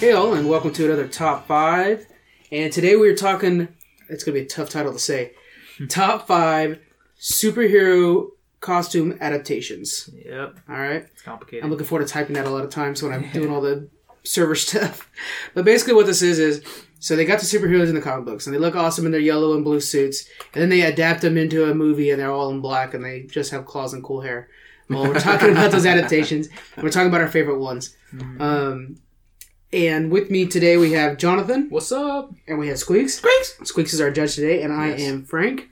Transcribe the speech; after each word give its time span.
Hey 0.00 0.12
all, 0.12 0.32
and 0.32 0.48
welcome 0.48 0.72
to 0.72 0.86
another 0.86 1.06
top 1.06 1.46
five. 1.46 2.06
And 2.50 2.72
today 2.72 2.96
we 2.96 3.06
are 3.10 3.14
talking. 3.14 3.68
It's 4.08 4.24
gonna 4.24 4.36
be 4.38 4.44
a 4.44 4.46
tough 4.46 4.70
title 4.70 4.94
to 4.94 4.98
say. 4.98 5.32
top 5.90 6.26
five 6.26 6.78
superhero 7.20 8.28
costume 8.60 9.18
adaptations. 9.20 10.08
Yep, 10.24 10.58
All 10.70 10.76
right. 10.76 11.06
it's 11.12 11.20
complicated. 11.20 11.64
I'm 11.64 11.70
looking 11.70 11.86
forward 11.86 12.06
to 12.06 12.10
typing 12.12 12.34
that 12.34 12.46
a 12.46 12.50
lot 12.50 12.64
of 12.64 12.70
times 12.70 13.02
when 13.02 13.12
I'm 13.12 13.30
doing 13.32 13.50
all 13.50 13.60
the 13.60 13.88
server 14.24 14.54
stuff. 14.54 15.10
But 15.54 15.66
basically, 15.66 15.92
what 15.92 16.06
this 16.06 16.22
is 16.22 16.38
is 16.38 16.64
so 16.98 17.14
they 17.14 17.26
got 17.26 17.40
the 17.40 17.44
superheroes 17.46 17.88
in 17.90 17.94
the 17.94 18.00
comic 18.00 18.24
books 18.24 18.46
and 18.46 18.54
they 18.56 18.60
look 18.60 18.76
awesome 18.76 19.04
in 19.04 19.12
their 19.12 19.20
yellow 19.20 19.54
and 19.54 19.62
blue 19.64 19.80
suits, 19.80 20.26
and 20.54 20.62
then 20.62 20.70
they 20.70 20.80
adapt 20.80 21.20
them 21.20 21.36
into 21.36 21.70
a 21.70 21.74
movie 21.74 22.10
and 22.10 22.18
they're 22.18 22.32
all 22.32 22.50
in 22.50 22.60
black 22.62 22.94
and 22.94 23.04
they 23.04 23.24
just 23.24 23.50
have 23.50 23.66
claws 23.66 23.92
and 23.92 24.02
cool 24.02 24.22
hair. 24.22 24.48
Well, 24.88 25.04
we're 25.04 25.20
talking 25.20 25.50
about 25.50 25.70
those 25.72 25.84
adaptations. 25.86 26.48
We're 26.78 26.88
talking 26.90 27.08
about 27.08 27.20
our 27.20 27.28
favorite 27.28 27.58
ones. 27.58 27.94
Um, 28.40 28.96
and 29.72 30.10
with 30.10 30.30
me 30.30 30.46
today 30.46 30.76
we 30.76 30.92
have 30.92 31.16
Jonathan 31.18 31.68
What's 31.70 31.92
up? 31.92 32.32
and 32.48 32.58
we 32.58 32.68
have 32.68 32.78
Squeaks. 32.78 33.14
Squeaks. 33.14 33.56
Squeaks 33.64 33.92
is 33.92 34.00
our 34.00 34.10
judge 34.10 34.34
today, 34.34 34.62
and 34.62 34.72
I 34.72 34.88
Yes. 34.90 35.00
am 35.02 35.24
Frank, 35.24 35.68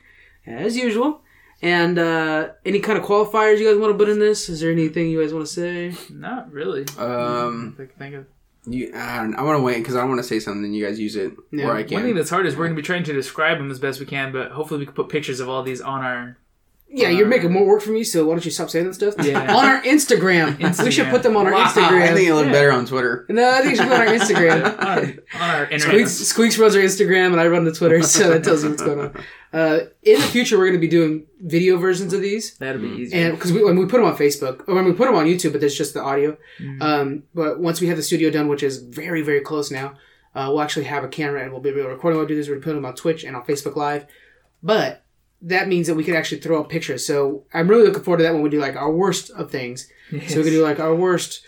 as 0.47 0.77
usual. 0.77 1.23
And 1.61 1.99
uh, 1.99 2.51
any 2.65 2.79
kind 2.79 2.97
of 2.99 3.05
qualifiers 3.05 3.59
you 3.59 3.69
guys 3.69 3.79
want 3.81 3.93
to 3.93 3.99
put 3.99 4.09
in 4.09 4.21
this? 4.21 4.49
Is 4.49 4.61
there 4.61 4.71
anything 4.71 5.11
you 5.11 5.21
guys 5.21 5.35
want 5.35 5.45
to 5.47 5.53
say? 5.53 5.93
Not 6.09 6.53
really. 6.53 6.87
Um, 6.97 7.75
I 7.81 7.87
think 7.99 8.15
of. 8.15 8.27
you, 8.65 8.93
I, 8.95 9.17
don't, 9.17 9.35
I 9.35 9.43
want 9.43 9.59
to 9.59 9.63
wait 9.63 9.79
because 9.79 9.97
I 9.97 10.05
want 10.05 10.19
to 10.21 10.23
say 10.23 10.39
something. 10.39 10.65
And 10.65 10.77
you 10.77 10.87
guys 10.87 11.01
use 11.01 11.17
it 11.17 11.33
Yeah. 11.51 11.65
where 11.65 11.75
I 11.75 11.81
One 11.81 11.89
thing 11.89 11.99
can. 12.01 12.15
that's 12.15 12.31
hard 12.31 12.47
is 12.47 12.55
we're 12.55 12.67
going 12.67 12.77
to 12.77 12.81
be 12.83 12.87
trying 12.87 13.03
to 13.03 13.13
describe 13.13 13.59
them 13.59 13.73
as 13.73 13.81
best 13.81 13.99
we 13.99 14.07
can, 14.07 14.31
but 14.31 14.53
hopefully 14.53 14.79
we 14.79 14.87
can 14.87 14.95
put 14.95 15.09
pictures 15.09 15.41
of 15.41 15.49
all 15.49 15.65
these 15.65 15.81
on 15.81 16.05
our. 16.05 16.39
Yeah, 16.91 17.11
you're 17.11 17.27
making 17.27 17.53
more 17.53 17.67
work 17.67 17.83
for 17.83 17.91
me, 17.91 18.03
so 18.03 18.25
why 18.27 18.33
don't 18.35 18.45
you 18.45 18.51
stop 18.51 18.71
saying 18.71 18.87
that 18.87 18.95
stuff? 18.95 19.15
Yeah. 19.25 19.55
on 19.55 19.65
our 19.67 19.83
Instagram. 19.95 20.83
We 20.83 20.91
should 20.91 21.09
put 21.09 21.23
them 21.23 21.37
on 21.37 21.47
our 21.47 21.53
Wow. 21.53 21.65
I 21.67 22.13
think 22.15 22.29
it 22.29 22.35
look 22.35 22.47
Yeah. 22.47 22.53
better 22.53 22.73
on 22.73 22.87
Twitter. 22.87 23.27
no, 23.29 23.51
I 23.51 23.59
think 23.61 23.71
you 23.73 23.77
should 23.77 23.89
put 23.89 24.01
it 24.01 24.01
on 24.01 24.09
our 24.09 24.15
on, 24.15 24.21
Instagram. 24.21 24.79
our, 25.35 25.43
on 25.43 25.51
our 25.57 25.65
internet. 25.65 25.81
Squeaks, 25.83 26.13
Squeaks 26.13 26.59
runs 26.59 26.75
our 26.75 26.83
Instagram, 26.83 27.33
and 27.33 27.41
I 27.41 27.47
run 27.49 27.65
the 27.65 27.73
Twitter, 27.73 28.03
so 28.03 28.31
that 28.31 28.43
tells 28.45 28.65
you 28.65 28.71
what's 28.71 28.83
going 28.83 29.01
on. 29.01 29.25
Uh, 29.53 29.81
in 30.03 30.21
the 30.21 30.27
future, 30.27 30.57
we're 30.59 30.65
going 30.67 30.75
to 30.77 30.81
be 30.81 30.89
doing 30.89 31.27
video 31.41 31.77
versions 31.79 32.13
of 32.13 32.21
these. 32.21 32.57
That'd 32.59 32.81
be 32.83 32.89
easy. 32.89 33.17
and 33.17 33.35
because 33.35 33.53
we, 33.53 33.63
when 33.65 33.77
we 33.79 33.85
put 33.87 33.99
them 33.99 34.05
on 34.07 34.17
Facebook 34.17 34.67
or 34.69 34.75
when 34.75 34.85
we 34.85 34.93
put 34.93 35.07
them 35.07 35.15
on 35.15 35.27
YouTube, 35.27 35.53
but 35.53 35.61
there's 35.61 35.77
just 35.77 35.95
the 35.95 36.03
audio. 36.03 36.37
Mm-hmm. 36.61 36.83
Um, 36.83 37.23
but 37.35 37.59
once 37.61 37.81
we 37.81 37.87
have 37.89 37.97
the 37.97 38.03
studio 38.03 38.31
done, 38.31 38.49
which 38.49 38.63
is 38.63 38.79
very 38.79 39.23
very 39.23 39.41
close 39.41 39.71
now, 39.71 39.95
uh, 40.35 40.47
we'll 40.49 40.61
actually 40.61 40.85
have 40.85 41.03
a 41.05 41.09
camera 41.09 41.43
and 41.43 41.51
we'll 41.53 41.61
be 41.63 41.71
able 41.71 41.83
to 41.83 41.89
record. 41.89 42.15
We'll 42.15 42.27
do 42.27 42.35
this. 42.37 42.49
We're 42.49 42.57
putting 42.61 42.77
them 42.77 42.85
on 42.85 42.95
Twitch 42.95 43.25
and 43.25 43.35
on 43.37 43.43
Facebook 43.45 43.75
Live. 43.77 44.07
But 44.63 45.03
that 45.43 45.69
means 45.69 45.87
that 45.87 45.95
we 45.95 46.05
can 46.05 46.15
actually 46.17 46.41
throw 46.41 46.61
up 46.61 46.69
pictures. 46.69 47.07
So 47.07 47.45
I'm 47.55 47.69
really 47.69 47.85
looking 47.87 48.03
forward 48.03 48.19
to 48.19 48.23
that 48.25 48.33
when 48.35 48.43
we 48.43 48.51
do 48.51 48.61
like 48.61 48.77
our 48.77 48.91
worst 48.93 49.31
of 49.31 49.51
things. 49.51 49.89
So 50.11 50.17
we 50.39 50.43
can 50.45 50.45
do 50.53 50.63
like 50.63 50.81
our 50.81 50.95
worst, 50.95 51.43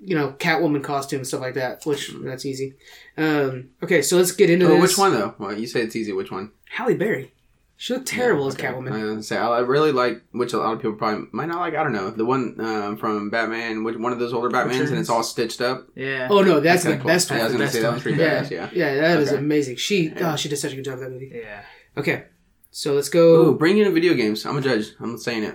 you 0.00 0.16
know, 0.16 0.32
Catwoman 0.38 0.82
costume 0.82 1.18
and 1.20 1.26
stuff 1.26 1.40
like 1.40 1.54
that. 1.54 1.84
Which 1.86 2.10
that's 2.24 2.44
easy. 2.46 2.74
Um, 3.16 3.70
okay, 3.82 4.02
so 4.02 4.16
let's 4.16 4.32
get 4.32 4.50
into 4.50 4.66
Oh, 4.66 4.70
this. 4.80 4.82
which 4.82 4.98
one 4.98 5.12
though? 5.12 5.34
Well, 5.38 5.56
you 5.58 5.66
say 5.66 5.82
it's 5.82 5.94
easy. 5.96 6.12
Which 6.12 6.30
one? 6.30 6.50
Halle 6.70 6.94
Berry. 6.96 7.32
She 7.78 7.92
looked 7.92 8.06
terrible 8.08 8.46
as 8.46 8.54
Okay. 8.54 8.68
Catwoman. 8.68 8.92
I 8.92 9.04
was 9.16 9.28
say 9.28 9.36
I 9.36 9.58
really 9.58 9.92
like, 9.92 10.22
which 10.32 10.54
a 10.54 10.58
lot 10.58 10.72
of 10.72 10.78
people 10.78 10.94
probably 10.96 11.26
might 11.32 11.44
not 11.48 11.60
like. 11.60 11.74
I 11.74 11.82
don't 11.82 11.92
know 11.92 12.08
the 12.10 12.24
one 12.24 12.56
um, 12.58 12.96
from 12.96 13.28
Batman, 13.28 13.84
which 13.84 13.96
one 13.98 14.12
of 14.12 14.18
those 14.18 14.32
older 14.32 14.48
Batmans, 14.48 14.88
and 14.88 14.96
it's 14.98 15.10
all 15.10 15.22
stitched 15.22 15.60
up. 15.60 15.86
yeah. 15.94 16.26
oh 16.30 16.40
no, 16.40 16.58
that's, 16.58 16.84
kinda 16.84 16.96
the 16.96 17.02
cool. 17.02 17.08
best 17.08 17.30
Yeah, 17.30 17.36
I 17.36 17.42
was 17.44 17.52
one. 17.52 17.52
gonna 17.52 17.64
best 17.66 17.74
say 17.74 17.80
that 17.82 17.86
one. 17.88 17.94
was 17.94 18.02
pretty 18.02 18.18
Yeah. 18.18 18.42
badass. 18.42 18.50
Yeah. 18.50 18.70
Yeah, 18.72 18.94
that 19.02 19.20
is 19.20 19.28
Okay. 19.28 19.38
amazing. 19.38 19.76
She 19.76 20.10
oh, 20.22 20.36
she 20.36 20.48
did 20.48 20.56
such 20.56 20.72
a 20.72 20.76
good 20.76 20.86
job 20.86 20.94
of 20.94 21.00
that 21.00 21.10
movie. 21.10 21.30
yeah. 21.34 21.62
Okay, 21.98 22.24
so 22.76 22.92
let's 22.92 23.08
go. 23.08 23.46
Ooh, 23.46 23.54
bring 23.56 23.78
in 23.78 23.94
video 23.94 24.12
games. 24.12 24.44
I'm 24.44 24.58
a 24.58 24.60
judge. 24.60 24.92
I'm 25.00 25.16
saying 25.16 25.44
it. 25.44 25.54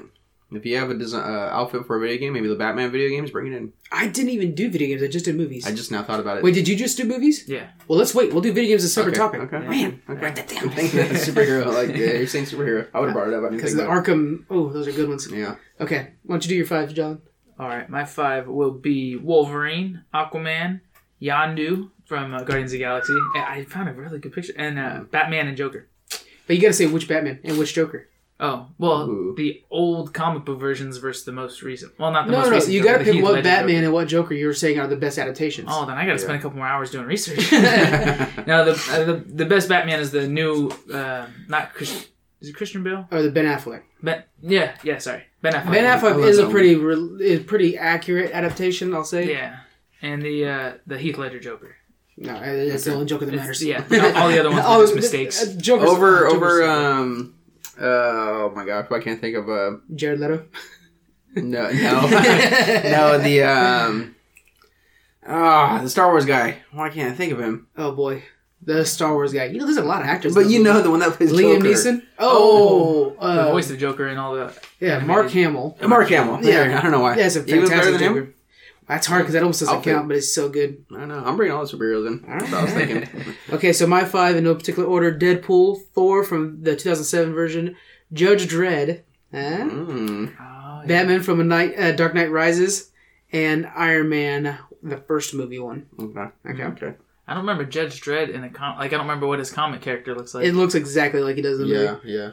If 0.52 0.66
you 0.66 0.76
have 0.78 0.90
a 0.90 0.96
design, 0.96 1.22
uh, 1.22 1.50
outfit 1.52 1.86
for 1.86 1.96
a 1.96 2.00
video 2.00 2.18
game, 2.18 2.34
maybe 2.34 2.48
the 2.48 2.56
Batman 2.56 2.92
video 2.92 3.10
games, 3.10 3.30
bring 3.30 3.54
it 3.54 3.56
in. 3.56 3.74
I 3.92 4.08
didn't 4.08 4.32
even 4.32 4.56
do 4.56 4.72
video 4.72 4.88
games. 4.88 5.04
I 5.04 5.08
just 5.08 5.26
did 5.26 5.36
movies. 5.36 5.68
I 5.68 5.72
just 5.72 5.92
now 5.92 6.02
thought 6.02 6.20
about 6.20 6.38
it. 6.40 6.44
Wait, 6.44 6.56
did 6.56 6.68
you 6.68 6.76
just 6.76 6.98
do 6.98 7.06
movies? 7.06 7.48
Yeah. 7.48 7.70
Well, 7.88 8.00
let's 8.00 8.16
wait. 8.16 8.34
We'll 8.34 8.42
do 8.42 8.52
video 8.52 8.72
games 8.72 8.84
as 8.84 8.90
a 8.90 8.94
separate 8.94 9.20
okay. 9.20 9.38
topic. 9.38 9.54
Okay. 9.54 9.68
Man, 9.68 10.02
Okay. 10.10 10.20
write 10.20 10.36
that 10.36 10.48
down. 10.48 10.70
Thank 10.72 10.96
you. 10.96 11.02
superhero. 11.04 11.68
Like 11.68 11.96
yeah, 11.96 12.14
you're 12.14 12.26
saying 12.26 12.46
superhero. 12.46 12.88
I 12.92 13.00
would 13.00 13.10
have 13.10 13.14
brought 13.16 13.28
it 13.28 13.36
up. 13.36 13.42
I 13.42 13.50
didn't 13.50 13.58
Because 13.58 13.76
think 13.76 13.86
the 13.86 13.92
about 13.92 14.04
Arkham. 14.04 14.46
Oh, 14.50 14.74
those 14.74 14.88
are 14.88 14.92
good 14.92 15.08
ones. 15.08 15.28
it. 15.28 15.38
Yeah. 15.38 15.58
Okay, 15.80 16.14
why 16.24 16.34
don't 16.34 16.44
you 16.44 16.50
do 16.50 16.56
your 16.56 16.66
five, 16.66 16.92
John? 16.92 17.22
All 17.60 17.68
right. 17.68 17.88
My 17.88 18.04
five 18.04 18.48
will 18.48 18.72
be 18.72 19.16
Wolverine, 19.16 20.04
Aquaman, 20.12 20.82
Yondu 21.22 21.92
from 22.06 22.34
uh, 22.34 22.40
Guardians 22.44 22.72
of 22.72 22.80
the 22.80 22.84
Galaxy. 22.84 23.14
And 23.36 23.46
I 23.46 23.64
found 23.66 23.90
a 23.90 23.94
really 23.94 24.18
good 24.18 24.34
picture. 24.34 24.54
And 24.58 24.80
uh, 24.80 25.02
Batman 25.12 25.48
and 25.48 25.56
Joker. 25.56 25.88
But 26.52 26.58
you 26.58 26.62
got 26.64 26.68
to 26.68 26.74
say 26.74 26.86
which 26.86 27.08
Batman 27.08 27.40
and 27.46 27.58
which 27.58 27.74
Joker. 27.74 28.10
Oh, 28.42 28.68
well, 28.78 29.04
Ooh. 29.10 29.34
the 29.38 29.64
old 29.72 30.14
comic 30.14 30.44
book 30.44 30.60
versions 30.60 30.98
versus 30.98 31.24
the 31.24 31.32
most 31.32 31.62
recent. 31.62 31.98
Well, 31.98 32.12
not 32.12 32.26
the 32.26 32.34
No, 32.34 32.40
most 32.40 32.46
no, 32.48 32.50
no. 32.50 32.56
recent. 32.58 32.74
You 32.74 32.84
got 32.84 32.98
to 32.98 33.04
pick 33.06 33.14
Heath 33.14 33.24
what 33.24 33.34
Ledger 33.36 33.44
Batman 33.44 33.76
Joker. 33.76 33.86
and 33.86 33.94
what 33.94 34.08
Joker 34.10 34.34
you're 34.34 34.54
saying 34.54 34.78
are 34.78 34.86
the 34.86 34.98
best 34.98 35.18
adaptations. 35.18 35.70
Oh, 35.72 35.86
then 35.86 35.98
I 35.98 36.06
got 36.06 36.12
to 36.12 36.20
spend 36.20 36.40
a 36.40 36.42
couple 36.42 36.58
more 36.58 36.68
hours 36.68 36.92
doing 36.92 37.06
research. 37.06 37.50
now 37.54 38.66
the, 38.66 38.72
uh, 38.92 39.04
the 39.06 39.24
the 39.26 39.46
best 39.46 39.70
Batman 39.70 40.02
is 40.02 40.12
the 40.12 40.28
new, 40.28 40.70
uh, 40.94 41.28
not 41.48 41.74
Christian. 41.74 42.02
Is 42.42 42.50
it 42.50 42.54
Christian 42.58 42.84
Bale? 42.84 43.08
Or 43.12 43.22
the 43.22 43.32
Ben 43.32 43.46
Affleck. 43.46 43.84
Ben, 44.04 44.26
yeah, 44.42 44.76
yeah. 44.84 44.98
Sorry, 44.98 45.24
Ben 45.42 45.54
Affleck. 45.54 45.72
Ben 45.72 45.86
Affleck 46.00 46.28
is 46.28 46.38
a 46.38 46.50
pretty 46.50 46.76
re- 46.76 47.24
is 47.26 47.44
pretty 47.46 47.78
accurate 47.78 48.32
adaptation. 48.34 48.94
I'll 48.94 49.06
say. 49.06 49.32
Yeah, 49.32 49.60
and 50.02 50.22
the 50.22 50.46
uh, 50.50 50.74
the 50.86 50.98
Heath 50.98 51.18
Ledger 51.18 51.40
Joker. 51.40 51.78
No, 52.24 52.40
it's 52.44 52.84
the 52.86 52.94
only 52.94 53.06
Joker 53.08 53.26
that 53.26 53.34
It's- 53.34 53.62
matters. 53.62 53.64
yeah, 53.64 53.84
all- 54.16 54.24
all 54.24 54.30
the 54.30 54.40
other 54.40 54.50
ones 54.52 54.62
were 54.62 54.68
All 54.70 54.82
just 54.82 54.94
the- 54.94 55.00
mistakes. 55.02 55.44
uh, 55.44 55.54
Joker's, 55.58 55.90
over 55.90 56.20
Joker's- 56.30 56.34
over 56.34 56.64
um 56.70 57.34
uh, 57.80 57.84
oh 57.86 58.54
my 58.56 58.66
gosh, 58.66 58.88
I 58.92 59.00
can't 59.00 59.20
think 59.20 59.36
of 59.38 59.50
uh 59.50 59.78
Jared 59.96 60.20
Leto. 60.20 60.46
no 61.36 61.72
no 61.72 62.02
no 62.10 63.18
the 63.18 63.44
um 63.44 64.16
ah 65.26 65.80
the 65.82 65.90
Star 65.90 66.10
Wars 66.10 66.26
guy. 66.26 66.58
Why 66.72 66.90
can't 66.90 67.12
I 67.12 67.16
think 67.16 67.32
of 67.34 67.40
him? 67.40 67.68
Oh 67.78 67.92
boy, 67.94 68.24
the 68.62 68.86
Star 68.86 69.14
Wars 69.14 69.34
guy. 69.34 69.46
You 69.46 69.60
know, 69.60 69.66
there's 69.66 69.78
a 69.78 69.84
lot 69.84 70.02
of 70.02 70.08
actors. 70.08 70.34
But 70.36 70.48
you 70.48 70.64
that 70.64 70.74
know 70.74 70.82
the 70.82 70.92
one 70.92 71.00
that 71.00 71.14
plays 71.14 71.32
movie. 71.32 71.44
Liam 71.44 71.58
Joker. 71.64 71.70
Neeson. 71.70 72.04
Oh, 72.20 73.12
the 73.12 73.18
uh, 73.20 73.52
voice 73.52 73.70
of 73.72 73.78
Joker 73.80 74.08
and 74.08 74.20
all 74.20 74.36
that. 74.36 74.58
yeah, 74.80 75.00
Mark 75.00 75.30
Hamill. 75.32 75.78
Mark 75.88 76.10
Hamill. 76.10 76.44
Yeah. 76.44 76.66
Yeah, 76.68 76.78
I 76.80 76.82
don't 76.82 76.92
know 76.92 77.00
why. 77.02 77.16
Yeah, 77.18 77.26
it's 77.28 77.36
a 77.36 77.44
He 77.44 77.58
was 77.60 77.70
better 77.70 77.82
fantastic 77.84 78.00
than 78.00 78.10
Joker. 78.10 78.20
him. 78.26 78.34
That's 78.92 79.08
hard 79.08 79.22
because 79.22 79.34
that 79.36 79.42
almost 79.44 79.62
doesn't 79.62 79.74
Outfit. 79.74 79.94
count, 79.96 80.10
but 80.10 80.18
it's 80.18 80.36
so 80.36 80.50
good. 80.50 80.84
I 80.94 81.00
don't 81.00 81.08
know. 81.08 81.24
I'm 81.26 81.38
bringing 81.38 81.56
all 81.56 81.66
the 81.66 81.78
superheroes 81.78 82.08
in. 82.08 82.26
That's 82.28 82.52
what 82.52 82.54
I 82.60 82.64
was 82.64 82.74
thinking. 82.74 83.36
Okay, 83.54 83.72
so 83.72 83.88
my 83.88 84.04
five 84.04 84.36
in 84.36 84.44
no 84.44 84.54
particular 84.54 84.86
order: 84.88 85.18
Deadpool, 85.18 85.82
Thor 85.94 86.26
from 86.26 86.62
the 86.62 86.76
2007 86.76 87.34
version, 87.34 87.78
Judge 88.12 88.48
Dredd, 88.48 89.02
huh? 89.34 89.38
mm. 89.40 90.34
Oh, 90.40 90.82
yeah. 90.82 90.84
Batman 90.88 91.22
from 91.22 91.40
a 91.40 91.44
night, 91.46 91.80
uh, 91.80 91.94
Dark 91.94 92.14
Knight 92.16 92.32
Rises, 92.32 92.92
and 93.32 93.66
Iron 93.78 94.10
Man, 94.10 94.58
the 94.84 94.98
first 94.98 95.34
movie 95.34 95.60
one. 95.60 95.86
Okay. 95.98 96.26
Okay, 96.50 96.64
Okay. 96.64 96.94
I 97.28 97.34
don't 97.34 97.44
remember 97.44 97.64
Judge 97.64 98.02
Dredd 98.02 98.30
in 98.30 98.42
the 98.42 98.50
com. 98.50 98.78
Like 98.78 98.88
I 98.92 98.98
don't 98.98 99.08
remember 99.08 99.26
what 99.28 99.40
his 99.40 99.52
comic 99.52 99.80
character 99.82 100.14
looks 100.14 100.34
like. 100.34 100.44
it 100.46 100.54
looks 100.54 100.76
exactly 100.76 101.22
like 101.22 101.38
he 101.38 101.42
does 101.42 101.62
in 101.62 101.68
the 101.70 101.74
movie. 101.74 101.86
Yeah. 101.86 101.92
movie. 101.94 102.12
Yeah. 102.12 102.32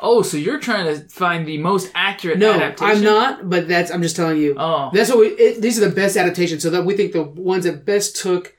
Oh, 0.00 0.22
so 0.22 0.36
you're 0.36 0.60
trying 0.60 0.86
to 0.86 1.08
find 1.08 1.46
the 1.46 1.58
most 1.58 1.90
accurate 1.94 2.38
No, 2.38 2.52
adaptation? 2.52 2.96
I'm 2.98 3.02
not, 3.04 3.48
but 3.50 3.68
that's 3.68 3.90
I'm 3.90 4.02
just 4.02 4.16
telling 4.16 4.38
you. 4.38 4.54
Oh, 4.58 4.90
That's 4.92 5.10
what 5.10 5.18
we. 5.18 5.26
It, 5.28 5.60
these 5.62 5.80
are 5.80 5.88
the 5.88 5.94
best 5.94 6.16
adaptations. 6.16 6.62
So 6.62 6.70
that 6.70 6.84
we 6.84 6.96
think 6.96 7.12
the 7.12 7.22
ones 7.22 7.64
that 7.64 7.84
best 7.84 8.16
took 8.16 8.56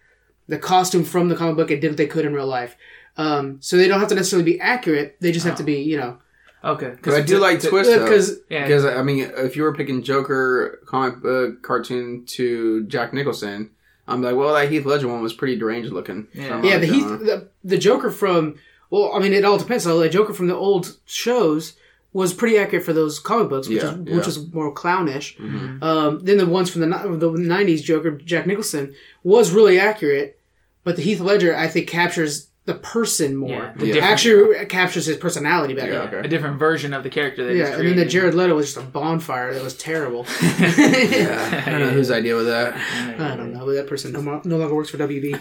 the 0.47 0.57
costume 0.57 1.03
from 1.03 1.29
the 1.29 1.35
comic 1.35 1.55
book 1.55 1.71
and 1.71 1.79
did 1.81 1.91
what 1.91 1.97
they 1.97 2.07
could 2.07 2.25
in 2.25 2.33
real 2.33 2.47
life. 2.47 2.75
Um, 3.17 3.57
so 3.61 3.77
they 3.77 3.87
don't 3.87 3.99
have 3.99 4.09
to 4.09 4.15
necessarily 4.15 4.49
be 4.51 4.59
accurate. 4.59 5.17
They 5.19 5.31
just 5.31 5.45
have 5.45 5.57
to 5.57 5.63
be, 5.63 5.81
you 5.81 5.97
know, 5.97 6.17
okay. 6.63 6.95
But 7.01 7.13
I 7.15 7.21
do 7.21 7.37
like 7.37 7.61
Twist 7.61 7.89
though. 7.89 8.03
because 8.03 8.39
Yeah, 8.49 8.63
Because 8.63 8.85
I 8.85 9.03
mean, 9.03 9.29
if 9.35 9.55
you 9.55 9.63
were 9.63 9.73
picking 9.73 10.03
Joker 10.03 10.79
comic 10.85 11.21
book 11.21 11.61
cartoon 11.61 12.25
to 12.27 12.85
Jack 12.85 13.13
Nicholson, 13.13 13.71
I'm 14.07 14.21
like, 14.23 14.35
well, 14.35 14.53
that 14.53 14.71
Heath 14.71 14.85
Ledger 14.85 15.07
one 15.07 15.21
was 15.21 15.33
pretty 15.33 15.57
deranged 15.57 15.91
looking. 15.91 16.27
Yeah. 16.33 16.61
Yeah, 16.63 16.71
like, 16.77 16.81
the 16.81 16.87
Heath, 16.87 17.05
uh, 17.05 17.17
the, 17.17 17.49
the 17.63 17.77
Joker 17.77 18.09
from. 18.09 18.55
Well, 18.89 19.11
I 19.13 19.19
mean, 19.19 19.33
it 19.33 19.45
all 19.45 19.57
depends. 19.57 19.83
So 19.83 19.99
the 19.99 20.09
Joker 20.09 20.33
from 20.33 20.47
the 20.47 20.55
old 20.55 20.97
shows 21.05 21.73
was 22.11 22.33
pretty 22.33 22.57
accurate 22.57 22.83
for 22.83 22.91
those 22.93 23.19
comic 23.19 23.49
books, 23.49 23.67
which 23.69 23.83
Yeah, 23.83 23.91
is 23.93 23.99
yeah. 24.05 24.15
which 24.15 24.27
is 24.27 24.51
more 24.51 24.71
clownish. 24.73 25.37
mhm. 25.37 25.81
Um, 25.83 26.19
then 26.23 26.37
the 26.37 26.45
ones 26.47 26.69
from 26.71 26.81
the 26.81 26.87
ni- 26.87 27.17
the 27.17 27.29
'90s 27.29 27.83
Joker, 27.83 28.11
Jack 28.11 28.47
Nicholson, 28.47 28.95
was 29.23 29.51
really 29.51 29.79
accurate, 29.79 30.39
but 30.83 30.95
the 30.95 31.03
Heath 31.03 31.19
Ledger, 31.19 31.55
I 31.55 31.67
think, 31.67 31.87
captures 31.87 32.47
the 32.65 32.73
person 32.75 33.35
more. 33.35 33.49
Yeah, 33.49 33.73
the 33.77 33.85
Yeah. 33.87 33.93
different- 33.93 34.11
Actually, 34.13 34.65
captures 34.67 35.05
his 35.05 35.17
personality 35.17 35.73
better. 35.75 35.91
Yeah, 35.91 36.03
Yeah, 36.11 36.17
okay. 36.19 36.25
a 36.25 36.27
different 36.27 36.57
version 36.59 36.93
of 36.93 37.03
the 37.03 37.09
character 37.09 37.43
that 37.45 37.53
he's 37.55 37.67
and 37.67 37.87
then 37.87 37.95
the. 37.95 38.05
Jared 38.05 38.33
Leto 38.35 38.55
was 38.55 38.73
just 38.73 38.77
a 38.77 38.81
bonfire 38.89 39.53
that 39.53 39.63
was 39.63 39.75
terrible. 39.75 40.25
yeah, 40.41 41.63
I 41.65 41.69
don't 41.69 41.79
know 41.79 41.89
whose 41.91 42.11
idea 42.11 42.33
was 42.35 42.45
that. 42.47 42.75
I 43.19 43.35
don't 43.35 43.53
know, 43.53 43.65
but 43.65 43.73
that 43.73 43.87
person 43.87 44.11
no, 44.13 44.21
mo- 44.21 44.41
no 44.45 44.57
longer 44.57 44.73
works 44.75 44.89
for 44.89 44.97
WB. 44.97 45.35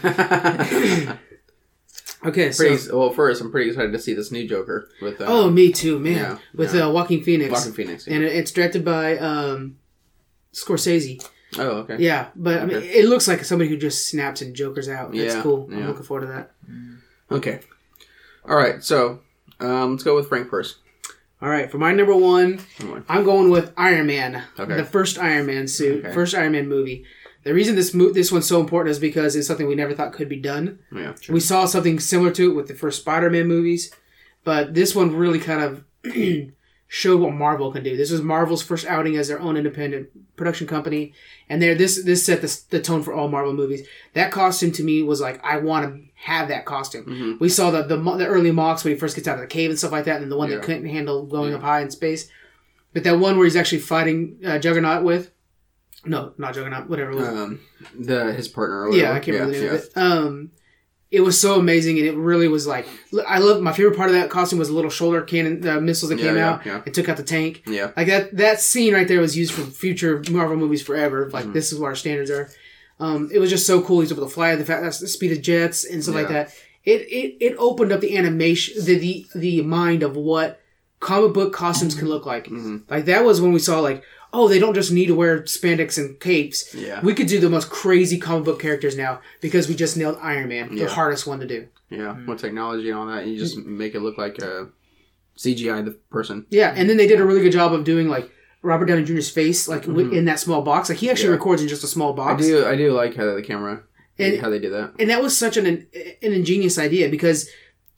Okay, 2.25 2.51
so 2.51 2.65
pretty, 2.67 2.93
well, 2.93 3.11
first, 3.13 3.41
I'm 3.41 3.51
pretty 3.53 3.71
excited 3.71 3.93
to 3.93 3.99
see 3.99 4.13
this 4.13 4.33
new 4.33 4.47
Joker 4.47 4.91
with 5.01 5.21
uh, 5.21 5.27
oh, 5.29 5.51
me 5.51 5.73
too, 5.73 5.99
man, 6.01 6.15
Yeah, 6.15 6.39
with 6.53 6.75
yeah. 6.75 6.87
Uh, 6.87 6.91
Joaquin 6.91 7.23
Phoenix, 7.23 7.53
Joaquin 7.53 7.73
Phoenix. 7.73 8.07
yeah. 8.07 8.15
and 8.15 8.25
it's 8.25 8.51
directed 8.51 8.85
by 8.85 9.17
um, 9.19 9.79
Scorsese. 10.53 11.25
oh, 11.59 11.69
okay. 11.79 11.97
Yeah, 11.99 12.29
but 12.35 12.61
I 12.61 12.67
mean, 12.67 12.83
it 12.83 13.05
looks 13.09 13.29
like 13.29 13.45
somebody 13.45 13.71
who 13.71 13.77
just 13.77 14.09
snaps 14.09 14.43
and 14.43 14.55
Jokers 14.55 14.89
out. 14.89 15.15
It's 15.15 15.35
Yeah, 15.35 15.43
cool. 15.43 15.69
I'm 15.73 15.87
looking 15.87 16.03
forward 16.03 16.27
to 16.27 16.33
that. 16.33 16.51
Okay. 17.31 17.61
All 18.45 18.57
right. 18.57 18.83
So 18.83 19.21
um, 19.61 19.93
let's 19.93 20.03
go 20.03 20.17
with 20.17 20.29
Frank 20.29 20.49
first. 20.49 20.79
All 21.41 21.49
right, 21.49 21.71
for 21.71 21.79
my 21.79 21.93
number 21.93 22.17
one, 22.17 22.59
on. 22.81 23.05
I'm 23.09 23.23
going 23.23 23.49
with 23.49 23.73
Iron 23.77 24.09
Man. 24.09 24.43
Okay. 24.59 24.75
The 24.75 24.85
first 24.85 25.19
Iron 25.19 25.47
Man 25.47 25.69
suit, 25.69 26.05
Okay. 26.05 26.13
first 26.13 26.35
Iron 26.35 26.51
Man 26.51 26.69
movie. 26.69 27.05
The 27.49 27.55
reason 27.55 27.77
this 27.77 27.95
mo- 27.95 28.13
this 28.13 28.31
one's 28.31 28.47
so 28.47 28.61
important 28.61 28.91
is 28.91 28.99
because 28.99 29.35
it's 29.35 29.47
something 29.49 29.67
we 29.67 29.75
never 29.75 29.95
thought 29.95 30.13
could 30.13 30.29
be 30.29 30.37
done. 30.37 30.81
Yeah. 30.93 31.15
We 31.31 31.41
saw 31.41 31.65
something 31.65 31.99
similar 31.99 32.31
to 32.33 32.51
it 32.51 32.55
with 32.55 32.69
the 32.69 32.75
first 32.75 33.01
Spider-Man 33.01 33.47
movies, 33.49 33.91
but 34.45 34.75
this 34.75 34.95
one 34.95 35.17
really 35.17 35.39
kind 35.39 35.63
of 35.63 35.85
showed 36.89 37.21
what 37.21 37.33
Marvel 37.33 37.73
can 37.73 37.83
do. 37.83 37.97
This 37.97 38.11
was 38.11 38.21
Marvel's 38.23 38.63
first 38.63 38.87
outing 38.87 39.17
as 39.17 39.29
their 39.29 39.41
own 39.41 39.57
independent 39.57 40.09
production 40.37 40.67
company, 40.67 41.15
and 41.49 41.61
there 41.63 41.75
this 41.75 42.05
this 42.05 42.25
set 42.27 42.43
the, 42.43 42.61
the 42.71 42.81
tone 42.83 43.03
for 43.03 43.13
all 43.15 43.29
Marvel 43.29 43.55
movies. 43.55 43.87
That 44.13 44.31
costume 44.31 44.73
to 44.73 44.83
me 44.85 45.03
was 45.03 45.21
like 45.21 45.43
I 45.45 45.57
want 45.59 45.87
to 45.87 46.03
have 46.17 46.49
that 46.49 46.67
costume. 46.67 47.05
Mm-hmm. 47.07 47.33
We 47.41 47.49
saw 47.49 47.71
the, 47.71 47.83
the 47.83 47.97
the 47.97 48.27
early 48.27 48.51
mocks 48.53 48.85
when 48.85 48.93
he 48.93 48.99
first 49.01 49.17
gets 49.17 49.27
out 49.27 49.37
of 49.37 49.41
the 49.41 49.47
cave 49.47 49.71
and 49.71 49.79
stuff 49.79 49.93
like 49.93 50.05
that, 50.05 50.21
and 50.21 50.31
the 50.31 50.37
one 50.37 50.51
Yeah. 50.51 50.57
that 50.57 50.65
couldn't 50.65 50.87
handle 50.87 51.25
going 51.25 51.55
up 51.55 51.63
high 51.63 51.81
in 51.81 51.91
space. 51.91 52.31
But 52.95 53.05
that 53.05 53.19
one 53.19 53.37
where 53.37 53.45
he's 53.45 53.57
actually 53.57 53.79
fighting 53.81 54.39
uh, 54.45 54.59
Juggernaut 54.59 55.05
with, 55.05 55.31
no, 56.05 56.33
not 56.39 56.55
joking. 56.55 56.71
Juggernaut, 56.73 56.89
whatever. 56.91 57.11
It 57.13 57.17
was. 57.17 57.29
Um, 57.29 57.61
the 57.99 58.33
his 58.33 58.49
partner. 58.49 58.91
Yeah. 58.93 59.13
I 59.13 59.21
can't 59.21 59.35
remember 59.39 59.53
the 59.55 59.61
name 59.61 59.67
yeah. 59.73 59.75
of 59.79 59.85
it. 59.85 59.97
Um, 59.97 60.51
it 61.11 61.21
was 61.23 61.41
so 61.41 61.59
amazing, 61.59 61.99
and 61.99 62.07
it 62.07 62.17
really 62.17 62.49
was 62.49 62.67
like 62.67 62.87
I 63.27 63.39
love. 63.39 63.63
My 63.63 63.73
favorite 63.73 63.97
part 63.97 64.11
of 64.11 64.15
that 64.15 64.29
costume 64.31 64.59
was 64.59 64.69
the 64.69 64.75
little 64.75 64.91
shoulder 64.91 65.23
cannon 65.23 65.67
uh, 65.67 65.81
missiles 65.81 66.11
that 66.11 66.19
Yeah, 66.19 66.25
came 66.27 66.37
yeah, 66.37 66.49
out 66.51 66.67
yeah. 66.67 66.83
and 66.85 66.95
took 66.95 67.09
out 67.09 67.17
the 67.17 67.23
tank. 67.23 67.63
Yeah. 67.67 67.93
Like 67.97 68.09
that 68.09 68.37
that 68.37 68.61
scene 68.61 68.93
right 68.93 69.09
there 69.09 69.21
was 69.21 69.37
used 69.37 69.53
for 69.55 69.63
future 69.63 70.23
Marvel 70.31 70.57
movies 70.57 70.83
forever. 70.83 71.31
Like 71.31 71.45
Mm-hmm. 71.45 71.53
this 71.55 71.73
is 71.73 71.79
what 71.79 71.87
our 71.87 71.95
standards 71.95 72.31
are. 72.31 72.51
Um, 73.01 73.31
it 73.33 73.39
was 73.39 73.49
just 73.49 73.67
so 73.67 73.81
cool. 73.81 74.01
He's 74.01 74.13
able 74.13 74.25
to 74.25 74.29
fly 74.29 74.55
the 74.57 74.65
fact 74.67 74.83
that's 74.83 74.99
the 74.99 75.09
speed 75.09 75.33
of 75.33 75.41
jets 75.41 75.85
and 75.85 76.03
stuff 76.03 76.15
like 76.17 76.29
that. 76.29 76.53
It, 76.85 77.03
it 77.03 77.37
it 77.41 77.57
opened 77.59 77.93
up 77.93 78.01
the 78.01 78.17
animation, 78.17 78.85
the 78.85 78.99
the 78.99 79.27
the 79.35 79.63
mind 79.63 80.03
of 80.03 80.17
what 80.17 80.61
comic 81.01 81.33
book 81.33 81.53
costumes 81.53 81.95
can 81.95 82.09
look 82.09 82.27
like. 82.27 82.47
Mm-hmm. 82.47 82.79
Like 82.91 83.07
that 83.07 83.25
was 83.25 83.41
when 83.41 83.53
we 83.53 83.61
saw 83.61 83.81
like, 83.81 84.03
oh, 84.33 84.49
they 84.49 84.59
don't 84.59 84.75
just 84.75 84.93
need 84.93 85.07
to 85.07 85.15
wear 85.15 85.41
spandex 85.43 85.97
and 85.99 86.19
capes. 86.21 86.75
Yeah. 86.75 87.01
We 87.03 87.15
could 87.15 87.27
do 87.29 87.41
the 87.41 87.49
most 87.51 87.71
crazy 87.71 88.19
comic 88.19 88.45
book 88.45 88.61
characters 88.61 88.97
now 88.97 89.21
because 89.41 89.69
we 89.69 89.75
just 89.75 89.97
nailed 89.97 90.19
Iron 90.21 90.49
Man, 90.49 90.75
the 90.75 90.83
Yeah. 90.83 90.89
hardest 90.89 91.27
one 91.27 91.41
to 91.41 91.47
do. 91.47 91.69
Yeah. 91.91 91.99
Mm-hmm. 91.99 92.27
With 92.31 92.41
technology 92.41 92.91
and 92.91 92.99
all 92.99 93.07
that, 93.07 93.27
you 93.27 93.39
just 93.39 93.57
mm. 93.57 93.65
make 93.67 93.95
it 93.95 94.01
look 94.01 94.19
like 94.19 94.39
a 94.39 94.69
CGI 95.37 95.85
the 95.85 95.93
person. 96.11 96.47
Yeah, 96.51 96.73
and 96.77 96.89
then 96.91 96.97
they 96.97 97.07
did 97.07 97.21
a 97.21 97.25
really 97.25 97.41
good 97.41 97.53
job 97.53 97.73
of 97.73 97.85
doing 97.85 98.09
like 98.09 98.31
Robert 98.63 98.87
Downey 98.87 99.05
Jr.'s 99.05 99.31
face, 99.31 99.69
like 99.69 99.83
wi- 99.83 100.05
mm-hmm. 100.05 100.17
in 100.17 100.25
that 100.27 100.41
small 100.41 100.63
box. 100.63 100.89
Like 100.89 100.99
he 100.99 101.09
actually 101.11 101.29
Yeah. 101.29 101.35
records 101.37 101.63
in 101.63 101.69
just 101.69 101.85
a 101.85 101.87
small 101.87 102.13
box. 102.13 102.29
I 102.31 102.35
box. 102.35 102.47
do. 102.47 102.67
I 102.67 102.77
do 102.77 102.93
like 102.93 103.15
how 103.15 103.35
the 103.35 103.43
camera. 103.43 103.83
And- 104.19 104.41
how 104.41 104.51
they 104.51 104.59
did 104.59 104.73
that. 104.73 104.95
and 104.99 105.11
that 105.11 105.23
was 105.23 105.37
such 105.39 105.57
an 105.57 105.65
an 105.67 105.87
ingenious 106.33 106.77
idea 106.77 107.09
because 107.09 107.49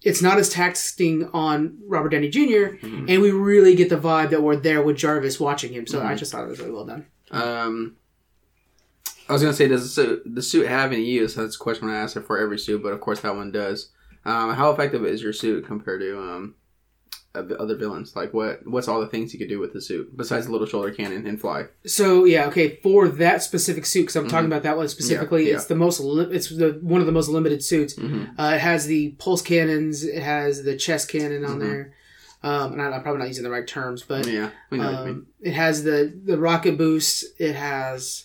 it's 0.02 0.22
not 0.22 0.38
as 0.38 0.48
taxing 0.48 1.28
on 1.32 1.78
Robert 1.86 2.08
Downey 2.10 2.28
junior 2.30 2.78
Mm-hmm. 2.82 3.06
and 3.08 3.20
we 3.22 3.30
really 3.32 3.74
get 3.74 3.88
the 3.90 3.98
vibe 3.98 4.30
that 4.30 4.42
we're 4.42 4.56
there 4.56 4.82
with 4.82 4.96
Jarvis 4.96 5.38
watching 5.38 5.72
him. 5.72 5.86
So 5.86 6.02
I 6.02 6.14
just 6.14 6.32
thought 6.32 6.44
it 6.44 6.48
was 6.48 6.58
really 6.58 6.72
well 6.72 6.86
done. 6.86 7.06
Um, 7.30 7.96
I 9.28 9.32
was 9.32 9.42
gonna 9.42 9.54
say, 9.54 9.68
does 9.68 9.82
the 9.82 9.88
suit, 10.02 10.22
the 10.34 10.42
suit 10.42 10.66
have 10.68 10.92
any 10.92 11.04
use? 11.04 11.34
That's 11.34 11.54
a 11.56 11.58
question 11.58 11.88
I 11.88 11.96
ask 11.98 12.20
for 12.22 12.38
every 12.38 12.58
suit, 12.58 12.82
but 12.82 12.92
of 12.92 13.00
course 13.00 13.20
that 13.20 13.36
one 13.36 13.52
does. 13.52 13.90
Um, 14.24 14.54
how 14.54 14.70
effective 14.70 15.04
is 15.06 15.22
your 15.22 15.32
suit 15.32 15.64
compared 15.66 16.00
to 16.00 16.18
um, 16.18 16.54
other 17.34 17.76
villains? 17.76 18.16
Like 18.16 18.34
what? 18.34 18.66
What's 18.66 18.88
all 18.88 19.00
the 19.00 19.06
things 19.06 19.32
you 19.32 19.38
could 19.38 19.48
do 19.48 19.58
with 19.60 19.72
the 19.72 19.80
suit 19.80 20.16
besides 20.16 20.46
the 20.46 20.52
little 20.52 20.66
shoulder 20.66 20.90
cannon 20.90 21.26
and 21.26 21.40
fly? 21.40 21.66
So 21.86 22.24
yeah, 22.24 22.46
okay, 22.46 22.76
for 22.82 23.08
that 23.08 23.42
specific 23.42 23.86
suit, 23.86 24.02
because 24.02 24.16
I'm 24.16 24.28
talking 24.28 24.46
about 24.46 24.62
that 24.64 24.76
one 24.76 24.88
specifically, 24.88 25.42
Mm-hmm. 25.42 25.46
Yeah, 25.46 25.52
yeah. 25.52 25.56
it's 25.58 25.66
the 25.66 25.74
most 25.76 26.00
li- 26.00 26.28
it's 26.34 26.48
the 26.48 26.78
one 26.82 27.00
of 27.00 27.06
the 27.06 27.12
most 27.12 27.28
limited 27.28 27.62
suits. 27.62 27.94
Mhm. 27.94 28.30
Uh, 28.38 28.52
it 28.56 28.60
has 28.60 28.86
the 28.86 29.10
pulse 29.18 29.42
cannons, 29.42 30.04
it 30.04 30.22
has 30.22 30.64
the 30.64 30.76
chest 30.76 31.08
cannon 31.08 31.44
on 31.44 31.58
Mhm. 31.58 31.60
there. 31.60 31.92
Um, 32.42 32.72
and 32.72 32.80
I, 32.82 32.86
I'm 32.90 33.02
probably 33.02 33.18
not 33.18 33.28
using 33.28 33.44
the 33.44 33.50
right 33.50 33.66
terms, 33.66 34.02
but 34.02 34.26
Yeah, 34.26 34.48
we 34.70 34.78
know 34.78 34.84
what 34.84 34.92
you 35.00 35.04
mean. 35.06 35.08
Um, 35.14 35.26
it 35.42 35.52
has 35.52 35.84
the 35.84 36.12
the 36.24 36.38
rocket 36.38 36.78
boost. 36.78 37.24
It 37.38 37.54
has. 37.54 38.24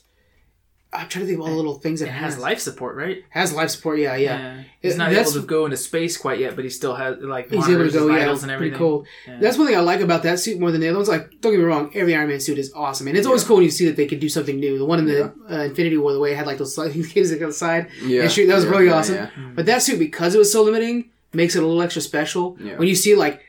I'm 0.97 1.07
trying 1.09 1.23
to 1.23 1.27
think 1.27 1.39
of 1.39 1.41
all 1.41 1.49
the 1.51 1.55
little 1.55 1.75
things 1.75 1.99
that 1.99 2.07
It 2.07 2.11
has 2.11 2.37
life 2.37 2.59
support, 2.59 2.95
right? 2.95 3.23
Has 3.29 3.53
life 3.53 3.69
support. 3.69 3.99
Yeah, 3.99 4.15
yeah. 4.15 4.63
He's 4.81 4.93
It- 4.93 4.97
not 4.97 5.09
that's- 5.09 5.31
able 5.31 5.41
to 5.41 5.47
go 5.47 5.65
into 5.65 5.77
space 5.77 6.17
quite 6.17 6.39
yet, 6.39 6.55
but 6.55 6.63
he 6.63 6.69
still 6.69 6.95
has 6.95 7.17
like 7.21 7.49
He's 7.51 7.67
able 7.69 7.85
to 7.85 7.91
go. 7.91 8.07
Yeah, 8.07 8.19
vitals 8.19 8.43
it's 8.43 8.49
and 8.51 8.57
pretty 8.59 8.75
cool. 8.75 9.05
Yeah. 9.27 9.37
That's 9.41 9.57
one 9.57 9.67
thing 9.67 9.75
I 9.75 9.79
like 9.81 10.01
about 10.01 10.23
that 10.23 10.39
suit 10.39 10.59
more 10.59 10.71
than 10.71 10.81
the 10.81 10.87
other 10.89 10.97
ones. 10.97 11.09
Like, 11.09 11.29
don't 11.41 11.51
get 11.51 11.59
me 11.59 11.65
wrong, 11.65 11.91
every 11.95 12.15
Iron 12.15 12.29
Man 12.29 12.39
suit 12.39 12.57
is 12.57 12.71
awesome, 12.73 13.07
and 13.07 13.17
it's 13.17 13.27
always 13.27 13.43
cool 13.43 13.57
when 13.57 13.65
you 13.65 13.71
see 13.71 13.85
that 13.87 13.95
they 13.95 14.07
could 14.07 14.19
do 14.19 14.29
something 14.29 14.59
new. 14.59 14.77
The 14.77 14.85
one 14.85 14.99
in 14.99 15.05
the 15.05 15.33
uh, 15.51 15.63
Infinity 15.65 15.97
War, 15.97 16.13
the 16.13 16.19
way 16.19 16.31
it 16.33 16.37
had 16.37 16.47
like 16.47 16.57
those 16.57 16.73
sliding 16.75 17.03
cables 17.13 17.31
on 17.31 17.39
the 17.39 17.51
side, 17.53 17.87
Yeah, 18.03 18.23
and 18.23 18.31
shoot, 18.31 18.47
that 18.47 18.55
was 18.55 18.65
yeah, 18.65 18.69
really 18.71 18.85
yeah, 18.87 18.93
awesome. 18.97 19.15
yeah. 19.15 19.29
But 19.55 19.65
that 19.67 19.81
suit, 19.81 19.99
because 19.99 20.35
it 20.35 20.37
was 20.37 20.51
so 20.51 20.63
limiting, 20.63 21.09
makes 21.33 21.55
it 21.55 21.63
a 21.63 21.65
little 21.65 21.81
extra 21.81 22.01
special. 22.01 22.57
Yeah. 22.61 22.77
When 22.77 22.87
you 22.87 22.95
see 22.95 23.13
like, 23.15 23.41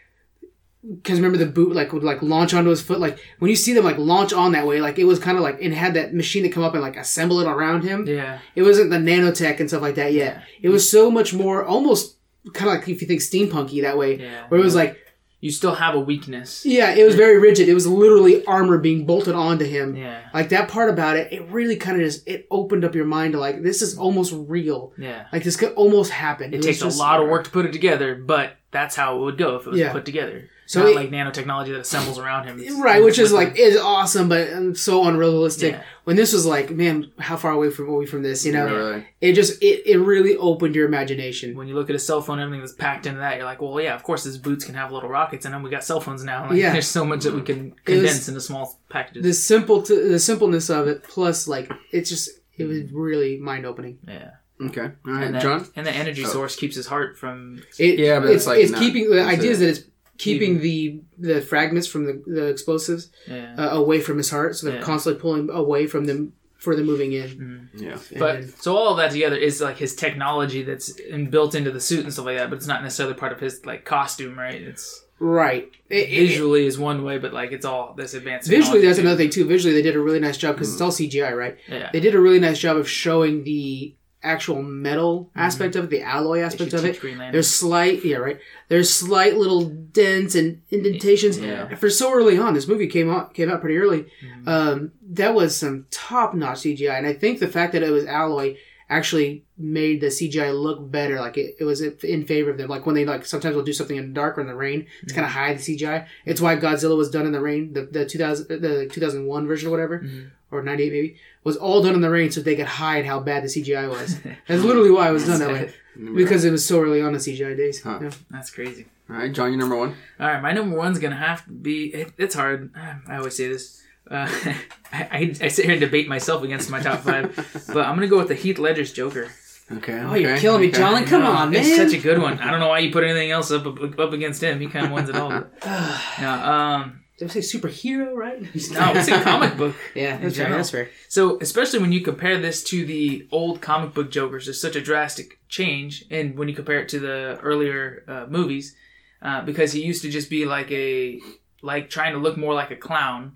because 1.03 1.19
remember 1.19 1.39
the 1.39 1.47
boot 1.47 1.75
like 1.75 1.93
would 1.93 2.05
like 2.05 2.23
launch 2.23 2.55
onto 2.55 2.71
his 2.71 2.81
foot. 2.83 3.01
Like 3.01 3.19
when 3.39 3.49
you 3.51 3.57
see 3.57 3.73
them 3.73 3.85
like 3.85 3.99
launch 3.99 4.33
on 4.33 4.53
that 4.53 4.67
way, 4.67 4.81
like 4.81 4.99
it 4.99 5.05
was 5.05 5.19
kind 5.19 5.37
of 5.37 5.43
like 5.43 5.61
and 5.61 5.75
had 5.75 5.95
that 5.95 6.15
machine 6.15 6.43
to 6.45 6.49
come 6.49 6.63
up 6.63 6.75
and 6.75 6.83
like 6.83 6.97
assemble 6.97 7.41
it 7.41 7.49
around 7.49 7.83
him. 7.83 8.07
yeah. 8.07 8.39
It 8.55 8.63
wasn't 8.63 8.91
the 8.91 8.99
nanotech 8.99 9.59
and 9.61 9.69
stuff 9.69 9.83
like 9.83 9.97
that 9.97 10.13
yet. 10.13 10.43
It 10.63 10.69
was 10.69 10.89
so 10.91 11.11
much 11.11 11.35
more, 11.35 11.65
almost 11.65 12.17
kind 12.53 12.71
of 12.71 12.77
like 12.79 12.89
if 12.89 13.01
you 13.03 13.09
think 13.09 13.21
steampunky 13.21 13.83
that 13.83 13.99
way, 13.99 14.19
Yeah. 14.21 14.45
where 14.49 14.61
it 14.61 14.65
was 14.65 14.77
like, 14.77 14.97
You 15.41 15.51
still 15.51 15.75
have 15.75 15.95
a 15.95 16.01
weakness. 16.01 16.65
yeah, 16.65 16.95
it 16.95 17.05
was 17.05 17.15
very 17.17 17.39
rigid. 17.39 17.69
It 17.69 17.75
was 17.75 17.87
literally 17.87 18.45
armor 18.47 18.79
being 18.79 19.05
bolted 19.07 19.35
onto 19.35 19.65
him. 19.65 19.97
Yeah. 19.97 20.21
Like 20.33 20.49
that 20.51 20.69
part 20.69 20.89
about 20.89 21.17
it, 21.17 21.33
it 21.33 21.43
really 21.51 21.77
kind 21.77 22.01
of 22.01 22.07
just 22.07 22.27
it 22.29 22.47
opened 22.51 22.85
up 22.85 22.95
your 22.95 23.05
mind 23.07 23.33
to 23.33 23.41
like 23.41 23.63
this 23.63 23.83
is 23.83 23.99
almost 23.99 24.33
real. 24.37 24.93
Yeah. 24.97 25.27
Like 25.33 25.43
this 25.43 25.57
could 25.57 25.73
almost 25.75 26.13
happen. 26.13 26.55
It 26.55 26.59
was 26.59 26.67
takes 26.67 26.83
a 26.83 26.89
lot 26.99 27.21
of 27.21 27.29
work 27.29 27.45
to 27.45 27.51
put 27.51 27.67
it 27.67 27.73
together, 27.73 28.15
but 28.15 28.57
that's 28.71 28.95
how 28.95 29.17
it 29.17 29.21
would 29.23 29.39
go 29.39 29.57
if 29.57 29.67
it 29.67 29.71
was 29.71 29.81
Yeah. 29.81 29.93
put 29.93 30.05
together. 30.05 30.49
So 30.69 30.81
Not 30.81 30.89
it- 30.91 30.97
like 30.97 31.11
nanotechnology 31.11 31.69
that 31.69 31.81
assembles 31.81 32.19
around 32.19 32.47
him. 32.49 32.59
It's- 32.61 32.77
Right, 32.81 33.03
which 33.03 33.19
is 33.19 33.33
like 33.33 33.57
is 33.59 33.77
awesome, 33.77 34.29
but 34.29 34.53
um, 34.53 34.75
so 34.75 35.05
unrealistic. 35.07 35.75
Yeah. 35.75 35.83
When 36.05 36.17
this 36.17 36.33
was 36.33 36.45
like, 36.45 36.71
man, 36.71 37.11
how 37.19 37.37
far 37.37 37.53
away 37.53 37.71
from 37.71 37.89
are 37.89 37.95
we 37.97 38.07
from 38.07 38.23
this? 38.23 38.45
You 38.45 38.53
know, 38.53 38.67
Really. 38.67 39.07
it 39.21 39.33
just 39.35 39.63
it, 39.63 39.83
it 39.87 39.99
really 39.99 40.37
opened 40.37 40.75
your 40.75 40.87
imagination. 40.87 41.57
when 41.57 41.69
you 41.69 41.75
look 41.75 41.89
at 41.89 41.97
a 41.97 42.01
cell 42.01 42.21
phone, 42.21 42.41
everything 42.41 42.61
that's 42.61 42.73
packed 42.75 43.07
into 43.07 43.21
that, 43.21 43.37
you're 43.37 43.45
like, 43.45 43.61
well, 43.63 43.81
yeah, 43.81 43.95
of 43.95 44.03
course, 44.03 44.25
his 44.25 44.39
boots 44.39 44.65
can 44.65 44.75
have 44.75 44.91
little 44.93 45.09
rockets 45.09 45.47
in 45.47 45.53
them. 45.53 45.63
We 45.63 45.71
got 45.71 45.85
cell 45.85 46.01
phones 46.01 46.25
now. 46.25 46.47
Like, 46.51 46.59
Yeah. 46.59 46.73
there's 46.73 46.89
so 46.89 47.05
much 47.05 47.23
that 47.25 47.35
we 47.35 47.43
can 47.43 47.59
It 47.87 47.93
was- 47.93 48.01
condense 48.01 48.29
into 48.29 48.41
small 48.41 48.81
packages. 48.89 49.23
The 49.23 49.35
simple 49.35 49.83
to, 49.83 50.09
the 50.09 50.19
simpleness 50.19 50.69
of 50.71 50.89
it, 50.89 51.03
plus 51.05 51.47
like 51.49 51.71
it's 51.93 52.11
just 52.11 52.29
it 52.59 52.65
was 52.65 52.91
really 52.93 53.37
mind 53.39 53.67
opening. 53.67 53.99
yeah, 54.07 54.31
Okay. 54.61 54.81
All 55.07 55.13
right, 55.13 55.25
and 55.27 55.35
that, 55.35 55.43
John. 55.43 55.67
and 55.77 55.87
the 55.87 55.91
energy 55.93 56.25
Oh. 56.25 56.29
source 56.29 56.57
keeps 56.57 56.75
his 56.75 56.87
heart 56.87 57.19
from. 57.19 57.63
It, 57.79 57.99
Yeah, 57.99 58.19
but 58.21 58.27
it's, 58.31 58.37
it's 58.39 58.47
like 58.47 58.59
it's 58.63 58.73
not- 58.73 58.81
keeping 58.81 59.11
the 59.11 59.19
it's 59.19 59.29
idea 59.39 59.51
a- 59.51 59.53
is 59.53 59.59
that 59.61 59.69
it's 59.69 59.81
keeping 60.19 60.61
the 60.61 61.01
the 61.19 61.41
fragments 61.41 61.87
from 61.87 62.07
the, 62.07 62.23
the 62.27 62.47
explosives 62.47 63.11
Yeah. 63.29 63.55
uh, 63.59 63.71
away 63.71 64.01
from 64.01 64.17
his 64.19 64.31
heart, 64.31 64.57
so 64.57 64.67
they're 64.67 64.77
Yeah. 64.77 64.83
constantly 64.83 65.21
pulling 65.21 65.51
away 65.51 65.87
from 65.87 66.05
them 66.07 66.33
for 66.59 66.75
the 66.75 66.83
moving 66.83 67.13
in. 67.13 67.69
Yeah. 67.77 67.99
But 68.19 68.37
And- 68.37 68.51
so 68.61 68.77
all 68.77 68.91
of 68.91 68.97
that 68.97 69.11
together 69.13 69.37
is 69.37 69.61
like 69.61 69.77
his 69.77 69.95
technology 69.95 70.63
that's 70.63 70.89
in, 70.99 71.31
built 71.31 71.55
into 71.55 71.71
the 71.71 71.81
suit 71.81 72.05
and 72.05 72.13
stuff 72.13 72.25
like 72.27 72.39
that. 72.39 72.49
But 72.51 72.57
it's 72.57 72.67
not 72.67 72.83
necessarily 72.83 73.15
part 73.15 73.33
of 73.33 73.41
his 73.41 73.65
like 73.67 73.85
costume, 73.85 74.39
right? 74.39 74.55
It's 74.61 75.05
right, 75.19 75.69
It- 75.89 76.09
it- 76.09 76.29
visually 76.29 76.67
is 76.67 76.79
one 76.79 77.05
way, 77.05 77.19
but 77.19 77.33
like 77.33 77.53
it's 77.53 77.65
all 77.67 77.95
this 77.97 78.15
advanced. 78.15 78.49
visually 78.49 78.81
technology 78.81 78.87
that's 78.87 78.99
too. 78.99 79.03
another 79.03 79.17
thing 79.19 79.31
too. 79.31 79.45
Visually, 79.45 79.75
they 79.75 79.83
did 79.83 79.97
a 79.97 80.01
really 80.01 80.21
nice 80.21 80.37
job 80.39 80.55
because 80.57 80.73
it's 80.73 80.81
all 80.81 80.91
CGI, 80.91 81.33
right? 81.37 81.57
Yeah. 81.69 81.91
They 81.93 82.01
did 82.01 82.15
a 82.15 82.21
really 82.21 82.41
nice 82.41 82.59
job 82.59 82.77
of 82.79 82.89
showing 82.89 83.45
the 83.45 83.95
actual 84.27 84.63
metal 84.63 85.31
aspect 85.35 85.77
of 85.77 85.85
it, 85.85 85.91
the 85.91 86.03
alloy 86.03 86.41
aspect 86.41 86.73
of 86.75 86.85
it. 86.85 86.93
teach 86.93 87.01
Green 87.01 87.19
Lantern. 87.19 87.33
There's 87.33 87.49
slight, 87.49 88.05
yeah, 88.05 88.17
right. 88.17 88.39
There's 88.69 88.93
slight 88.93 89.37
little 89.37 89.65
dents 89.65 90.35
and 90.35 90.61
indentations. 90.71 91.39
Yeah. 91.39 91.75
For 91.77 91.89
so 91.89 92.13
early 92.13 92.37
on, 92.37 92.53
this 92.53 92.69
movie 92.69 92.89
came 92.89 93.11
out 93.11 93.33
came 93.33 93.51
out 93.51 93.61
pretty 93.63 93.79
early. 93.79 94.03
Mm-hmm. 94.23 94.49
Um, 94.49 94.93
that 95.11 95.35
was 95.35 95.57
some 95.57 95.87
top 95.91 96.35
notch 96.35 96.59
CGI, 96.59 96.99
and 96.99 97.07
I 97.07 97.15
think 97.15 97.39
the 97.39 97.49
fact 97.49 97.73
that 97.73 97.83
it 97.83 97.91
was 97.91 98.05
alloy 98.05 98.57
actually 98.91 99.46
made 99.59 100.01
the 100.01 100.09
CGI 100.09 100.53
look 100.59 100.91
better. 100.91 101.19
Like 101.21 101.37
it, 101.39 101.57
it 101.59 101.65
was 101.65 101.81
in 101.81 102.27
favor 102.27 102.51
of 102.51 102.59
them. 102.59 102.69
Like 102.69 102.85
when 102.87 102.95
they 102.95 103.05
like 103.05 103.25
sometimes 103.25 103.57
will 103.57 103.63
do 103.63 103.73
something 103.73 103.97
in 103.97 104.09
the 104.09 104.13
dark 104.15 104.37
or 104.39 104.41
in 104.43 104.47
the 104.47 104.55
rain, 104.55 104.87
it's 105.03 105.13
kind 105.13 105.25
of 105.25 105.31
Mm-hmm. 105.33 105.39
hide 105.41 105.59
the 105.59 105.77
CGI. 105.79 106.07
It's 106.25 106.41
why 106.41 106.57
Godzilla 106.57 106.97
was 106.97 107.11
done 107.11 107.27
in 107.27 107.33
the 107.33 107.41
rain. 107.41 107.73
The 107.73 107.83
the 107.83 108.07
2000 108.07 108.49
the 108.49 108.87
2001 108.93 109.47
version 109.47 109.69
or 109.69 109.71
whatever. 109.71 110.01
Mm-hmm. 110.01 110.29
Or 110.53 110.63
98 110.63 110.93
maybe 110.93 111.17
was 111.43 111.57
all 111.57 111.83
done 111.83 111.95
in 111.95 112.01
the 112.03 112.09
rain 112.11 112.31
so 112.31 112.41
they 112.41 112.55
could 112.55 112.67
hide 112.67 113.05
how 113.05 113.19
bad 113.19 113.43
the 113.43 113.49
CGI 113.49 113.89
was. 113.91 114.17
That's 114.47 114.63
literally 114.63 114.93
why 114.93 115.09
it 115.09 115.13
was 115.13 115.27
done 115.27 115.41
that 115.41 115.51
way 115.51 115.73
because 116.15 116.45
it 116.45 116.53
was 116.53 116.65
so 116.65 116.81
early 116.81 117.03
on 117.03 117.13
the 117.13 117.19
CGI 117.19 117.57
days. 117.57 117.83
Huh. 117.83 117.99
Yeah. 118.01 118.11
That's 118.31 118.51
crazy. 118.51 118.87
All 119.11 119.17
right, 119.17 119.33
John, 119.33 119.51
your 119.51 119.59
number 119.59 119.77
one. 119.77 119.97
All 120.21 120.27
right, 120.29 120.41
my 120.41 120.53
number 120.53 120.77
one's 120.77 120.99
gonna 121.01 121.17
have 121.17 121.45
to 121.47 121.51
be. 121.51 121.87
It, 121.87 122.13
it's 122.17 122.35
hard. 122.37 122.71
I 123.09 123.17
always 123.17 123.37
say 123.37 123.49
this. 123.49 123.83
Uh, 124.09 124.29
I, 124.93 125.03
I, 125.11 125.35
I 125.43 125.49
sit 125.49 125.65
here 125.65 125.73
and 125.73 125.81
debate 125.81 126.07
myself 126.09 126.45
against 126.45 126.71
my 126.71 126.81
top 126.81 127.01
five, 127.01 127.35
but 127.67 127.85
I'm 127.87 127.97
gonna 127.97 128.07
go 128.07 128.19
with 128.19 128.29
the 128.29 128.35
Heath 128.37 128.59
Ledger's 128.59 128.93
Joker. 128.93 129.29
Okay. 129.71 129.99
Oh, 129.99 130.15
you're 130.15 130.37
killing 130.39 130.61
me, 130.61 130.71
John. 130.71 131.05
Come 131.07 131.23
No, 131.23 131.33
on, 131.33 131.51
man. 131.51 131.61
It's 131.65 131.77
such 131.77 131.93
a 131.93 131.99
good 132.01 132.21
one. 132.23 132.39
I 132.39 132.51
don't 132.51 132.61
know 132.61 132.69
why 132.69 132.79
you 132.79 132.93
put 132.93 133.03
anything 133.05 133.31
else 133.33 133.51
up 133.51 133.67
up, 133.67 133.99
up 133.99 134.13
against 134.13 134.43
him. 134.43 134.61
He 134.61 134.69
kind 134.69 134.87
of 134.87 134.93
wins 134.93 135.09
it 135.09 135.17
all. 135.17 135.29
But, 135.31 135.53
yeah, 135.65 136.77
um, 136.77 137.01
Did 137.19 137.31
I 137.31 137.41
say 137.41 137.59
superhero, 137.59 138.15
right? 138.15 138.41
no, 138.43 138.49
it's 138.95 139.09
a 139.09 139.21
comic 139.23 139.57
book. 139.57 139.75
yeah, 139.97 140.19
that's 140.19 140.37
fair. 140.37 140.45
general. 140.45 140.59
That's 140.59 140.71
fair. 140.71 140.91
So, 141.09 141.39
especially 141.41 141.81
when 141.81 141.91
you 141.91 142.01
compare 142.01 142.39
this 142.41 142.63
to 142.65 142.85
the 142.87 143.27
old 143.33 143.61
comic 143.61 143.93
book 143.93 144.11
Jokers, 144.11 144.45
there's 144.47 144.61
such 144.61 144.77
a 144.77 144.81
drastic 144.81 145.41
change. 145.49 146.05
And 146.13 146.39
when 146.39 146.49
you 146.49 146.55
compare 146.55 146.79
it 146.81 146.89
to 146.91 147.01
the 147.01 147.39
earlier 147.43 148.05
uh, 148.07 148.27
movies, 148.31 148.77
uh, 149.21 149.43
because 149.43 149.73
he 149.73 149.83
used 149.83 150.03
to 150.03 150.11
just 150.11 150.31
be 150.31 150.45
like 150.45 150.71
a, 150.71 151.21
like 151.63 151.91
trying 151.91 152.13
to 152.13 152.21
look 152.21 152.37
more 152.37 152.55
like 152.55 152.71
a 152.71 152.77
clown, 152.77 153.33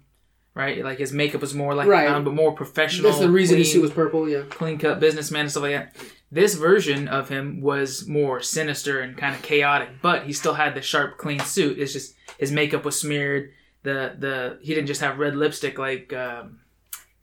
right? 0.54 0.84
Like 0.84 0.98
his 0.98 1.12
makeup 1.12 1.40
was 1.40 1.54
more 1.54 1.74
like 1.74 1.88
Right. 1.88 2.06
clown, 2.06 2.22
but 2.22 2.34
more 2.34 2.52
professional. 2.52 3.10
That's 3.10 3.20
the 3.20 3.30
reason 3.30 3.58
his 3.58 3.72
suit 3.72 3.82
was 3.82 3.90
purple. 3.90 4.28
Yeah. 4.28 4.42
clean 4.48 4.78
cut 4.78 5.00
businessman 5.00 5.40
and 5.42 5.50
stuff 5.50 5.64
like 5.64 5.72
that. 5.72 5.96
This 6.32 6.54
version 6.54 7.08
of 7.08 7.28
him 7.28 7.60
was 7.60 8.06
more 8.06 8.40
sinister 8.40 9.00
and 9.00 9.16
kind 9.16 9.34
of 9.34 9.42
chaotic, 9.42 9.88
but 10.00 10.24
he 10.24 10.32
still 10.32 10.54
had 10.54 10.74
the 10.74 10.82
sharp, 10.82 11.18
clean 11.18 11.40
suit. 11.40 11.78
It's 11.78 11.92
just 11.92 12.14
his 12.38 12.52
makeup 12.52 12.84
was 12.84 13.00
smeared. 13.00 13.52
The 13.82 14.14
the 14.18 14.58
he 14.62 14.74
didn't 14.74 14.86
just 14.86 15.00
have 15.00 15.18
red 15.18 15.34
lipstick 15.34 15.78
like 15.78 16.12
um, 16.12 16.60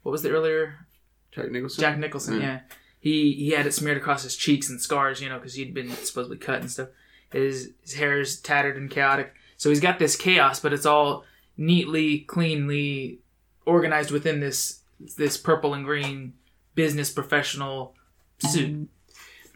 what 0.04 0.12
was 0.12 0.24
the 0.24 0.32
earlier 0.32 0.88
Jack 1.32 1.52
Nicholson. 1.52 1.82
Jack 1.82 1.98
Nicholson? 2.00 2.42
Yeah. 2.42 2.42
Yeah, 2.42 2.60
he 3.00 3.34
he 3.34 3.52
had 3.52 3.66
it 3.66 3.74
smeared 3.74 3.98
across 3.98 4.24
his 4.24 4.36
cheeks 4.36 4.70
and 4.70 4.82
scars, 4.82 5.22
you 5.22 5.30
know, 5.30 5.38
because 5.38 5.54
he'd 5.54 5.74
been 5.74 5.92
supposedly 5.92 6.38
cut 6.38 6.62
and 6.62 6.72
stuff. 6.72 6.90
His 7.32 7.72
his 7.82 7.94
hair 7.94 8.20
is 8.20 8.40
tattered 8.40 8.76
and 8.76 8.90
chaotic, 8.90 9.34
so 9.56 9.70
he's 9.70 9.80
got 9.80 10.00
this 10.00 10.16
chaos, 10.16 10.60
but 10.60 10.74
it's 10.74 10.86
all 10.86 11.24
neatly, 11.56 12.20
cleanly 12.20 13.20
organized 13.66 14.12
within 14.12 14.40
this 14.40 14.82
this 15.18 15.38
purple 15.38 15.74
and 15.74 15.86
green 15.86 16.34
business 16.76 17.10
professional 17.10 17.96
suit. 18.40 18.90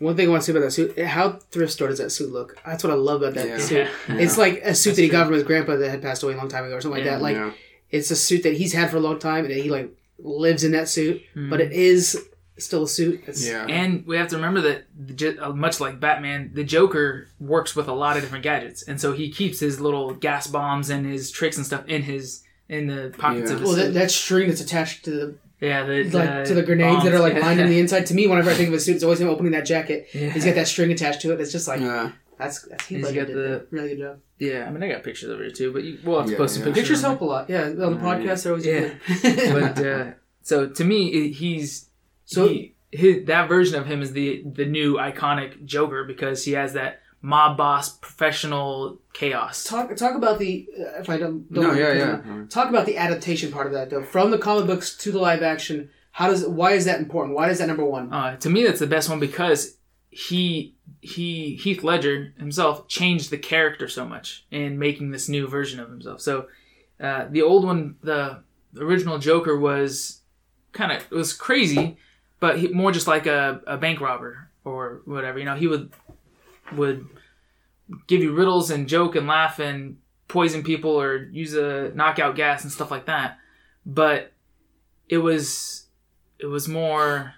One 0.02 0.16
thing 0.16 0.28
I 0.28 0.32
want 0.32 0.42
to 0.44 0.46
say 0.48 0.52
about 0.58 0.64
that 0.66 0.72
suit: 0.72 0.98
how 1.00 1.34
thrift 1.52 1.72
store 1.74 1.88
does 1.88 2.00
that 2.00 2.10
suit 2.12 2.32
look? 2.32 2.58
That's 2.66 2.84
what 2.84 2.92
I 2.92 2.96
love 2.96 3.22
about 3.22 3.36
that 3.36 3.48
Yeah. 3.48 3.58
suit. 3.60 3.88
Yeah. 4.10 4.16
It's 4.18 4.38
like 4.38 4.56
a 4.64 4.74
suit 4.76 4.92
That's 4.92 4.96
that 4.98 5.02
he 5.04 5.08
true. 5.10 5.18
got 5.18 5.26
from 5.28 5.36
his 5.36 5.44
grandpa 5.44 5.76
that 5.78 5.90
had 5.90 6.02
passed 6.02 6.24
away 6.24 6.34
a 6.34 6.38
long 6.38 6.50
time 6.50 6.66
ago, 6.66 6.76
or 6.76 6.82
something 6.82 7.04
like 7.04 7.10
that. 7.12 7.22
Like 7.22 7.36
yeah. 7.36 7.52
it's 7.90 8.10
a 8.12 8.16
suit 8.16 8.44
that 8.44 8.54
he's 8.56 8.74
had 8.74 8.90
for 8.90 8.98
a 8.98 9.02
long 9.02 9.20
time, 9.20 9.46
and 9.46 9.54
he 9.54 9.70
like 9.70 9.90
lives 10.18 10.64
in 10.64 10.72
that 10.74 10.90
suit. 10.90 11.22
Mm. 11.36 11.50
But 11.50 11.62
it 11.62 11.72
is 11.72 12.28
still 12.58 12.84
a 12.84 12.88
suit. 12.88 13.24
It's, 13.28 13.48
yeah. 13.48 13.66
And 13.68 14.06
we 14.06 14.18
have 14.18 14.28
to 14.30 14.36
remember 14.36 14.62
that, 14.62 14.84
the, 14.96 15.14
J- 15.14 15.38
uh, 15.38 15.52
much 15.52 15.80
like 15.80 16.00
Batman, 16.00 16.52
the 16.54 16.64
Joker 16.64 17.28
works 17.40 17.76
with 17.76 17.88
a 17.88 17.94
lot 17.94 18.18
of 18.18 18.22
different 18.24 18.44
gadgets, 18.44 18.84
and 18.84 19.00
so 19.02 19.14
he 19.14 19.32
keeps 19.32 19.60
his 19.60 19.80
little 19.82 20.14
gas 20.14 20.46
bombs 20.48 20.90
and 20.90 21.06
his 21.06 21.32
tricks 21.32 21.58
and 21.58 21.66
stuff 21.66 21.84
in 21.88 22.04
his 22.04 22.44
in 22.70 22.88
the 22.88 23.14
pockets 23.18 23.50
Yeah. 23.50 23.56
of 23.56 23.62
his 23.62 23.68
Well, 23.68 23.78
that, 23.78 23.94
that 23.96 24.12
string 24.12 24.48
that's 24.48 24.62
attached 24.62 25.04
to 25.06 25.12
the 25.12 25.36
yeah, 25.62 25.86
the, 25.86 26.04
like 26.06 26.46
to 26.46 26.54
the 26.54 26.64
grenades 26.64 27.04
that 27.04 27.14
are 27.14 27.20
like 27.20 27.34
bombs, 27.34 27.46
lined 27.46 27.60
yeah. 27.60 27.66
on 27.66 27.70
the 27.72 27.80
inside. 27.84 28.06
To 28.08 28.14
me, 28.14 28.28
whenever 28.28 28.50
I 28.50 28.54
think 28.56 28.70
of 28.70 28.74
a 28.76 28.80
suit, 28.80 28.96
it's 28.96 29.04
always 29.04 29.22
him 29.22 29.30
opening 29.30 29.52
that 29.54 29.66
jacket. 29.66 30.08
Yeah. 30.14 30.30
He's 30.32 30.44
got 30.46 30.56
that 30.56 30.68
string 30.68 30.92
attached 30.92 31.22
to 31.22 31.32
it. 31.34 31.40
It's 31.40 31.52
just 31.52 31.68
like 31.68 31.80
Yeah. 31.80 32.12
that's 32.38 32.64
that's 32.64 32.86
he 32.88 32.96
He's 32.96 33.06
like 33.06 33.16
got 33.16 33.28
did 33.28 33.36
the- 33.36 33.68
really 33.72 33.90
good 33.90 34.00
job. 34.00 34.20
Yeah, 34.40 34.66
I 34.68 34.72
mean, 34.72 34.82
I 34.82 34.90
got 34.90 35.04
pictures 35.04 35.30
of 35.30 35.40
it 35.42 35.54
too, 35.56 35.72
but 35.72 35.84
you, 35.84 36.00
we'll 36.04 36.18
have 36.18 36.26
to 36.26 36.32
Yeah, 36.32 36.38
post 36.40 36.56
some 36.56 36.64
yeah. 36.64 36.66
pictures. 36.74 36.82
Pictures 36.90 37.02
help 37.04 37.22
a 37.22 37.26
lot. 37.26 37.48
Yeah, 37.50 37.66
on 37.66 37.76
the 37.78 37.86
Yeah. 37.92 37.98
podcast 37.98 38.44
they're 38.44 38.54
always 38.54 38.66
Yeah. 38.66 38.90
good. 39.22 39.76
but 39.76 39.86
uh, 39.86 40.12
so 40.42 40.68
to 40.68 40.84
me, 40.84 41.32
he's 41.32 41.88
So- 42.26 42.48
so 42.48 42.50
he, 42.50 42.76
his, 42.92 43.26
that 43.28 43.48
version 43.48 43.80
of 43.80 43.86
him 43.86 44.02
is 44.02 44.14
the 44.14 44.44
the 44.46 44.66
new 44.66 44.96
iconic 44.96 45.64
Joker 45.66 46.04
because 46.04 46.44
he 46.44 46.54
has 46.54 46.74
that 46.74 47.01
mob 47.22 47.58
boss 47.58 47.98
professional 47.98 49.00
chaos. 49.14 49.64
talk 49.64 49.96
talk 49.96 50.16
about 50.16 50.40
the 50.40 50.68
uh, 50.80 51.00
if 51.00 51.10
I 51.10 51.18
don't, 51.18 51.52
don't 51.52 51.64
No, 51.64 51.74
yeah, 51.74 51.94
yeah. 51.94 52.22
out. 52.24 52.50
Talk 52.50 52.70
about 52.70 52.86
the 52.86 52.98
adaptation 52.98 53.52
part 53.52 53.68
of 53.68 53.74
that 53.74 53.90
though, 53.90 54.04
from 54.04 54.32
the 54.32 54.38
comic 54.38 54.68
books 54.68 54.96
to 54.98 55.12
the 55.12 55.20
live 55.20 55.44
action. 55.44 55.90
How 56.14 56.30
does 56.30 56.46
why 56.46 56.72
is 56.72 56.86
that 56.86 57.00
important? 57.00 57.36
Why 57.36 57.50
is 57.50 57.60
that 57.60 57.68
number 57.68 57.86
one? 57.86 58.12
Uh, 58.12 58.36
to 58.38 58.50
me, 58.50 58.64
that's 58.64 58.80
the 58.80 58.88
best 58.88 59.10
one 59.10 59.20
because 59.20 59.78
he 60.10 60.76
he 61.02 61.56
Heath 61.56 61.84
Ledger 61.84 62.34
himself 62.38 62.88
changed 62.88 63.30
the 63.30 63.38
character 63.38 63.88
so 63.88 64.06
much 64.06 64.46
in 64.52 64.78
making 64.78 65.12
this 65.12 65.30
new 65.30 65.48
version 65.48 65.80
of 65.80 65.90
himself. 65.90 66.22
So 66.22 66.48
uh, 67.00 67.28
the 67.30 67.42
old 67.42 67.64
one, 67.64 67.96
the 68.02 68.44
original 68.78 69.20
Joker 69.20 69.58
was 69.58 70.22
kind 70.74 70.92
of 70.92 71.10
was 71.12 71.34
crazy, 71.34 71.98
but 72.40 72.60
he, 72.60 72.68
more 72.70 72.92
just 72.92 73.08
like 73.08 73.26
a, 73.26 73.62
a 73.66 73.78
bank 73.78 74.02
robber 74.02 74.50
or 74.64 75.02
whatever. 75.06 75.40
You 75.40 75.46
know, 75.46 75.56
he 75.56 75.68
would 75.68 75.92
would 76.76 77.06
give 78.08 78.22
you 78.22 78.34
riddles 78.34 78.72
and 78.72 78.88
joke 78.88 79.16
and 79.16 79.28
laugh 79.28 79.60
and 79.60 79.98
poison 80.28 80.64
people 80.64 80.92
or 80.92 81.24
use 81.32 81.54
a 81.54 81.92
knockout 81.94 82.36
gas 82.36 82.64
and 82.64 82.72
stuff 82.72 82.92
like 82.92 83.06
that. 83.06 83.38
But 83.86 84.32
it 85.10 85.18
was 85.18 85.88
it 86.40 86.46
was 86.46 86.68
more 86.68 87.34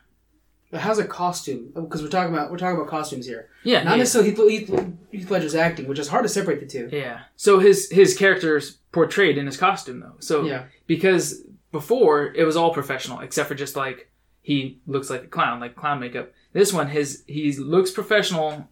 But 0.72 0.82
how's 0.82 1.00
a 1.00 1.06
costume? 1.06 1.72
Oh, 1.76 1.82
because 1.82 2.02
we're 2.04 2.10
talking 2.10 2.34
about 2.34 2.52
we're 2.52 2.58
talking 2.58 2.76
about 2.78 2.90
costumes 2.90 3.26
here, 3.26 3.50
yeah 3.64 3.84
not 3.84 3.92
yeah. 3.92 3.98
necessarily 3.98 4.30
Heath, 4.32 4.70
Heath, 4.70 4.94
Heath 5.12 5.32
Ledger's 5.32 5.56
acting, 5.56 5.88
which 5.88 6.00
is 6.00 6.08
hard 6.08 6.24
to 6.24 6.30
separate 6.30 6.60
the 6.60 6.66
two. 6.68 6.90
Yeah. 6.92 7.22
So 7.36 7.60
his 7.60 7.90
his 7.90 8.16
character's 8.18 8.78
portrayed 8.92 9.38
in 9.38 9.46
his 9.48 9.58
costume 9.58 10.00
though. 10.02 10.16
So 10.20 10.44
Yeah. 10.46 10.66
because 10.86 11.42
before 11.72 12.32
it 12.36 12.44
was 12.44 12.56
all 12.56 12.72
professional 12.74 13.22
except 13.22 13.50
for 13.50 13.56
just 13.56 13.76
like 13.76 14.12
he 14.44 14.80
looks 14.86 15.10
like 15.10 15.24
a 15.24 15.28
clown, 15.28 15.60
like 15.60 15.76
clown 15.76 16.00
makeup. 16.00 16.32
This 16.52 16.72
one 16.74 16.90
his 16.90 17.24
he 17.28 17.52
looks 17.54 17.90
professional, 17.92 18.68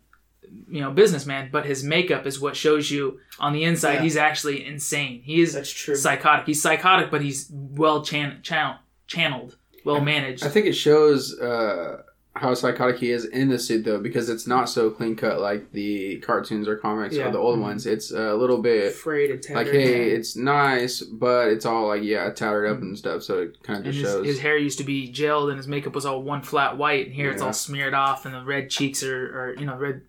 you 0.69 0.81
know, 0.81 0.91
businessman, 0.91 1.49
but 1.51 1.65
his 1.65 1.83
makeup 1.83 2.25
is 2.25 2.39
what 2.39 2.55
shows 2.55 2.91
you 2.91 3.19
on 3.39 3.53
the 3.53 3.63
inside 3.63 3.93
Yeah. 3.95 4.01
he's 4.03 4.17
actually 4.17 4.65
insane. 4.65 5.21
He 5.23 5.41
is 5.41 5.53
That's 5.53 5.69
true. 5.71 5.95
psychotic. 5.95 6.45
He's 6.45 6.61
psychotic, 6.61 7.09
but 7.11 7.21
he's 7.21 7.49
well 7.51 8.03
chan- 8.03 8.39
channel- 8.43 8.75
channeled, 9.07 9.57
well 9.85 10.01
managed. 10.01 10.43
I 10.43 10.49
think 10.49 10.65
it 10.65 10.73
shows 10.73 11.37
uh, 11.39 12.03
how 12.35 12.53
psychotic 12.53 12.97
he 12.99 13.11
is 13.11 13.25
in 13.25 13.49
the 13.49 13.59
suit, 13.59 13.83
though, 13.83 13.99
because 13.99 14.29
it's 14.29 14.47
not 14.47 14.69
so 14.69 14.89
clean 14.89 15.15
cut 15.17 15.41
like 15.41 15.71
the 15.73 16.17
cartoons 16.19 16.67
or 16.67 16.77
comics 16.77 17.15
Yeah. 17.15 17.27
or 17.27 17.31
the 17.31 17.37
old 17.37 17.59
ones. 17.59 17.85
It's 17.85 18.11
a 18.11 18.33
little 18.33 18.61
bit 18.61 18.95
and 19.05 19.43
like, 19.55 19.67
hey, 19.67 20.11
it's 20.11 20.35
nice, 20.37 21.01
but 21.01 21.47
it's 21.49 21.65
all 21.65 21.87
like, 21.87 22.03
yeah, 22.03 22.29
tattered 22.31 22.67
up 22.67 22.79
and 22.81 22.97
stuff. 22.97 23.23
So 23.23 23.39
it 23.43 23.61
kind 23.63 23.79
of 23.79 23.85
just 23.85 23.97
his, 23.99 24.07
shows. 24.09 24.25
his 24.25 24.39
hair 24.39 24.57
used 24.57 24.77
to 24.77 24.85
be 24.85 25.11
gelled, 25.11 25.49
and 25.49 25.57
his 25.57 25.67
makeup 25.67 25.93
was 25.93 26.05
all 26.05 26.21
one 26.23 26.41
flat 26.41 26.77
white. 26.77 27.07
And 27.07 27.15
here 27.15 27.31
it's 27.31 27.41
all 27.41 27.53
smeared 27.53 27.93
off, 27.93 28.25
and 28.25 28.33
the 28.33 28.43
red 28.43 28.69
cheeks 28.69 29.03
are, 29.03 29.25
are 29.49 29.55
you 29.59 29.65
know, 29.65 29.75
red 29.77 30.01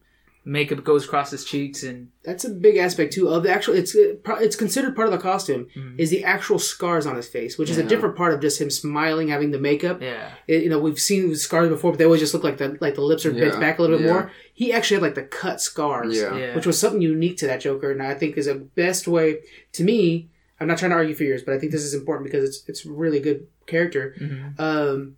makeup 0.44 0.82
goes 0.82 1.04
across 1.04 1.30
his 1.30 1.44
cheeks, 1.44 1.82
and 1.84 2.08
That's 2.24 2.44
a 2.44 2.50
big 2.50 2.76
aspect 2.76 3.12
too 3.12 3.28
of 3.28 3.42
the 3.44 3.50
actual. 3.50 3.74
It's 3.74 3.94
uh, 3.94 4.14
it's 4.40 4.56
considered 4.56 4.96
part 4.96 5.06
of 5.08 5.12
the 5.12 5.18
costume 5.18 5.68
Mhm. 5.76 5.94
is 5.98 6.10
the 6.10 6.24
actual 6.24 6.58
scars 6.58 7.06
on 7.06 7.16
his 7.16 7.28
face, 7.28 7.56
which 7.58 7.70
is 7.70 7.78
a 7.78 7.82
different 7.84 8.16
part 8.16 8.32
of 8.34 8.40
just 8.40 8.60
him 8.60 8.70
smiling, 8.70 9.28
having 9.28 9.50
the 9.52 9.58
makeup. 9.58 10.00
yeah, 10.02 10.30
It- 10.48 10.64
you 10.64 10.68
know, 10.70 10.78
we've 10.80 10.98
seen 10.98 11.34
scars 11.36 11.68
before, 11.68 11.92
but 11.92 11.98
they 11.98 12.04
always 12.04 12.20
just 12.20 12.34
look 12.34 12.44
like 12.44 12.58
the 12.58 12.76
like 12.80 12.94
the 12.96 13.02
lips 13.02 13.24
are 13.26 13.30
bent 13.32 13.54
Yeah. 13.54 13.60
back 13.60 13.78
a 13.78 13.82
little 13.82 13.98
bit 13.98 14.06
Yeah. 14.06 14.12
more. 14.12 14.30
He 14.52 14.72
actually 14.72 14.96
had 14.96 15.02
like 15.02 15.14
the 15.14 15.22
cut 15.22 15.60
scars, 15.60 16.16
Yeah. 16.16 16.36
yeah, 16.36 16.54
which 16.56 16.66
was 16.66 16.78
something 16.78 17.02
unique 17.02 17.36
to 17.38 17.46
that 17.46 17.60
Joker, 17.60 17.90
and 17.92 18.02
I 18.02 18.14
think 18.14 18.36
is 18.36 18.46
a 18.48 18.54
best 18.54 19.06
way 19.06 19.38
to 19.72 19.84
me. 19.84 20.28
I'm 20.60 20.68
not 20.68 20.78
trying 20.78 20.90
to 20.92 20.96
argue 20.96 21.14
for 21.14 21.24
yours, 21.24 21.42
but 21.42 21.54
I 21.54 21.58
think 21.58 21.72
this 21.72 21.82
is 21.84 21.94
important 21.94 22.24
because 22.30 22.44
it's 22.48 22.64
it's 22.68 22.84
really 22.86 23.20
good 23.20 23.46
character. 23.66 24.14
Mhm. 24.20 24.58
Um, 24.60 25.16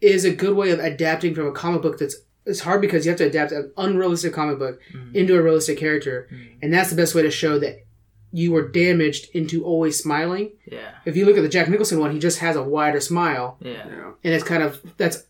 is 0.00 0.24
a 0.24 0.30
good 0.30 0.56
way 0.56 0.70
of 0.70 0.78
adapting 0.78 1.34
from 1.34 1.46
a 1.46 1.52
comic 1.52 1.82
book 1.82 1.98
that's 1.98 2.16
it's 2.50 2.60
hard 2.60 2.80
because 2.80 3.04
you 3.06 3.10
have 3.10 3.18
to 3.18 3.26
adapt 3.26 3.52
an 3.52 3.70
unrealistic 3.76 4.32
comic 4.32 4.58
book 4.58 4.80
Mhm. 4.94 5.14
into 5.14 5.36
a 5.36 5.42
realistic 5.42 5.78
character, 5.78 6.28
Mhm. 6.32 6.46
and 6.62 6.72
that's 6.74 6.90
the 6.90 6.96
best 6.96 7.14
way 7.14 7.22
to 7.22 7.30
show 7.30 7.58
that 7.58 7.84
you 8.32 8.52
were 8.52 8.68
damaged 8.68 9.28
into 9.34 9.64
always 9.64 9.98
smiling. 9.98 10.52
yeah, 10.66 10.90
If 11.04 11.16
you 11.16 11.24
look 11.26 11.36
at 11.36 11.42
the 11.42 11.48
Jack 11.48 11.68
Nicholson 11.68 11.98
one, 11.98 12.12
he 12.12 12.18
just 12.18 12.38
has 12.40 12.54
a 12.56 12.62
wider 12.62 13.00
smile, 13.00 13.56
yeah, 13.60 13.70
yeah. 13.88 14.12
and 14.24 14.34
it's 14.34 14.44
kind 14.44 14.62
of 14.62 14.80
that's 14.98 15.24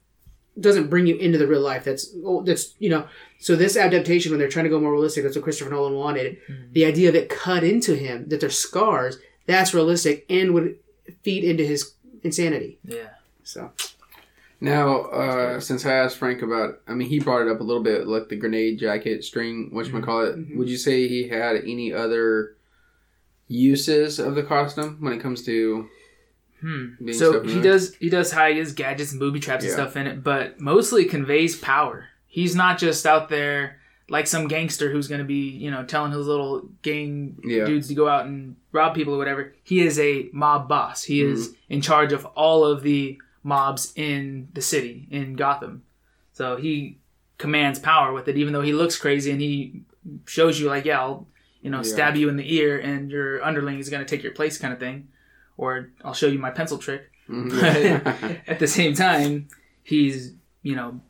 doesn't 0.58 0.88
bring 0.90 1.06
you 1.06 1.16
into 1.16 1.38
the 1.38 1.46
real 1.46 1.60
life. 1.62 1.84
That's 1.84 2.12
oh, 2.24 2.42
that's 2.42 2.74
you 2.78 2.90
know. 2.90 3.06
So 3.38 3.56
this 3.56 3.76
adaptation, 3.76 4.30
when 4.32 4.38
they're 4.38 4.48
trying 4.48 4.64
to 4.66 4.70
go 4.70 4.80
more 4.80 4.92
realistic, 4.92 5.22
that's 5.24 5.36
what 5.36 5.44
Christopher 5.44 5.70
Nolan 5.70 5.94
wanted. 5.94 6.36
Mhm. 6.48 6.72
The 6.72 6.84
idea 6.84 7.08
of 7.08 7.14
it 7.14 7.28
cut 7.30 7.64
into 7.64 7.94
him, 7.94 8.24
that 8.28 8.40
there's 8.40 8.58
scars, 8.58 9.18
that's 9.46 9.72
realistic 9.72 10.26
and 10.28 10.52
would 10.52 10.76
feed 11.22 11.44
into 11.44 11.64
his 11.64 11.92
insanity. 12.22 12.78
yeah. 12.84 13.10
So 13.44 13.70
Now, 14.62 15.02
uh, 15.04 15.60
since 15.60 15.86
I 15.86 15.92
asked 15.94 16.18
Frank 16.18 16.42
about, 16.42 16.80
I 16.86 16.92
mean, 16.94 17.08
he 17.08 17.18
brought 17.18 17.40
it 17.42 17.48
up 17.50 17.60
a 17.60 17.64
little 17.64 17.82
bit, 17.82 18.06
like 18.06 18.28
the 18.28 18.36
grenade 18.36 18.78
jacket 18.78 19.24
string, 19.24 19.68
what 19.72 19.86
you 19.86 19.92
whatchamacallit. 19.92 20.36
Mhm. 20.52 20.56
Would 20.56 20.68
you 20.68 20.76
say 20.76 21.08
he 21.08 21.28
had 21.28 21.56
any 21.56 21.92
other 21.94 22.56
uses 23.48 24.18
of 24.18 24.34
the 24.34 24.42
costume 24.42 24.98
when 25.00 25.12
it 25.12 25.20
comes 25.20 25.42
to 25.44 25.88
Hmm. 26.60 26.88
Being 27.02 27.16
So 27.16 27.42
he 27.42 27.62
does 27.62 27.94
he 27.94 28.10
does 28.10 28.32
hide 28.32 28.54
his 28.56 28.74
gadgets 28.74 29.12
and 29.12 29.18
booby 29.18 29.40
traps 29.40 29.64
and 29.64 29.72
stuff 29.72 29.96
in 29.96 30.06
it, 30.06 30.22
but 30.22 30.60
mostly 30.60 31.06
conveys 31.06 31.56
power. 31.56 32.04
He's 32.26 32.54
not 32.54 32.78
just 32.78 33.06
out 33.06 33.30
there 33.30 33.78
like 34.10 34.26
some 34.26 34.46
gangster 34.46 34.90
who's 34.92 35.08
going 35.08 35.20
to 35.22 35.26
be 35.26 35.48
you 35.48 35.70
know 35.70 35.84
telling 35.86 36.12
his 36.12 36.26
little 36.26 36.68
gang 36.82 37.38
Yeah. 37.42 37.64
dudes 37.64 37.88
to 37.88 37.94
go 37.94 38.08
out 38.08 38.26
and 38.26 38.56
rob 38.72 38.94
people 38.94 39.14
or 39.14 39.18
whatever. 39.18 39.54
He 39.62 39.80
is 39.80 39.98
a 39.98 40.28
mob 40.34 40.68
boss. 40.68 41.02
He 41.02 41.22
is 41.22 41.48
Mm-hmm. 41.48 41.72
in 41.72 41.80
charge 41.80 42.12
of 42.12 42.26
all 42.26 42.62
of 42.66 42.82
the 42.82 43.18
mobs 43.42 43.92
in 43.96 44.48
the 44.52 44.62
city 44.62 45.06
in 45.10 45.34
Gotham. 45.36 45.82
So 46.32 46.56
he 46.56 46.98
commands 47.38 47.78
power 47.78 48.12
with 48.12 48.28
it, 48.28 48.36
even 48.36 48.52
though 48.52 48.60
he 48.62 48.72
looks 48.72 48.96
crazy 48.98 49.30
and 49.30 49.40
he 49.40 49.82
shows 50.26 50.60
you 50.60 50.68
like, 50.68 50.84
yeah, 50.84 51.00
I'll 51.00 51.26
you 51.62 51.70
know 51.70 51.78
Yeah. 51.78 51.82
stab 51.94 52.16
you 52.16 52.28
in 52.28 52.36
the 52.36 52.54
ear 52.54 52.78
and 52.78 53.10
your 53.10 53.42
underling 53.44 53.78
is 53.78 53.88
going 53.90 54.04
to 54.04 54.08
take 54.08 54.22
your 54.22 54.32
place, 54.32 54.56
kind 54.58 54.72
of 54.72 54.78
thing, 54.80 55.08
or 55.56 55.90
I'll 56.04 56.14
show 56.14 56.26
you 56.26 56.38
my 56.38 56.50
pencil 56.50 56.78
trick. 56.78 57.02
Mhm. 57.30 58.40
At 58.48 58.58
the 58.58 58.66
same 58.66 58.92
time, 58.94 59.46
he's 59.84 60.32
you 60.62 60.74
know 60.74 61.00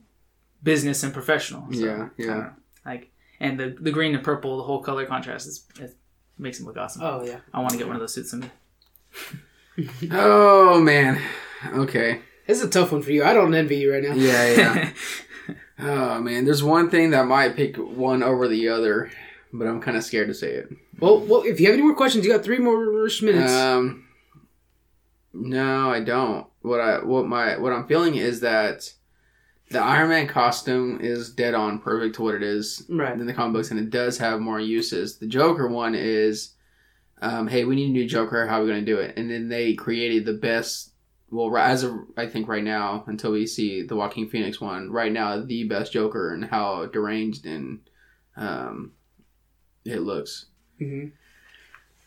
business 0.62 1.02
and 1.02 1.14
professional. 1.14 1.72
So, 1.72 1.78
Yeah, 1.78 2.08
yeah. 2.18 2.24
I 2.24 2.28
don't 2.28 2.38
know. 2.40 2.52
Like 2.84 3.10
and 3.40 3.58
the 3.58 3.76
the 3.80 3.90
green 3.90 4.14
and 4.14 4.22
purple, 4.22 4.58
the 4.58 4.64
whole 4.64 4.82
color 4.82 5.06
contrast 5.06 5.46
is 5.46 5.64
it 5.80 5.96
makes 6.38 6.60
him 6.60 6.66
look 6.66 6.76
awesome. 6.76 7.02
oh 7.02 7.24
yeah, 7.24 7.38
I 7.54 7.60
want 7.60 7.70
to 7.72 7.78
get 7.78 7.86
one 7.86 7.96
of 7.96 8.00
those 8.00 8.12
suits 8.14 8.30
someday. 8.32 8.50
oh 10.10 10.80
man. 10.80 11.20
Okay. 11.66 12.20
this 12.46 12.58
is 12.58 12.64
a 12.64 12.70
tough 12.70 12.92
one 12.92 13.02
for 13.02 13.12
you. 13.12 13.24
I 13.24 13.34
don't 13.34 13.54
envy 13.54 13.76
you 13.76 13.92
right 13.92 14.02
now. 14.02 14.14
Yeah, 14.14 14.46
yeah. 14.56 15.54
oh 15.78 16.20
man, 16.20 16.44
there's 16.44 16.62
one 16.62 16.90
thing 16.90 17.10
that 17.10 17.26
might 17.26 17.56
pick 17.56 17.76
one 17.76 18.22
over 18.22 18.48
the 18.48 18.68
other, 18.68 19.10
but 19.52 19.66
I'm 19.66 19.80
kind 19.80 19.96
of 19.96 20.04
scared 20.04 20.28
to 20.28 20.34
say 20.34 20.52
it. 20.52 20.68
Well, 20.98 21.20
well, 21.20 21.42
if 21.44 21.60
you 21.60 21.66
have 21.66 21.74
any 21.74 21.82
more 21.82 21.94
questions, 21.94 22.24
you 22.24 22.32
got 22.32 22.44
three 22.44 22.58
more 22.58 22.78
minutes. 23.22 23.52
Um, 23.52 24.06
No, 25.32 25.90
I 25.90 26.00
don't. 26.00 26.46
What 26.62 26.80
I 26.80 27.02
what 27.04 27.26
my 27.26 27.56
what 27.58 27.72
I'm 27.72 27.86
feeling 27.86 28.16
is 28.16 28.40
that 28.40 28.92
the 29.70 29.78
Iron 29.80 30.08
Man 30.10 30.26
costume 30.26 30.98
is 31.00 31.30
dead 31.30 31.54
on 31.54 31.78
perfect 31.78 32.16
to 32.16 32.22
what 32.22 32.34
it 32.34 32.42
is 32.42 32.84
Right. 32.88 33.12
in 33.18 33.24
the 33.26 33.32
comic 33.32 33.54
books, 33.54 33.70
and 33.70 33.78
it 33.78 33.90
does 33.90 34.18
have 34.18 34.40
more 34.40 34.58
uses. 34.60 35.18
The 35.18 35.28
Joker 35.28 35.68
one 35.68 35.94
is, 35.94 36.54
um, 37.22 37.46
hey, 37.46 37.64
we 37.64 37.76
need 37.76 37.90
a 37.90 37.92
new 37.92 38.06
Joker. 38.08 38.46
How 38.48 38.58
are 38.58 38.64
we 38.64 38.68
going 38.70 38.84
to 38.84 38.92
do 38.92 38.98
it? 38.98 39.14
And 39.16 39.30
then 39.30 39.48
they 39.48 39.74
created 39.74 40.24
the 40.26 40.34
best. 40.34 40.89
Well, 41.30 41.56
as 41.56 41.84
of 41.84 41.94
I 42.16 42.26
think 42.26 42.48
right 42.48 42.64
now, 42.64 43.04
until 43.06 43.32
we 43.32 43.46
see 43.46 43.82
the 43.82 43.94
Joaquin 43.96 44.28
Phoenix 44.28 44.60
one, 44.60 44.90
right 44.90 45.12
now 45.12 45.40
the 45.40 45.64
best 45.64 45.92
Joker 45.92 46.34
and 46.34 46.44
how 46.44 46.86
deranged 46.86 47.46
and 47.46 47.80
um, 48.36 48.92
it 49.84 50.00
looks. 50.00 50.46
hmm 50.78 51.06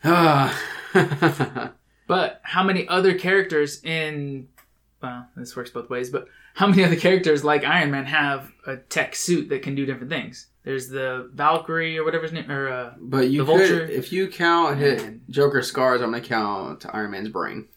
Ah. 0.04 0.52
But 2.06 2.40
how 2.42 2.62
many 2.62 2.86
other 2.86 3.14
characters 3.18 3.82
in 3.82 4.48
well, 5.02 5.26
this 5.36 5.56
works 5.56 5.70
both 5.70 5.88
ways, 5.88 6.10
but 6.10 6.26
how 6.54 6.66
many 6.66 6.84
other 6.84 6.96
characters 6.96 7.42
like 7.44 7.64
Iron 7.64 7.90
Man 7.90 8.04
have 8.04 8.52
a 8.66 8.76
tech 8.76 9.14
suit 9.16 9.48
that 9.48 9.62
can 9.62 9.74
do 9.74 9.86
different 9.86 10.10
things? 10.10 10.48
There's 10.64 10.88
the 10.90 11.30
Valkyrie 11.32 11.96
or 11.98 12.04
whatever 12.04 12.24
his 12.24 12.32
name 12.32 12.50
or 12.50 12.68
uh 12.68 12.92
But 13.00 13.30
you 13.30 13.44
The 13.44 13.52
could, 13.52 13.58
Vulture. 13.68 13.86
if 13.86 14.12
you 14.12 14.28
count 14.28 14.78
hit 14.78 15.00
Man. 15.02 15.20
Joker's 15.30 15.66
scars, 15.68 16.02
I'm 16.02 16.10
gonna 16.10 16.22
count 16.22 16.84
Iron 16.92 17.12
Man's 17.12 17.30
brain. 17.30 17.68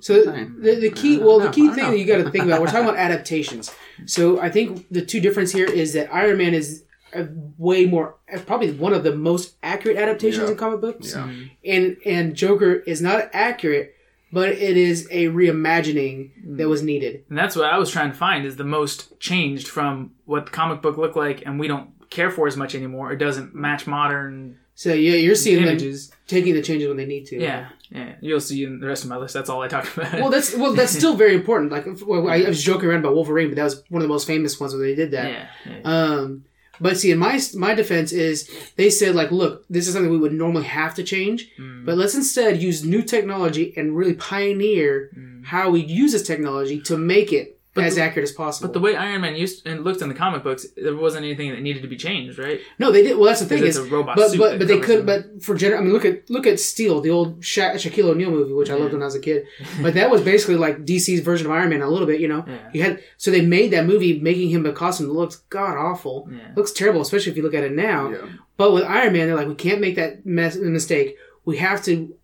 So 0.00 0.22
the, 0.24 0.76
the 0.80 0.90
key, 0.90 1.18
well, 1.18 1.40
the 1.40 1.50
key 1.50 1.68
thing 1.70 1.90
that 1.90 1.98
you 1.98 2.04
got 2.04 2.18
to 2.18 2.30
think 2.30 2.44
about, 2.44 2.60
we're 2.60 2.66
talking 2.66 2.88
about 2.88 2.96
adaptations. 2.98 3.74
So 4.04 4.40
I 4.40 4.50
think 4.50 4.86
the 4.90 5.04
two 5.04 5.20
difference 5.20 5.52
here 5.52 5.66
is 5.66 5.94
that 5.94 6.12
Iron 6.12 6.38
Man 6.38 6.54
is 6.54 6.84
a 7.14 7.26
way 7.56 7.86
more, 7.86 8.16
probably 8.46 8.72
one 8.72 8.92
of 8.92 9.04
the 9.04 9.14
most 9.14 9.54
accurate 9.62 9.96
adaptations 9.96 10.44
Yeah. 10.44 10.50
in 10.50 10.56
comic 10.56 10.80
books, 10.80 11.14
Yeah. 11.14 11.22
Mm-hmm. 11.22 11.42
and 11.64 11.96
and 12.04 12.34
Joker 12.34 12.74
is 12.74 13.00
not 13.00 13.30
accurate, 13.32 13.94
but 14.32 14.50
it 14.50 14.76
is 14.76 15.08
a 15.10 15.26
reimagining 15.26 16.30
mm-hmm. 16.32 16.56
that 16.56 16.68
was 16.68 16.82
needed. 16.82 17.24
and 17.28 17.38
that's 17.38 17.56
what 17.56 17.64
I 17.72 17.78
was 17.78 17.90
trying 17.90 18.10
to 18.10 18.16
find 18.16 18.44
is 18.44 18.56
the 18.56 18.64
most 18.64 19.18
changed 19.20 19.68
from 19.68 20.12
what 20.26 20.46
the 20.46 20.52
comic 20.52 20.82
book 20.82 20.96
looked 20.98 21.16
like 21.16 21.42
and 21.46 21.58
we 21.58 21.68
don't 21.68 21.90
care 22.10 22.30
for 22.30 22.46
as 22.46 22.56
much 22.56 22.74
anymore. 22.74 23.12
It 23.12 23.16
doesn't 23.18 23.54
match 23.54 23.86
modern 23.86 24.58
So 24.78 24.92
yeah, 24.92 25.14
you're 25.16 25.34
seeing 25.34 25.56
them 25.62 25.70
images. 25.70 26.12
taking 26.28 26.52
the 26.54 26.60
changes 26.62 26.86
when 26.86 26.98
they 26.98 27.06
need 27.06 27.24
to. 27.28 27.36
Yeah, 27.40 27.70
yeah. 27.90 28.14
You'll 28.20 28.40
see 28.40 28.62
in 28.62 28.78
the 28.78 28.86
rest 28.86 29.04
of 29.04 29.10
my 29.10 29.16
list. 29.16 29.32
That's 29.34 29.48
all 29.48 29.62
I 29.62 29.68
talked 29.68 29.96
about. 29.96 30.12
Well, 30.20 30.30
that's 30.30 30.54
well, 30.54 30.74
that's 30.74 30.92
still 30.92 31.16
very 31.16 31.34
important. 31.40 31.72
Like, 31.72 31.86
well, 32.06 32.28
I, 32.28 32.42
I 32.42 32.48
was 32.48 32.62
joking 32.62 32.88
around 32.88 33.00
about 33.00 33.14
Wolverine, 33.14 33.48
but 33.48 33.56
that 33.56 33.64
was 33.64 33.82
one 33.88 34.02
of 34.02 34.06
the 34.08 34.12
most 34.12 34.26
famous 34.26 34.60
ones 34.60 34.74
where 34.74 34.82
they 34.82 34.94
did 34.94 35.10
that. 35.12 35.30
yeah, 35.32 35.46
yeah. 35.64 35.80
Um, 35.84 36.44
but 36.78 36.98
see, 36.98 37.10
in 37.10 37.16
my 37.18 37.40
my 37.54 37.72
defense 37.74 38.12
is 38.12 38.50
they 38.76 38.90
said 38.90 39.14
like, 39.14 39.30
look, 39.30 39.64
this 39.70 39.88
is 39.88 39.94
something 39.94 40.12
we 40.12 40.18
would 40.18 40.34
normally 40.34 40.64
have 40.64 40.94
to 40.96 41.02
change, 41.02 41.48
Mm. 41.58 41.86
but 41.86 41.96
let's 41.96 42.14
instead 42.14 42.60
use 42.60 42.84
new 42.84 43.00
technology 43.02 43.72
and 43.78 43.96
really 43.96 44.12
pioneer 44.14 45.10
how 45.44 45.70
we 45.70 45.80
use 45.80 46.12
this 46.12 46.26
technology 46.26 46.80
to 46.82 46.98
make 46.98 47.32
it 47.32 47.55
But 47.76 47.84
as 47.84 47.94
the- 47.94 48.02
accurate 48.02 48.24
as 48.28 48.32
possible. 48.32 48.68
But 48.68 48.72
the 48.74 48.80
way 48.80 48.96
Iron 48.96 49.20
Man 49.20 49.36
used 49.36 49.66
and 49.66 49.84
looked 49.84 50.02
in 50.02 50.08
the 50.08 50.14
comic 50.14 50.42
books, 50.42 50.66
there 50.76 50.96
wasn't 50.96 51.24
anything 51.24 51.50
that 51.52 51.60
needed 51.60 51.82
to 51.82 51.88
be 51.88 51.96
changed, 51.96 52.38
right? 52.38 52.60
no, 52.78 52.90
they 52.90 53.02
did. 53.02 53.16
Well, 53.16 53.26
that's 53.26 53.40
the 53.40 53.46
thing 53.46 53.60
Because 53.60 53.76
is, 53.76 53.84
it's 53.84 53.92
a 53.92 53.94
robot 53.96 54.16
but 54.16 54.30
suit 54.30 54.38
but 54.38 54.58
but 54.58 54.66
they 54.68 54.80
could. 54.80 55.06
them. 55.06 55.30
But 55.34 55.42
for 55.44 55.54
general, 55.54 55.80
I 55.80 55.84
mean, 55.84 55.92
look 55.92 56.04
at 56.04 56.28
look 56.28 56.46
at 56.46 56.58
Steel, 56.58 57.00
the 57.00 57.10
old 57.10 57.44
Sha- 57.44 57.74
Shaquille 57.74 58.08
O'Neal 58.10 58.30
movie, 58.30 58.52
which 58.52 58.70
I 58.70 58.74
loved 58.74 58.92
when 58.92 59.02
I 59.02 59.06
was 59.06 59.14
a 59.14 59.20
kid. 59.20 59.46
But 59.82 59.94
that 59.94 60.10
was 60.10 60.22
basically 60.22 60.56
like 60.56 60.84
DC's 60.84 61.20
version 61.20 61.46
of 61.46 61.52
Iron 61.52 61.68
Man 61.70 61.82
a 61.82 61.88
little 61.88 62.06
bit. 62.06 62.20
You 62.20 62.28
know, 62.28 62.44
Yeah. 62.46 62.70
you 62.72 62.82
had 62.82 63.02
so 63.18 63.30
they 63.30 63.44
made 63.44 63.70
that 63.72 63.86
movie 63.86 64.18
making 64.20 64.50
him 64.50 64.66
a 64.66 64.72
costume 64.72 65.06
that 65.08 65.12
looks 65.12 65.36
god 65.50 65.76
awful. 65.76 66.28
Yeah. 66.30 66.38
Looks 66.56 66.72
terrible, 66.72 67.00
especially 67.02 67.30
if 67.32 67.36
you 67.36 67.42
look 67.42 67.54
at 67.54 67.64
it 67.64 67.72
now. 67.72 68.10
Yeah. 68.10 68.18
But 68.56 68.72
with 68.72 68.84
Iron 68.84 69.12
Man, 69.12 69.26
they're 69.26 69.36
like, 69.36 69.48
we 69.48 69.54
can't 69.54 69.80
make 69.82 69.96
that 69.96 70.24
mess, 70.24 70.56
mistake. 70.56 71.16
We 71.44 71.58
have 71.58 71.84
to, 71.84 72.14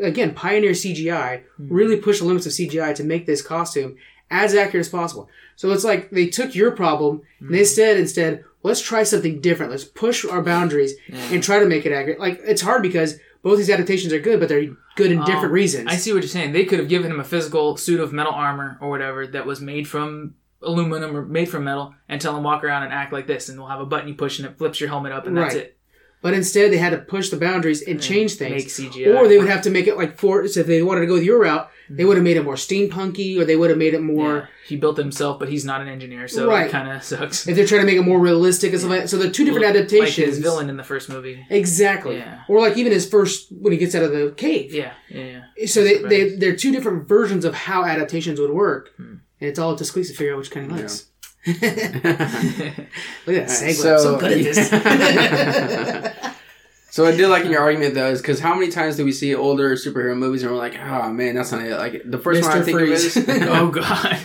again, 0.00 0.34
pioneer 0.34 0.72
CGI, 0.72 1.42
hmm. 1.56 1.72
really 1.72 1.96
push 1.96 2.18
the 2.18 2.24
limits 2.24 2.46
of 2.46 2.52
CGI 2.52 2.94
to 2.96 3.04
make 3.04 3.26
this 3.26 3.42
costume 3.42 3.96
as 4.32 4.54
accurate 4.54 4.86
as 4.86 4.88
possible. 4.88 5.28
So 5.56 5.70
it's 5.70 5.84
like 5.84 6.10
they 6.10 6.26
took 6.26 6.54
your 6.54 6.72
problem 6.72 7.22
and 7.40 7.54
they 7.54 7.64
said 7.64 7.96
instead, 7.98 8.44
let's 8.62 8.80
try 8.80 9.02
something 9.04 9.40
different. 9.40 9.70
Let's 9.70 9.84
push 9.84 10.24
our 10.24 10.42
boundaries 10.42 10.94
and 11.08 11.42
try 11.42 11.58
to 11.60 11.66
make 11.66 11.86
it 11.86 11.92
accurate. 11.92 12.18
Like 12.18 12.40
it's 12.44 12.62
hard 12.62 12.82
because 12.82 13.18
both 13.42 13.58
these 13.58 13.70
adaptations 13.70 14.12
are 14.12 14.18
good, 14.20 14.40
but 14.40 14.48
they're 14.48 14.74
good 14.96 15.12
in 15.12 15.18
different 15.20 15.46
Um, 15.46 15.52
reasons. 15.52 15.88
I 15.90 15.96
see 15.96 16.12
what 16.12 16.22
you're 16.22 16.28
saying. 16.28 16.52
They 16.52 16.64
could 16.64 16.78
have 16.78 16.88
given 16.88 17.10
him 17.10 17.20
a 17.20 17.24
physical 17.24 17.76
suit 17.76 18.00
of 18.00 18.12
metal 18.12 18.32
armor 18.32 18.78
or 18.80 18.88
whatever 18.88 19.26
that 19.26 19.46
was 19.46 19.60
made 19.60 19.86
from 19.88 20.34
aluminum 20.62 21.16
or 21.16 21.22
made 21.26 21.48
from 21.48 21.64
metal 21.64 21.94
and 22.08 22.20
tell 22.20 22.36
him 22.36 22.44
walk 22.44 22.62
around 22.64 22.84
and 22.84 22.92
act 22.92 23.12
like 23.12 23.26
this 23.26 23.48
and 23.48 23.58
we'll 23.58 23.68
have 23.68 23.80
a 23.80 23.86
button 23.86 24.06
you 24.08 24.14
push 24.14 24.38
and 24.38 24.46
it 24.48 24.56
flips 24.58 24.80
your 24.80 24.88
helmet 24.88 25.12
up 25.12 25.26
and 25.26 25.36
that's 25.36 25.54
it. 25.56 25.76
But 26.22 26.34
instead, 26.34 26.72
they 26.72 26.78
had 26.78 26.90
to 26.90 26.98
push 26.98 27.30
the 27.30 27.36
boundaries 27.36 27.82
and 27.82 28.00
change 28.00 28.34
things. 28.34 28.78
Make 28.78 28.92
CGI. 28.92 29.14
Or 29.18 29.26
they 29.28 29.38
would 29.38 29.48
have 29.48 29.62
to 29.62 29.70
make 29.70 29.88
it 29.88 29.96
like 29.96 30.16
for 30.16 30.46
so 30.46 30.60
if 30.60 30.66
they 30.68 30.80
wanted 30.82 31.00
to 31.00 31.06
go 31.06 31.14
with 31.14 31.24
your 31.24 31.40
route, 31.40 31.68
they 31.90 32.04
would 32.04 32.16
have 32.16 32.22
made 32.24 32.36
it 32.36 32.44
more 32.44 32.54
steampunky, 32.54 33.36
or 33.38 33.44
they 33.44 33.56
would 33.56 33.70
have 33.70 33.78
made 33.78 33.92
it 33.92 34.00
more. 34.02 34.36
Yeah. 34.36 34.46
He 34.68 34.76
built 34.76 34.98
it 35.00 35.02
himself, 35.02 35.40
but 35.40 35.48
he's 35.48 35.64
not 35.64 35.80
an 35.80 35.88
engineer, 35.88 36.28
so 36.28 36.48
Right. 36.48 36.66
it 36.68 36.70
kind 36.70 36.88
of 36.90 37.02
sucks. 37.02 37.46
If 37.48 37.56
they're 37.56 37.66
trying 37.66 37.80
to 37.82 37.86
make 37.86 37.96
it 37.98 38.02
more 38.02 38.20
realistic 38.20 38.70
and 38.70 38.78
stuff 38.80 38.90
like 38.92 39.00
that. 39.02 39.08
So 39.08 39.18
they're 39.18 39.30
two 39.32 39.44
different 39.44 39.66
Like 39.66 39.74
adaptations. 39.74 40.28
his 40.28 40.38
villain 40.38 40.70
in 40.70 40.76
the 40.76 40.84
first 40.84 41.08
movie. 41.08 41.44
Exactly. 41.50 42.18
Yeah. 42.18 42.42
Or 42.48 42.60
like 42.60 42.76
even 42.78 42.92
his 42.92 43.06
first 43.08 43.48
when 43.50 43.72
he 43.72 43.78
gets 43.78 43.94
out 43.96 44.04
of 44.04 44.12
the 44.12 44.32
cave. 44.36 44.72
Yeah, 44.72 44.92
yeah, 45.10 45.42
yeah. 45.58 45.66
So 45.66 45.82
they, 45.82 45.96
That's 45.96 46.08
they 46.08 46.22
right. 46.30 46.40
they're 46.40 46.56
two 46.56 46.70
different 46.70 47.08
versions 47.08 47.44
of 47.44 47.52
how 47.54 47.84
adaptations 47.84 48.38
would 48.40 48.50
work, 48.52 48.90
Hmm. 48.96 49.02
and 49.40 49.50
it's 49.50 49.58
all 49.58 49.72
up 49.72 49.78
to 49.78 49.84
Squeaks 49.84 50.08
to 50.08 50.14
figure 50.14 50.32
out 50.34 50.38
which 50.38 50.52
kind 50.52 50.70
he 50.70 50.78
likes. 50.78 51.06
Look 51.46 51.62
at 51.62 53.48
that 53.48 53.74
so- 53.76 53.98
so 53.98 54.18
good 54.18 54.32
at 54.32 54.44
this. 54.44 56.18
So 56.92 57.06
I 57.06 57.16
did 57.16 57.28
like 57.28 57.46
in 57.46 57.50
your 57.50 57.62
argument 57.62 57.94
though, 57.94 58.10
is 58.10 58.20
because 58.20 58.38
how 58.38 58.54
many 58.54 58.70
times 58.70 58.96
do 58.96 59.04
we 59.06 59.12
see 59.12 59.34
older 59.34 59.76
superhero 59.76 60.14
movies 60.14 60.42
and 60.42 60.52
we're 60.52 60.58
like, 60.58 60.78
oh 60.78 61.10
man, 61.10 61.34
that's 61.34 61.50
not 61.50 61.62
it. 61.62 61.74
Like 61.74 62.02
the 62.04 62.18
first 62.18 62.42
one 62.42 62.50
I 62.52 62.56
Mr. 62.60 62.64
think 62.66 62.78
Freeze. 62.78 63.16
of 63.16 63.28
is 63.30 63.42
oh 63.48 63.70
god. 63.70 64.16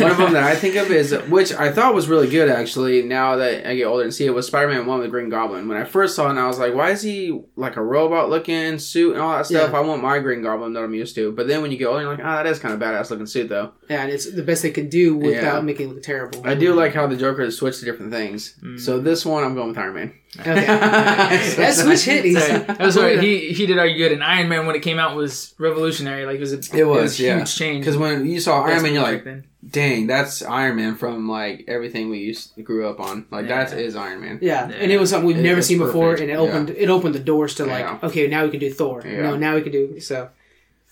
one 0.00 0.10
of 0.12 0.18
them 0.18 0.32
that 0.34 0.44
I 0.44 0.54
think 0.54 0.76
of 0.76 0.88
is 0.92 1.10
which 1.28 1.52
I 1.52 1.72
thought 1.72 1.94
was 1.94 2.06
really 2.06 2.30
good 2.30 2.48
actually. 2.48 3.02
Now 3.02 3.34
that 3.38 3.66
I 3.68 3.74
get 3.74 3.86
older 3.86 4.04
and 4.04 4.14
see 4.14 4.24
it 4.24 4.30
was 4.30 4.46
Spider 4.46 4.68
Man 4.68 4.86
One 4.86 5.00
with 5.00 5.10
Green 5.10 5.30
Goblin. 5.30 5.66
When 5.66 5.76
I 5.76 5.82
first 5.82 6.14
saw 6.14 6.28
it, 6.28 6.30
and 6.30 6.38
I 6.38 6.46
was 6.46 6.60
like, 6.60 6.74
why 6.74 6.90
is 6.90 7.02
he 7.02 7.42
like 7.56 7.74
a 7.74 7.82
robot 7.82 8.30
looking 8.30 8.78
suit 8.78 9.14
and 9.14 9.20
all 9.20 9.36
that 9.36 9.46
stuff? 9.46 9.72
Yeah. 9.72 9.76
I 9.76 9.80
want 9.80 10.00
my 10.00 10.20
Green 10.20 10.42
Goblin 10.42 10.74
that 10.74 10.84
I'm 10.84 10.94
used 10.94 11.16
to. 11.16 11.32
But 11.32 11.48
then 11.48 11.60
when 11.60 11.72
you 11.72 11.76
get 11.76 11.86
older, 11.86 12.02
you're 12.02 12.10
like, 12.14 12.24
ah, 12.24 12.36
that 12.36 12.46
is 12.46 12.60
kind 12.60 12.72
of 12.72 12.78
badass 12.78 13.10
looking 13.10 13.26
suit 13.26 13.48
though. 13.48 13.72
yeah, 13.90 14.02
and 14.02 14.12
it's 14.12 14.30
the 14.30 14.44
best 14.44 14.62
they 14.62 14.70
can 14.70 14.88
do 14.88 15.16
without 15.16 15.56
Yeah. 15.56 15.60
making 15.60 15.88
it 15.90 15.94
look 15.94 16.04
terrible. 16.04 16.46
I 16.46 16.54
do 16.54 16.72
like 16.72 16.94
how 16.94 17.08
the 17.08 17.16
Joker 17.16 17.42
has 17.42 17.56
switched 17.56 17.80
to 17.80 17.84
different 17.84 18.12
things. 18.12 18.54
Mm. 18.62 18.78
So 18.78 19.00
this 19.00 19.26
one, 19.26 19.42
I'm 19.42 19.56
going 19.56 19.70
with 19.70 19.78
Iron 19.78 19.94
Man. 19.94 20.12
Okay. 20.40 20.54
that 20.66 21.74
switch 21.74 22.04
hit. 22.04 22.24
He's, 22.24 22.38
Sorry, 22.42 22.60
That's 22.60 22.96
right. 22.96 23.20
He 23.20 23.52
he 23.52 23.66
did 23.66 23.78
argue 23.78 23.98
good, 23.98 24.12
and 24.12 24.24
Iron 24.24 24.48
Man 24.48 24.66
when 24.66 24.74
it 24.74 24.80
came 24.80 24.98
out 24.98 25.14
was 25.14 25.54
revolutionary. 25.58 26.24
Like 26.24 26.36
it 26.36 26.40
was 26.40 26.54
a 26.54 26.76
It 26.78 26.84
was, 26.84 27.20
a 27.20 27.22
yeah. 27.22 27.36
huge 27.38 27.54
change. 27.54 27.84
Because 27.84 27.98
when 27.98 28.24
you 28.24 28.40
saw 28.40 28.62
Iron 28.62 28.70
Best 28.70 28.82
Man, 28.84 28.94
you're 28.94 29.02
like, 29.02 29.24
then. 29.24 29.44
dang, 29.68 30.06
that's 30.06 30.40
Iron 30.42 30.76
Man 30.76 30.94
from 30.96 31.28
like 31.28 31.64
everything 31.68 32.08
we 32.08 32.18
used 32.20 32.52
grew 32.64 32.88
up 32.88 32.98
on. 32.98 33.26
Like 33.30 33.46
Yeah. 33.46 33.64
that 33.64 33.78
is 33.78 33.94
Iron 33.94 34.22
Man. 34.22 34.38
Yeah, 34.40 34.70
and 34.70 34.90
it 34.90 34.98
was 34.98 35.10
something 35.10 35.26
we've 35.26 35.36
It 35.36 35.42
never 35.42 35.56
was 35.56 35.66
seen 35.66 35.78
before, 35.78 36.14
and 36.14 36.30
it 36.30 36.34
opened 36.34 36.70
it 36.70 36.88
opened 36.88 37.14
the 37.14 37.20
doors 37.20 37.54
to 37.56 37.66
like, 37.66 37.80
Yeah. 37.84 37.98
okay, 38.02 38.26
now 38.26 38.44
we 38.44 38.50
can 38.50 38.60
do 38.60 38.72
Thor. 38.72 39.02
Yeah. 39.04 39.20
No, 39.22 39.36
now 39.36 39.54
we 39.54 39.60
can 39.60 39.72
do 39.72 40.00
so. 40.00 40.30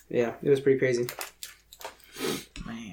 Yeah, 0.07 0.33
it 0.43 0.49
was 0.49 0.59
pretty 0.59 0.77
crazy. 0.77 1.07
man, 2.67 2.90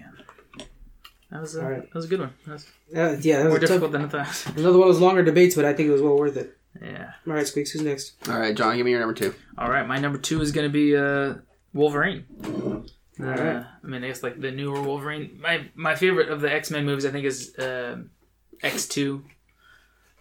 that 1.30 1.40
was 1.40 1.56
a 1.56 1.62
All 1.62 1.70
right. 1.70 1.82
that 1.82 1.94
was 1.94 2.04
a 2.04 2.08
good 2.08 2.20
one. 2.20 2.32
That 2.46 2.52
was 2.52 2.66
Uh, 2.94 3.16
yeah, 3.20 3.38
that 3.38 3.44
more 3.44 3.54
was 3.54 3.56
a 3.58 3.60
tough, 3.60 3.68
difficult 3.68 3.92
than 3.92 4.04
I 4.04 4.08
thought. 4.08 4.46
another 4.56 4.78
one 4.78 4.88
of 4.88 4.94
those 4.94 5.02
longer 5.02 5.22
debates, 5.22 5.54
but 5.54 5.64
I 5.64 5.72
think 5.74 5.88
it 5.88 5.92
was 5.92 6.02
well 6.02 6.16
worth 6.16 6.36
it. 6.36 6.56
Yeah. 6.80 7.12
All 7.26 7.32
right, 7.32 7.46
Squeaks, 7.46 7.70
who's 7.72 7.82
next? 7.82 8.14
All 8.28 8.38
right, 8.38 8.54
John, 8.56 8.76
give 8.76 8.84
me 8.84 8.92
your 8.92 9.00
number 9.00 9.14
two. 9.14 9.34
All 9.56 9.68
right, 9.70 9.86
my 9.86 9.98
number 9.98 10.18
two 10.18 10.40
is 10.40 10.52
gonna 10.52 10.68
be 10.68 10.96
uh, 10.96 11.34
Wolverine. 11.74 12.24
Uh, 13.20 13.24
right. 13.24 13.64
I 13.82 13.86
mean, 13.86 14.04
I 14.04 14.08
guess 14.08 14.22
like 14.22 14.40
the 14.40 14.50
newer 14.52 14.80
Wolverine. 14.80 15.38
My 15.40 15.66
my 15.74 15.96
favorite 15.96 16.28
of 16.28 16.40
the 16.40 16.52
X 16.52 16.70
Men 16.70 16.84
movies, 16.86 17.04
I 17.04 17.10
think, 17.10 17.24
is 17.26 17.54
uh, 17.58 17.98
X 18.62 18.86
two. 18.86 19.24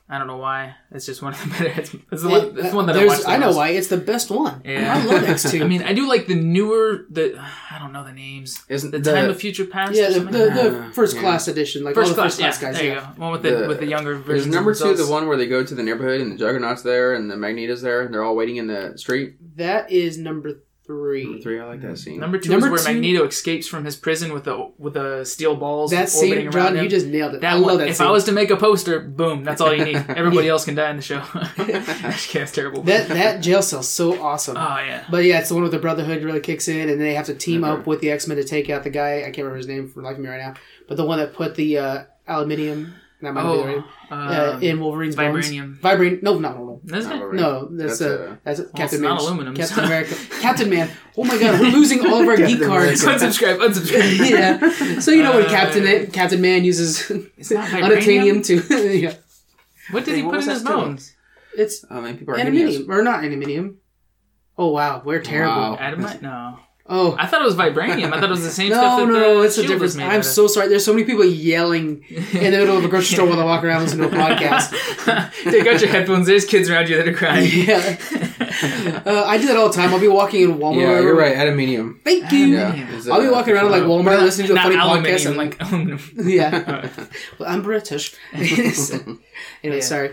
I 0.10 0.18
don't 0.18 0.28
know 0.28 0.38
why. 0.38 0.76
It's 0.92 1.06
just 1.06 1.22
one 1.22 1.34
of 1.34 1.44
the 1.44 1.50
better. 1.52 1.82
It's, 1.82 1.94
it's 2.12 2.22
the 2.24 2.30
one. 2.30 2.58
It's 2.58 2.70
the 2.70 2.76
one 2.78 2.86
that 2.86 2.96
I 2.96 3.06
watched. 3.06 3.24
the 3.24 3.30
I 3.30 3.38
know 3.38 3.48
most. 3.48 3.56
why. 3.58 3.70
It's 3.72 3.88
the 3.90 3.98
best 3.98 4.32
one. 4.32 4.62
Yeah. 4.64 4.96
I 4.96 5.04
love 5.04 5.24
X 5.24 5.52
two. 5.52 5.62
I 5.64 5.68
mean, 5.68 5.84
I 5.84 5.92
do 5.92 6.08
like 6.08 6.28
the 6.28 6.36
newer. 6.36 7.06
The 7.10 7.38
I 7.72 7.78
don't 7.78 7.92
know 7.92 8.06
the 8.06 8.14
names. 8.14 8.64
Isn't 8.70 8.92
The, 8.92 9.00
the, 9.00 9.12
Time 9.14 9.30
of 9.30 9.38
Future 9.38 9.66
Past. 9.66 9.96
yeah, 9.96 10.10
the, 10.10 10.20
the, 10.22 10.32
the 10.32 10.92
first 10.94 11.16
yeah. 11.16 11.22
class 11.22 11.50
edition, 11.50 11.84
like 11.84 11.94
first 11.94 12.12
all 12.12 12.16
the 12.16 12.22
class. 12.22 12.38
first 12.40 12.60
class 12.60 12.62
yeah, 12.62 12.68
guys. 12.70 12.78
there 12.78 12.86
you 12.86 12.94
yeah. 12.94 13.12
go. 13.18 13.22
One 13.22 13.32
with 13.34 13.42
the, 13.44 13.52
The- 13.58 13.68
with 13.68 13.80
the 13.82 13.88
younger 13.88 14.14
is 14.14 14.22
versions. 14.22 14.56
number 14.56 14.74
two 14.74 14.96
the 14.96 15.08
one 15.08 15.28
where 15.28 15.36
they 15.36 15.48
go 15.48 15.64
to 15.64 15.76
the 15.76 15.84
neighborhood 15.84 16.22
and 16.22 16.32
the 16.32 16.38
Juggernaut's 16.38 16.84
there 16.84 17.14
and 17.14 17.30
the 17.30 17.36
Magneto's 17.36 17.82
there 17.82 18.02
and 18.02 18.14
they're 18.14 18.24
all 18.24 18.36
waiting 18.38 18.56
in 18.56 18.68
the 18.68 18.94
street? 18.98 19.36
That 19.58 19.92
is 19.92 20.18
number 20.18 20.62
three. 20.88 21.24
Number 21.26 21.40
three, 21.42 21.60
I 21.60 21.66
like 21.66 21.82
that 21.82 21.98
scene. 22.00 22.20
Number 22.20 22.38
two 22.40 22.50
Number 22.50 22.68
is 22.68 22.72
where 22.72 22.80
two- 22.80 22.94
Magneto 22.94 23.26
escapes 23.28 23.68
from 23.68 23.86
his 23.86 23.96
prison 23.96 24.34
with 24.34 24.46
the 24.46 24.72
with 24.78 24.94
the 24.96 25.24
steel 25.26 25.56
balls. 25.56 25.92
That 25.92 26.12
orbiting 26.16 26.38
scene, 26.38 26.48
around 26.48 26.52
John, 26.54 26.78
him. 26.78 26.84
you 26.86 26.90
just 26.90 27.06
nailed 27.08 27.36
it. 27.36 27.42
That 27.42 27.54
I 27.54 27.56
one, 27.56 27.64
love 27.64 27.78
that 27.80 27.90
if 27.90 27.98
scene. 27.98 28.08
I 28.08 28.12
was 28.12 28.24
to 28.24 28.32
make 28.32 28.50
a 28.50 28.58
poster, 28.58 29.00
boom, 29.02 29.44
that's 29.44 29.62
all 29.62 29.74
you 29.74 29.86
need. 29.86 29.96
Everybody 30.10 30.48
else 30.50 30.66
can 30.66 30.74
die 30.76 30.90
in 30.90 30.96
the 30.96 31.02
show. 31.02 31.20
Just 31.58 32.30
kidding, 32.30 32.48
terrible. 32.48 32.82
that 32.84 33.10
that 33.10 33.42
jail 33.42 33.62
cell's 33.62 33.88
so 33.90 34.22
awesome. 34.22 34.58
oh 34.58 34.78
yeah, 34.80 35.04
But 35.12 35.26
yeah, 35.26 35.40
it's 35.40 35.50
the 35.50 35.56
one 35.56 35.64
with 35.64 35.72
the 35.74 35.80
Brotherhood 35.80 36.24
really 36.24 36.40
kicks 36.40 36.68
in, 36.68 36.90
and 36.90 37.00
they 37.00 37.14
have 37.14 37.26
to 37.28 37.36
team 37.36 37.64
Okay. 37.64 37.74
up 37.82 37.88
with 37.88 38.00
the 38.02 38.12
X 38.12 38.28
Men 38.28 38.38
to 38.38 38.44
take 38.44 38.70
out 38.70 38.84
the 38.84 38.90
guy. 38.90 39.20
I 39.20 39.24
can't 39.26 39.38
remember 39.40 39.58
his 39.58 39.68
name 39.68 39.90
for 39.90 40.02
the 40.02 40.08
life 40.08 40.16
of 40.18 40.24
me 40.24 40.30
right 40.30 40.40
now, 40.40 40.54
but 40.88 40.98
the 40.98 41.06
one 41.06 41.20
that 41.20 41.34
put 41.34 41.56
the 41.56 41.78
uh, 41.78 42.04
aluminium 42.28 42.94
That 43.22 43.34
might 43.34 43.44
be 43.44 43.58
the 43.58 43.66
right. 43.66 43.84
Oh, 44.12 44.16
Uh, 44.16 44.52
um, 44.56 44.64
in 44.64 44.80
Wolverine's 44.80 45.16
bones. 45.16 45.50
vibranium. 45.50 45.80
Vibranium. 45.80 46.24
No, 46.24 46.38
no, 46.40 46.54
no, 46.54 46.66
no. 46.66 46.67
Isn't 46.88 47.12
it? 47.12 47.16
Not 47.20 47.34
No, 47.34 47.68
that's, 47.72 48.00
That's, 48.00 48.02
uh, 48.02 48.06
uh, 48.32 48.36
that's 48.44 48.60
Captain 48.62 48.84
it's 48.84 48.94
Man. 48.94 49.02
not 49.02 49.22
aluminum, 49.22 49.56
Captain 49.56 49.84
America. 49.84 50.16
Captain 50.40 50.70
Man. 50.70 50.90
Oh 51.18 51.24
my 51.26 51.38
god, 51.38 51.60
we're 51.60 51.72
losing 51.72 52.00
all 52.08 52.22
of 52.22 52.28
our 52.28 52.38
geek 52.38 52.62
cards. 52.62 53.04
Unsubscribe, 53.04 53.58
unsubscribe. 53.60 54.30
yeah. 54.30 55.00
So 55.00 55.12
you 55.12 55.24
know 55.24 55.34
when 55.36 55.46
Uh, 55.46 55.50
Captain 55.50 56.12
Captain 56.12 56.40
Man 56.42 56.64
uses 56.64 57.10
It's 57.38 57.52
not 57.52 57.68
unobtainium 57.84 58.44
to 58.46 58.98
yeah. 59.00 59.16
What 59.92 60.06
did 60.06 60.12
Hey, 60.16 60.18
he 60.22 60.24
what 60.24 60.36
put 60.36 60.44
in 60.44 60.50
his 60.50 60.64
bones? 60.64 61.14
It's 61.58 61.84
I 61.90 62.00
mean, 62.02 62.18
people 62.18 62.36
are 62.36 62.38
hitting 62.38 62.54
us. 62.56 62.62
aluminium 62.76 62.92
or 62.92 63.02
not 63.04 63.24
aluminium. 63.24 63.78
Oh 64.58 64.72
wow, 64.72 65.02
we're 65.04 65.22
terrible. 65.22 65.54
Wow. 65.56 65.78
Adamite? 65.80 66.22
No. 66.22 66.60
Oh 66.90 67.16
I 67.20 67.26
thought 67.28 67.42
it 67.42 67.46
was 67.46 67.56
vibranium. 67.56 68.14
I 68.14 68.20
thought 68.20 68.26
it 68.26 68.30
was 68.30 68.44
the 68.44 68.50
same 68.50 68.70
no, 68.72 68.76
stuff 68.78 69.00
that 69.00 69.08
no, 69.08 69.14
the 69.14 69.20
no, 69.20 69.42
it's 69.42 69.58
a 69.58 69.62
shield 69.64 69.82
was 69.82 69.94
difference. 69.94 69.96
made 69.98 70.04
I'm 70.06 70.12
out 70.12 70.18
of. 70.20 70.26
so 70.26 70.48
sorry. 70.48 70.70
There's 70.70 70.86
so 70.86 70.94
many 70.94 71.06
people 71.06 71.26
yelling 71.26 72.04
in 72.10 72.24
the 72.52 72.58
middle 72.60 72.78
of 72.78 72.86
a 72.86 72.88
grocery 72.88 73.16
store 73.16 73.28
while 73.28 73.40
I 73.40 73.44
walk 73.44 73.64
around 73.64 73.84
listening 73.84 74.10
to 74.10 74.16
a 74.16 74.20
podcast. 74.20 74.72
Take 75.52 75.68
out 75.68 75.82
your 75.82 75.90
headphones. 75.90 76.28
There's 76.28 76.46
kids 76.46 76.70
around 76.70 76.88
you 76.90 76.96
that 76.98 77.08
are 77.08 77.14
crying. 77.14 77.50
yeah, 77.54 77.98
uh, 79.06 79.24
I 79.26 79.38
do 79.38 79.48
that 79.48 79.58
all 79.58 79.68
the 79.68 79.76
time. 79.76 79.94
I'll 79.94 80.00
be 80.00 80.08
walking 80.08 80.42
in 80.44 80.58
Walmart. 80.58 80.80
Yeah, 80.82 81.00
you're 81.02 81.16
right. 81.18 81.36
Aluminium. 81.38 82.00
Thank 82.06 82.32
you. 82.32 82.46
Yeah. 82.48 82.90
Is, 82.96 83.10
I'll 83.10 83.22
be 83.22 83.28
walking 83.30 83.54
around 83.54 83.72
like 83.72 83.84
Walmart 83.84 84.06
Not- 84.18 84.22
listening 84.24 84.48
to 84.48 84.54
a 84.54 84.58
funny 84.58 84.76
aluminium, 84.78 85.18
podcast. 85.18 85.26
And 85.28 85.38
like 85.38 85.62
aluminum. 85.62 86.00
yeah, 86.18 86.90
well, 87.38 87.50
I'm 87.50 87.62
British. 87.64 88.16
anyway, 88.34 89.18
Yeah. 89.64 89.80
sorry. 89.82 90.12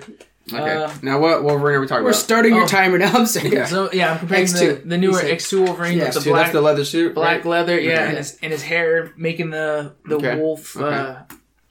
Okay. 0.53 0.75
Uh, 0.77 0.93
now 1.03 1.19
what 1.21 1.43
Wolverine 1.43 1.77
are 1.77 1.81
we 1.81 1.87
talking 1.87 2.05
We're 2.05 2.11
about? 2.11 2.19
We're 2.19 2.23
starting 2.23 2.55
your 2.55 2.65
Oh. 2.65 2.69
timer 2.69 2.99
now. 2.99 3.13
I'm 3.15 3.25
sorry. 3.27 3.51
Yeah. 3.51 3.65
So 3.65 3.91
yeah, 3.93 4.13
I'm 4.13 4.19
comparing 4.19 4.45
X2. 4.45 4.83
the, 4.83 4.89
the 4.89 4.99
newer 4.99 5.19
X2 5.21 5.65
Wolverine 5.67 5.99
Yeah. 5.99 6.05
with 6.07 6.15
the 6.15 6.21
So 6.21 6.31
black 6.31 6.43
that's 6.47 6.53
the 6.53 6.61
leather 6.61 6.85
suit. 6.85 7.15
black 7.15 7.39
right? 7.39 7.47
leather, 7.47 7.81
yeah, 7.81 7.93
Okay. 7.95 8.09
and 8.09 8.17
his 8.19 8.39
and 8.43 8.53
his 8.53 8.63
hair 8.63 9.13
making 9.17 9.51
the 9.51 9.95
the 10.05 10.17
Okay. 10.17 10.37
wolf. 10.37 10.77
Okay. 10.77 10.95
Uh, 10.95 11.15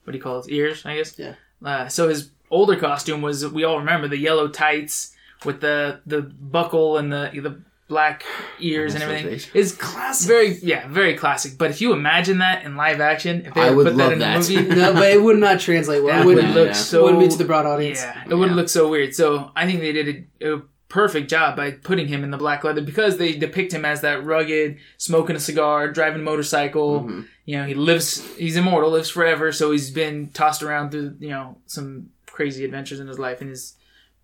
what 0.04 0.12
do 0.12 0.18
you 0.18 0.24
call 0.24 0.40
it? 0.40 0.46
Ears, 0.50 0.86
I 0.86 0.98
guess. 0.98 1.18
Yeah. 1.20 1.36
Uh, 1.64 1.88
so 1.88 2.10
his 2.10 2.32
older 2.50 2.76
costume 2.76 3.22
was 3.22 3.48
we 3.48 3.64
all 3.64 3.78
remember 3.80 4.08
the 4.08 4.18
yellow 4.18 4.48
tights 4.48 5.14
with 5.46 5.62
the 5.62 6.00
the 6.08 6.22
buckle 6.22 6.98
and 6.98 7.12
the 7.14 7.30
the 7.34 7.62
black 7.88 8.24
ears 8.60 8.94
and 8.96 9.04
everything. 9.04 9.38
so 9.40 9.50
Is 9.54 9.74
classic. 9.76 10.28
Very 10.28 10.58
yeah, 10.60 10.88
very 10.88 11.16
classic. 11.16 11.58
But 11.58 11.70
if 11.72 11.82
you 11.82 11.94
imagine 11.94 12.40
that 12.40 12.64
in 12.66 12.76
live 12.76 13.02
action, 13.02 13.46
if 13.46 13.54
they 13.54 13.62
I 13.62 13.70
would 13.72 13.86
put 13.88 13.98
that 13.98 14.04
love 14.04 14.14
in 14.14 14.20
that. 14.20 14.42
the 14.44 14.56
movie, 14.58 14.76
No, 14.76 14.94
but 14.94 15.12
it 15.12 15.22
would 15.22 15.38
not 15.38 15.60
translate 15.60 16.04
well. 16.04 16.16
that 16.16 16.22
it 16.24 16.26
would 16.26 16.36
wouldn't, 16.38 16.54
look 16.56 16.68
yeah. 16.68 16.74
so 16.74 17.04
wouldn't 17.04 17.20
be 17.22 17.28
to 17.30 17.38
the 17.38 17.46
broad 17.46 17.66
audience. 17.66 18.02
yeah, 18.02 18.24
it 18.30 18.34
would 18.36 18.50
Yeah. 18.50 18.56
look 18.56 18.70
so 18.70 18.90
weird. 18.90 19.14
So 19.14 19.52
I 19.56 19.66
think 19.66 19.82
they 19.82 19.92
did 19.92 20.28
a, 20.42 20.56
a 20.56 20.62
perfect 20.90 21.30
job 21.30 21.56
by 21.58 21.72
putting 21.72 22.08
him 22.08 22.24
in 22.24 22.32
the 22.32 22.38
black 22.38 22.64
leather 22.64 22.82
because 22.82 23.18
they 23.18 23.34
depict 23.34 23.74
him 23.74 23.84
as 23.84 24.02
that 24.02 24.24
rugged, 24.24 24.78
smoking 24.98 25.36
a 25.36 25.40
cigar, 25.40 25.92
driving 25.92 26.22
a 26.22 26.24
motorcycle. 26.24 27.02
Mhm. 27.02 27.28
You 27.46 27.58
know, 27.58 27.66
he 27.66 27.74
lives, 27.74 28.26
he's 28.38 28.56
immortal, 28.56 28.92
lives 28.92 29.10
forever. 29.10 29.52
So 29.52 29.72
he's 29.72 29.92
been 29.92 30.30
tossed 30.30 30.64
around 30.64 30.92
through, 30.92 31.16
you 31.20 31.30
know, 31.30 31.58
some 31.66 32.12
crazy 32.28 32.64
adventures 32.64 33.00
in 33.00 33.08
his 33.08 33.20
life 33.20 33.42
and 33.42 33.50
is 33.52 33.74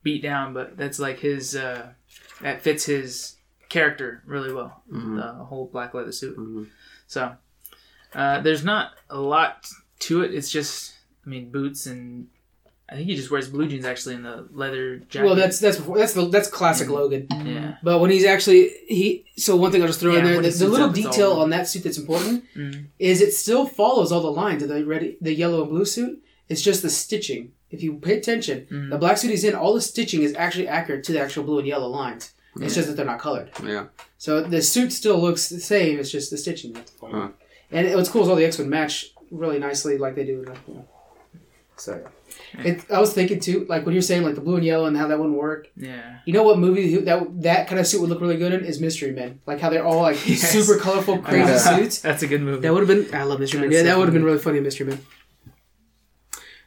beat 0.04 0.22
down. 0.22 0.54
But 0.54 0.78
that's 0.78 1.00
like 1.00 1.20
his, 1.20 1.56
uh, 1.56 1.88
that 2.42 2.62
fits 2.62 2.86
his 2.86 3.36
character 3.70 4.22
really 4.26 4.52
well. 4.54 4.84
Mhm. 4.92 5.16
The 5.18 5.44
whole 5.46 5.68
black 5.72 5.94
leather 5.94 6.12
suit. 6.12 6.38
Mhm. 6.38 6.68
So 7.08 7.36
uh, 8.14 8.42
there's 8.42 8.64
not 8.64 8.94
a 9.10 9.20
lot 9.20 9.68
to 10.00 10.22
it. 10.24 10.34
It's 10.34 10.50
just, 10.50 10.94
I 11.26 11.30
mean, 11.30 11.52
boots 11.52 11.86
and 11.86 12.28
I 12.92 12.96
think 12.96 13.08
he 13.08 13.16
just 13.16 13.30
wears 13.30 13.48
blue 13.48 13.68
jeans 13.68 13.86
actually 13.86 14.16
in 14.16 14.24
the 14.24 14.48
leather 14.52 14.98
jacket. 15.10 15.26
Well, 15.28 15.36
that's 15.36 15.60
that's 15.60 15.78
that's 15.78 16.14
the, 16.14 16.28
that's 16.30 16.50
classic 16.50 16.90
Logan. 16.90 17.28
yeah. 17.46 17.76
But 17.84 18.00
when 18.00 18.10
he's 18.10 18.26
actually 18.26 18.72
he, 18.88 19.26
so 19.38 19.56
one 19.56 19.72
thing 19.72 19.82
I'll 19.84 19.88
just 19.88 20.00
throw 20.00 20.14
Yeah, 20.14 20.20
in 20.20 20.26
there, 20.26 20.42
the, 20.42 20.50
the 20.50 20.68
little 20.68 20.88
up, 20.90 20.96
detail 20.96 21.34
on 21.34 21.52
that 21.52 21.68
suit 21.68 21.84
that's 21.84 22.00
important 22.00 22.46
Mm. 22.56 22.86
is 22.98 23.22
it 23.22 23.32
still 23.34 23.68
follows 23.68 24.12
all 24.12 24.22
the 24.22 24.32
lines 24.32 24.64
of 24.64 24.70
the 24.70 24.84
red, 24.84 25.18
the 25.22 25.34
yellow 25.36 25.62
and 25.62 25.70
blue 25.70 25.86
suit. 25.86 26.24
It's 26.48 26.64
just 26.64 26.82
the 26.82 26.90
stitching. 26.90 27.52
If 27.70 27.84
you 27.84 27.94
pay 28.00 28.18
attention, 28.18 28.66
Mm. 28.72 28.90
the 28.90 28.98
black 28.98 29.20
suit 29.20 29.30
he's 29.30 29.44
in, 29.44 29.54
all 29.54 29.76
the 29.76 29.82
stitching 29.82 30.24
is 30.24 30.34
actually 30.34 30.68
accurate 30.68 31.04
to 31.04 31.12
the 31.12 31.20
actual 31.22 31.44
blue 31.44 31.60
and 31.60 31.68
yellow 31.68 31.88
lines. 31.90 32.34
It's 32.58 32.76
just 32.76 32.88
that 32.88 32.96
they're 32.98 33.06
not 33.06 33.20
colored. 33.20 33.52
Yeah. 33.64 33.86
So 34.18 34.42
the 34.42 34.62
suit 34.62 34.92
still 34.92 35.20
looks 35.20 35.50
the 35.50 35.60
same. 35.60 36.00
It's 36.00 36.12
just 36.12 36.32
the 36.32 36.38
stitching. 36.38 36.74
that's. 36.74 36.92
Huh. 37.02 37.30
And 37.72 37.88
it, 37.88 37.96
what's 37.96 38.10
cool 38.10 38.24
is 38.24 38.30
all 38.30 38.36
the 38.36 38.46
X 38.46 38.58
Men 38.60 38.70
match 38.70 39.12
really 39.32 39.60
nicely, 39.60 39.98
like 39.98 40.16
they 40.16 40.26
do. 40.26 40.40
In 40.40 40.46
the, 40.46 40.56
you 40.68 40.74
know. 40.76 40.88
So, 41.78 42.06
it, 42.58 42.84
I 42.92 43.00
was 43.00 43.14
thinking 43.14 43.40
too, 43.40 43.66
like 43.70 43.86
when 43.86 43.94
you're 43.94 44.02
saying 44.02 44.24
like 44.24 44.36
the 44.36 44.42
blue 44.42 44.56
and 44.56 44.66
yellow 44.66 44.86
and 44.88 44.98
how 44.98 45.08
that 45.08 45.18
wouldn't 45.18 45.38
work. 45.38 45.70
Yeah. 45.78 46.18
You 46.26 46.34
know 46.34 46.44
what 46.44 46.58
movie 46.60 46.98
that 46.98 47.42
that 47.44 47.68
kind 47.68 47.80
of 47.80 47.88
suit 47.88 48.02
would 48.02 48.10
look 48.10 48.20
really 48.20 48.36
good 48.38 48.52
in 48.52 48.66
is 48.66 48.82
Mystery 48.82 49.12
Men. 49.12 49.40
Like 49.46 49.60
how 49.62 49.70
they're 49.70 49.86
all 49.86 50.02
like 50.02 50.16
Yes. 50.28 50.50
super 50.52 50.78
colorful, 50.80 51.20
crazy 51.20 51.58
suits. 51.58 52.00
That's 52.02 52.24
a 52.24 52.28
good 52.28 52.42
movie. 52.42 52.62
That 52.62 52.74
would 52.74 52.88
have 52.90 53.10
been. 53.10 53.16
I 53.16 53.24
love 53.24 53.40
Mystery 53.40 53.62
Men. 53.62 53.72
Yeah, 53.72 53.84
that 53.84 53.98
would 53.98 54.06
have 54.08 54.14
been 54.14 54.26
really 54.26 54.40
funny 54.40 54.58
in 54.58 54.64
Mystery 54.64 54.88
Men. 54.88 55.00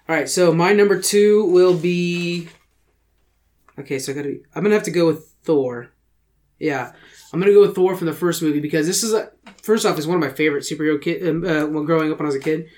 All 0.08 0.16
right, 0.16 0.28
so 0.28 0.52
my 0.52 0.72
number 0.72 1.00
two 1.00 1.44
will 1.46 1.76
be. 1.76 2.48
Okay, 3.78 3.98
so 3.98 4.12
I 4.12 4.14
gotta. 4.14 4.28
Be, 4.28 4.40
I'm 4.54 4.62
gonna 4.62 4.74
have 4.74 4.84
to 4.84 4.90
go 4.90 5.06
with 5.06 5.31
Thor. 5.42 5.88
Yeah, 6.58 6.92
I'm 7.32 7.40
gonna 7.40 7.52
go 7.52 7.62
with 7.62 7.74
Thor 7.74 7.96
from 7.96 8.06
the 8.06 8.12
first 8.12 8.40
movie 8.42 8.60
because 8.60 8.86
this 8.86 9.02
is 9.02 9.12
a, 9.12 9.30
first 9.62 9.84
off 9.84 9.98
is 9.98 10.06
one 10.06 10.16
of 10.16 10.20
my 10.20 10.30
favorite 10.34 10.62
superhero 10.62 11.00
kid. 11.00 11.28
Um, 11.28 11.44
uh, 11.44 11.66
when 11.66 11.84
growing 11.84 12.12
up 12.12 12.18
when 12.18 12.26
I 12.26 12.28
was 12.28 12.36
a 12.36 12.40
kid, 12.40 12.68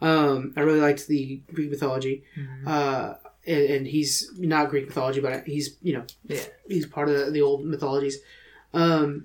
um, 0.00 0.52
I 0.56 0.60
really 0.60 0.80
liked 0.80 1.06
the 1.08 1.42
Greek 1.52 1.70
mythology. 1.70 2.24
Mhm. 2.38 2.66
Uh, 2.66 3.14
and, 3.44 3.60
and 3.64 3.86
he's 3.86 4.30
not 4.38 4.70
Greek 4.70 4.86
mythology, 4.86 5.20
but 5.20 5.44
he's 5.44 5.76
you 5.82 5.94
know 5.94 6.04
Yeah. 6.28 6.40
he's 6.68 6.86
part 6.86 7.08
of 7.08 7.18
the, 7.18 7.30
the 7.32 7.42
old 7.42 7.64
mythologies. 7.66 8.18
Um, 8.72 9.24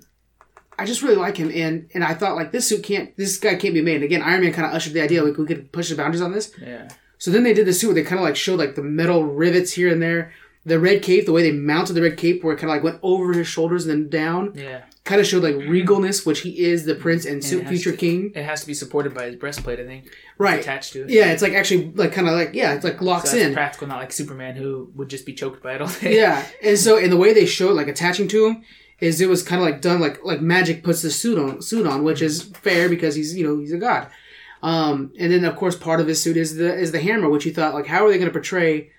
I 0.76 0.84
just 0.84 1.02
really 1.02 1.16
like 1.16 1.36
him, 1.36 1.50
and 1.54 1.88
and 1.94 2.02
I 2.04 2.14
thought 2.14 2.34
like 2.36 2.50
this 2.52 2.66
suit 2.68 2.82
can't, 2.82 3.16
this 3.16 3.36
guy 3.38 3.54
can't 3.56 3.74
be 3.74 3.82
made. 3.82 3.96
And 3.96 4.04
again, 4.04 4.22
Iron 4.22 4.42
Man 4.42 4.52
kind 4.52 4.66
of 4.66 4.74
ushered 4.74 4.92
the 4.94 5.00
idea 5.00 5.22
like 5.22 5.36
we 5.36 5.46
could 5.46 5.70
push 5.72 5.90
the 5.90 5.96
boundaries 5.96 6.22
on 6.22 6.32
this. 6.32 6.52
Yeah. 6.60 6.88
So 7.18 7.30
then 7.32 7.42
they 7.44 7.54
did 7.54 7.66
the 7.66 7.72
suit 7.72 7.88
where 7.88 7.94
they 7.94 8.02
kind 8.04 8.20
of 8.20 8.24
like 8.24 8.36
showed 8.36 8.58
like 8.60 8.74
the 8.76 8.82
metal 8.82 9.24
rivets 9.24 9.72
here 9.72 9.92
and 9.92 10.00
there. 10.02 10.32
The 10.68 10.78
red 10.78 11.02
cape, 11.02 11.26
the 11.26 11.32
way 11.32 11.42
they 11.42 11.52
mounted 11.52 11.94
the 11.94 12.02
red 12.02 12.16
cape, 12.16 12.44
where 12.44 12.54
it 12.54 12.58
kind 12.58 12.70
of 12.70 12.76
like 12.76 12.84
went 12.84 12.98
over 13.02 13.32
his 13.32 13.46
shoulders 13.48 13.86
and 13.86 13.90
then 13.90 14.08
down, 14.08 14.52
Yeah. 14.54 14.82
kind 15.04 15.20
of 15.20 15.26
showed 15.26 15.42
like 15.42 15.54
regalness, 15.56 16.24
which 16.26 16.40
he 16.40 16.50
is 16.64 16.84
the 16.84 16.94
prince 16.94 17.24
and, 17.24 17.42
suit 17.42 17.66
future 17.66 17.90
to- 17.92 17.96
king. 17.96 18.32
It 18.34 18.44
has 18.44 18.60
to 18.60 18.66
be 18.66 18.74
supported 18.74 19.14
by 19.14 19.24
his 19.26 19.36
breastplate, 19.36 19.80
I 19.80 19.84
think. 19.86 20.04
Right. 20.36 20.60
Attached 20.60 20.92
to 20.92 21.02
it. 21.04 21.10
Yeah, 21.10 21.32
it's 21.32 21.42
like 21.42 21.54
actually 21.54 21.92
like 21.94 22.12
kind 22.12 22.28
of 22.28 22.34
like 22.34 22.50
yeah, 22.54 22.74
it's 22.74 22.84
like 22.84 22.98
So 22.98 23.04
locks 23.04 23.30
that's 23.32 23.42
in. 23.44 23.54
practical, 23.54 23.88
not 23.88 23.98
like 23.98 24.12
Superman 24.12 24.56
who 24.56 24.90
would 24.94 25.08
just 25.08 25.24
be 25.26 25.34
choked 25.34 25.62
by 25.62 25.74
it 25.74 25.80
all 25.82 25.88
day. 25.88 26.16
Yeah, 26.16 26.44
and 26.62 26.78
so 26.78 26.96
in 26.98 27.10
the 27.10 27.16
way 27.16 27.32
they 27.32 27.46
showed 27.46 27.74
like 27.74 27.88
attaching 27.88 28.28
to 28.28 28.46
him 28.48 28.62
is 29.00 29.20
it 29.20 29.28
was 29.28 29.42
kind 29.44 29.62
of 29.62 29.66
like 29.68 29.80
done 29.80 30.00
like 30.00 30.24
like 30.24 30.40
magic 30.40 30.82
puts 30.82 31.02
the 31.02 31.10
suit 31.10 31.38
on 31.38 31.62
suit 31.62 31.86
on, 31.86 32.04
which 32.04 32.20
is 32.20 32.42
fair 32.42 32.88
because 32.88 33.14
he's 33.14 33.36
you 33.36 33.44
know 33.46 33.58
he's 33.58 33.72
a 33.72 33.78
god. 33.78 34.08
Um, 34.62 35.12
and 35.18 35.32
then 35.32 35.44
of 35.44 35.54
course 35.56 35.76
part 35.76 36.00
of 36.00 36.08
his 36.08 36.20
suit 36.20 36.36
is 36.36 36.56
the 36.56 36.74
is 36.74 36.90
the 36.92 37.00
hammer, 37.00 37.28
which 37.30 37.46
you 37.46 37.52
thought 37.54 37.74
like 37.74 37.86
how 37.86 38.04
are 38.04 38.10
they 38.10 38.18
going 38.18 38.28
to 38.28 38.32
portray 38.32 38.90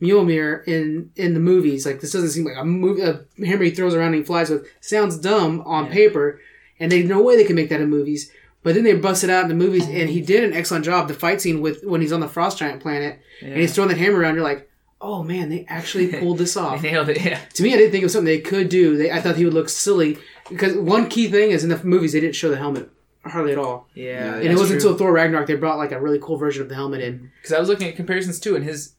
Mjolnir 0.00 0.66
in 0.68 1.10
in 1.16 1.34
the 1.34 1.40
movies? 1.40 1.86
Like 1.86 2.00
this 2.00 2.12
doesn't 2.12 2.30
seem 2.30 2.44
like 2.44 2.56
a 2.56 2.64
movie 2.64 3.02
a 3.02 3.24
hammer 3.44 3.64
he 3.64 3.70
throws 3.70 3.94
around 3.94 4.08
and 4.08 4.16
he 4.16 4.22
flies 4.22 4.50
with. 4.50 4.66
Sounds 4.80 5.16
dumb 5.18 5.62
on 5.64 5.86
Yeah. 5.86 5.92
paper, 5.92 6.40
and 6.78 6.90
they 6.92 7.02
no 7.02 7.22
way 7.22 7.36
they 7.36 7.44
can 7.44 7.56
make 7.56 7.68
that 7.70 7.80
in 7.80 7.88
movies. 7.90 8.30
But 8.62 8.74
then 8.74 8.84
they 8.84 8.94
bust 8.94 9.22
it 9.22 9.30
out 9.30 9.44
in 9.44 9.48
the 9.48 9.54
movies, 9.54 9.86
and 9.88 10.10
he 10.10 10.20
did 10.20 10.42
an 10.42 10.52
excellent 10.52 10.84
job. 10.84 11.06
The 11.08 11.14
fight 11.14 11.40
scene 11.40 11.60
with 11.60 11.84
when 11.84 12.00
he's 12.00 12.12
on 12.12 12.20
the 12.20 12.28
frost 12.28 12.58
giant 12.58 12.82
planet 12.82 13.20
Yeah. 13.40 13.48
and 13.50 13.60
he's 13.60 13.74
throwing 13.74 13.90
that 13.90 13.98
hammer 13.98 14.18
around, 14.18 14.34
you're 14.34 14.42
like, 14.44 14.68
oh 15.00 15.22
man, 15.22 15.48
they 15.50 15.64
actually 15.68 16.08
pulled 16.20 16.38
this 16.38 16.56
off 16.56 16.82
nailed 16.82 17.08
it. 17.08 17.24
Yeah. 17.24 17.38
to 17.54 17.62
me, 17.62 17.72
I 17.72 17.76
didn't 17.76 17.92
think 17.92 18.02
it 18.02 18.06
was 18.06 18.12
something 18.12 18.26
they 18.26 18.40
could 18.40 18.68
do. 18.68 18.96
They, 18.96 19.10
I 19.10 19.20
thought 19.20 19.36
he 19.36 19.44
would 19.44 19.54
look 19.54 19.68
silly 19.68 20.18
because 20.50 20.74
one 20.76 21.08
key 21.08 21.28
thing 21.28 21.50
is 21.52 21.62
in 21.64 21.70
the 21.70 21.82
movies 21.84 22.12
they 22.12 22.20
didn't 22.20 22.34
show 22.34 22.48
the 22.50 22.56
helmet 22.56 22.90
hardly 23.30 23.52
at 23.52 23.58
all, 23.58 23.88
Yeah. 23.94 24.34
and 24.36 24.44
it 24.44 24.56
wasn't 24.58 24.76
until 24.82 24.96
Thor 24.96 25.12
Ragnarok 25.12 25.46
they 25.46 25.54
brought 25.54 25.78
like 25.78 25.92
a 25.92 26.00
really 26.00 26.18
cool 26.20 26.36
version 26.36 26.62
of 26.62 26.68
the 26.68 26.74
helmet 26.74 27.00
in. 27.00 27.30
because 27.40 27.52
I 27.52 27.58
was 27.60 27.68
looking 27.68 27.88
at 27.88 27.96
comparisons 27.96 28.38
too, 28.40 28.56
and 28.56 28.64
his 28.64 28.94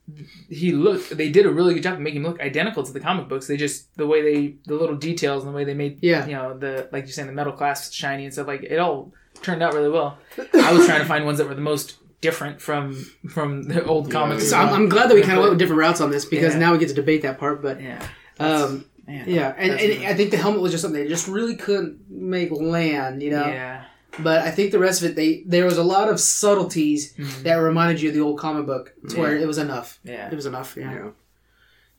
he 0.50 0.72
looked. 0.72 1.16
They 1.16 1.30
did 1.30 1.46
a 1.46 1.50
really 1.52 1.74
good 1.74 1.84
job 1.84 1.94
of 1.94 2.00
making 2.00 2.22
him 2.22 2.28
look 2.32 2.40
identical 2.42 2.84
to 2.84 2.92
the 2.94 3.00
comic 3.00 3.28
books. 3.28 3.48
They 3.48 3.58
just 3.58 3.96
the 3.98 4.08
way 4.08 4.22
they 4.22 4.56
the 4.66 4.76
little 4.76 4.96
details 4.96 5.44
and 5.44 5.54
the 5.54 5.56
way 5.56 5.64
they 5.64 5.74
made 5.74 6.00
Yeah. 6.02 6.26
you 6.26 6.34
know 6.34 6.58
the 6.58 6.88
like 6.92 7.06
you're 7.06 7.12
saying 7.14 7.28
the 7.28 7.34
metal 7.34 7.54
clasp 7.54 7.94
shiny 7.94 8.24
and 8.26 8.34
stuff 8.34 8.48
like 8.48 8.64
it 8.64 8.78
all 8.80 9.12
turned 9.42 9.62
out 9.64 9.74
really 9.74 9.90
well. 9.90 10.18
I 10.54 10.74
was 10.74 10.86
trying 10.86 11.00
to 11.02 11.06
find 11.06 11.26
ones 11.26 11.38
that 11.38 11.48
were 11.48 11.56
the 11.56 11.62
most 11.62 11.98
different 12.22 12.60
from 12.62 12.94
from 13.30 13.64
the 13.64 13.84
old 13.86 14.08
Yeah, 14.08 14.14
comics. 14.14 14.50
So 14.50 14.58
I'm, 14.58 14.70
I'm 14.74 14.90
glad 14.90 15.10
that 15.10 15.16
we 15.16 15.22
kind 15.22 15.34
of 15.38 15.40
went 15.42 15.52
with 15.52 15.60
different 15.60 15.80
routes 15.80 16.02
on 16.02 16.10
this 16.12 16.26
because 16.26 16.54
Yeah. 16.54 16.60
now 16.60 16.72
we 16.74 16.80
get 16.80 16.90
to 16.90 16.96
debate 16.96 17.22
that 17.22 17.38
part. 17.38 17.62
But 17.62 17.80
yeah, 17.82 18.02
um, 18.40 18.86
man. 19.08 19.26
yeah, 19.28 19.54
and, 19.58 19.74
and. 19.80 20.06
I 20.06 20.14
think 20.16 20.32
the 20.32 20.38
helmet 20.38 20.62
was 20.62 20.72
just 20.72 20.82
something 20.82 21.00
they 21.02 21.08
just 21.08 21.28
really 21.28 21.56
couldn't 21.56 22.10
make 22.10 22.50
land, 22.52 23.22
you 23.22 23.30
know. 23.32 23.46
yeah. 23.46 23.77
But 24.20 24.42
I 24.42 24.52
think 24.52 24.72
the 24.72 24.80
rest 24.80 25.02
of 25.04 25.10
it, 25.12 25.16
they 25.16 25.44
there 25.46 25.66
was 25.66 25.78
a 25.78 25.84
lot 25.84 26.10
of 26.10 26.20
subtleties 26.20 27.14
Mhm. 27.14 27.44
that 27.44 27.56
reminded 27.56 28.02
you 28.02 28.10
of 28.10 28.16
the 28.16 28.22
old 28.22 28.40
comic 28.40 28.66
book, 28.66 28.94
to 29.10 29.20
where 29.20 29.36
it 29.38 29.48
was 29.48 29.58
enough. 29.58 30.00
Yeah. 30.04 30.30
It 30.30 30.36
was 30.36 30.46
enough. 30.46 30.76
Yeah. 30.78 30.94
Yeah. 30.94 31.10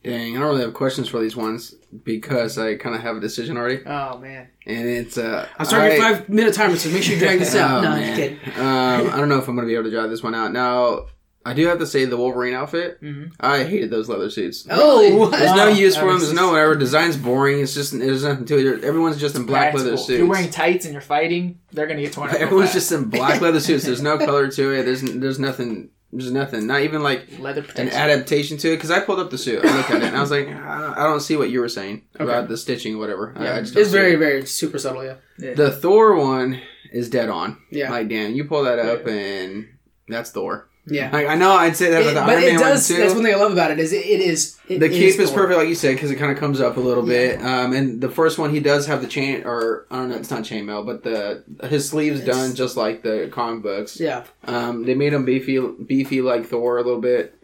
Dang, 0.01 0.37
I 0.37 0.39
don't 0.39 0.49
really 0.49 0.61
have 0.61 0.73
questions 0.73 1.09
for 1.09 1.19
these 1.19 1.35
ones 1.35 1.75
because 2.05 2.57
I 2.57 2.75
kind 2.75 2.95
of 2.95 3.01
have 3.01 3.17
a 3.17 3.19
decision 3.19 3.57
already, 3.57 3.81
Oh 3.85 4.17
man. 4.17 4.47
and 4.65 4.87
it's 4.87 5.17
uh. 5.17 5.45
I'm 5.57 5.65
starting 5.65 5.97
your 5.97 6.05
I- 6.05 6.13
five 6.13 6.29
minute 6.29 6.53
timer, 6.53 6.77
so 6.77 6.89
make 6.89 7.03
sure 7.03 7.15
you 7.15 7.19
drag 7.19 7.39
this 7.39 7.53
out. 7.53 7.79
Oh, 7.79 7.81
no, 7.81 7.89
I'm 7.91 7.99
man. 7.99 8.07
just 8.17 8.21
kidding. 8.45 8.59
Um, 8.65 9.09
I 9.13 9.17
don't 9.17 9.27
know 9.27 9.39
if 9.39 9.47
I'm 9.49 9.55
going 9.55 9.67
to 9.67 9.71
be 9.71 9.75
able 9.75 9.83
to 9.85 9.91
drive 9.91 10.09
this 10.09 10.23
one 10.23 10.33
out. 10.35 10.53
Now, 10.53 11.07
I 11.49 11.53
do 11.53 11.67
have 11.67 11.79
to 11.79 11.87
say 11.87 12.05
the 12.05 12.17
Wolverine 12.17 12.53
outfit. 12.53 13.01
Mhm. 13.01 13.31
I 13.39 13.63
hated 13.63 13.89
those 13.89 14.07
leather 14.07 14.29
suits. 14.29 14.65
Oh, 14.69 15.15
what? 15.17 15.31
There's 15.31 15.55
no 15.55 15.67
use 15.67 15.95
for 15.95 16.05
them. 16.05 16.19
There's 16.19 16.33
no 16.33 16.51
whatever. 16.51 16.75
Design's 16.75 17.17
boring. 17.17 17.59
It's 17.59 17.73
just 17.73 17.97
there's 17.97 18.23
nothing 18.23 18.45
to 18.45 18.75
it. 18.77 18.83
Everyone's 18.83 19.17
just 19.17 19.35
in 19.35 19.45
black 19.45 19.73
leather 19.73 19.97
suits. 19.97 20.09
If 20.11 20.17
you're 20.19 20.27
wearing 20.27 20.49
tights 20.49 20.85
and 20.85 20.93
you're 20.93 21.01
fighting, 21.01 21.59
they're 21.71 21.87
gonna 21.87 22.01
get 22.01 22.13
torn. 22.13 22.29
Everyone's 22.37 22.73
just 22.73 22.91
in 22.91 23.05
black 23.05 23.41
leather 23.45 23.59
suits. 23.59 23.83
There's 23.85 24.01
no 24.01 24.17
color 24.17 24.49
to 24.49 24.71
it. 24.73 24.83
There's 24.83 25.01
there's 25.01 25.39
nothing. 25.39 25.89
There's 26.11 26.31
nothing. 26.31 26.65
Not 26.65 26.81
even 26.81 27.03
like 27.03 27.37
leather 27.39 27.63
an 27.75 27.89
adaptation 27.89 28.57
to 28.57 28.69
it. 28.71 28.77
Because 28.77 28.89
I 28.89 28.99
pulled 28.99 29.19
up 29.19 29.29
the 29.29 29.37
suit. 29.37 29.63
I 29.63 29.77
looked 29.77 29.91
at 29.91 30.01
it 30.01 30.07
and 30.07 30.17
I 30.17 30.21
was 30.21 30.31
like, 30.31 30.47
I 30.47 30.81
don't, 30.81 30.93
I 30.97 31.03
don't 31.03 31.19
see 31.19 31.35
what 31.35 31.51
you 31.51 31.59
were 31.59 31.69
saying 31.69 32.01
about 32.15 32.47
the 32.47 32.57
stitching, 32.57 32.95
or 32.95 32.97
whatever. 32.97 33.33
I- 33.37 33.57
I 33.57 33.59
just 33.61 33.75
It's 33.75 33.91
very, 33.91 34.13
it. 34.13 34.17
very 34.17 34.45
super 34.47 34.79
subtle. 34.79 35.03
Yeah. 35.05 35.15
Yeah. 35.37 35.53
The 35.53 35.69
Thor 35.71 36.15
one 36.15 36.61
is 36.91 37.09
dead 37.11 37.29
on. 37.29 37.57
Yeah. 37.69 37.91
Like 37.91 38.07
damn, 38.09 38.33
you 38.33 38.45
pull 38.45 38.63
that 38.63 38.79
up 38.79 39.05
and 39.05 39.67
that's 40.07 40.31
Thor. 40.31 40.67
Yeah. 40.89 41.11
Like 41.11 41.27
I 41.27 41.35
know 41.35 41.51
I'd 41.51 41.75
say 41.75 41.89
that 41.91 42.01
It- 42.01 42.13
but 42.13 42.29
Iron 42.29 42.43
it 42.43 42.51
Man 42.53 42.59
does. 42.59 42.87
That's 42.87 43.13
one 43.13 43.23
thing 43.23 43.33
I 43.33 43.37
love 43.37 43.51
about 43.51 43.71
it 43.71 43.79
is 43.79 43.93
it, 43.93 44.05
it 44.05 44.21
is. 44.21 44.57
It 44.67 44.79
the 44.79 44.89
cape 44.89 45.19
is 45.19 45.31
perfect, 45.31 45.57
like 45.57 45.67
you 45.67 45.75
said, 45.75 45.95
because 45.95 46.11
it 46.11 46.15
kind 46.17 46.31
of 46.31 46.37
comes 46.37 46.61
up 46.61 46.77
a 46.77 46.79
little 46.79 47.03
bit. 47.05 47.41
Um, 47.43 47.73
and 47.73 47.99
the 48.01 48.09
first 48.09 48.37
one, 48.37 48.51
he 48.51 48.59
does 48.59 48.85
have 48.87 49.01
the 49.01 49.07
chain, 49.07 49.43
or 49.45 49.87
I 49.89 49.95
don't 49.97 50.09
know, 50.09 50.15
it's 50.15 50.29
not 50.29 50.43
chainmail, 50.43 50.85
but 50.85 51.03
the 51.03 51.43
his 51.67 51.89
sleeves 51.89 52.21
It's- 52.21 52.35
done 52.35 52.55
just 52.55 52.77
like 52.77 53.01
the 53.03 53.29
comic 53.31 53.63
books. 53.63 53.99
Yeah. 53.99 54.23
Um, 54.45 54.85
they 54.85 54.93
made 54.95 55.13
him 55.13 55.25
beefy, 55.25 55.59
beefy 55.59 56.21
like 56.21 56.45
Thor 56.45 56.77
a 56.77 56.83
little 56.83 57.01
bit. 57.01 57.35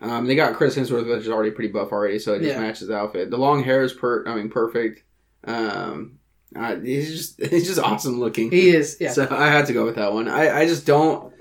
Um, 0.00 0.26
they 0.26 0.34
got 0.34 0.54
Chris 0.54 0.76
Hemsworth, 0.76 1.08
which 1.08 1.20
is 1.22 1.28
already 1.30 1.50
pretty 1.52 1.72
buff 1.72 1.90
already, 1.92 2.18
so 2.18 2.34
it 2.34 2.40
just 2.40 2.50
Yeah. 2.50 2.60
matches 2.60 2.88
the 2.88 2.96
outfit. 2.96 3.30
The 3.30 3.38
long 3.38 3.62
hair 3.64 3.82
is 3.82 3.92
per, 3.94 4.26
I 4.26 4.34
mean, 4.34 4.50
perfect. 4.50 5.02
Um, 5.46 6.18
uh, 6.56 6.76
he's 6.76 7.10
just 7.10 7.42
he's 7.50 7.66
just 7.66 7.80
awesome 7.80 8.20
looking. 8.20 8.50
He 8.50 8.70
is. 8.70 8.96
Yeah. 9.00 9.12
So 9.14 9.26
I 9.30 9.46
had 9.46 9.66
to 9.66 9.72
go 9.72 9.84
with 9.84 9.96
that 9.96 10.12
one. 10.12 10.28
I, 10.28 10.60
I 10.62 10.66
just 10.66 10.86
don't. 10.86 11.32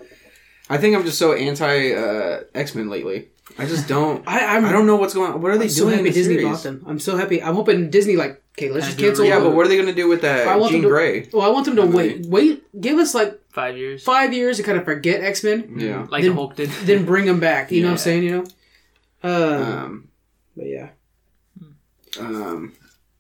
I 0.70 0.78
think 0.78 0.96
I'm 0.96 1.04
just 1.04 1.20
so 1.20 1.34
anti 1.34 1.94
uh, 1.94 2.42
X 2.56 2.76
Men 2.76 2.90
lately. 2.90 3.30
I 3.58 3.66
just 3.66 3.88
don't. 3.88 4.24
I, 4.28 4.56
I'm. 4.56 4.66
I 4.66 4.72
don't 4.72 4.86
know 4.88 4.96
what's 4.96 5.14
going 5.14 5.34
on. 5.34 5.42
What 5.42 5.52
are 5.52 5.58
they 5.58 5.66
I'm 5.66 5.70
so 5.70 5.84
doing? 5.86 5.98
happy 5.98 6.08
in 6.08 6.14
the 6.14 6.20
Disney 6.20 6.34
series? 6.36 6.50
bought 6.52 6.64
them. 6.64 6.84
I'm 6.88 7.00
so 7.00 7.18
happy. 7.18 7.44
I'm 7.44 7.56
hoping 7.56 7.90
Disney 7.90 8.16
like. 8.16 8.42
Okay, 8.58 8.70
let's 8.70 8.86
Kinda 8.88 9.02
just 9.02 9.18
cancel. 9.20 9.26
Yeah, 9.26 9.40
but 9.40 9.56
what 9.56 9.66
are 9.66 9.70
they 9.70 9.76
going 9.78 9.88
to 9.88 9.96
do 9.96 10.08
with 10.08 10.22
that 10.22 10.48
I 10.48 10.56
want 10.58 10.72
Jean 10.72 10.82
them 10.84 10.90
to- 10.90 10.96
Grey? 10.96 11.28
Well, 11.34 11.42
I 11.42 11.50
want 11.50 11.66
them 11.66 11.76
to 11.76 11.86
wait. 11.88 12.26
Wait. 12.28 12.64
Give 12.80 12.98
us 13.00 13.14
like 13.16 13.40
Five 13.50 13.78
years, 13.78 14.04
five 14.04 14.32
years 14.34 14.58
to 14.58 14.64
kind 14.64 14.78
of 14.78 14.86
forget 14.86 15.24
X 15.24 15.44
Men, 15.44 15.76
Yeah. 15.80 16.08
like 16.10 16.22
Then- 16.24 16.32
the 16.32 16.36
Hulk 16.36 16.56
did. 16.56 16.70
then 16.86 17.04
bring 17.06 17.26
them 17.26 17.40
back. 17.40 17.72
You 17.72 17.82
know 17.82 17.88
what 17.90 17.92
I'm 17.94 17.98
saying? 17.98 18.24
You 18.24 18.32
know. 18.32 18.44
Uh, 19.24 19.84
Um, 19.86 20.08
but 20.56 20.66
yeah. 20.68 20.90
um, 22.20 22.74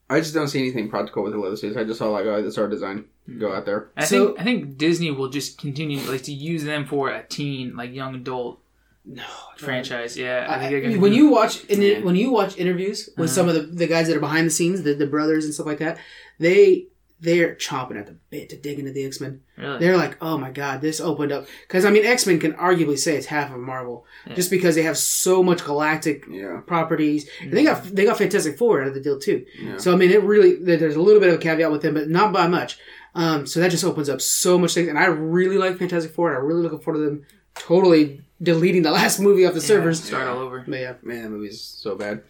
I 0.09 0.19
just 0.19 0.33
don't 0.33 0.47
see 0.47 0.59
anything 0.59 0.89
practical 0.89 1.23
with 1.23 1.33
the 1.33 1.39
leather 1.39 1.55
suits. 1.55 1.77
I 1.77 1.83
just 1.83 1.99
saw 1.99 2.09
like, 2.09 2.25
oh, 2.25 2.41
this 2.41 2.57
art 2.57 2.69
design. 2.71 3.05
Go 3.39 3.53
out 3.53 3.65
there. 3.65 3.89
I 3.95 4.03
So- 4.05 4.27
think 4.27 4.39
I 4.39 4.43
think 4.43 4.77
Disney 4.77 5.11
will 5.11 5.29
just 5.29 5.57
continue 5.57 5.99
like 6.09 6.23
to 6.23 6.33
use 6.33 6.63
them 6.63 6.85
for 6.85 7.09
a 7.09 7.23
teen, 7.23 7.75
like 7.75 7.93
young 7.93 8.15
adult 8.15 8.59
No. 9.05 9.23
franchise. 9.57 10.17
Yeah, 10.17 10.45
I 10.49 10.55
I- 10.55 10.59
think 10.59 10.71
they're 10.71 10.81
gonna 10.81 10.99
when 10.99 11.11
do- 11.11 11.17
you 11.17 11.27
watch 11.29 11.63
in 11.65 11.81
Yeah. 11.81 11.99
when 11.99 12.15
you 12.15 12.31
watch 12.31 12.57
interviews 12.57 13.09
with 13.17 13.29
Uh-huh. 13.29 13.35
some 13.35 13.47
of 13.49 13.55
the, 13.55 13.61
the 13.61 13.87
guys 13.87 14.07
that 14.07 14.17
are 14.17 14.21
behind 14.21 14.47
the 14.47 14.51
scenes, 14.51 14.83
the, 14.83 14.93
the 14.93 15.07
brothers 15.07 15.45
and 15.45 15.53
stuff 15.53 15.65
like 15.67 15.79
that, 15.79 15.97
they 16.39 16.87
they're 17.23 17.55
chomping 17.55 17.97
at 17.97 18.05
the 18.05 18.15
bit 18.29 18.49
to 18.49 18.57
dig 18.57 18.79
into 18.79 18.91
the 18.91 19.05
X 19.05 19.19
Men. 19.21 19.41
really. 19.57 19.79
They're 19.79 19.97
like, 19.97 20.17
oh 20.21 20.37
my 20.37 20.51
god, 20.51 20.81
this 20.81 20.99
opened 20.99 21.31
up 21.31 21.47
because 21.67 21.85
I 21.85 21.89
mean 21.89 22.05
X 22.05 22.27
Men 22.27 22.39
can 22.39 22.53
arguably 22.53 22.97
say 22.97 23.15
it's 23.15 23.25
half 23.27 23.51
of 23.53 23.59
Marvel 23.59 24.05
Yeah. 24.27 24.35
just 24.35 24.51
because 24.51 24.75
they 24.75 24.83
have 24.83 24.97
so 24.97 25.41
much 25.41 25.63
galactic 25.63 26.25
Yeah. 26.29 26.59
properties. 26.67 27.29
And 27.41 27.51
they 27.53 27.63
got 27.63 27.83
they 27.83 28.05
got 28.05 28.17
Fantastic 28.17 28.57
Four 28.57 28.81
out 28.81 28.87
of 28.89 28.93
the 28.93 28.99
deal 29.01 29.17
too. 29.19 29.45
Yeah. 29.59 29.77
So 29.77 29.93
I 29.93 29.95
mean, 29.95 30.11
it 30.11 30.21
really 30.21 30.55
there's 30.55 30.95
a 30.95 31.01
little 31.01 31.19
bit 31.21 31.29
of 31.29 31.35
a 31.35 31.37
caveat 31.41 31.71
with 31.71 31.81
them, 31.81 31.93
but 31.93 32.09
not 32.09 32.33
by 32.33 32.47
much. 32.47 32.77
Um, 33.15 33.45
so 33.47 33.59
that 33.59 33.71
just 33.71 33.83
opens 33.85 34.09
up 34.09 34.21
so 34.21 34.57
much 34.57 34.73
things, 34.73 34.87
and 34.89 34.97
I 34.97 35.05
really 35.05 35.57
like 35.57 35.77
Fantastic 35.77 36.13
Four. 36.13 36.29
And 36.29 36.39
I'm 36.39 36.45
really 36.45 36.63
looking 36.63 36.79
forward 36.79 36.99
to 36.99 37.05
them 37.05 37.25
totally 37.55 38.21
deleting 38.41 38.81
the 38.81 38.91
last 38.91 39.19
movie 39.19 39.45
off 39.45 39.53
the 39.53 39.59
Yeah, 39.61 39.67
servers. 39.67 40.03
start 40.03 40.27
all 40.27 40.39
over. 40.39 40.63
But 40.67 40.79
yeah, 40.79 40.93
Man, 41.03 41.21
that 41.23 41.29
movie's 41.29 41.61
so 41.61 41.95
bad. 41.95 42.23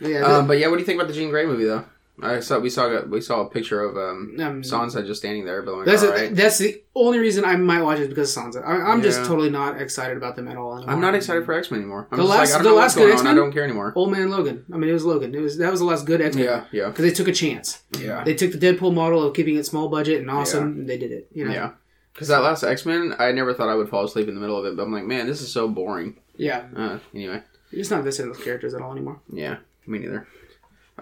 but 0.00 0.10
yeah. 0.10 0.20
Um, 0.22 0.46
but 0.46 0.58
yeah, 0.58 0.66
what 0.66 0.74
do 0.76 0.80
you 0.80 0.86
think 0.86 0.98
about 1.00 1.08
the 1.08 1.14
Jean 1.14 1.30
Grey 1.30 1.46
movie 1.46 1.64
though? 1.64 1.84
I 2.22 2.38
saw 2.40 2.60
we 2.60 2.70
saw 2.70 3.02
we 3.06 3.20
saw 3.20 3.40
a 3.40 3.50
picture 3.50 3.80
of 3.82 3.96
um, 3.96 4.36
Um, 4.38 4.62
Sansa 4.62 5.04
just 5.04 5.20
standing 5.20 5.44
there, 5.44 5.62
but 5.62 5.74
like, 5.78 5.86
that's 5.86 6.02
a, 6.02 6.10
right. 6.10 6.34
that's 6.34 6.58
the 6.58 6.80
only 6.94 7.18
reason 7.18 7.44
I 7.44 7.56
might 7.56 7.82
watch 7.82 7.98
it 7.98 8.08
because 8.08 8.36
of 8.36 8.44
Sansa. 8.44 8.64
I, 8.64 8.76
I'm 8.92 9.02
just 9.02 9.24
totally 9.24 9.50
not 9.50 9.80
excited 9.80 10.16
about 10.16 10.36
them 10.36 10.46
at 10.46 10.56
all. 10.56 10.76
Anymore. 10.76 10.94
I'm 10.94 11.00
not 11.00 11.16
excited 11.16 11.44
for 11.44 11.52
X 11.54 11.72
Men 11.72 11.80
anymore. 11.80 12.06
I'm 12.12 12.18
The 12.18 12.24
last- 12.24 12.52
like, 12.52 12.60
I 12.60 12.62
don't 12.62 12.72
the 12.72 12.78
last 12.78 12.94
good 12.94 13.06
on. 13.06 13.10
I 13.10 13.14
X-Men? 13.14 13.34
don't 13.36 13.52
care 13.52 13.64
anymore. 13.64 13.92
Old 13.96 14.12
Man 14.12 14.30
Logan. 14.30 14.64
I 14.72 14.76
mean, 14.76 14.90
it 14.90 14.92
was 14.92 15.04
Logan. 15.04 15.34
It 15.34 15.40
was 15.40 15.58
that 15.58 15.72
was 15.72 15.80
the 15.80 15.86
last 15.86 16.06
good 16.06 16.20
X 16.20 16.36
Men. 16.36 16.44
Yeah, 16.44 16.64
yeah, 16.70 16.88
because 16.88 17.04
they 17.04 17.10
took 17.10 17.26
a 17.26 17.32
chance. 17.32 17.82
yeah, 17.98 18.22
They 18.22 18.34
took 18.34 18.52
the 18.52 18.58
Deadpool 18.58 18.94
model 18.94 19.22
of 19.24 19.34
keeping 19.34 19.56
it 19.56 19.66
small 19.66 19.88
budget 19.88 20.20
and 20.20 20.30
awesome, 20.30 20.62
and 20.78 20.88
they 20.88 20.96
did 20.98 21.10
it. 21.10 21.28
You 21.32 21.46
know? 21.46 21.52
yeah. 21.52 21.70
Because 22.12 22.28
that 22.28 22.42
last 22.44 22.62
X 22.62 22.86
Men, 22.86 23.16
I 23.18 23.32
never 23.32 23.52
thought 23.54 23.68
I 23.68 23.74
would 23.74 23.88
fall 23.88 24.04
asleep 24.04 24.28
in 24.28 24.36
the 24.36 24.40
middle 24.40 24.56
of 24.56 24.64
it, 24.66 24.76
but 24.76 24.84
I'm 24.84 24.92
like, 24.92 25.02
man, 25.04 25.26
this 25.26 25.40
is 25.42 25.50
so 25.52 25.66
boring. 25.66 26.16
yeah. 26.36 26.66
Uh, 26.76 27.00
anyway, 27.12 27.42
You're 27.72 27.80
just 27.80 27.90
not 27.90 27.98
invested 27.98 28.22
in 28.22 28.28
those 28.28 28.44
characters 28.44 28.72
at 28.72 28.80
all 28.82 28.92
anymore. 28.92 29.18
yeah, 29.32 29.56
me 29.84 29.98
neither. 29.98 30.28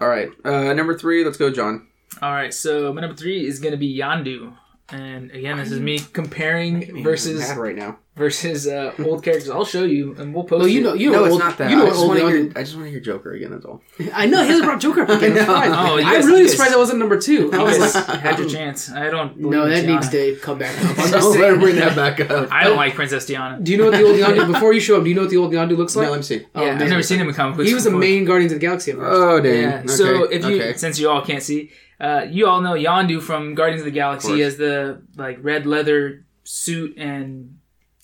All 0.00 0.08
right, 0.08 0.30
uh, 0.44 0.72
number 0.72 0.96
three. 0.96 1.24
Let's 1.24 1.36
go, 1.36 1.50
John. 1.50 1.88
All 2.20 2.32
right, 2.32 2.52
so 2.52 2.92
my 2.92 3.00
number 3.00 3.16
three 3.16 3.46
is 3.46 3.58
gonna 3.58 3.76
be 3.76 3.96
Yondu, 3.96 4.56
and 4.92 5.30
again, 5.30 5.56
this 5.58 5.70
is 5.72 5.80
me 5.80 5.98
comparing 5.98 6.88
I'm 6.98 7.02
versus 7.02 7.40
mad 7.40 7.56
right 7.58 7.74
now. 7.76 7.98
versus 8.14 8.66
uh, 8.66 8.92
old 9.04 9.24
characters. 9.24 9.48
I'll 9.50 9.64
show 9.64 9.84
you, 9.84 10.14
and 10.18 10.34
we'll 10.34 10.44
post. 10.44 10.60
Well, 10.60 10.68
you 10.68 10.82
know, 10.82 10.92
you 10.94 11.10
know, 11.10 11.16
no, 11.16 11.22
what 11.22 11.30
it's 11.32 11.38
not 11.38 11.58
that. 11.58 11.70
You 11.70 11.76
know 11.78 11.84
I 11.84 11.88
just 11.88 11.98
old 12.00 12.08
want 12.08 12.20
to 12.20 12.28
hear. 12.28 12.52
I 12.54 12.62
just 12.62 12.74
want 12.74 12.86
to 12.86 12.90
hear 12.90 13.00
Joker 13.00 13.32
again. 13.32 13.50
That's 13.52 13.64
all. 13.64 13.82
I 14.14 14.26
know 14.26 14.42
he 14.42 14.48
hasn't 14.48 14.66
brought 14.66 14.80
Joker 14.80 15.02
again. 15.04 15.18
I 15.22 15.26
It's 15.26 15.34
know. 15.36 15.46
fine. 15.46 15.70
Oh, 15.72 15.96
you 15.96 16.04
I'm 16.04 16.12
guys- 16.14 16.26
really 16.26 16.46
surprised 16.48 16.72
that 16.74 16.78
wasn't 16.78 16.98
number 16.98 17.18
two. 17.18 17.50
I 17.52 17.62
was 17.62 17.78
like, 17.78 18.20
had 18.20 18.38
your 18.38 18.48
chance. 18.56 18.90
I 18.90 19.08
don't. 19.10 19.36
no, 19.38 19.68
that 19.68 19.84
in 19.84 19.90
needs 19.90 20.08
to 20.10 20.36
come 20.36 20.58
back 20.58 20.76
up. 20.84 20.90
I'm 20.90 20.96
just 20.96 21.12
let 21.12 21.22
saying. 21.40 21.60
bring 21.60 21.76
that 21.76 21.96
back 21.96 22.20
up. 22.30 22.52
I 22.52 22.64
don't 22.64 22.76
like 22.76 22.94
Princess 22.94 23.24
Diana. 23.26 23.58
Do 23.62 23.72
you 23.72 23.78
know 23.78 23.84
what 23.86 23.92
the 23.96 24.04
old 24.04 24.16
Yondu? 24.16 24.52
Before 24.52 24.72
you 24.72 24.80
show 24.80 24.96
him, 24.98 25.04
do 25.04 25.08
you 25.10 25.16
know 25.16 25.22
what 25.22 25.30
the 25.30 25.38
old 25.38 25.52
Yondu 25.52 25.76
looks 25.76 25.96
like? 25.96 26.04
no, 26.06 26.10
let 26.10 26.18
me 26.18 26.22
see. 26.22 26.46
Oh, 26.54 26.64
yeah, 26.64 26.72
I've 26.72 26.88
never 26.88 27.02
seen 27.02 27.18
him 27.18 27.28
in 27.28 27.34
comic 27.34 27.56
books. 27.56 27.68
He 27.68 27.74
was 27.74 27.84
the 27.84 27.90
main 27.90 28.24
Guardians 28.24 28.52
of 28.52 28.60
the 28.60 28.66
Galaxy. 28.66 28.92
Oh, 28.96 29.40
damn. 29.40 29.88
So 29.88 30.24
if 30.24 30.44
you, 30.44 30.74
since 30.76 30.98
you 30.98 31.08
all 31.08 31.22
can't 31.22 31.42
see, 31.42 31.70
uh, 32.02 32.26
you 32.28 32.46
all 32.48 32.60
know 32.60 32.72
Yondu 32.74 33.22
from 33.22 33.54
Guardians 33.54 33.80
of 33.82 33.86
the 33.86 33.90
Galaxy 33.92 34.28
course. 34.28 34.40
has 34.40 34.56
the 34.58 35.00
like 35.16 35.38
red 35.42 35.64
leather 35.66 36.24
suit 36.44 36.96
and 36.98 37.58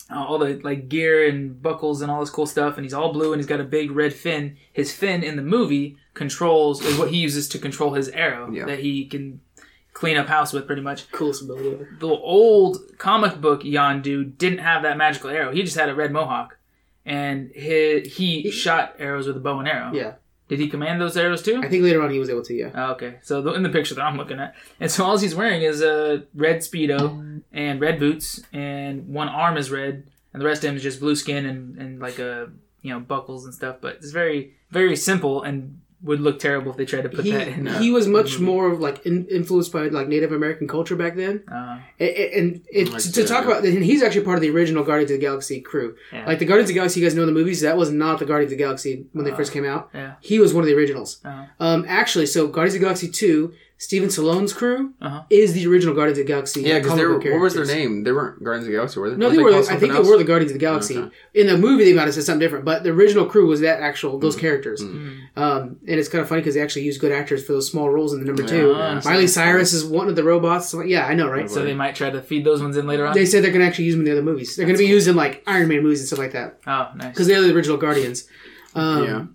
uh, 0.09 0.23
all 0.25 0.39
the 0.39 0.59
like 0.63 0.89
gear 0.89 1.27
and 1.29 1.61
buckles 1.61 2.01
and 2.01 2.09
all 2.09 2.19
this 2.21 2.29
cool 2.31 2.45
stuff, 2.47 2.77
and 2.77 2.85
he's 2.85 2.93
all 2.93 3.11
blue 3.13 3.33
and 3.33 3.39
he's 3.39 3.45
got 3.47 3.59
a 3.59 3.63
big 3.65 3.91
red 3.91 4.13
fin. 4.13 4.57
His 4.73 4.91
fin 4.91 5.21
in 5.23 5.35
the 5.35 5.43
movie 5.43 5.97
controls 6.13 6.81
is 6.83 6.97
what 6.97 7.09
he 7.11 7.17
uses 7.17 7.47
to 7.49 7.59
control 7.59 7.93
his 7.93 8.09
arrow 8.09 8.49
Yeah. 8.51 8.65
that 8.65 8.79
he 8.79 9.05
can 9.05 9.41
clean 9.93 10.17
up 10.17 10.27
house 10.27 10.53
with, 10.53 10.65
pretty 10.65 10.81
much. 10.81 11.11
Coolest 11.11 11.43
ability 11.43 11.71
ever. 11.73 11.89
The 11.99 12.07
old 12.07 12.77
comic 12.97 13.41
book 13.41 13.63
Yondu 13.63 14.37
didn't 14.37 14.59
have 14.59 14.83
that 14.83 14.97
magical 14.97 15.29
arrow. 15.29 15.51
He 15.51 15.61
just 15.63 15.77
had 15.77 15.89
a 15.89 15.95
red 15.95 16.11
mohawk, 16.11 16.57
and 17.05 17.51
he 17.53 17.99
he 18.01 18.49
shot 18.51 18.95
arrows 18.97 19.27
with 19.27 19.35
a 19.37 19.39
bow 19.41 19.59
and 19.59 19.67
arrow. 19.67 19.91
Yeah, 19.93 20.13
Did 20.49 20.59
he 20.59 20.67
command 20.67 20.99
those 20.99 21.15
arrows 21.15 21.43
too? 21.43 21.61
I 21.63 21.69
think 21.69 21.83
later 21.83 22.01
on 22.01 22.09
he 22.09 22.17
was 22.17 22.29
able 22.29 22.43
to. 22.43 22.53
Yeah. 22.53 22.71
Oh, 22.73 22.91
okay, 22.93 23.19
so 23.21 23.41
the, 23.41 23.53
in 23.53 23.61
the 23.61 23.69
picture 23.69 23.93
that 23.95 24.01
I'm 24.01 24.17
looking 24.17 24.39
at, 24.39 24.55
and 24.79 24.91
so 24.91 25.05
all 25.05 25.17
he's 25.17 25.35
wearing 25.35 25.61
is 25.61 25.81
a 25.81 26.23
red 26.33 26.57
speedo 26.57 27.41
and 27.53 27.79
red 27.79 27.99
boots, 27.99 28.41
and 28.51 29.07
one 29.07 29.29
arm 29.29 29.57
is 29.57 29.69
red, 29.69 30.09
and 30.33 30.41
the 30.41 30.45
rest 30.45 30.63
of 30.63 30.71
him 30.71 30.75
is 30.75 30.83
just 30.83 30.99
blue 30.99 31.15
skin 31.15 31.45
and, 31.45 31.77
and 31.77 31.99
like 31.99 32.17
a 32.17 32.49
you 32.81 32.91
know 32.91 32.99
buckles 32.99 33.45
and 33.45 33.53
stuff. 33.53 33.77
But 33.79 33.97
it's 33.97 34.11
very 34.11 34.55
very 34.71 34.95
simple 34.95 35.43
and 35.43 35.79
would 36.01 36.21
look 36.21 36.39
terrible 36.39 36.71
if 36.71 36.77
they 36.77 36.85
tried 36.85 37.01
to 37.01 37.09
put 37.09 37.25
He, 37.25 37.31
that 37.31 37.47
in. 37.49 37.65
he 37.67 37.91
was 37.91 38.07
much 38.07 38.39
more 38.39 38.71
of 38.71 38.79
like 38.79 39.05
in, 39.05 39.27
influenced 39.27 39.73
by 39.73 39.87
like 39.89 40.07
Native 40.07 40.31
American 40.31 40.67
culture 40.67 40.95
back 40.95 41.15
then, 41.15 41.43
Uh, 41.51 41.79
and, 41.99 42.09
and 42.09 42.61
it, 42.71 42.89
Like 42.89 43.01
to, 43.03 43.11
to 43.11 43.25
talk 43.25 43.43
about, 43.45 43.65
and 43.65 43.83
he's 43.83 44.01
actually 44.01 44.23
part 44.23 44.37
of 44.37 44.41
the 44.41 44.49
original 44.49 44.83
Guardians 44.85 45.11
of 45.11 45.17
the 45.19 45.25
Galaxy 45.25 45.59
crew. 45.59 45.95
Yeah. 46.13 46.25
Like 46.25 46.39
the 46.39 46.45
Guardians 46.45 46.69
of 46.69 46.73
the 46.73 46.79
Galaxy, 46.79 46.99
you 47.01 47.05
guys 47.05 47.15
know 47.15 47.23
in 47.23 47.27
the 47.27 47.33
movies 47.33 47.59
that 47.61 47.75
was 47.75 47.91
not 47.91 48.19
the 48.19 48.25
Guardians 48.25 48.51
of 48.53 48.57
the 48.57 48.63
Galaxy 48.63 49.05
when 49.11 49.25
they 49.25 49.31
Uh, 49.31 49.35
first 49.35 49.51
came 49.51 49.65
out. 49.65 49.89
yeah. 49.93 50.13
He 50.21 50.39
was 50.39 50.53
one 50.53 50.63
of 50.63 50.67
the 50.69 50.75
originals. 50.75 51.19
Uh-huh. 51.25 51.45
Um, 51.59 51.85
actually, 51.87 52.27
so 52.27 52.47
Guardians 52.47 52.75
of 52.75 52.79
the 52.81 52.85
Galaxy 52.85 53.09
two, 53.09 53.53
Steven 53.81 54.09
Stallone's 54.09 54.51
crew 54.51 54.93
Uh-huh. 55.01 55.23
is 55.29 55.53
the 55.53 55.65
original 55.65 55.95
Guardians 55.95 56.19
of 56.19 56.25
the 56.25 56.27
Galaxy. 56.33 56.61
Yeah, 56.63 56.79
because 56.79 56.89
comic 56.99 57.23
they 57.23 57.29
were. 57.29 57.35
What 57.37 57.43
was 57.43 57.53
their 57.53 57.65
name? 57.65 58.03
They 58.03 58.11
weren't 58.11 58.43
Guardians 58.43 58.65
of 58.65 58.71
the 58.73 58.77
Galaxy, 58.77 58.99
were 58.99 59.09
they? 59.09 59.15
No, 59.15 59.27
Weren't 59.27 59.37
they 59.37 59.43
were. 59.43 59.51
called 59.51 59.63
I 59.63 59.67
think 59.67 59.79
something 59.93 60.03
they 60.03 60.09
were 60.09 60.17
the 60.17 60.23
Guardians 60.25 60.51
of 60.51 60.55
the 60.55 60.59
Galaxy. 60.59 60.97
Okay. 60.97 61.15
In 61.35 61.47
the 61.47 61.57
movie, 61.57 61.85
they 61.85 61.93
might 61.93 62.03
have 62.03 62.13
said 62.13 62.25
something 62.25 62.41
different, 62.41 62.65
but 62.65 62.83
the 62.83 62.89
original 62.89 63.25
crew 63.25 63.47
was 63.47 63.61
that 63.61 63.79
actual 63.79 64.19
those 64.19 64.35
characters. 64.35 64.83
Mm. 64.83 65.19
Um, 65.37 65.77
and 65.87 65.97
it's 65.97 66.09
kind 66.09 66.21
of 66.21 66.27
funny 66.27 66.41
because 66.41 66.55
they 66.55 66.61
actually 66.61 66.83
use 66.83 66.97
good 66.97 67.13
actors 67.13 67.45
for 67.45 67.53
those 67.53 67.71
small 67.71 67.89
roles 67.89 68.11
in 68.13 68.19
the 68.19 68.25
number 68.25 68.41
Yeah, 68.41 68.47
two. 68.49 68.67
yeah. 68.77 69.01
Miley 69.05 69.27
Cyrus 69.27 69.71
is 69.71 69.85
one 69.85 70.09
of 70.09 70.17
the 70.17 70.25
robots. 70.25 70.67
So, 70.67 70.81
yeah, 70.81 71.07
I 71.07 71.13
know, 71.13 71.29
right? 71.29 71.49
So 71.49 71.63
they 71.63 71.73
might 71.73 71.95
try 71.95 72.09
to 72.09 72.21
feed 72.21 72.43
those 72.43 72.61
ones 72.61 72.75
in 72.75 72.85
later 72.85 73.07
on. 73.07 73.13
They 73.13 73.25
said 73.25 73.45
they're 73.45 73.51
going 73.51 73.61
to 73.61 73.67
actually 73.67 73.85
use 73.85 73.93
them 73.95 74.01
in 74.01 74.05
the 74.07 74.11
other 74.11 74.21
movies. 74.23 74.57
They're 74.57 74.65
going 74.65 74.77
to 74.77 74.83
be 74.83 74.89
used 74.89 75.07
in 75.07 75.15
like 75.15 75.41
Iron 75.47 75.69
Man 75.69 75.83
movies 75.83 75.99
and 76.01 76.07
stuff 76.07 76.19
like 76.19 76.33
that 76.33 76.59
oh, 76.67 76.89
nice. 76.97 77.13
because 77.13 77.27
they're 77.27 77.41
the 77.41 77.55
original 77.55 77.77
Guardians. 77.77 78.27
Um, 78.75 79.03
Yeah. 79.05 79.25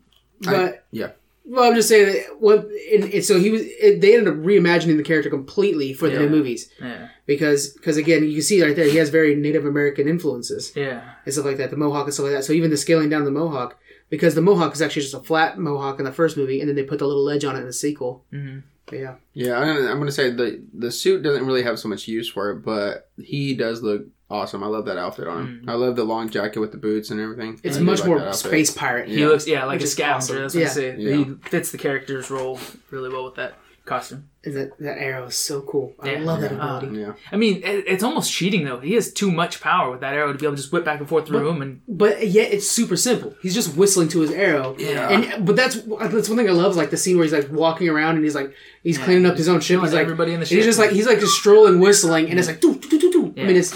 but 0.40 0.85
yeah. 0.90 1.12
Well, 1.44 1.64
I'm 1.64 1.74
just 1.74 1.88
saying 1.88 2.07
that 2.12 2.40
what. 2.40 2.66
And, 2.92 3.04
and 3.12 3.24
so 3.24 3.38
he 3.38 3.50
was. 3.50 3.61
It, 3.62 4.00
they 4.00 4.16
ended 4.16 4.28
up 4.33 4.40
reimagining 4.40 4.96
the 4.96 5.02
character 5.02 5.28
completely 5.30 5.92
for 5.92 6.09
the 6.09 6.14
Yeah. 6.14 6.20
new 6.20 6.28
movies 6.30 6.70
Yeah, 6.80 7.09
because 7.26 7.68
because 7.74 7.96
again 7.96 8.24
you 8.24 8.33
can 8.35 8.42
see 8.42 8.62
right 8.62 8.74
there 8.74 8.88
he 8.88 8.96
has 8.96 9.11
very 9.11 9.35
Native 9.35 9.66
American 9.66 10.09
influences. 10.09 10.72
yeah, 10.74 11.02
and 11.24 11.33
stuff 11.35 11.44
like 11.46 11.59
that, 11.59 11.70
the 11.70 11.76
mohawk 11.76 12.04
and 12.07 12.14
stuff 12.14 12.24
like 12.24 12.35
that. 12.35 12.44
So 12.44 12.52
even 12.52 12.70
the 12.70 12.76
scaling 12.76 13.09
down 13.11 13.24
the 13.24 13.30
mohawk, 13.30 13.78
because 14.11 14.35
the 14.35 14.40
mohawk 14.42 14.72
is 14.74 14.80
actually 14.83 15.02
just 15.02 15.14
a 15.14 15.20
flat 15.20 15.59
mohawk 15.59 15.98
in 15.98 16.04
the 16.04 16.12
first 16.12 16.37
movie, 16.37 16.61
and 16.61 16.68
then 16.68 16.76
they 16.76 16.83
put 16.85 16.98
the 16.98 17.07
little 17.07 17.24
ledge 17.24 17.44
on 17.44 17.57
it 17.57 17.61
in 17.61 17.66
the 17.66 17.72
sequel. 17.72 18.24
hmm 18.30 18.61
But 18.87 18.98
yeah, 18.98 19.14
Yeah, 19.35 19.59
I'm 19.59 19.66
gonna, 19.76 19.90
I'm 19.90 19.98
gonna 19.98 20.12
say 20.12 20.30
the 20.30 20.62
the 20.72 20.90
suit 20.90 21.22
doesn't 21.22 21.46
really 21.46 21.62
have 21.62 21.78
so 21.78 21.88
much 21.88 22.09
use 22.09 22.28
for 22.28 22.50
it, 22.52 22.64
but 22.64 23.11
he 23.22 23.54
does 23.54 23.83
look 23.83 24.07
awesome. 24.35 24.62
I 24.62 24.66
love 24.66 24.85
that 24.87 24.99
outfit 24.99 25.27
on 25.29 25.38
him. 25.47 25.62
Mm. 25.64 25.70
I 25.70 25.75
love 25.75 25.97
the 25.97 26.05
long 26.05 26.29
jacket 26.29 26.61
with 26.61 26.73
the 26.73 26.79
boots 26.79 27.11
and 27.11 27.20
everything. 27.20 27.61
it's 27.62 27.79
much 27.79 28.01
like 28.01 28.09
more 28.09 28.33
space 28.33 28.70
pirate. 28.70 29.09
He 29.09 29.20
Yeah. 29.20 29.29
looks 29.29 29.47
yeah 29.47 29.64
like 29.64 29.77
Which 29.77 29.83
a 29.83 29.85
is 29.85 29.92
scavenger. 29.92 30.16
awesome. 30.16 30.37
That's 30.42 30.55
what 30.55 30.61
Yeah. 30.61 30.66
I 30.66 30.73
say. 30.73 30.97
Yeah. 30.99 31.16
He 31.16 31.25
fits 31.49 31.70
the 31.70 31.79
character's 31.79 32.31
role 32.31 32.59
really 32.90 33.09
well 33.11 33.25
with 33.25 33.37
that 33.37 33.55
costume. 33.85 34.25
Is 34.42 34.55
that 34.55 34.79
that 34.79 34.97
arrow 34.99 35.27
is 35.27 35.37
so 35.37 35.61
cool. 35.61 35.92
I 36.01 36.12
Yeah. 36.12 36.20
love 36.20 36.40
that 36.40 36.53
Yeah. 36.53 36.77
ability. 36.79 37.01
Yeah, 37.01 37.12
I 37.31 37.37
mean, 37.37 37.57
it, 37.62 37.85
it's 37.87 38.03
almost 38.03 38.33
cheating 38.33 38.64
though. 38.64 38.79
He 38.79 38.94
has 38.94 39.12
too 39.12 39.31
much 39.31 39.61
power 39.61 39.90
with 39.90 40.01
that 40.01 40.14
arrow 40.14 40.33
to 40.33 40.38
be 40.38 40.47
able 40.47 40.57
to 40.57 40.62
just 40.62 40.73
whip 40.73 40.87
back 40.87 41.01
and 41.01 41.09
forth 41.09 41.27
through 41.27 41.40
But- 41.44 41.51
him 41.51 41.61
and 41.62 41.81
But 41.87 42.27
yet 42.29 42.51
it's 42.53 42.66
super 42.66 42.97
simple. 42.97 43.35
He's 43.42 43.55
just 43.55 43.77
whistling 43.77 44.09
to 44.09 44.20
his 44.20 44.31
arrow. 44.31 44.75
Yeah. 44.79 45.09
And 45.11 45.44
but 45.47 45.55
that's 45.57 45.77
that's 46.11 46.29
one 46.31 46.38
thing 46.38 46.49
I 46.49 46.53
love 46.53 46.70
is 46.73 46.77
like 46.79 46.90
the 46.90 46.97
scene 46.97 47.16
where 47.18 47.25
he's 47.25 47.33
like 47.35 47.51
walking 47.53 47.88
around 47.90 48.14
and 48.16 48.25
he's 48.25 48.35
like 48.35 48.53
he's 48.83 48.97
Yeah. 48.99 49.05
cleaning 49.05 49.27
up 49.27 49.37
his 49.37 49.49
own 49.51 49.61
ship. 49.61 49.81
He's 49.83 49.92
like 49.92 50.01
everybody 50.03 50.33
in 50.33 50.40
the 50.40 50.47
ship. 50.47 50.57
he's 50.57 50.64
just 50.66 50.79
like 50.79 50.90
he's 50.90 51.07
like 51.07 51.20
just 51.20 51.35
strolling 51.35 51.79
whistling 51.79 52.31
and 52.31 52.38
it's 52.38 52.49
like 52.49 52.61
doo, 52.62 52.75
doo, 52.77 52.88
doo, 52.88 52.99
doo, 52.99 53.12
doo. 53.12 53.35
I 53.37 53.44
mean 53.47 53.57
it's 53.57 53.75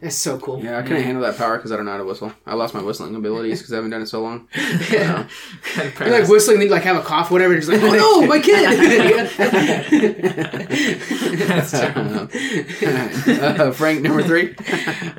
that's 0.02 0.16
so 0.16 0.38
cool. 0.38 0.62
yeah. 0.62 0.78
I 0.78 0.82
couldn't 0.82 1.02
handle 1.02 1.22
that 1.24 1.36
power 1.36 1.56
because 1.56 1.72
I 1.72 1.76
don't 1.76 1.84
know 1.84 1.92
how 1.92 1.98
to 1.98 2.04
whistle. 2.04 2.32
I 2.46 2.54
lost 2.54 2.74
my 2.74 2.82
whistling 2.82 3.14
abilities 3.14 3.58
because 3.58 3.72
I 3.72 3.76
haven't 3.76 3.90
done 3.90 4.02
it 4.02 4.06
so 4.08 4.22
long. 4.22 4.48
Yeah. 4.90 5.28
Kinda 5.74 5.92
You're 6.00 6.20
like 6.20 6.28
whistling, 6.28 6.58
then 6.58 6.68
you 6.68 6.72
like 6.72 6.82
have 6.84 6.96
a 6.96 7.02
cough, 7.02 7.30
whatever. 7.30 7.52
And 7.54 7.62
just 7.62 7.72
like, 7.72 7.82
oh 7.82 8.20
no, 8.20 8.26
my 8.26 8.40
kid. 8.40 9.30
That's 11.48 11.70
terrible. 11.70 12.28
uh, 13.60 13.72
Frank, 13.72 14.02
number 14.02 14.22
three. 14.22 14.54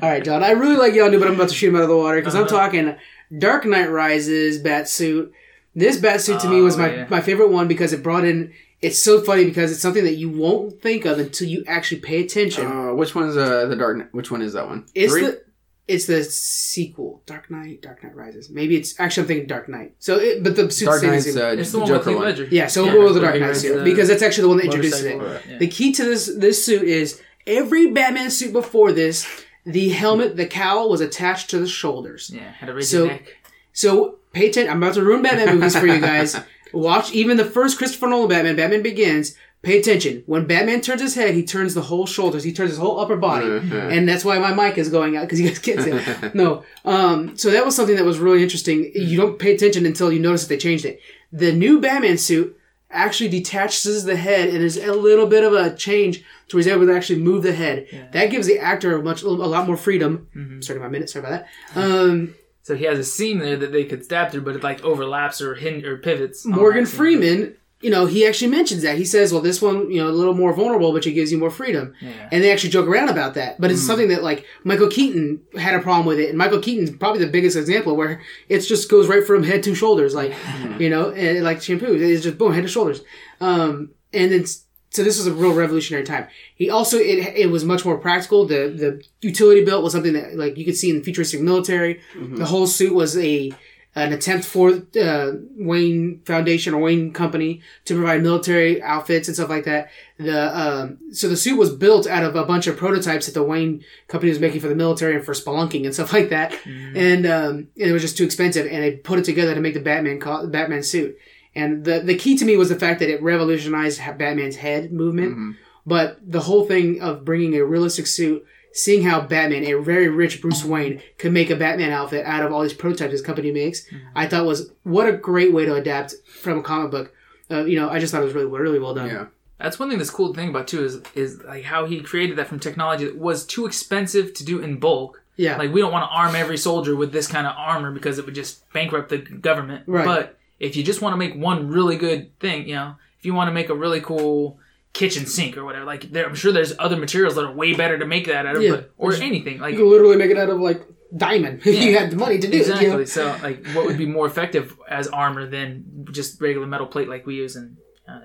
All 0.01 0.09
right, 0.09 0.23
John. 0.23 0.43
I 0.43 0.51
really 0.51 0.75
like 0.75 0.93
Yondu, 0.93 1.19
but 1.19 1.27
I'm 1.27 1.35
about 1.35 1.49
to 1.49 1.55
shoot 1.55 1.69
him 1.69 1.75
out 1.75 1.83
of 1.83 1.89
the 1.89 1.97
water 1.97 2.17
because 2.19 2.35
I'm 2.35 2.43
Uh-huh. 2.43 2.57
talking 2.57 2.95
Dark 3.37 3.65
Knight 3.65 3.89
Rises 3.89 4.57
bat 4.59 4.89
suit. 4.89 5.33
This 5.75 5.97
bat 5.97 6.21
suit 6.21 6.39
to 6.41 6.49
me 6.49 6.61
was 6.61 6.75
Oh, 6.75 6.79
my, 6.79 6.93
yeah. 6.93 7.07
my 7.09 7.21
favorite 7.21 7.49
one 7.49 7.67
because 7.67 7.93
it 7.93 8.03
brought 8.03 8.25
in. 8.25 8.53
It's 8.81 8.97
so 9.01 9.21
funny 9.21 9.45
because 9.45 9.71
it's 9.71 9.81
something 9.81 10.03
that 10.05 10.15
you 10.15 10.29
won't 10.29 10.81
think 10.81 11.05
of 11.05 11.19
until 11.19 11.47
you 11.47 11.63
actually 11.67 12.01
pay 12.01 12.21
attention. 12.25 12.65
Uh, 12.65 12.93
which 12.93 13.13
one's 13.13 13.37
uh, 13.37 13.67
the 13.67 13.75
dark? 13.75 13.97
Knight- 13.97 14.13
Which 14.13 14.31
one 14.31 14.41
is 14.41 14.53
that 14.53 14.67
one? 14.67 14.85
it's 14.95 15.13
Three? 15.13 15.21
the 15.21 15.43
it's 15.87 16.05
the 16.05 16.23
sequel, 16.23 17.21
Dark 17.25 17.51
Knight, 17.51 17.81
Dark 17.81 18.01
Knight 18.03 18.15
Rises. 18.15 18.49
Maybe 18.49 18.77
it's 18.77 18.97
actually 18.99 19.23
I'm 19.23 19.27
thinking 19.27 19.47
Dark 19.47 19.67
Knight. 19.67 19.93
So, 19.99 20.17
it, 20.17 20.41
but 20.41 20.55
the 20.55 20.71
suit 20.71 20.85
Dark 20.85 20.99
stays 20.99 21.25
the 21.33 21.39
Knight's 21.41 21.57
uh, 21.57 21.61
it's 21.61 21.71
the 21.73 21.79
one 21.79 21.87
Joker 21.87 22.09
Heath 22.11 22.15
one. 22.17 22.25
Ledger. 22.25 22.47
yeah, 22.49 22.67
so 22.67 22.85
Yeah, 22.85 22.93
we'll 22.93 23.01
go 23.01 23.05
with 23.07 23.15
the 23.15 23.21
Dark 23.21 23.33
he 23.35 23.39
Knight 23.41 23.55
suit 23.57 23.83
because 23.83 24.07
that's 24.07 24.21
actually 24.21 24.43
the 24.43 24.47
one 24.49 24.57
that 24.57 24.65
introduces 24.65 25.03
motorcycle. 25.03 25.31
it. 25.33 25.41
Yeah. 25.49 25.57
The 25.57 25.67
key 25.67 25.91
to 25.93 26.03
this 26.05 26.31
this 26.37 26.63
suit 26.65 26.83
is 26.83 27.21
every 27.45 27.91
Batman 27.91 28.31
suit 28.31 28.53
before 28.53 28.93
this, 28.93 29.27
the 29.65 29.89
helmet, 29.89 30.37
the 30.37 30.45
cowl 30.45 30.89
was 30.89 31.01
attached 31.01 31.49
to 31.49 31.59
the 31.59 31.67
shoulders. 31.67 32.31
Yeah, 32.33 32.49
had 32.51 32.69
a 32.69 32.73
rigid 32.73 32.89
So- 32.89 33.07
neck. 33.07 33.37
So 33.73 34.19
pay 34.33 34.49
attention. 34.49 34.71
I'm 34.71 34.81
about 34.81 34.93
to 34.95 35.03
ruin 35.03 35.21
Batman 35.23 35.55
movies 35.55 35.77
for 35.77 35.87
you 35.87 35.99
guys. 35.99 36.35
Watch 36.73 37.11
even 37.13 37.37
the 37.37 37.45
first 37.45 37.77
Christopher 37.77 38.07
Nolan 38.07 38.29
Batman, 38.29 38.55
Batman 38.55 38.81
Begins. 38.81 39.35
Pay 39.63 39.77
attention. 39.79 40.23
When 40.25 40.47
Batman 40.47 40.81
turns 40.81 41.01
his 41.01 41.13
head, 41.13 41.35
he 41.35 41.43
turns 41.43 41.75
the 41.75 41.83
whole 41.83 42.07
shoulders. 42.07 42.43
He 42.43 42.51
turns 42.51 42.71
his 42.71 42.79
whole 42.79 42.99
upper 42.99 43.15
body, 43.15 43.45
Mhm. 43.45 43.91
and 43.95 44.09
that's 44.09 44.25
why 44.25 44.39
my 44.39 44.51
mic 44.55 44.79
is 44.79 44.89
going 44.89 45.15
out 45.15 45.21
because 45.21 45.39
you 45.39 45.47
guys 45.49 45.59
can't 45.59 45.81
see 45.81 45.91
it. 45.91 46.33
No. 46.35 46.63
Um. 46.83 47.37
So 47.37 47.51
that 47.51 47.63
was 47.63 47.75
something 47.75 47.95
that 47.95 48.03
was 48.05 48.17
really 48.17 48.41
interesting. 48.41 48.91
You 48.95 49.17
don't 49.17 49.37
pay 49.37 49.53
attention 49.53 49.85
until 49.85 50.11
you 50.11 50.19
notice 50.19 50.41
that 50.41 50.49
they 50.49 50.57
changed 50.57 50.85
it. 50.85 50.99
The 51.31 51.51
new 51.51 51.79
Batman 51.79 52.17
suit 52.17 52.57
actually 52.89 53.29
detaches 53.29 54.03
the 54.03 54.15
head, 54.15 54.49
and 54.49 54.61
there's 54.61 54.77
a 54.77 54.93
little 54.93 55.27
bit 55.27 55.43
of 55.43 55.53
a 55.53 55.75
change 55.75 56.23
to 56.47 56.55
where 56.57 56.63
he's 56.63 56.67
able 56.67 56.87
to 56.87 56.95
actually 56.95 57.19
move 57.19 57.43
the 57.43 57.53
head. 57.53 57.85
That 58.13 58.31
gives 58.31 58.47
the 58.47 58.57
actor 58.57 58.95
a 58.97 59.03
much 59.03 59.21
a 59.21 59.29
lot 59.29 59.67
more 59.67 59.77
freedom. 59.77 60.27
Mm-hmm. 60.35 60.61
Sorry, 60.61 60.79
my 60.79 60.87
minute. 60.87 61.09
Sorry 61.11 61.23
about 61.23 61.45
that. 61.75 61.79
Um. 61.79 62.33
So 62.63 62.75
he 62.75 62.85
has 62.85 62.99
a 62.99 63.03
seam 63.03 63.39
there 63.39 63.57
that 63.57 63.71
they 63.71 63.85
could 63.85 64.03
stab 64.03 64.31
through, 64.31 64.41
but 64.41 64.55
it 64.55 64.63
like 64.63 64.83
overlaps 64.83 65.41
or 65.41 65.55
hin- 65.55 65.85
or 65.85 65.97
pivots. 65.97 66.45
Morgan. 66.45 66.85
Freeman, 66.85 67.55
you 67.81 67.89
know, 67.89 68.05
he 68.05 68.27
actually 68.27 68.51
mentions 68.51 68.83
that. 68.83 68.97
He 68.97 69.05
says, 69.05 69.33
well, 69.33 69.41
this 69.41 69.59
one, 69.59 69.89
you 69.89 69.99
know, 69.99 70.07
a 70.07 70.11
little 70.11 70.35
more 70.35 70.53
vulnerable, 70.53 70.93
but 70.93 71.07
it 71.07 71.13
gives 71.13 71.31
you 71.31 71.39
more 71.39 71.49
freedom. 71.49 71.95
Yeah. 71.99 72.29
And 72.31 72.43
they 72.43 72.51
actually 72.51 72.69
joke 72.69 72.87
around 72.87 73.09
about 73.09 73.33
that. 73.33 73.59
But 73.59 73.71
it's 73.71 73.81
something 73.81 74.09
that, 74.09 74.21
like, 74.21 74.45
Michael 74.63 74.87
Keaton 74.89 75.41
had 75.57 75.73
a 75.73 75.79
problem 75.79 76.05
with 76.05 76.19
it. 76.19 76.29
And 76.29 76.37
Michael 76.37 76.59
Keaton's 76.59 76.91
probably 76.91 77.25
the 77.25 77.31
biggest 77.31 77.57
example 77.57 77.95
where 77.95 78.21
it 78.49 78.59
just 78.59 78.91
goes 78.91 79.07
right 79.07 79.25
from 79.25 79.41
head 79.41 79.63
to 79.63 79.73
shoulders, 79.73 80.13
like, 80.13 80.31
you 80.77 80.91
know, 80.91 81.09
and 81.09 81.43
like 81.43 81.63
shampoo. 81.63 81.95
It's 81.95 82.23
just 82.23 82.37
boom, 82.37 82.53
head 82.53 82.61
to 82.61 82.69
shoulders. 82.69 83.01
Um, 83.39 83.89
and 84.13 84.31
it's, 84.31 84.65
so 84.91 85.03
this 85.03 85.17
was 85.17 85.25
a 85.27 85.33
real 85.33 85.53
revolutionary 85.53 86.03
time. 86.05 86.27
He 86.55 86.69
also 86.69 86.97
it 86.97 87.19
it 87.35 87.49
was 87.49 87.63
much 87.65 87.83
more 87.85 87.97
practical. 87.97 88.45
The 88.45 88.69
the 88.83 89.03
utility 89.27 89.63
belt 89.65 89.83
was 89.83 89.93
something 89.93 90.13
that 90.13 90.35
like 90.35 90.57
you 90.57 90.65
could 90.65 90.77
see 90.77 90.89
in 90.91 90.97
the 90.97 91.03
futuristic 91.03 91.41
military. 91.41 92.01
The 92.35 92.45
whole 92.45 92.67
suit 92.67 92.93
was 92.93 93.17
a 93.17 93.51
an 93.93 94.13
attempt 94.13 94.45
for 94.45 94.69
uh, 95.01 95.31
Wayne 95.57 96.21
Foundation 96.25 96.73
or 96.73 96.79
Wayne 96.81 97.11
Company 97.11 97.59
to 97.83 97.93
provide 97.93 98.23
military 98.23 98.81
outfits 98.81 99.27
and 99.27 99.35
stuff 99.35 99.49
like 99.49 99.65
that. 99.65 99.89
The 100.17 100.39
um, 100.61 100.97
so 101.11 101.27
the 101.27 101.35
suit 101.35 101.57
was 101.57 101.75
built 101.75 102.07
out 102.07 102.23
of 102.23 102.37
a 102.37 102.45
bunch 102.45 102.67
of 102.67 102.77
prototypes 102.77 103.25
that 103.25 103.33
the 103.33 103.43
Wayne 103.43 103.83
Company 104.07 104.29
was 104.29 104.39
making 104.39 104.61
for 104.61 104.69
the 104.69 104.75
military 104.75 105.15
and 105.15 105.25
for 105.25 105.33
spelunking 105.33 105.83
and 105.83 105.93
stuff 105.93 106.13
like 106.13 106.29
that. 106.29 106.53
And 106.95 107.25
um, 107.25 107.67
it 107.75 107.91
was 107.91 108.01
just 108.01 108.17
too 108.17 108.23
expensive, 108.23 108.65
and 108.65 108.81
they 108.83 108.91
put 108.95 109.19
it 109.19 109.25
together 109.25 109.53
to 109.55 109.59
make 109.61 109.73
the 109.73 109.81
Batman 109.81 110.19
co- 110.21 110.47
Batman 110.47 110.83
suit. 110.83 111.17
And 111.53 111.83
the 111.83 111.99
the 111.99 112.15
key 112.15 112.37
to 112.37 112.45
me 112.45 112.55
was 112.57 112.69
the 112.69 112.79
fact 112.79 112.99
that 112.99 113.09
it 113.09 113.21
revolutionized 113.21 113.99
Batman's 114.17 114.55
head 114.57 114.91
movement. 114.91 115.57
But 115.85 116.19
the 116.25 116.41
whole 116.41 116.65
thing 116.65 117.01
of 117.01 117.25
bringing 117.25 117.55
a 117.55 117.65
realistic 117.65 118.07
suit, 118.07 118.45
seeing 118.71 119.03
how 119.03 119.21
Batman, 119.21 119.63
a 119.65 119.81
very 119.81 120.07
rich 120.07 120.41
Bruce 120.41 120.63
Wayne, 120.63 121.01
could 121.17 121.33
make 121.33 121.49
a 121.49 121.55
Batman 121.55 121.91
outfit 121.91 122.25
out 122.25 122.45
of 122.45 122.53
all 122.53 122.61
these 122.61 122.73
prototypes 122.73 123.11
his 123.11 123.21
company 123.21 123.51
makes, 123.51 123.85
I 124.15 124.27
thought 124.27 124.45
was 124.45 124.71
what 124.83 125.07
a 125.07 125.13
great 125.13 125.53
way 125.53 125.65
to 125.65 125.75
adapt 125.75 126.13
from 126.27 126.59
a 126.59 126.63
comic 126.63 126.91
book. 126.91 127.13
Uh, 127.49 127.65
you 127.65 127.79
know, 127.79 127.89
I 127.89 127.99
just 127.99 128.13
thought 128.13 128.21
it 128.21 128.25
was 128.25 128.33
really, 128.33 128.47
really 128.47 128.79
well 128.79 128.93
done. 128.93 129.09
Yeah. 129.09 129.25
That's 129.59 129.77
one 129.77 129.89
thing 129.89 129.99
that's 129.99 130.09
cool 130.09 130.29
to 130.29 130.39
think 130.39 130.49
about 130.49 130.67
too 130.67 130.83
is 130.83 131.01
is 131.13 131.41
like 131.43 131.63
how 131.63 131.85
he 131.85 132.01
created 132.01 132.37
that 132.37 132.47
from 132.47 132.59
technology 132.59 133.05
that 133.05 133.17
was 133.17 133.45
too 133.45 133.65
expensive 133.65 134.33
to 134.35 134.45
do 134.45 134.59
in 134.59 134.79
bulk. 134.79 135.21
Yeah. 135.35 135.57
Like 135.57 135.71
we 135.71 135.81
don't 135.81 135.91
want 135.91 136.09
to 136.09 136.15
arm 136.15 136.35
every 136.35 136.57
soldier 136.57 136.95
with 136.95 137.11
this 137.11 137.27
kind 137.27 137.45
of 137.45 137.53
armor 137.57 137.91
because 137.91 138.17
it 138.17 138.25
would 138.25 138.35
just 138.35 138.71
bankrupt 138.71 139.09
the 139.09 139.17
government. 139.17 139.83
Right. 139.87 140.05
But 140.05 140.39
if 140.61 140.75
you 140.75 140.83
just 140.83 141.01
want 141.01 141.13
to 141.13 141.17
make 141.17 141.33
one 141.35 141.67
really 141.67 141.97
good 141.97 142.37
thing, 142.39 142.67
you 142.67 142.75
know, 142.75 142.95
if 143.17 143.25
you 143.25 143.33
want 143.33 143.47
to 143.47 143.51
make 143.51 143.69
a 143.69 143.75
really 143.75 143.99
cool 143.99 144.59
kitchen 144.93 145.25
sink 145.25 145.57
or 145.57 145.65
whatever, 145.65 145.85
like 145.85 146.11
there, 146.11 146.27
I'm 146.27 146.35
sure 146.35 146.51
there's 146.51 146.73
other 146.77 146.97
materials 146.97 147.35
that 147.35 147.43
are 147.45 147.51
way 147.51 147.73
better 147.73 147.97
to 147.97 148.05
make 148.05 148.27
that 148.27 148.45
out 148.45 148.57
of, 148.57 148.61
Yeah. 148.61 148.71
but, 148.71 148.91
or 148.97 149.13
anything 149.13 149.59
like 149.59 149.73
you 149.73 149.79
could 149.79 149.89
literally 149.89 150.17
make 150.17 150.29
it 150.29 150.37
out 150.37 150.49
of 150.49 150.59
like 150.59 150.85
diamond 151.17 151.61
if 151.65 151.83
you 151.83 151.97
had 151.97 152.11
the 152.11 152.15
money 152.15 152.37
to 152.37 152.47
do 152.47 152.57
exactly. 152.59 152.85
it. 152.85 152.91
You 152.91 152.97
know? 152.97 153.05
So 153.05 153.35
like, 153.41 153.65
what 153.73 153.85
would 153.85 153.97
be 153.97 154.05
more 154.05 154.27
effective 154.27 154.77
as 154.87 155.07
armor 155.07 155.47
than 155.47 156.07
just 156.11 156.39
regular 156.39 156.67
metal 156.67 156.87
plate 156.87 157.09
like 157.09 157.25
we 157.25 157.35
use 157.35 157.55
in 157.55 157.77
uh, 158.07 158.19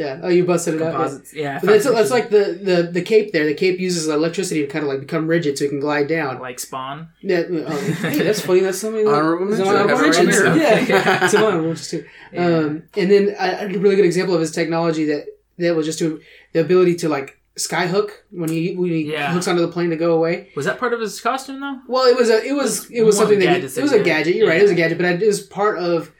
Yeah. 0.00 0.20
Oh, 0.22 0.28
you 0.28 0.44
busted 0.44 0.74
it 0.76 0.82
out. 0.82 1.10
yeah. 1.32 1.42
Yeah, 1.42 1.58
But 1.60 1.66
that's, 1.72 1.84
that's 1.84 2.10
like 2.10 2.30
the, 2.30 2.58
the, 2.62 2.76
the 2.90 3.02
cape 3.02 3.32
there. 3.32 3.44
The 3.46 3.54
cape 3.54 3.78
uses 3.78 4.08
electricity 4.08 4.60
to 4.62 4.66
kind 4.66 4.82
of 4.84 4.88
like 4.88 5.00
become 5.00 5.26
rigid 5.26 5.58
so 5.58 5.64
it 5.66 5.68
can 5.68 5.80
glide 5.80 6.08
down. 6.08 6.38
like 6.40 6.58
Spawn. 6.58 7.08
Yeah, 7.20 7.42
oh, 7.50 7.76
hey, 7.76 8.22
that's 8.22 8.40
funny. 8.40 8.60
That's 8.60 8.78
something. 8.78 9.04
that- 9.04 9.14
Honorable 9.14 9.46
mention. 9.46 9.66
on 9.68 9.76
honorable 9.76 9.96
Have 9.96 10.06
it 10.14 10.26
mentions. 10.26 10.56
Yeah, 10.90 11.24
it's 11.24 11.34
on 11.34 11.42
honorable 11.44 11.66
mentions 11.68 11.88
too. 11.90 12.04
Um, 12.36 12.82
and 12.96 13.10
then 13.10 13.34
a, 13.38 13.66
a 13.66 13.78
really 13.78 13.96
good 13.96 14.04
example 14.06 14.34
of 14.34 14.40
his 14.40 14.52
technology 14.52 15.04
that 15.06 15.26
that 15.58 15.74
was 15.76 15.84
just 15.86 15.98
to 15.98 16.20
the 16.54 16.60
ability 16.60 16.94
to 16.96 17.08
like 17.08 17.38
skyhook 17.58 18.10
when 18.30 18.48
he 18.48 18.74
when 18.76 18.88
he 18.90 19.12
Yeah. 19.12 19.32
hooks 19.32 19.46
onto 19.48 19.60
the 19.60 19.68
plane 19.72 19.90
to 19.90 19.96
go 19.96 20.14
away. 20.14 20.50
Was 20.56 20.64
that 20.66 20.78
part 20.78 20.92
of 20.94 21.00
his 21.00 21.20
costume 21.20 21.60
though? 21.60 21.78
Well, 21.88 22.04
it 22.06 22.16
was 22.16 22.30
a 22.30 22.42
it 22.42 22.52
was 22.54 22.90
it 22.90 23.02
was 23.02 23.16
one 23.16 23.24
of 23.24 23.28
something 23.30 23.40
that 23.46 23.60
he, 23.60 23.66
it 23.80 23.82
was 23.82 23.92
a 23.92 24.02
gadget. 24.02 24.34
You're 24.36 24.48
right, 24.48 24.58
it 24.60 24.62
was 24.62 24.70
a 24.70 24.74
gadget, 24.76 24.96
but 24.98 25.22
it 25.22 25.26
was 25.26 25.40
part 25.42 25.78
of 25.78 26.10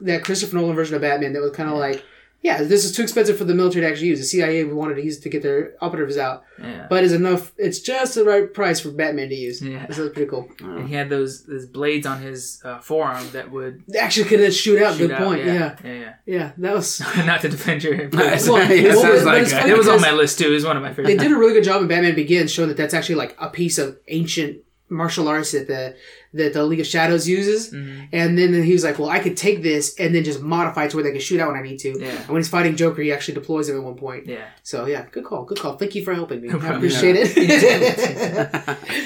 that 0.00 0.24
Christopher 0.24 0.56
Nolan 0.56 0.74
version 0.76 0.94
of 0.96 1.00
Batman 1.02 1.32
that 1.32 1.40
was 1.42 1.52
kind 1.52 1.70
of 1.70 1.76
like. 1.78 2.04
Yeah, 2.42 2.62
this 2.62 2.86
is 2.86 2.96
too 2.96 3.02
expensive 3.02 3.36
for 3.36 3.44
the 3.44 3.54
military 3.54 3.82
to 3.84 3.90
actually 3.90 4.08
use. 4.08 4.18
The 4.18 4.24
CIA 4.24 4.64
wanted 4.64 4.94
to 4.94 5.04
use 5.04 5.18
it 5.18 5.22
to 5.24 5.28
get 5.28 5.42
their 5.42 5.74
operatives 5.82 6.16
out, 6.16 6.42
Yeah. 6.58 6.86
but 6.88 7.04
it's 7.04 7.12
enough. 7.12 7.52
It's 7.58 7.80
just 7.80 8.14
the 8.14 8.24
right 8.24 8.52
price 8.52 8.80
for 8.80 8.90
Batman 8.90 9.28
to 9.28 9.34
use. 9.34 9.60
Yeah. 9.60 9.86
so 9.90 10.04
that's 10.04 10.14
pretty 10.14 10.30
cool. 10.30 10.48
And 10.60 10.88
he 10.88 10.94
had 10.94 11.10
those 11.10 11.44
those 11.44 11.66
blades 11.66 12.06
on 12.06 12.22
his 12.22 12.62
uh, 12.64 12.78
forearm 12.78 13.26
that 13.32 13.50
would 13.50 13.82
actually 13.98 14.24
could 14.26 14.40
have 14.40 14.54
shoot 14.54 14.82
out. 14.82 14.94
shoot 14.96 15.08
Good 15.08 15.12
out. 15.12 15.22
point. 15.26 15.44
Yeah. 15.44 15.76
yeah, 15.84 15.92
yeah. 15.92 16.12
yeah, 16.24 16.52
That 16.56 16.74
was. 16.76 17.00
Not 17.26 17.42
to 17.42 17.50
defend 17.50 17.84
your. 17.84 18.08
Nice. 18.08 18.48
Well, 18.48 18.72
Yeah, 18.74 18.94
sounds 18.94 19.24
like 19.24 19.42
it. 19.46 19.70
it 19.70 19.76
was 19.76 19.88
on 19.88 20.00
my 20.00 20.12
list 20.12 20.38
too. 20.38 20.48
It 20.48 20.54
was 20.54 20.64
one 20.64 20.78
of 20.78 20.82
my 20.82 20.94
favorites. 20.94 21.08
They 21.10 21.16
did 21.28 21.32
a 21.36 21.38
really 21.42 21.52
good 21.52 21.64
job 21.64 21.82
in 21.82 21.88
Batman 21.88 22.14
Begins 22.14 22.50
showing 22.50 22.68
that 22.68 22.78
that's 22.78 22.94
actually 22.94 23.16
like 23.16 23.36
a 23.38 23.50
piece 23.50 23.76
of 23.76 23.98
ancient 24.08 24.62
martial 24.88 25.28
arts 25.28 25.52
that 25.52 25.68
the 25.68 25.94
that 26.32 26.52
the 26.52 26.64
League 26.64 26.78
of 26.80 26.86
Shadows 26.86 27.28
uses. 27.28 27.72
Mhm. 27.72 28.08
And 28.12 28.38
then 28.38 28.62
he 28.62 28.72
was 28.72 28.84
like, 28.84 28.98
"Well, 29.00 29.08
I 29.10 29.18
could 29.18 29.36
take 29.36 29.62
this 29.62 29.94
and 29.98 30.14
then 30.14 30.22
just 30.22 30.40
modify 30.40 30.84
it 30.84 30.90
to 30.90 30.96
where 30.96 31.04
they 31.04 31.10
can 31.10 31.20
shoot 31.20 31.40
out 31.40 31.48
when 31.50 31.58
I 31.58 31.62
need 31.62 31.78
to." 31.80 31.98
Yeah. 31.98 32.08
And 32.10 32.28
when 32.28 32.36
he's 32.36 32.48
fighting 32.48 32.76
Joker, 32.76 33.02
he 33.02 33.12
actually 33.12 33.34
deploys 33.34 33.68
him 33.68 33.76
at 33.76 33.82
one 33.82 33.96
point. 33.96 34.26
Yeah. 34.26 34.44
So 34.62 34.86
yeah, 34.86 35.06
good 35.10 35.24
call, 35.24 35.44
good 35.44 35.58
call. 35.58 35.76
Thank 35.76 35.94
you 35.96 36.04
for 36.04 36.14
helping 36.14 36.40
me. 36.40 36.48
I 36.50 36.52
problem. 36.52 36.76
appreciate 36.76 37.16
it. 37.18 37.30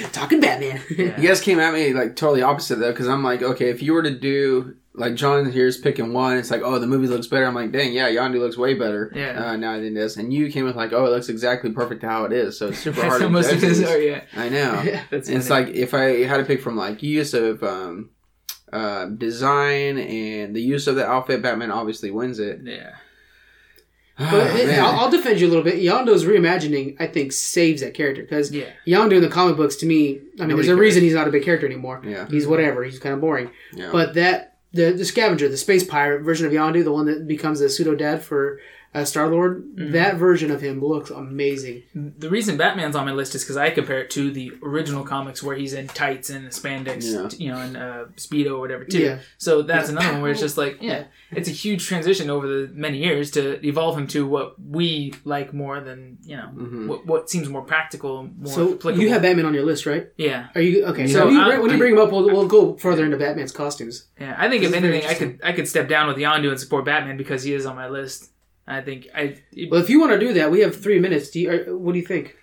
Talking 0.12 0.40
Batman. 0.40 0.80
Yeah. 0.96 1.18
You 1.20 1.28
guys 1.28 1.40
came 1.40 1.58
at 1.60 1.72
me 1.72 1.92
like 1.94 2.16
totally 2.16 2.42
opposite 2.42 2.78
though, 2.78 2.92
because 2.92 3.08
I'm 3.08 3.22
like, 3.22 3.42
okay, 3.42 3.70
if 3.70 3.82
you 3.82 3.92
were 3.94 4.02
to 4.02 4.10
do 4.18 4.76
like 4.96 5.16
John 5.16 5.50
here's 5.50 5.76
picking 5.76 6.12
one, 6.12 6.36
it's 6.36 6.50
like, 6.50 6.62
oh, 6.62 6.78
the 6.78 6.86
movie 6.86 7.08
looks 7.08 7.26
better. 7.26 7.46
I'm 7.46 7.54
like, 7.54 7.72
dang, 7.72 7.92
yeah, 7.92 8.08
Yondu 8.08 8.38
looks 8.38 8.56
way 8.56 8.74
better. 8.74 9.10
Yeah. 9.14 9.44
Uh, 9.50 9.56
now 9.56 9.74
than 9.80 9.94
this, 9.94 10.16
and 10.16 10.32
you 10.32 10.50
came 10.52 10.64
with 10.64 10.76
like, 10.76 10.92
oh, 10.92 11.04
it 11.06 11.10
looks 11.10 11.28
exactly 11.28 11.72
perfect 11.72 12.02
to 12.02 12.08
how 12.08 12.24
it 12.24 12.32
is. 12.32 12.56
So 12.58 12.68
it's 12.68 12.78
super 12.78 13.02
hard 13.04 13.20
to 13.20 13.28
most 13.30 13.46
judge 13.50 13.56
of 13.62 13.68
his 13.68 13.82
are. 13.82 13.98
Yeah. 14.00 14.22
I 14.36 14.48
know. 14.48 14.82
Yeah. 14.84 15.02
That's 15.10 15.28
it's 15.28 15.50
like 15.50 15.68
if 15.68 15.94
I 15.94 16.24
had 16.24 16.36
to 16.38 16.44
pick 16.44 16.60
from 16.62 16.76
like 16.76 17.02
use 17.02 17.34
of 17.34 17.62
um, 17.64 18.10
uh, 18.72 19.06
design 19.06 19.98
and 19.98 20.54
the 20.54 20.60
use 20.62 20.86
of 20.86 20.94
the 20.96 21.06
outfit, 21.06 21.42
Batman 21.42 21.70
obviously 21.72 22.10
wins 22.10 22.38
it. 22.38 22.60
Yeah. 22.64 22.92
But 24.16 24.30
Oh. 24.30 24.70
I'll, 24.80 25.00
I'll 25.00 25.10
defend 25.10 25.40
you 25.40 25.48
a 25.48 25.50
little 25.50 25.64
bit. 25.64 25.76
Yondu's 25.82 26.24
reimagining, 26.24 26.94
I 27.00 27.08
think, 27.08 27.32
saves 27.32 27.80
that 27.82 27.94
character 27.94 28.22
because 28.22 28.52
Yeah. 28.52 28.66
Yondo 28.86 29.16
in 29.16 29.22
the 29.22 29.28
comic 29.28 29.56
books, 29.56 29.74
to 29.76 29.86
me, 29.86 30.10
I 30.10 30.12
mean, 30.12 30.20
Nobody 30.50 30.54
there's 30.54 30.66
a 30.68 30.70
cares. 30.70 30.78
reason 30.80 31.02
he's 31.02 31.14
not 31.14 31.26
a 31.26 31.32
big 31.32 31.42
character 31.42 31.66
anymore. 31.66 32.00
Yeah. 32.04 32.28
He's 32.30 32.46
whatever. 32.46 32.84
He's 32.84 33.00
kind 33.00 33.12
of 33.12 33.20
boring. 33.20 33.50
Yeah. 33.72 33.88
But 33.90 34.14
that 34.14 34.53
the 34.74 34.92
the 34.92 35.04
scavenger, 35.04 35.48
the 35.48 35.56
space 35.56 35.84
pirate 35.84 36.22
version 36.22 36.46
of 36.46 36.52
Yondu, 36.52 36.84
the 36.84 36.92
one 36.92 37.06
that 37.06 37.26
becomes 37.26 37.60
a 37.60 37.70
pseudo 37.70 37.94
dad 37.94 38.22
for 38.22 38.60
uh, 38.94 39.04
Star 39.04 39.28
Lord, 39.28 39.64
Mm-hmm. 39.74 39.92
that 39.92 40.16
version 40.16 40.50
of 40.52 40.60
him 40.60 40.80
looks 40.80 41.10
amazing. 41.10 41.82
The 41.94 42.30
reason 42.30 42.56
Batman's 42.56 42.94
on 42.94 43.04
my 43.04 43.12
list 43.12 43.34
is 43.34 43.42
because 43.42 43.56
I 43.56 43.70
compare 43.70 43.98
it 43.98 44.10
to 44.10 44.30
the 44.30 44.52
original 44.62 45.02
comics 45.04 45.42
where 45.42 45.56
he's 45.56 45.72
in 45.72 45.88
tights 45.88 46.30
and 46.30 46.48
spandex, 46.50 47.02
Yeah. 47.02 47.28
you 47.44 47.52
know, 47.52 47.58
and 47.58 47.76
uh, 47.76 48.04
speedo 48.16 48.52
or 48.52 48.60
whatever 48.60 48.84
too. 48.84 49.00
Yeah. 49.02 49.18
So 49.38 49.62
that's 49.62 49.88
another 49.88 50.12
one 50.12 50.22
where 50.22 50.30
it's 50.30 50.40
just 50.40 50.56
like, 50.56 50.78
yeah, 50.80 51.04
it's 51.32 51.48
a 51.48 51.52
huge 51.52 51.84
transition 51.86 52.30
over 52.30 52.46
the 52.46 52.72
many 52.72 52.98
years 52.98 53.32
to 53.32 53.64
evolve 53.66 53.98
him 53.98 54.06
to 54.08 54.24
what 54.26 54.54
we 54.62 55.12
like 55.24 55.52
more 55.52 55.80
than 55.80 56.18
you 56.22 56.36
know 56.36 56.50
Mhm. 56.54 56.86
what, 56.86 57.04
what 57.06 57.28
seems 57.30 57.48
more 57.48 57.62
practical, 57.62 58.22
more 58.22 58.30
Mm-hmm. 58.30 58.46
So 58.46 58.74
applicable. 58.74 58.98
you 59.02 59.08
have 59.10 59.22
Batman 59.22 59.46
on 59.46 59.54
your 59.54 59.64
list, 59.64 59.86
right? 59.86 60.06
yeah, 60.16 60.48
Are 60.54 60.60
you 60.60 60.84
okay? 60.86 61.08
So, 61.08 61.18
So 61.18 61.26
when, 61.26 61.34
you, 61.34 61.44
bring- 61.44 61.62
when 61.62 61.70
you 61.72 61.78
bring 61.78 61.92
him 61.94 62.00
up, 62.00 62.12
we'll, 62.12 62.26
we'll 62.26 62.46
go 62.46 62.76
further 62.76 63.04
into 63.04 63.16
Batman's 63.16 63.50
costumes. 63.52 64.06
yeah. 64.20 64.36
I 64.38 64.48
think 64.48 64.62
if 64.62 64.70
This 64.70 64.78
is 64.78 64.84
anything, 64.84 65.10
I 65.10 65.14
could 65.14 65.40
I 65.42 65.52
could 65.52 65.66
step 65.68 65.88
down 65.88 66.06
with 66.06 66.16
Yondu 66.16 66.50
and 66.50 66.60
support 66.60 66.84
Batman 66.84 67.16
because 67.16 67.42
he 67.42 67.52
is 67.54 67.66
on 67.66 67.74
my 67.74 67.88
list. 67.88 68.30
I 68.66 68.80
think 68.80 69.08
I 69.14 69.36
Well, 69.70 69.80
if 69.82 69.90
you 69.90 70.00
want 70.00 70.12
to 70.12 70.18
do 70.18 70.32
that, 70.34 70.50
we 70.50 70.60
have 70.60 70.74
three 70.80 70.98
minutes. 70.98 71.30
Do 71.30 71.40
you, 71.40 71.50
are, 71.50 71.76
what 71.76 71.92
do 71.92 71.98
you 71.98 72.06
think? 72.06 72.36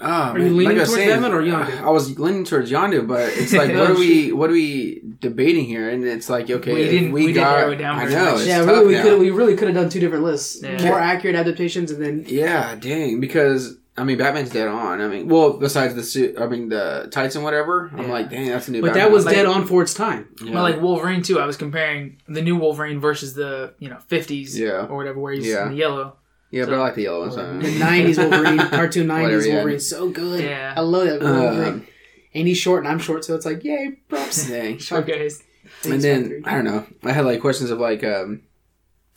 Oh, 0.00 0.06
Are 0.06 0.38
you 0.38 0.48
leaning 0.50 0.64
Like 0.64 0.76
I 0.76 0.80
was 0.80 0.88
towards 0.88 1.04
saying, 1.04 1.20
Batman 1.20 1.32
or 1.32 1.42
Yondu? 1.42 1.82
I 1.82 1.90
was 1.90 2.18
leaning 2.18 2.44
towards 2.44 2.70
Yondu, 2.70 3.06
but 3.06 3.28
it's 3.36 3.52
like, 3.52 3.68
what 3.74 3.90
are 3.90 3.94
we, 3.94 4.32
what 4.32 4.48
are 4.50 4.54
we 4.54 5.02
debating 5.20 5.64
here? 5.66 5.88
And 5.90 6.04
it's 6.04 6.28
like, 6.30 6.50
okay, 6.50 6.72
We 6.72 6.84
didn't- 6.84 7.12
we, 7.12 7.26
we 7.26 7.32
didn't 7.32 7.44
got, 7.44 7.56
narrow 7.58 7.72
it 7.72 7.76
down 7.76 7.98
I 7.98 8.04
know, 8.06 8.24
much. 8.24 8.34
it's 8.40 8.46
yeah, 8.46 8.58
tough 8.58 8.68
really, 8.68 8.86
we 8.86 8.94
now. 8.94 9.02
could 9.02 9.20
we 9.20 9.30
really 9.30 9.54
could 9.56 9.68
have 9.68 9.74
done 9.76 9.88
two 9.90 10.00
different 10.00 10.24
lists, 10.24 10.62
Yeah. 10.62 10.82
more 10.84 10.98
accurate 10.98 11.36
adaptations, 11.36 11.90
and 11.90 12.02
then 12.02 12.24
Yeah, 12.26 12.74
dang, 12.76 13.20
because 13.20 13.76
I 13.96 14.04
mean, 14.04 14.16
Batman's 14.16 14.48
dead 14.50 14.68
on. 14.68 15.02
I 15.02 15.08
mean, 15.08 15.28
well, 15.28 15.52
besides 15.52 15.94
the 15.94 16.02
suit, 16.02 16.36
I 16.40 16.46
mean, 16.46 16.70
the 16.70 17.08
tights 17.12 17.34
and 17.34 17.44
whatever. 17.44 17.90
I'm 17.92 18.04
Yeah. 18.06 18.12
like, 18.12 18.30
dang, 18.30 18.46
that's 18.48 18.66
a 18.68 18.72
new. 18.72 18.80
but 18.80 18.88
Batman. 18.88 19.04
that 19.04 19.12
was 19.12 19.26
Like- 19.26 19.34
dead 19.34 19.44
on 19.46 19.66
for 19.66 19.82
its 19.82 19.92
time. 19.92 20.28
Yeah. 20.42 20.54
Well, 20.54 20.62
like 20.62 20.80
Wolverine 20.80 21.20
too. 21.22 21.38
I 21.38 21.44
was 21.46 21.58
comparing 21.58 22.16
the 22.26 22.40
new 22.40 22.56
Wolverine 22.56 23.00
versus 23.00 23.34
the 23.34 23.74
you 23.78 23.90
know 23.90 23.98
fifties 24.08 24.58
Yeah. 24.58 24.86
or 24.86 24.96
whatever, 24.96 25.18
where 25.20 25.34
he's 25.34 25.46
Yeah. 25.46 25.64
in 25.66 25.72
the 25.72 25.76
yellow. 25.78 26.16
yeah, 26.50 26.64
but 26.64 26.74
I 26.74 26.78
like 26.78 26.94
the 26.94 27.02
yellow 27.02 27.20
ones. 27.20 27.36
The 27.36 27.42
uh, 27.42 27.52
'90s 27.86 28.18
Wolverine, 28.18 28.58
cartoon 28.70 29.06
'90s 29.08 29.22
Whatever, 29.24 29.46
yeah. 29.46 29.54
Wolverine, 29.56 29.80
so 29.80 30.08
good. 30.08 30.40
Yeah. 30.42 30.74
I 30.76 30.80
love 30.80 31.06
that 31.06 31.20
Wolverine. 31.22 31.68
Um, 31.68 31.86
and 32.34 32.48
he's 32.48 32.56
short, 32.58 32.84
and 32.84 32.88
I'm 32.92 32.98
short, 32.98 33.24
so 33.26 33.34
it's 33.34 33.44
like, 33.44 33.62
yay, 33.62 33.98
props. 34.08 34.48
dang. 34.48 34.78
Short 34.78 35.06
guys. 35.06 35.42
and 35.84 36.00
then 36.00 36.42
I 36.46 36.54
don't 36.54 36.64
know. 36.64 36.86
I 37.04 37.12
had 37.12 37.26
like 37.26 37.40
questions 37.42 37.70
of 37.70 37.78
like 37.78 38.02
um 38.04 38.40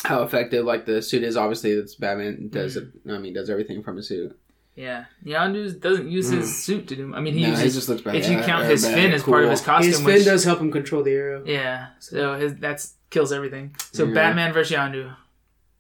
how 0.04 0.22
effective 0.24 0.66
like 0.66 0.86
the 0.86 1.02
suit 1.02 1.24
is. 1.24 1.38
Obviously, 1.38 1.72
it's 1.72 1.96
Batman 1.96 2.50
does 2.52 2.76
it. 2.76 2.90
I 3.10 3.18
mean, 3.20 3.34
does 3.34 3.50
everything 3.50 3.82
from 3.84 3.98
a 3.98 4.04
suit. 4.04 4.36
Yeah, 4.76 5.06
Yondu 5.26 5.80
doesn't 5.80 6.10
use 6.10 6.28
his 6.30 6.64
suit 6.64 6.90
to 6.90 6.96
do. 6.98 7.14
I 7.16 7.22
mean, 7.22 7.34
he. 7.34 7.42
No, 7.42 7.46
he 7.48 7.52
uses 7.52 7.76
just 7.76 7.90
looks 7.90 8.02
bad. 8.02 8.16
if 8.16 8.30
you 8.30 8.40
count 8.42 8.66
his 8.66 8.84
bad, 8.84 8.94
fin 8.94 9.12
as 9.14 9.24
part 9.24 9.46
of 9.46 9.50
his 9.50 9.62
costume. 9.62 9.88
His 9.92 9.98
fin 10.00 10.06
which, 10.06 10.26
does 10.26 10.44
help 10.44 10.60
him 10.60 10.70
control 10.72 11.02
the 11.02 11.12
arrow. 11.14 11.44
Yeah, 11.46 11.88
so 12.00 12.38
his 12.38 12.56
that's 12.56 12.94
kills 13.10 13.32
everything. 13.32 13.74
So 13.94 14.04
Yeah. 14.06 14.14
Batman 14.14 14.52
versus 14.52 14.76
Yondu, 14.76 15.16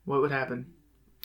what 0.05 0.21
would 0.21 0.31
happen? 0.31 0.67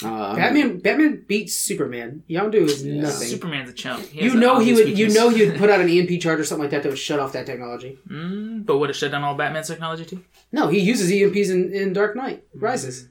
Uh, 0.02 0.34
Batman, 0.34 0.78
Batman 0.78 1.24
beats 1.28 1.54
Superman. 1.54 2.24
Yondu 2.28 2.54
is 2.54 2.84
Yeah. 2.84 3.02
nothing. 3.02 3.28
Superman's 3.28 3.70
a 3.70 3.74
chump. 3.74 4.04
You 4.12 4.34
know 4.34 4.58
he 4.58 4.72
obvious 4.72 4.78
would. 4.88 4.98
You 4.98 5.08
know 5.10 5.28
he 5.28 5.46
would 5.46 5.56
put 5.62 5.70
out 5.70 5.80
an 5.80 5.88
EMP 5.88 6.20
charge 6.20 6.40
or 6.40 6.44
something 6.44 6.62
like 6.64 6.70
that 6.72 6.82
that 6.82 6.88
would 6.88 6.98
shut 6.98 7.20
off 7.20 7.34
that 7.34 7.46
technology. 7.46 7.98
Mm, 8.08 8.66
but 8.66 8.78
would 8.78 8.90
it 8.90 8.96
shut 8.96 9.12
down 9.12 9.22
all 9.22 9.36
Batman's 9.36 9.68
technology 9.68 10.04
too? 10.06 10.24
No, 10.50 10.66
he 10.68 10.80
uses 10.80 11.10
EMPs 11.12 11.50
in, 11.50 11.72
in 11.72 11.92
Dark 11.92 12.16
Knight 12.16 12.42
Rises. 12.54 13.08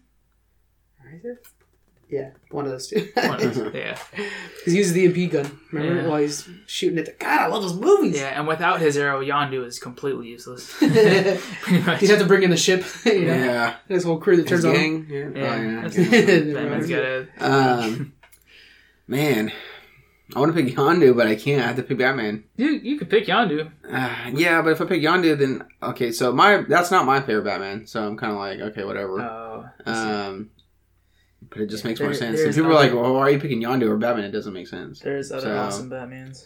Rises? 1.06 1.38
Yeah, 2.12 2.32
one 2.50 2.66
of 2.66 2.72
those 2.72 2.88
two. 2.88 3.08
One 3.14 3.36
of 3.44 3.54
those, 3.56 3.74
yeah, 3.76 3.98
he 4.66 4.76
uses 4.76 4.94
the 4.94 5.06
EMP 5.06 5.32
gun. 5.32 5.60
Remember 5.72 6.02
Yeah. 6.02 6.08
while 6.08 6.20
he's 6.22 6.50
shooting 6.66 6.98
at 6.98 7.06
the. 7.06 7.12
God, 7.12 7.40
I 7.42 7.46
love 7.48 7.62
those 7.62 7.76
movies. 7.76 8.16
yeah. 8.18 8.38
And 8.38 8.48
without 8.48 8.80
his 8.82 8.98
arrow, 8.98 9.22
Yondu 9.24 9.64
is 9.66 9.78
completely 9.78 10.28
useless. 10.28 10.76
He'd 10.80 10.90
have 12.10 12.20
to 12.20 12.26
bring 12.26 12.42
in 12.44 12.50
the 12.50 12.58
ship. 12.58 12.84
You 13.06 13.26
know? 13.26 13.34
Yeah, 13.36 13.76
His 13.88 14.04
whole 14.04 14.18
crew 14.18 14.38
that 14.38 14.50
his 14.50 14.64
turns 14.64 14.66
on. 14.66 14.74
gang. 14.74 15.06
Yeah, 15.08 15.20
Yeah, 15.20 15.28
Oh, 15.28 15.62
yeah. 15.62 15.90
Yeah. 16.10 16.54
Batman's 16.54 16.90
got 16.90 17.04
a 17.04 17.28
Um, 17.40 18.14
man, 19.08 19.52
I 20.36 20.40
want 20.40 20.56
to 20.56 20.64
pick 20.64 20.76
Yondu, 20.76 21.16
but 21.16 21.28
I 21.28 21.36
can't. 21.36 21.62
I 21.64 21.68
have 21.68 21.76
to 21.76 21.84
pick 21.84 21.98
Batman. 22.00 22.44
You 22.56 22.70
you 22.72 22.98
could 22.98 23.10
pick 23.12 23.26
Yondu. 23.28 23.70
Uh, 23.88 24.32
yeah, 24.34 24.62
but 24.62 24.72
if 24.72 24.82
I 24.82 24.86
pick 24.86 25.02
Yondu, 25.02 25.38
then 25.38 25.64
okay. 25.84 26.12
So 26.12 26.32
my 26.32 26.64
that's 26.68 26.90
not 26.92 27.06
my 27.06 27.20
favorite 27.22 27.46
Batman. 27.46 27.86
So 27.88 28.04
I'm 28.06 28.18
kind 28.18 28.32
of 28.34 28.40
like, 28.40 28.60
okay, 28.72 28.84
whatever. 28.84 29.22
Oh, 29.22 29.66
Um, 29.86 30.50
but 31.50 31.62
it 31.62 31.70
just 31.70 31.84
makes 31.86 32.00
more 32.00 32.14
sense. 32.14 32.38
there's 32.38 32.56
And 32.58 32.66
people 32.66 32.72
are 32.72 32.82
like, 32.82 32.94
well, 32.94 33.14
why 33.14 33.20
are 33.22 33.30
you 33.32 33.40
picking 33.40 33.62
Yondu 33.62 33.90
or 33.90 33.98
Batman? 33.98 34.26
It 34.26 34.32
doesn't 34.32 34.54
make 34.54 34.68
sense. 34.68 35.00
there's 35.00 35.32
other 35.32 35.42
So- 35.48 35.58
awesome 35.58 35.90
Batmans. 35.90 36.46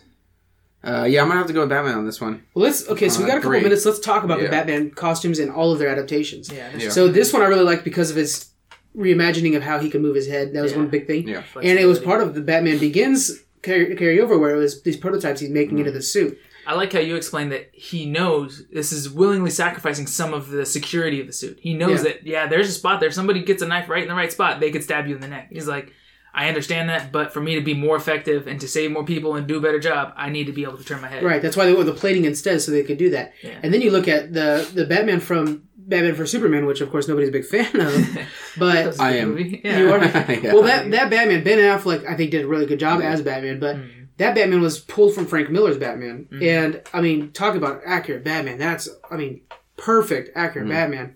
Uh, 0.86 1.06
yeah, 1.06 1.22
I'm 1.22 1.28
gonna 1.30 1.38
have 1.40 1.48
to 1.48 1.54
go 1.54 1.62
with 1.62 1.70
Batman 1.70 1.96
on 1.96 2.06
this 2.06 2.20
one. 2.20 2.44
Well, 2.54 2.64
let's. 2.66 2.90
Okay, 2.90 3.08
so 3.08 3.20
we 3.20 3.24
Uh, 3.24 3.28
got 3.30 3.34
a 3.38 3.40
couple 3.40 3.52
three. 3.52 3.62
minutes. 3.64 3.86
Let's 3.86 4.00
talk 4.00 4.26
about 4.26 4.42
the 4.42 4.50
Batman 4.50 4.92
costumes 4.92 5.40
and 5.40 5.50
all 5.50 5.72
of 5.72 5.80
their 5.80 5.88
adaptations. 5.88 6.52
Yeah, 6.52 6.70
Yeah. 6.78 6.90
So 6.90 7.08
this 7.08 7.32
one 7.32 7.42
I 7.42 7.46
really 7.46 7.64
liked 7.64 7.86
because 7.86 8.10
of 8.10 8.18
his 8.18 8.48
reimagining 8.94 9.56
of 9.56 9.64
how 9.64 9.80
he 9.80 9.90
could 9.90 10.02
move 10.02 10.16
his 10.16 10.28
head. 10.28 10.54
That 10.54 10.62
was 10.62 10.74
Yeah. 10.74 10.80
one 10.80 10.88
big 10.88 11.08
thing. 11.08 11.26
Yeah. 11.28 11.44
And 11.56 11.80
it 11.80 11.86
was 11.86 12.00
part 12.00 12.22
of 12.22 12.36
the 12.36 12.42
Batman 12.42 12.80
Begins 12.80 13.40
carry, 13.62 13.96
carryover 13.96 14.38
where 14.38 14.54
it 14.54 14.58
was 14.60 14.84
these 14.84 14.98
prototypes 14.98 15.40
he's 15.40 15.50
making 15.50 15.80
into 15.80 15.92
the 15.92 16.02
suit. 16.02 16.38
I 16.66 16.76
like 16.76 16.94
how 16.94 17.00
you 17.00 17.16
explained 17.16 17.52
that 17.52 17.70
he 17.74 18.06
knows 18.06 18.64
this 18.72 18.92
is 18.92 19.10
willingly 19.10 19.50
sacrificing 19.52 20.08
some 20.08 20.34
of 20.34 20.50
the 20.50 20.66
security 20.66 21.20
of 21.22 21.28
the 21.28 21.34
suit. 21.34 21.60
He 21.62 21.74
knows 21.74 22.00
Yeah. 22.04 22.12
that 22.12 22.26
yeah, 22.28 22.48
there's 22.48 22.70
a 22.70 22.74
spot 22.74 23.00
there. 23.00 23.10
If 23.10 23.16
somebody 23.16 23.44
gets 23.44 23.62
a 23.62 23.68
knife 23.68 23.90
right 23.90 24.04
in 24.04 24.10
the 24.10 24.16
right 24.16 24.32
spot, 24.32 24.60
they 24.60 24.72
could 24.72 24.84
stab 24.84 25.08
you 25.08 25.16
in 25.16 25.22
the 25.22 25.28
neck. 25.28 25.50
He's 25.52 25.68
like, 25.68 25.92
I 26.36 26.48
understand 26.48 26.90
that, 26.90 27.12
but 27.12 27.32
for 27.32 27.42
me 27.42 27.54
to 27.56 27.62
be 27.62 27.76
more 27.76 27.96
effective 27.96 28.48
and 28.48 28.60
to 28.62 28.68
save 28.68 28.90
more 28.92 29.06
people 29.06 29.36
and 29.36 29.46
do 29.46 29.58
a 29.58 29.62
better 29.62 29.80
job, 29.80 30.14
I 30.18 30.30
need 30.32 30.46
to 30.46 30.52
be 30.52 30.64
able 30.64 30.78
to 30.78 30.84
turn 30.84 31.00
my 31.00 31.08
head. 31.08 31.22
Right. 31.24 31.42
That's 31.42 31.56
why 31.56 31.66
they 31.66 31.74
went 31.74 31.86
with 31.86 31.94
the 31.96 32.00
plating 32.00 32.26
instead, 32.26 32.60
so 32.62 32.72
they 32.72 32.82
could 32.84 32.98
do 32.98 33.12
that. 33.12 33.34
Yeah. 33.44 33.60
And 33.62 33.72
then 33.72 33.82
you 33.82 33.92
look 33.92 34.08
at 34.08 34.34
the 34.34 34.68
the 34.74 34.86
Batman 34.86 35.20
from 35.20 35.64
Batman 35.78 36.16
for 36.16 36.26
Superman, 36.26 36.66
which 36.66 36.82
of 36.82 36.90
course 36.90 37.08
nobody's 37.08 37.30
a 37.30 37.32
big 37.34 37.46
fan 37.46 37.80
of, 37.80 38.18
but 38.58 39.00
I 39.00 39.18
am. 39.18 39.38
Yeah. 39.38 39.78
You 39.80 39.94
are? 39.94 40.00
Yeah. 40.04 40.54
well, 40.54 40.64
that 40.64 40.90
that 40.92 41.10
Batman 41.12 41.44
Ben 41.44 41.60
Affleck 41.60 42.08
I 42.08 42.16
think 42.16 42.32
did 42.32 42.46
a 42.46 42.48
really 42.48 42.66
good 42.66 42.80
job 42.80 43.02
as 43.02 43.22
Batman, 43.22 43.60
but. 43.60 43.76
Mhm. 43.76 44.03
That 44.18 44.36
Batman 44.36 44.62
was 44.62 44.80
pulled 44.80 45.16
from 45.16 45.26
Frank 45.26 45.50
Miller's 45.50 45.78
Batman, 45.78 46.28
Mm-hmm. 46.32 46.44
and 46.44 46.82
I 46.94 47.02
mean, 47.02 47.32
talk 47.32 47.56
about 47.56 47.82
accurate 47.86 48.24
Batman. 48.24 48.58
That's, 48.60 48.88
I 49.10 49.18
mean, 49.18 49.42
perfect 49.78 50.30
accurate 50.36 50.68
Mm-hmm. 50.68 50.74
Batman. 50.74 51.14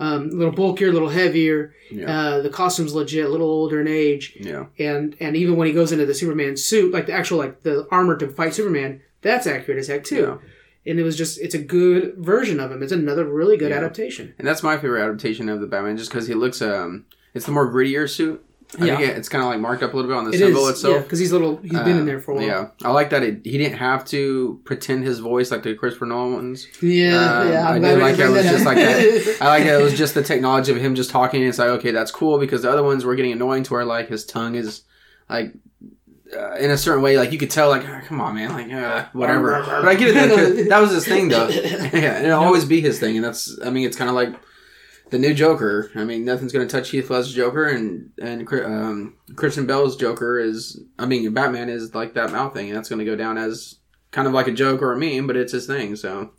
Um, 0.00 0.30
a 0.30 0.32
little 0.32 0.52
bulkier, 0.52 0.88
a 0.88 0.92
little 0.92 1.10
heavier. 1.10 1.74
Yeah. 1.92 2.10
Uh, 2.10 2.40
the 2.42 2.50
costume's 2.50 2.92
legit, 2.94 3.24
a 3.24 3.28
little 3.28 3.48
older 3.48 3.80
in 3.80 3.86
age. 3.86 4.36
yeah. 4.40 4.64
and 4.78 5.14
and 5.20 5.36
even 5.36 5.56
when 5.56 5.68
he 5.68 5.72
goes 5.72 5.92
into 5.92 6.06
the 6.06 6.14
Superman 6.14 6.56
suit, 6.56 6.92
like 6.92 7.06
the 7.06 7.12
actual 7.12 7.38
like 7.38 7.62
the 7.62 7.86
armor 7.92 8.16
to 8.16 8.26
fight 8.26 8.52
Superman, 8.54 9.00
that's 9.20 9.46
accurate 9.46 9.78
as 9.78 9.86
heck 9.86 10.02
too. 10.02 10.40
And 10.84 10.98
it 10.98 11.04
was 11.04 11.16
just 11.16 11.40
it's 11.40 11.54
a 11.54 11.58
good 11.62 12.16
version 12.16 12.58
of 12.58 12.72
him. 12.72 12.82
It's 12.82 12.90
another 12.90 13.24
really 13.24 13.56
good 13.56 13.70
Yeah. 13.70 13.76
adaptation. 13.76 14.34
And 14.38 14.48
that's 14.48 14.64
my 14.64 14.76
favorite 14.76 15.02
adaptation 15.04 15.48
of 15.48 15.60
the 15.60 15.68
Batman, 15.68 15.96
just 15.96 16.10
because 16.10 16.26
he 16.26 16.34
looks. 16.34 16.60
Um, 16.60 17.04
it's 17.34 17.46
the 17.46 17.52
more 17.52 17.70
grittier 17.72 18.10
suit. 18.10 18.44
I 18.80 18.84
Yeah. 18.86 18.96
think 18.96 19.10
it- 19.10 19.16
it's 19.18 19.28
kind 19.28 19.44
of 19.44 19.50
like 19.50 19.60
marked 19.60 19.82
up 19.82 19.92
a 19.92 19.96
little 19.96 20.10
bit 20.10 20.16
on 20.16 20.24
the 20.24 20.30
It 20.32 20.38
symbol 20.38 20.64
is, 20.68 20.70
itself. 20.76 21.02
because 21.02 21.18
he's 21.18 21.30
little. 21.32 21.58
He's 21.62 21.72
been 21.72 21.88
in 21.88 21.98
Um, 22.00 22.06
there 22.06 22.20
for 22.20 22.32
a 22.32 22.34
while. 22.36 22.44
Yeah, 22.46 22.66
I 22.84 22.90
like 22.90 23.10
that. 23.10 23.22
It, 23.22 23.40
he 23.44 23.58
didn't 23.58 23.76
have 23.78 24.04
to 24.06 24.60
pretend 24.64 25.04
his 25.04 25.18
voice 25.18 25.50
like 25.50 25.62
the 25.62 25.74
Christopher 25.74 26.06
Nolan 26.06 26.32
ones. 26.34 26.66
yeah, 26.80 27.40
Um, 27.40 27.48
yeah. 27.48 27.78
Did 27.78 27.98
like. 27.98 28.18
It 28.18 28.28
was 28.30 28.44
just 28.46 28.64
like 28.64 28.76
that. 28.78 29.36
I 29.42 29.48
like 29.48 29.64
that. 29.64 29.80
It 29.80 29.84
was 29.84 29.94
just 29.98 30.14
the 30.14 30.22
technology 30.22 30.72
of 30.72 30.78
him 30.78 30.94
just 30.94 31.10
talking. 31.10 31.42
It's 31.42 31.58
like 31.58 31.68
okay, 31.68 31.90
that's 31.90 32.10
cool 32.10 32.38
because 32.38 32.62
the 32.62 32.70
other 32.70 32.82
ones 32.82 33.04
were 33.04 33.14
getting 33.14 33.32
annoying 33.32 33.62
to 33.64 33.72
where 33.74 33.84
like 33.84 34.08
his 34.08 34.24
tongue 34.24 34.54
is 34.54 34.82
like. 35.28 35.52
Uh, 36.34 36.54
in 36.58 36.70
a 36.70 36.78
certain 36.78 37.02
way, 37.02 37.18
like 37.18 37.30
you 37.30 37.36
could 37.38 37.50
tell, 37.50 37.68
like, 37.68 37.82
"Ah, 37.86 38.00
come 38.08 38.18
on, 38.18 38.34
man, 38.34 38.52
like, 38.52 38.72
uh, 38.72 39.04
whatever. 39.12 39.62
But 39.66 39.86
I 39.86 39.94
get 39.94 40.16
it. 40.16 40.68
That 40.70 40.80
was 40.80 40.90
his 40.90 41.04
thing, 41.04 41.28
though. 41.28 41.46
yeah, 41.50 42.16
and 42.16 42.24
it'll 42.26 42.42
always 42.42 42.64
be 42.64 42.80
his 42.80 42.98
thing, 42.98 43.16
and 43.16 43.24
that's. 43.26 43.58
I 43.62 43.68
mean, 43.68 43.86
it's 43.86 43.98
kind 43.98 44.08
of 44.08 44.16
like 44.16 44.34
the 45.12 45.18
new 45.18 45.32
Joker. 45.34 45.90
I 45.94 46.04
mean, 46.04 46.24
nothing's 46.24 46.52
going 46.52 46.66
to 46.66 46.72
touch 46.76 46.90
Heath 46.90 47.08
Ledger's 47.10 47.34
Joker, 47.34 47.66
and 47.68 48.10
and 48.20 48.50
um, 48.52 49.14
Christian 49.36 49.66
Bale's 49.66 49.94
Joker 49.94 50.40
is. 50.40 50.80
I 50.98 51.06
mean, 51.06 51.32
Batman 51.32 51.68
is 51.68 51.94
like 51.94 52.14
that 52.14 52.32
mouth 52.32 52.54
thing, 52.54 52.68
and 52.68 52.76
that's 52.76 52.88
going 52.88 52.98
to 52.98 53.04
go 53.04 53.14
down 53.14 53.38
as 53.38 53.76
kind 54.10 54.26
of 54.26 54.34
like 54.34 54.48
a 54.48 54.52
joke 54.52 54.82
or 54.82 54.92
a 54.92 54.98
meme, 54.98 55.26
but 55.26 55.36
it's 55.36 55.52
his 55.52 55.66
thing. 55.66 55.94
So 55.96 56.30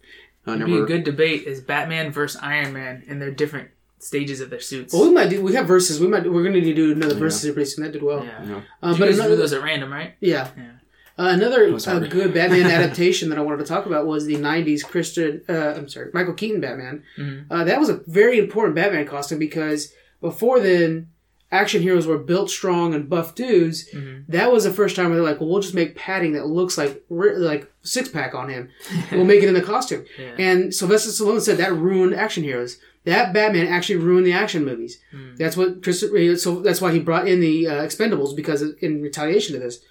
It'd 0.46 0.60
never. 0.60 0.66
be 0.72 0.80
a 0.80 0.86
good 0.86 1.04
debate 1.06 1.44
is 1.48 1.62
Batman 1.62 2.12
versus 2.12 2.42
Iron 2.44 2.74
Man 2.74 3.04
in 3.08 3.20
their 3.20 3.32
different 3.32 3.70
stages 4.00 4.42
of 4.42 4.50
their 4.50 4.60
suits. 4.60 4.94
well, 4.94 5.08
we 5.08 5.14
might 5.14 5.30
do. 5.30 5.42
We 5.42 5.54
have 5.54 5.68
verses. 5.68 6.00
We 6.02 6.08
might. 6.08 6.24
We're 6.24 6.42
going 6.44 6.54
to 6.54 6.60
need 6.62 6.66
to 6.66 6.74
do 6.74 6.92
another 6.92 7.16
verses 7.16 7.54
pretty 7.54 7.70
soon. 7.70 7.86
That 7.86 7.94
did 7.94 8.04
well. 8.04 8.26
yeah. 8.26 8.44
Yeah. 8.44 8.62
Uh, 8.82 8.92
you 8.94 9.00
but 9.00 9.06
guys 9.06 9.20
another, 9.20 9.36
those 9.38 9.54
at 9.54 9.64
random, 9.64 9.94
right? 9.94 10.16
yeah. 10.20 10.50
Yeah. 10.58 10.72
Uh, 11.18 11.30
another 11.34 11.72
uh, 11.74 12.00
good 12.00 12.34
Batman 12.34 12.66
adaptation 12.78 13.30
that 13.30 13.38
I 13.38 13.42
wanted 13.42 13.58
to 13.58 13.66
talk 13.66 13.86
about 13.86 14.06
was 14.08 14.26
the 14.26 14.36
'90s 14.36 14.84
Christian. 14.84 15.42
Uh, 15.48 15.74
I'm 15.78 15.88
sorry, 15.88 16.10
Michael 16.14 16.34
Keaton 16.34 16.60
Batman. 16.62 17.04
Mhm. 17.18 17.46
Uh, 17.52 17.64
that 17.66 17.80
was 17.80 17.90
a 17.90 18.02
very 18.08 18.40
important 18.40 18.76
Batman 18.76 19.06
costume 19.06 19.38
because 19.40 19.94
before 20.22 20.60
then, 20.60 21.08
action 21.52 21.84
heroes 21.84 22.08
were 22.08 22.18
built 22.18 22.50
strong 22.50 22.96
and 22.96 23.08
buff 23.08 23.36
dudes, 23.36 23.88
Mhm. 23.94 24.24
that 24.28 24.52
was 24.52 24.64
the 24.64 24.72
first 24.74 24.96
time 24.96 25.10
where 25.10 25.16
they're 25.18 25.24
like, 25.24 25.40
well, 25.40 25.50
we'll 25.50 25.62
just 25.62 25.76
make 25.76 25.96
padding 25.96 26.34
that 26.34 26.48
looks 26.48 26.80
like 26.80 27.04
like 27.10 27.72
six 27.84 28.10
pack 28.10 28.34
on 28.34 28.50
him. 28.50 28.70
we'll 29.12 29.24
make 29.26 29.44
it 29.44 29.48
in 29.50 29.54
the 29.54 29.62
costume. 29.62 30.06
Yeah. 30.20 30.32
And 30.40 30.74
Sylvester 30.74 31.12
Stallone 31.12 31.42
said 31.42 31.58
that 31.58 31.74
ruined 31.76 32.16
action 32.16 32.44
heroes. 32.44 32.78
That 33.06 33.34
Batman 33.34 33.68
actually 33.68 33.98
ruined 33.98 34.26
the 34.26 34.32
action 34.34 34.64
movies. 34.66 34.98
Mm. 35.14 35.38
That's 35.38 35.56
what 35.58 35.84
Chris. 35.84 36.00
So 36.42 36.62
that's 36.62 36.80
why 36.82 36.92
he 36.94 37.00
brought 37.00 37.28
in 37.28 37.40
the 37.42 37.68
uh, 37.68 37.84
Expendables 37.84 38.34
because 38.36 38.62
in 38.82 39.02
retaliation 39.02 39.54
to 39.54 39.60
this. 39.60 39.82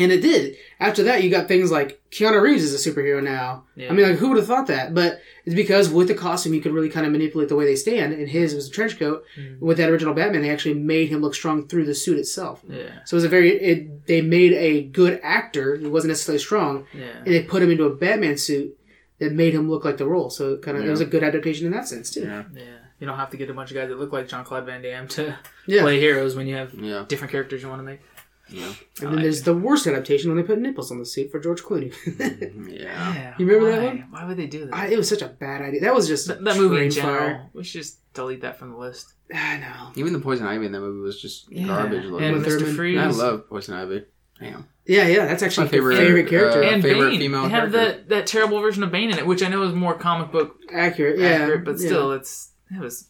And 0.00 0.12
it 0.12 0.20
did. 0.20 0.56
After 0.80 1.02
that, 1.04 1.22
you 1.22 1.30
got 1.30 1.48
things 1.48 1.70
like 1.70 2.00
Keanu 2.10 2.40
Reeves 2.40 2.62
is 2.64 2.86
a 2.86 2.90
superhero 2.90 3.22
now. 3.22 3.64
Yeah. 3.76 3.90
I 3.90 3.92
mean, 3.92 4.08
like 4.08 4.18
who 4.18 4.28
would 4.28 4.36
have 4.38 4.46
thought 4.46 4.66
that? 4.68 4.94
But 4.94 5.20
it's 5.44 5.54
because 5.54 5.88
with 5.90 6.08
the 6.08 6.14
costume, 6.14 6.54
you 6.54 6.60
could 6.60 6.72
really 6.72 6.88
kind 6.88 7.04
of 7.06 7.12
manipulate 7.12 7.48
the 7.48 7.56
way 7.56 7.64
they 7.64 7.76
stand. 7.76 8.12
And 8.12 8.28
his 8.28 8.54
was 8.54 8.68
a 8.68 8.70
trench 8.70 8.98
coat. 8.98 9.24
Mhm. 9.38 9.58
With 9.60 9.76
that 9.78 9.90
original 9.90 10.14
Batman, 10.14 10.42
they 10.42 10.50
actually 10.50 10.74
made 10.74 11.08
him 11.08 11.20
look 11.20 11.34
strong 11.34 11.66
through 11.68 11.84
the 11.86 11.94
suit 11.94 12.18
itself. 12.18 12.62
Yeah. 12.68 13.04
So 13.04 13.14
it 13.14 13.18
was 13.18 13.24
a 13.24 13.28
very. 13.28 13.50
It, 13.60 14.06
they 14.06 14.20
made 14.20 14.52
a 14.52 14.82
good 14.84 15.20
actor. 15.22 15.76
who 15.76 15.90
wasn't 15.90 16.10
necessarily 16.10 16.38
strong, 16.38 16.86
Yeah. 16.94 17.04
and 17.24 17.34
they 17.34 17.42
put 17.42 17.62
him 17.62 17.70
into 17.70 17.84
a 17.84 17.94
Batman 17.94 18.36
suit 18.36 18.76
that 19.18 19.32
made 19.32 19.52
him 19.54 19.68
look 19.68 19.84
like 19.84 19.96
the 19.96 20.06
role. 20.06 20.30
So 20.30 20.54
it 20.54 20.62
kind 20.62 20.76
of 20.76 20.84
it 20.84 20.90
was 20.90 21.00
a 21.00 21.06
good 21.06 21.22
adaptation 21.24 21.66
in 21.66 21.72
that 21.72 21.88
sense 21.88 22.10
too. 22.10 22.22
Yeah. 22.22 22.44
Yeah. 22.54 22.62
You 23.00 23.06
don't 23.06 23.16
have 23.16 23.30
to 23.30 23.36
get 23.36 23.48
a 23.48 23.54
bunch 23.54 23.70
of 23.70 23.76
guys 23.76 23.88
that 23.90 23.98
look 23.98 24.12
like 24.12 24.26
John 24.28 24.44
Claude 24.44 24.66
Van 24.66 24.82
Damme 24.82 25.06
to 25.08 25.36
Yeah. 25.66 25.82
play 25.82 26.00
heroes 26.00 26.34
when 26.34 26.46
you 26.48 26.56
have 26.56 26.74
Yeah. 26.74 27.04
different 27.08 27.30
characters 27.30 27.62
you 27.62 27.68
want 27.68 27.80
to 27.80 27.84
make. 27.84 28.00
Yeah. 28.50 28.72
And 29.02 29.12
then 29.14 29.22
there's 29.22 29.42
the 29.42 29.54
worst 29.54 29.86
adaptation 29.86 30.30
when 30.30 30.36
they 30.40 30.46
put 30.46 30.58
nipples 30.58 30.90
on 30.90 30.98
the 30.98 31.04
suit 31.06 31.30
for 31.30 31.38
George 31.40 31.62
Clooney. 31.62 31.92
Yeah. 32.68 33.34
You 33.38 33.46
remember 33.46 33.70
that 33.72 33.82
one? 33.84 34.06
Why 34.10 34.24
would 34.26 34.36
they 34.36 34.46
do 34.46 34.66
that? 34.66 34.74
I, 34.74 34.86
it 34.88 34.96
was 34.96 35.08
such 35.08 35.22
a 35.22 35.28
bad 35.28 35.62
idea. 35.62 35.80
That 35.80 35.94
was 35.94 36.06
just 36.08 36.28
that, 36.28 36.42
that 36.44 36.56
movie 36.56 36.84
in 36.84 36.90
general. 36.90 37.18
fire. 37.18 37.50
We 37.52 37.64
should 37.64 37.82
just 37.82 38.12
delete 38.14 38.40
that 38.42 38.58
from 38.58 38.72
the 38.72 38.78
list. 38.78 39.14
I 39.34 39.58
know. 39.58 39.92
Even 39.96 40.12
the 40.12 40.18
Poison 40.20 40.46
Ivy 40.46 40.66
in 40.66 40.72
that 40.72 40.80
movie 40.80 41.00
was 41.00 41.20
just 41.20 41.50
Yeah. 41.50 41.66
garbage. 41.66 42.04
And 42.04 42.12
looking. 42.12 42.32
With 42.32 42.46
Mr. 42.46 42.58
Thurman. 42.60 42.74
Freeze. 42.76 42.98
I 42.98 43.06
love 43.08 43.48
Poison 43.48 43.74
Ivy. 43.74 44.04
Damn. 44.40 44.68
Yeah, 44.86 45.06
yeah, 45.08 45.26
that's 45.26 45.42
actually 45.42 45.64
My 45.66 45.70
favorite- 45.70 45.96
favorite 45.96 46.28
character. 46.28 46.62
uh, 46.62 46.70
and 46.70 46.82
favorite 46.82 47.10
Bane. 47.10 47.18
female 47.20 47.42
they 47.42 47.48
have 47.50 47.72
character. 47.72 47.98
that, 47.98 48.08
that 48.08 48.26
terrible 48.26 48.60
version 48.60 48.82
of 48.84 48.90
Bane 48.92 49.10
in 49.10 49.18
it, 49.18 49.26
which 49.26 49.42
I 49.42 49.48
know 49.48 49.62
is 49.64 49.74
more 49.74 49.94
comic 49.94 50.30
book 50.32 50.56
accurate, 50.72 51.18
yeah, 51.18 51.28
accurate, 51.28 51.64
but 51.64 51.72
yeah. 51.78 51.86
still, 51.86 52.12
it's 52.12 52.52
it 52.70 52.80
was. 52.80 53.08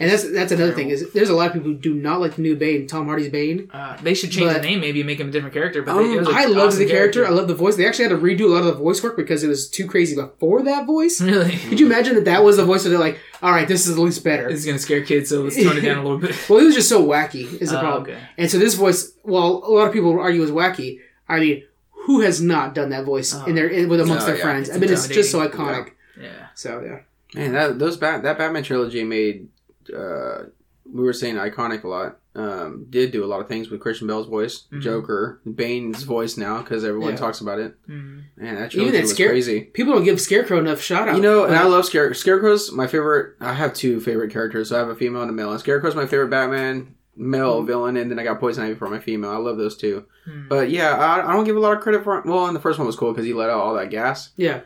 And 0.00 0.08
that's 0.10 0.30
that's 0.30 0.52
another 0.52 0.72
thing 0.72 0.90
is 0.90 1.12
there's 1.12 1.28
a 1.28 1.34
lot 1.34 1.48
of 1.48 1.52
people 1.54 1.68
who 1.70 1.74
do 1.76 1.92
not 1.92 2.20
like 2.20 2.36
the 2.36 2.42
new 2.42 2.54
Bane, 2.54 2.86
Tom 2.86 3.06
Hardy's 3.06 3.30
Bane. 3.30 3.68
Uh, 3.72 3.96
they 4.00 4.14
should 4.14 4.30
change 4.30 4.46
But- 4.52 4.62
the 4.62 4.68
name, 4.68 4.80
maybe 4.80 5.02
make 5.02 5.18
him 5.18 5.28
a 5.28 5.32
different 5.32 5.52
character. 5.54 5.82
But 5.82 5.96
Um, 5.96 6.06
they, 6.08 6.14
it 6.14 6.18
was 6.20 6.28
an 6.28 6.34
I 6.36 6.44
loved 6.44 6.58
awesome 6.74 6.78
the 6.84 6.90
character. 6.90 7.26
I 7.26 7.30
love 7.30 7.48
the 7.48 7.54
voice. 7.54 7.76
They 7.76 7.86
actually 7.86 8.04
had 8.08 8.10
to 8.12 8.18
redo 8.18 8.42
a 8.42 8.46
lot 8.48 8.58
of 8.60 8.66
the 8.66 8.72
voice 8.74 9.02
work 9.02 9.16
because 9.16 9.42
it 9.42 9.48
was 9.48 9.68
too 9.68 9.86
crazy 9.86 10.14
before 10.14 10.62
that 10.62 10.86
voice. 10.86 11.20
Really, 11.20 11.56
Could 11.56 11.80
you 11.80 11.86
imagine 11.86 12.14
that 12.14 12.24
that 12.26 12.44
was 12.44 12.56
the 12.58 12.64
voice? 12.64 12.84
Where 12.84 12.90
they're 12.90 12.98
like, 13.00 13.18
"All 13.42 13.50
right, 13.50 13.66
this 13.66 13.86
is 13.86 13.92
at 13.96 13.98
least 13.98 14.22
better." 14.22 14.48
this 14.48 14.60
is 14.60 14.66
gonna 14.66 14.78
scare 14.78 15.02
kids, 15.02 15.30
so 15.30 15.42
let's 15.42 15.56
tone 15.56 15.76
it 15.76 15.80
down 15.80 15.98
a 15.98 16.02
little 16.02 16.18
bit. 16.18 16.34
Well, 16.48 16.60
it 16.60 16.64
was 16.66 16.74
just 16.76 16.88
so 16.88 17.04
wacky. 17.04 17.60
Is 17.60 17.70
the 17.70 17.78
Oh, 17.78 17.80
problem? 17.80 18.02
okay. 18.04 18.18
And 18.38 18.50
so 18.50 18.58
this 18.58 18.74
voice, 18.74 19.12
while 19.22 19.62
a 19.66 19.70
lot 19.72 19.86
of 19.88 19.92
people 19.92 20.18
argue 20.18 20.42
is 20.42 20.50
wacky, 20.52 21.00
I 21.28 21.40
mean, 21.40 21.64
who 22.06 22.20
has 22.20 22.40
not 22.40 22.74
done 22.74 22.90
that 22.90 23.04
voice 23.04 23.34
Oh. 23.34 23.44
in 23.46 23.54
their 23.56 23.66
in, 23.68 23.88
with 23.88 24.00
amongst 24.00 24.22
Oh, 24.24 24.26
their 24.28 24.36
yeah. 24.36 24.42
friends? 24.44 24.70
I 24.70 24.74
mean, 24.78 24.90
it's 24.90 25.08
just 25.08 25.30
so 25.32 25.42
intimidating. 25.42 25.74
iconic. 25.84 25.88
Yeah, 26.22 26.28
So 26.54 26.82
yeah, 26.84 27.00
Man, 27.40 27.52
that 27.52 27.78
those 27.78 27.96
Bat 27.96 28.22
that 28.22 28.38
Batman 28.38 28.62
trilogy 28.62 29.04
made 29.04 29.48
uh 29.90 30.44
we 30.90 31.02
were 31.04 31.12
saying 31.12 31.34
iconic 31.34 31.84
a 31.84 31.88
lot. 31.88 32.18
Um, 32.34 32.86
did 32.88 33.10
do 33.10 33.22
a 33.22 33.26
lot 33.26 33.40
of 33.42 33.48
things 33.48 33.68
with 33.68 33.80
Christian 33.80 34.06
Bale's 34.06 34.26
voice, 34.26 34.64
Mhm. 34.72 34.80
Joker, 34.80 35.40
Bane's 35.44 36.02
voice 36.04 36.38
now 36.38 36.62
because 36.62 36.82
everyone 36.82 37.10
Yeah. 37.10 37.16
talks 37.16 37.40
about 37.42 37.58
it. 37.58 37.74
Mhm. 37.86 38.22
Man, 38.38 38.54
that 38.54 38.56
Even 38.56 38.68
trilogy 38.70 38.90
that 38.92 39.00
was 39.02 39.10
scare- 39.10 39.28
crazy. 39.28 39.60
people 39.74 39.92
don't 39.92 40.04
give 40.04 40.18
Scarecrow 40.18 40.58
enough 40.58 40.80
shout 40.80 41.08
out. 41.08 41.16
You 41.16 41.22
know, 41.22 41.44
and 41.44 41.54
I 41.54 41.64
love 41.66 41.84
Scare 41.84 42.14
Scarecrow's 42.14 42.72
my 42.72 42.86
favorite. 42.86 43.34
I 43.40 43.52
have 43.52 43.74
two 43.74 44.00
favorite 44.00 44.30
characters. 44.32 44.70
So 44.70 44.76
I 44.76 44.78
have 44.78 44.88
a 44.88 44.94
female 44.94 45.20
and 45.22 45.30
a 45.30 45.34
male. 45.34 45.50
And 45.50 45.60
Scarecrow's 45.60 45.94
my 45.96 46.06
favorite 46.06 46.30
Batman 46.30 46.94
male 47.16 47.62
villain, 47.62 47.96
and 47.96 48.10
then 48.10 48.18
I 48.18 48.22
got 48.24 48.38
Poison 48.40 48.64
Ivy 48.64 48.76
for 48.76 48.88
my 48.88 49.00
female. 49.00 49.30
I 49.30 49.36
love 49.38 49.58
those 49.58 49.76
two. 49.76 50.04
Hmm. 50.24 50.48
But 50.48 50.70
yeah, 50.70 50.94
I, 50.96 51.28
I 51.28 51.32
don't 51.34 51.44
give 51.44 51.56
a 51.56 51.60
lot 51.60 51.76
of 51.76 51.82
credit 51.82 52.02
for. 52.04 52.22
Well, 52.24 52.46
and 52.46 52.54
the 52.56 52.60
first 52.60 52.78
one 52.78 52.86
was 52.86 52.96
cool 52.96 53.12
because 53.12 53.26
he 53.26 53.34
let 53.34 53.50
out 53.50 53.60
all 53.60 53.74
that 53.74 53.90
gas. 53.90 54.30
yeah, 54.36 54.60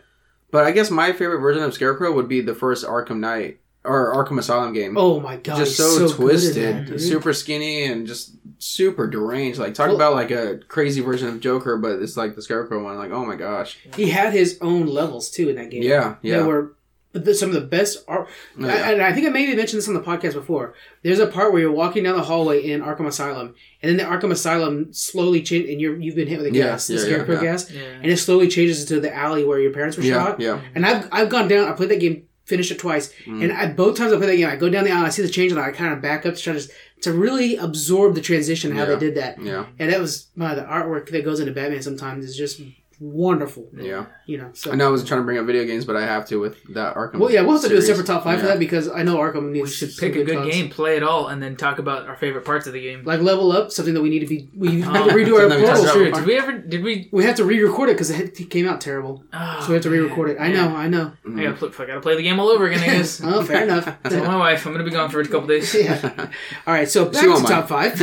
But 0.52 0.64
I 0.64 0.70
guess 0.70 0.90
my 0.90 1.12
favorite 1.12 1.40
version 1.40 1.62
of 1.64 1.72
Scarecrow 1.74 2.12
would 2.12 2.28
be 2.28 2.42
the 2.42 2.54
first 2.54 2.84
Arkham 2.86 3.18
Knight 3.20 3.58
or 3.84 4.14
Arkham 4.14 4.38
Asylum 4.38 4.72
game. 4.72 4.96
Oh 4.96 5.18
my 5.20 5.36
god, 5.36 5.56
just 5.58 5.76
he's 5.76 5.76
so, 5.76 5.98
good 5.98 6.10
at 6.10 6.16
twisted, 6.16 6.86
that, 6.88 6.98
super 7.00 7.32
skinny, 7.32 7.84
and 7.84 8.06
just 8.06 8.32
super 8.58 9.06
deranged. 9.08 9.58
Like 9.58 9.74
talk 9.74 9.88
Well- 9.88 9.96
about 9.96 10.14
like 10.14 10.30
a 10.30 10.58
crazy 10.68 11.00
version 11.00 11.28
of 11.28 11.40
Joker, 11.40 11.76
but 11.76 12.00
it's 12.00 12.16
like 12.16 12.34
the 12.36 12.42
Scarecrow 12.42 12.82
one. 12.84 12.96
Like 12.96 13.10
oh 13.10 13.24
my 13.26 13.36
gosh, 13.36 13.78
He 13.96 14.10
had 14.10 14.32
his 14.32 14.58
own 14.60 14.86
levels 14.86 15.30
too 15.30 15.48
in 15.48 15.56
that 15.56 15.70
game. 15.70 15.82
yeah, 15.82 16.00
That 16.10 16.18
yeah, 16.22 16.42
were 16.46 16.74
but 17.12 17.24
the- 17.26 17.34
some 17.34 17.48
of 17.50 17.54
the 17.54 17.60
best 17.60 18.04
art. 18.08 18.28
Oh, 18.58 18.64
I, 18.64 18.68
yeah. 18.74 18.90
and 18.90 19.02
I 19.02 19.12
think 19.12 19.26
I 19.26 19.30
maybe 19.30 19.54
mentioned 19.54 19.78
this 19.78 19.88
on 19.88 19.92
the 19.94 20.00
podcast 20.00 20.32
before. 20.34 20.72
There's 21.02 21.18
a 21.18 21.26
part 21.26 21.52
where 21.52 21.60
you're 21.60 21.70
walking 21.72 22.04
down 22.04 22.16
the 22.16 22.22
hallway 22.22 22.62
in 22.64 22.80
Arkham 22.80 23.06
Asylum, 23.06 23.54
and 23.82 23.90
then 23.90 23.96
the 23.98 24.04
Arkham 24.10 24.30
Asylum 24.30 24.92
slowly 24.94 25.42
change, 25.42 25.68
and 25.68 25.78
you're 25.80 25.98
you've 26.00 26.14
been 26.14 26.28
hit 26.28 26.38
with 26.38 26.46
a 26.46 26.54
Yeah, 26.54 26.64
gas, 26.70 26.86
the 26.86 26.94
yeah, 26.94 27.00
yeah, 27.00 27.04
Scarecrow 27.06 27.34
yeah. 27.34 27.42
gas, 27.42 27.70
yeah. 27.70 27.80
and 27.82 28.06
it 28.06 28.16
slowly 28.18 28.46
changes 28.48 28.80
into 28.80 29.00
the 29.00 29.12
alley 29.14 29.44
where 29.44 29.58
your 29.58 29.72
parents 29.72 29.96
were 29.98 30.04
yeah, 30.04 30.14
shot. 30.24 30.40
yeah. 30.40 30.60
And 30.74 30.86
I've 30.86 31.08
I've 31.12 31.28
gone 31.28 31.48
down. 31.48 31.68
I 31.68 31.72
played 31.72 31.90
that 31.90 32.00
game, 32.00 32.28
finished 32.44 32.70
it 32.70 32.78
twice, 32.78 33.12
Mm. 33.26 33.42
and 33.44 33.52
I, 33.52 33.66
both 33.72 33.96
times 33.96 34.12
I 34.12 34.16
play 34.16 34.26
that 34.26 34.36
game, 34.36 34.48
I 34.48 34.56
go 34.56 34.68
down 34.68 34.84
the 34.84 34.90
aisle, 34.90 35.04
I 35.04 35.10
see 35.10 35.22
the 35.22 35.28
change, 35.28 35.52
and 35.52 35.60
I 35.60 35.70
kind 35.70 35.92
of 35.92 36.00
back 36.02 36.26
up 36.26 36.34
to 36.34 36.42
try 36.42 36.52
to 36.54 36.68
to 37.02 37.12
really 37.12 37.56
absorb 37.56 38.14
the 38.14 38.20
transition 38.20 38.70
how 38.76 38.82
Yeah. 38.84 38.94
they 38.94 38.98
did 38.98 39.14
that. 39.16 39.42
Yeah, 39.42 39.66
And 39.80 39.92
that 39.92 40.00
was 40.00 40.28
my 40.36 40.54
the 40.54 40.62
artwork 40.62 41.08
that 41.10 41.24
goes 41.24 41.40
into 41.40 41.50
Batman 41.52 41.82
sometimes 41.82 42.24
is 42.24 42.36
just 42.36 42.60
wonderful. 43.02 43.68
yeah. 43.76 44.06
You 44.26 44.38
know, 44.38 44.50
so 44.54 44.70
I 44.70 44.76
know 44.76 44.86
I 44.86 44.90
wasn't 44.90 45.08
trying 45.08 45.20
to 45.20 45.24
bring 45.24 45.36
up 45.38 45.46
video 45.46 45.64
games, 45.64 45.84
but 45.84 45.96
I 45.96 46.02
have 46.06 46.26
to 46.28 46.36
with 46.36 46.56
that 46.74 46.94
Arkham. 46.94 47.18
Well, 47.18 47.30
yeah, 47.30 47.40
we'll 47.42 47.52
have 47.54 47.62
to 47.62 47.68
do 47.68 47.76
a 47.76 47.82
series. 47.82 47.98
separate 47.98 48.06
top 48.06 48.22
five 48.22 48.40
for 48.40 48.46
that 48.46 48.58
because 48.60 48.88
I 48.88 49.02
know 49.02 49.16
Arkham 49.18 49.50
needs. 49.50 49.64
We 49.64 49.70
should 49.88 49.96
pick 49.98 50.14
a 50.14 50.22
good 50.24 50.36
thoughts. 50.38 50.50
game, 50.54 50.70
play 50.70 50.96
it 50.96 51.02
all, 51.02 51.26
and 51.28 51.42
then 51.42 51.56
talk 51.56 51.78
about 51.80 52.06
our 52.08 52.16
favorite 52.16 52.44
parts 52.44 52.66
of 52.68 52.72
the 52.72 52.80
game. 52.80 53.02
like 53.04 53.20
level 53.20 53.50
up, 53.50 53.72
something 53.72 53.92
that 53.94 54.00
we 54.02 54.10
need 54.10 54.20
to 54.20 54.26
be. 54.26 54.48
We 54.56 54.80
have 54.82 54.94
Oh, 54.96 55.08
to 55.08 55.14
redo 55.14 55.34
our 55.34 55.48
something 55.48 55.48
that 55.50 55.58
we 55.58 55.64
portal. 55.66 55.86
Sure. 55.92 56.10
Did 56.12 56.24
we 56.26 56.38
ever? 56.38 56.52
Did 56.58 56.84
we? 56.84 57.08
We 57.12 57.24
have 57.24 57.34
to 57.36 57.44
re-record 57.44 57.88
it 57.88 57.94
because 57.94 58.10
it 58.10 58.48
came 58.50 58.68
out 58.68 58.80
terrible, 58.80 59.24
Oh, 59.32 59.60
so 59.62 59.68
we 59.68 59.74
have 59.74 59.82
to 59.82 59.90
re-record 59.90 60.30
it. 60.30 60.36
I 60.40 60.52
know. 60.52 60.68
I 60.76 60.86
know. 60.88 61.12
I 61.26 61.42
gotta, 61.42 61.54
play, 61.56 61.68
I 61.84 61.86
gotta 61.88 62.00
play 62.00 62.14
the 62.16 62.22
game 62.22 62.38
all 62.38 62.48
over 62.48 62.66
again. 62.66 62.80
I 62.82 62.86
guess. 62.86 63.20
Oh, 63.24 63.42
fair 63.42 63.62
enough. 63.68 63.84
Tell 64.04 64.24
my 64.24 64.36
wife 64.36 64.64
I'm 64.66 64.72
gonna 64.72 64.84
be 64.84 64.90
gone 64.90 65.10
for 65.10 65.20
a 65.20 65.24
couple 65.26 65.48
days. 65.48 65.74
yeah. 65.74 66.30
All 66.66 66.72
right, 66.74 66.88
so 66.88 67.06
back 67.06 67.16
She 67.16 67.22
to 67.26 67.28
won't 67.32 67.46
top 67.48 67.68
five. 67.68 68.00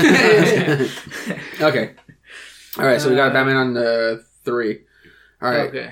okay. 1.61 1.95
All 2.77 2.85
right, 2.85 2.99
so 3.01 3.09
we 3.09 3.15
got 3.15 3.31
Uh, 3.31 3.33
Batman 3.33 3.55
on 3.55 3.77
uh, 3.77 4.17
three. 4.45 4.81
All 5.41 5.49
right, 5.49 5.69
Okay. 5.69 5.91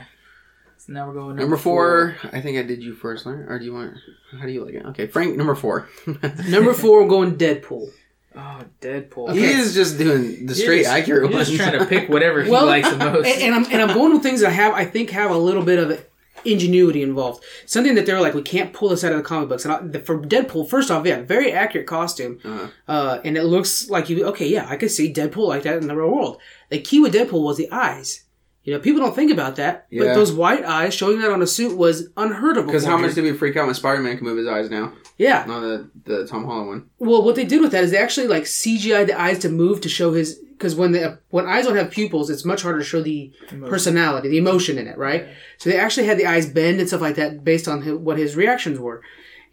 So 0.80 0.93
now 0.93 1.08
we're 1.08 1.14
going 1.14 1.28
number, 1.30 1.41
number 1.41 1.58
four. 1.58 2.16
I 2.32 2.39
think 2.39 2.58
I 2.58 2.64
did 2.64 2.84
you 2.84 2.93
first, 2.93 3.26
Larry. 3.26 3.45
Or 3.48 3.58
do 3.60 3.66
you 3.66 3.74
want? 3.74 3.95
How 4.39 4.45
do 4.45 4.52
you 4.52 4.64
like 4.64 4.76
it? 4.76 4.86
Okay, 4.88 5.08
Frank, 5.08 5.36
number 5.36 5.56
four. 5.56 5.89
Number 6.48 6.74
four, 6.74 7.02
I'm 7.02 7.08
going 7.08 7.36
Deadpool. 7.36 7.89
Oh, 8.36 8.62
Deadpool. 8.80 9.34
He 9.34 9.43
is 9.43 9.74
just 9.74 9.98
doing 9.98 10.45
the 10.45 10.54
straight 10.54 10.84
just- 10.84 10.91
accurate 10.91 11.24
You're 11.30 11.32
ones. 11.39 11.50
just 11.50 11.60
trying 11.62 11.80
to 11.80 11.86
pick 11.86 12.08
whatever 12.10 12.43
he 12.43 12.52
Well, 12.52 12.68
likes 12.68 12.89
the 12.89 12.98
most. 12.98 13.26
and, 13.28 13.41
and 13.41 13.56
I'm 13.56 13.66
and 13.72 13.82
I'm 13.82 13.98
going 13.98 14.14
with 14.14 14.22
things 14.22 14.41
that 14.41 14.52
have 14.52 14.74
I 14.74 14.86
think 14.86 15.10
have 15.10 15.32
a 15.32 15.38
little 15.38 15.64
bit 15.64 15.80
of 15.80 16.06
ingenuity 16.45 17.02
involved. 17.02 17.43
Something 17.66 17.95
that 17.95 18.06
they're 18.06 18.22
like, 18.22 18.36
we 18.36 18.43
can't 18.43 18.72
pull 18.72 18.89
this 18.89 19.04
out 19.04 19.12
of 19.12 19.18
the 19.18 19.24
comic 19.24 19.50
books. 19.50 19.66
And 19.66 19.74
I, 19.74 19.80
the, 19.82 20.00
for 20.00 20.20
Deadpool, 20.22 20.70
first 20.70 20.91
off, 20.91 21.06
yeah, 21.06 21.22
very 21.22 21.52
accurate 21.52 21.88
costume, 21.88 22.39
Uh-huh. 22.45 22.68
uh, 22.88 23.22
and 23.26 23.36
it 23.36 23.43
looks 23.43 23.89
like 23.89 24.08
you. 24.10 24.24
Okay, 24.28 24.48
yeah, 24.48 24.68
I 24.70 24.76
could 24.78 24.91
see 24.91 25.12
Deadpool 25.12 25.48
like 25.48 25.64
that 25.64 25.78
in 25.78 25.88
the 25.88 25.95
real 25.98 26.12
world. 26.12 26.39
The 26.70 26.80
key 26.80 27.00
with 27.02 27.14
Deadpool 27.16 27.43
was 27.43 27.58
the 27.58 27.70
eyes. 27.72 28.24
You 28.68 28.74
know, 28.74 28.80
people 28.82 28.99
don't 28.99 29.15
think 29.15 29.32
about 29.32 29.55
that, 29.55 29.88
but 29.89 30.13
those 30.13 30.34
white 30.34 30.65
eyes 30.65 30.93
showing 30.93 31.22
that 31.22 31.32
on 31.32 31.41
a 31.41 31.47
suit 31.47 31.78
was 31.78 32.09
unheard 32.18 32.57
of. 32.57 32.65
Because 32.65 32.84
how 32.84 32.97
much 32.97 33.15
did 33.15 33.24
we 33.24 33.32
freak 33.32 33.55
out 33.55 33.65
when 33.65 33.74
Spider 33.74 34.01
Man 34.01 34.18
can 34.18 34.28
move 34.28 34.38
his 34.38 34.45
eyes 34.45 34.70
now? 34.70 34.91
Yeah. 35.18 35.45
On 35.47 35.61
the 35.61 35.89
the 36.03 36.28
Tom 36.28 36.43
Holland 36.43 36.68
one. 36.68 36.89
Well, 36.99 37.24
what 37.24 37.36
they 37.36 37.45
did 37.45 37.61
with 37.61 37.72
that 37.72 37.86
is 37.86 37.91
they 37.91 37.97
actually 37.97 38.28
like 38.28 38.43
CGI 38.43 39.07
the 39.07 39.18
eyes 39.18 39.39
to 39.39 39.49
move 39.49 39.80
to 39.82 39.89
show 39.89 40.11
his 40.11 40.36
because 40.36 40.76
when 40.76 40.91
the 40.91 41.18
when 41.30 41.45
eyes 41.45 41.65
don't 41.65 41.78
have 41.78 41.91
pupils, 41.91 42.30
it's 42.30 42.43
much 42.43 42.61
harder 42.61 42.80
to 42.80 42.84
show 42.84 43.01
the 43.01 43.32
personality, 43.68 44.28
the 44.28 44.38
emotion 44.38 44.78
in 44.78 44.86
it, 44.88 44.97
right? 44.97 45.30
So 45.59 45.70
they 45.70 45.80
actually 45.80 46.07
had 46.07 46.18
the 46.18 46.26
eyes 46.26 46.45
bend 46.49 46.82
and 46.82 46.89
stuff 46.89 46.99
like 46.99 47.15
that 47.15 47.45
based 47.45 47.70
on 47.70 47.84
hi 47.84 47.93
what 47.93 48.18
his 48.18 48.36
reactions 48.36 48.80
were, 48.80 49.01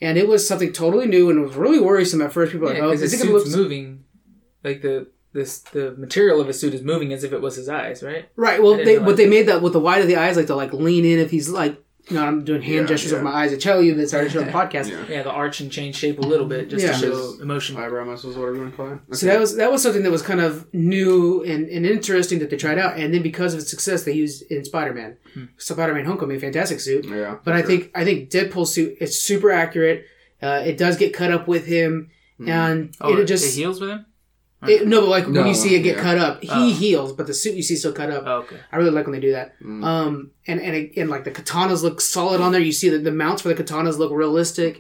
and 0.00 0.18
it 0.18 0.26
was 0.26 0.46
something 0.48 0.72
totally 0.72 1.06
new 1.06 1.30
and 1.30 1.38
it 1.38 1.42
was 1.42 1.54
really 1.54 1.78
worrisome 1.78 2.20
at 2.20 2.32
first. 2.32 2.50
People 2.50 2.66
were 2.66 2.74
Yeah, 2.74 2.80
like, 2.80 2.88
oh, 2.88 2.90
because 2.96 3.12
is 3.12 3.20
it 3.22 3.24
gonna 3.24 3.38
suit's 3.38 3.54
moving, 3.54 4.04
like 4.64 4.82
the 4.82 5.06
this 5.34 5.58
the 5.58 5.90
material 5.98 6.40
of 6.40 6.46
his 6.46 6.58
suit 6.58 6.72
is 6.72 6.82
moving 6.82 7.12
as 7.12 7.22
if 7.24 7.32
it 7.32 7.42
was 7.42 7.56
his 7.56 7.68
eyes, 7.68 8.02
right? 8.02 8.28
right? 8.36 8.62
Well, 8.62 8.74
I 8.74 8.76
didn't 8.78 8.86
they 8.86 9.04
but 9.04 9.16
they 9.18 9.28
made 9.28 9.48
that 9.48 9.60
with 9.60 9.74
the 9.74 9.80
wide 9.80 10.00
of 10.00 10.08
the 10.08 10.16
eyes, 10.16 10.36
like 10.38 10.46
to 10.46 10.54
like 10.54 10.72
lean 10.72 11.04
in 11.04 11.18
if 11.18 11.30
he's 11.30 11.48
like. 11.50 11.80
You 12.10 12.16
know, 12.16 12.22
I'm 12.26 12.44
doing 12.44 12.60
hand 12.60 12.80
Yeah, 12.82 12.84
gestures 12.84 13.12
yeah. 13.12 13.16
with 13.16 13.24
my 13.24 13.30
eyes 13.32 13.50
to 13.52 13.56
tell 13.56 13.82
you 13.82 13.94
that's 13.94 14.12
already 14.12 14.28
shown 14.28 14.42
on 14.42 14.48
the 14.48 14.52
podcast. 14.62 14.90
Yeah. 14.90 15.06
Yeah, 15.08 15.22
the 15.22 15.30
arch 15.30 15.60
and 15.60 15.72
change 15.72 15.96
shape 15.96 16.18
a 16.18 16.20
little 16.20 16.44
bit 16.44 16.68
just 16.68 16.84
Yeah. 16.84 16.92
to 16.92 16.98
show 16.98 17.36
emotion. 17.40 17.78
Eyebrow 17.78 18.04
muscles, 18.04 18.36
whatever 18.36 18.56
you 18.56 18.60
want 18.60 18.72
to 18.72 18.76
call 18.76 18.92
it. 19.08 19.16
So 19.16 19.24
that 19.24 19.40
was 19.40 19.56
that 19.56 19.72
was 19.72 19.82
something 19.82 20.02
that 20.02 20.10
was 20.10 20.20
kind 20.20 20.42
of 20.42 20.66
new 20.74 21.42
and, 21.44 21.66
and 21.66 21.86
interesting 21.86 22.40
that 22.40 22.50
they 22.50 22.58
tried 22.58 22.78
out, 22.78 22.98
and 22.98 23.14
then 23.14 23.22
because 23.22 23.54
of 23.54 23.60
its 23.60 23.70
success, 23.70 24.04
they 24.04 24.12
used 24.12 24.42
in 24.52 24.66
Spider 24.66 24.92
Man, 24.92 25.16
Hmm. 25.32 25.44
Spider 25.56 25.94
Man 25.94 26.04
Homecoming, 26.04 26.38
fantastic 26.40 26.80
suit. 26.80 27.06
Yeah. 27.06 27.36
But 27.42 27.54
I 27.54 27.60
sure. 27.60 27.68
think 27.68 27.90
I 27.94 28.04
think 28.04 28.28
Deadpool 28.28 28.66
suit 28.66 28.98
it's 29.00 29.18
super 29.18 29.50
accurate. 29.50 30.04
Uh, 30.42 30.62
it 30.62 30.76
does 30.76 30.98
get 30.98 31.14
cut 31.14 31.30
up 31.32 31.48
with 31.48 31.64
him, 31.64 32.10
Mhm. 32.38 32.48
and 32.50 32.94
Oh, 33.00 33.14
it 33.14 33.20
it 33.20 33.24
just 33.24 33.56
heals 33.56 33.80
with 33.80 33.88
him. 33.88 34.04
It, 34.68 34.86
no, 34.86 35.00
but 35.02 35.08
like 35.08 35.26
when 35.26 35.46
you 35.46 35.54
see 35.54 35.74
it 35.74 35.80
get 35.82 35.96
yeah. 35.96 36.02
cut 36.02 36.18
up, 36.18 36.42
he 36.42 36.48
Oh. 36.50 36.68
heals, 36.72 37.12
but 37.12 37.26
the 37.26 37.34
suit 37.34 37.54
you 37.54 37.62
see 37.62 37.76
still 37.76 37.92
cut 37.92 38.10
up. 38.10 38.24
Oh, 38.26 38.36
okay. 38.38 38.56
I 38.72 38.76
really 38.76 38.90
like 38.90 39.06
when 39.06 39.14
they 39.14 39.20
do 39.20 39.32
that. 39.32 39.60
Mm. 39.62 39.84
Um, 39.84 40.30
and 40.46 40.60
and 40.60 40.74
it- 40.74 40.92
and 40.96 41.08
like 41.10 41.24
the 41.24 41.30
katanas 41.30 41.82
look 41.82 42.00
solid 42.00 42.40
on 42.40 42.52
there. 42.52 42.60
You 42.60 42.72
see 42.72 42.88
that 42.90 43.04
the 43.04 43.12
mounts 43.12 43.42
for 43.42 43.48
the 43.48 43.62
katanas 43.62 43.98
look 43.98 44.12
realistic. 44.12 44.78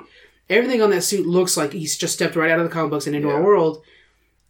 Everything 0.50 0.82
on 0.82 0.90
that 0.90 1.02
suit 1.02 1.26
looks 1.26 1.56
like 1.56 1.72
he's 1.72 1.96
just 1.96 2.14
stepped 2.14 2.36
right 2.36 2.50
out 2.50 2.58
of 2.58 2.64
the 2.64 2.70
comic 2.72 2.90
books 2.90 3.06
and 3.06 3.16
into 3.16 3.28
Yeah. 3.28 3.34
our 3.34 3.42
world. 3.42 3.82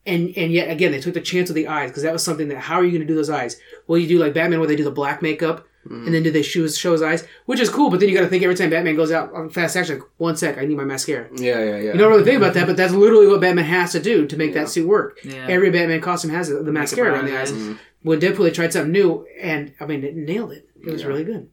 And 0.07 0.33
and 0.37 0.53
yet 0.53 0.71
again, 0.71 0.93
they 0.93 1.01
took 1.01 1.15
the 1.15 1.21
chance 1.21 1.49
with 1.49 1.55
the 1.57 1.69
eyes 1.69 1.91
because 1.91 2.03
that 2.03 2.13
was 2.13 2.23
something 2.23 2.49
that 2.49 2.59
how 2.59 2.77
are 2.77 2.85
you 2.85 2.91
going 2.91 3.01
to 3.01 3.07
do 3.07 3.15
those 3.15 3.31
eyes? 3.31 3.59
Well, 3.87 3.99
you 3.99 4.07
do 4.09 4.19
like 4.19 4.35
Batman 4.35 4.59
where 4.59 4.69
they 4.69 4.77
do 4.77 4.85
the 4.85 4.91
black 4.91 5.23
makeup. 5.23 5.67
And 5.85 6.15
then 6.15 6.23
do 6.23 6.31
they 6.31 6.43
show 6.43 6.63
his, 6.63 6.79
show 6.79 6.93
his 6.93 7.03
eyes, 7.03 7.27
which 7.47 7.61
is 7.61 7.69
cool. 7.69 7.91
But 7.91 8.01
then 8.01 8.09
you 8.09 8.15
got 8.15 8.23
to 8.23 8.29
think 8.29 8.43
every 8.43 8.57
time 8.57 8.71
Batman 8.71 8.97
goes 8.97 9.13
out 9.13 9.33
on 9.35 9.51
fast 9.51 9.77
action, 9.77 9.99
like, 9.99 10.09
one 10.17 10.37
sec, 10.37 10.57
I 10.59 10.65
need 10.65 10.77
my 10.77 10.85
mascara. 10.85 11.29
Yeah, 11.37 11.59
yeah, 11.59 11.77
yeah. 11.77 11.93
You 11.93 11.99
don't 11.99 12.11
really 12.11 12.25
think 12.25 12.39
about 12.39 12.55
that, 12.55 12.67
but 12.67 12.77
that's 12.77 12.93
literally 12.93 13.27
what 13.27 13.41
Batman 13.41 13.65
has 13.67 13.93
to 13.93 14.01
do 14.01 14.27
to 14.27 14.37
make 14.37 14.55
that 14.55 14.69
suit 14.69 14.89
work. 14.89 15.19
Yeah. 15.25 15.47
Every 15.49 15.71
Batman 15.71 16.01
costume 16.01 16.31
has 16.31 16.49
the 16.49 16.73
mascara 16.73 17.13
around 17.13 17.27
the 17.27 17.39
eyes. 17.39 17.53
Mm-hmm. 17.53 17.75
When 18.03 18.21
Deadpool 18.21 18.45
they 18.45 18.51
tried 18.51 18.73
something 18.73 18.93
new, 18.93 19.27
and 19.41 19.75
I 19.81 19.87
mean, 19.87 20.05
it 20.05 20.15
nailed 20.15 20.53
it. 20.53 20.69
It 20.83 20.93
was 20.93 21.05
really 21.05 21.25
good. 21.25 21.49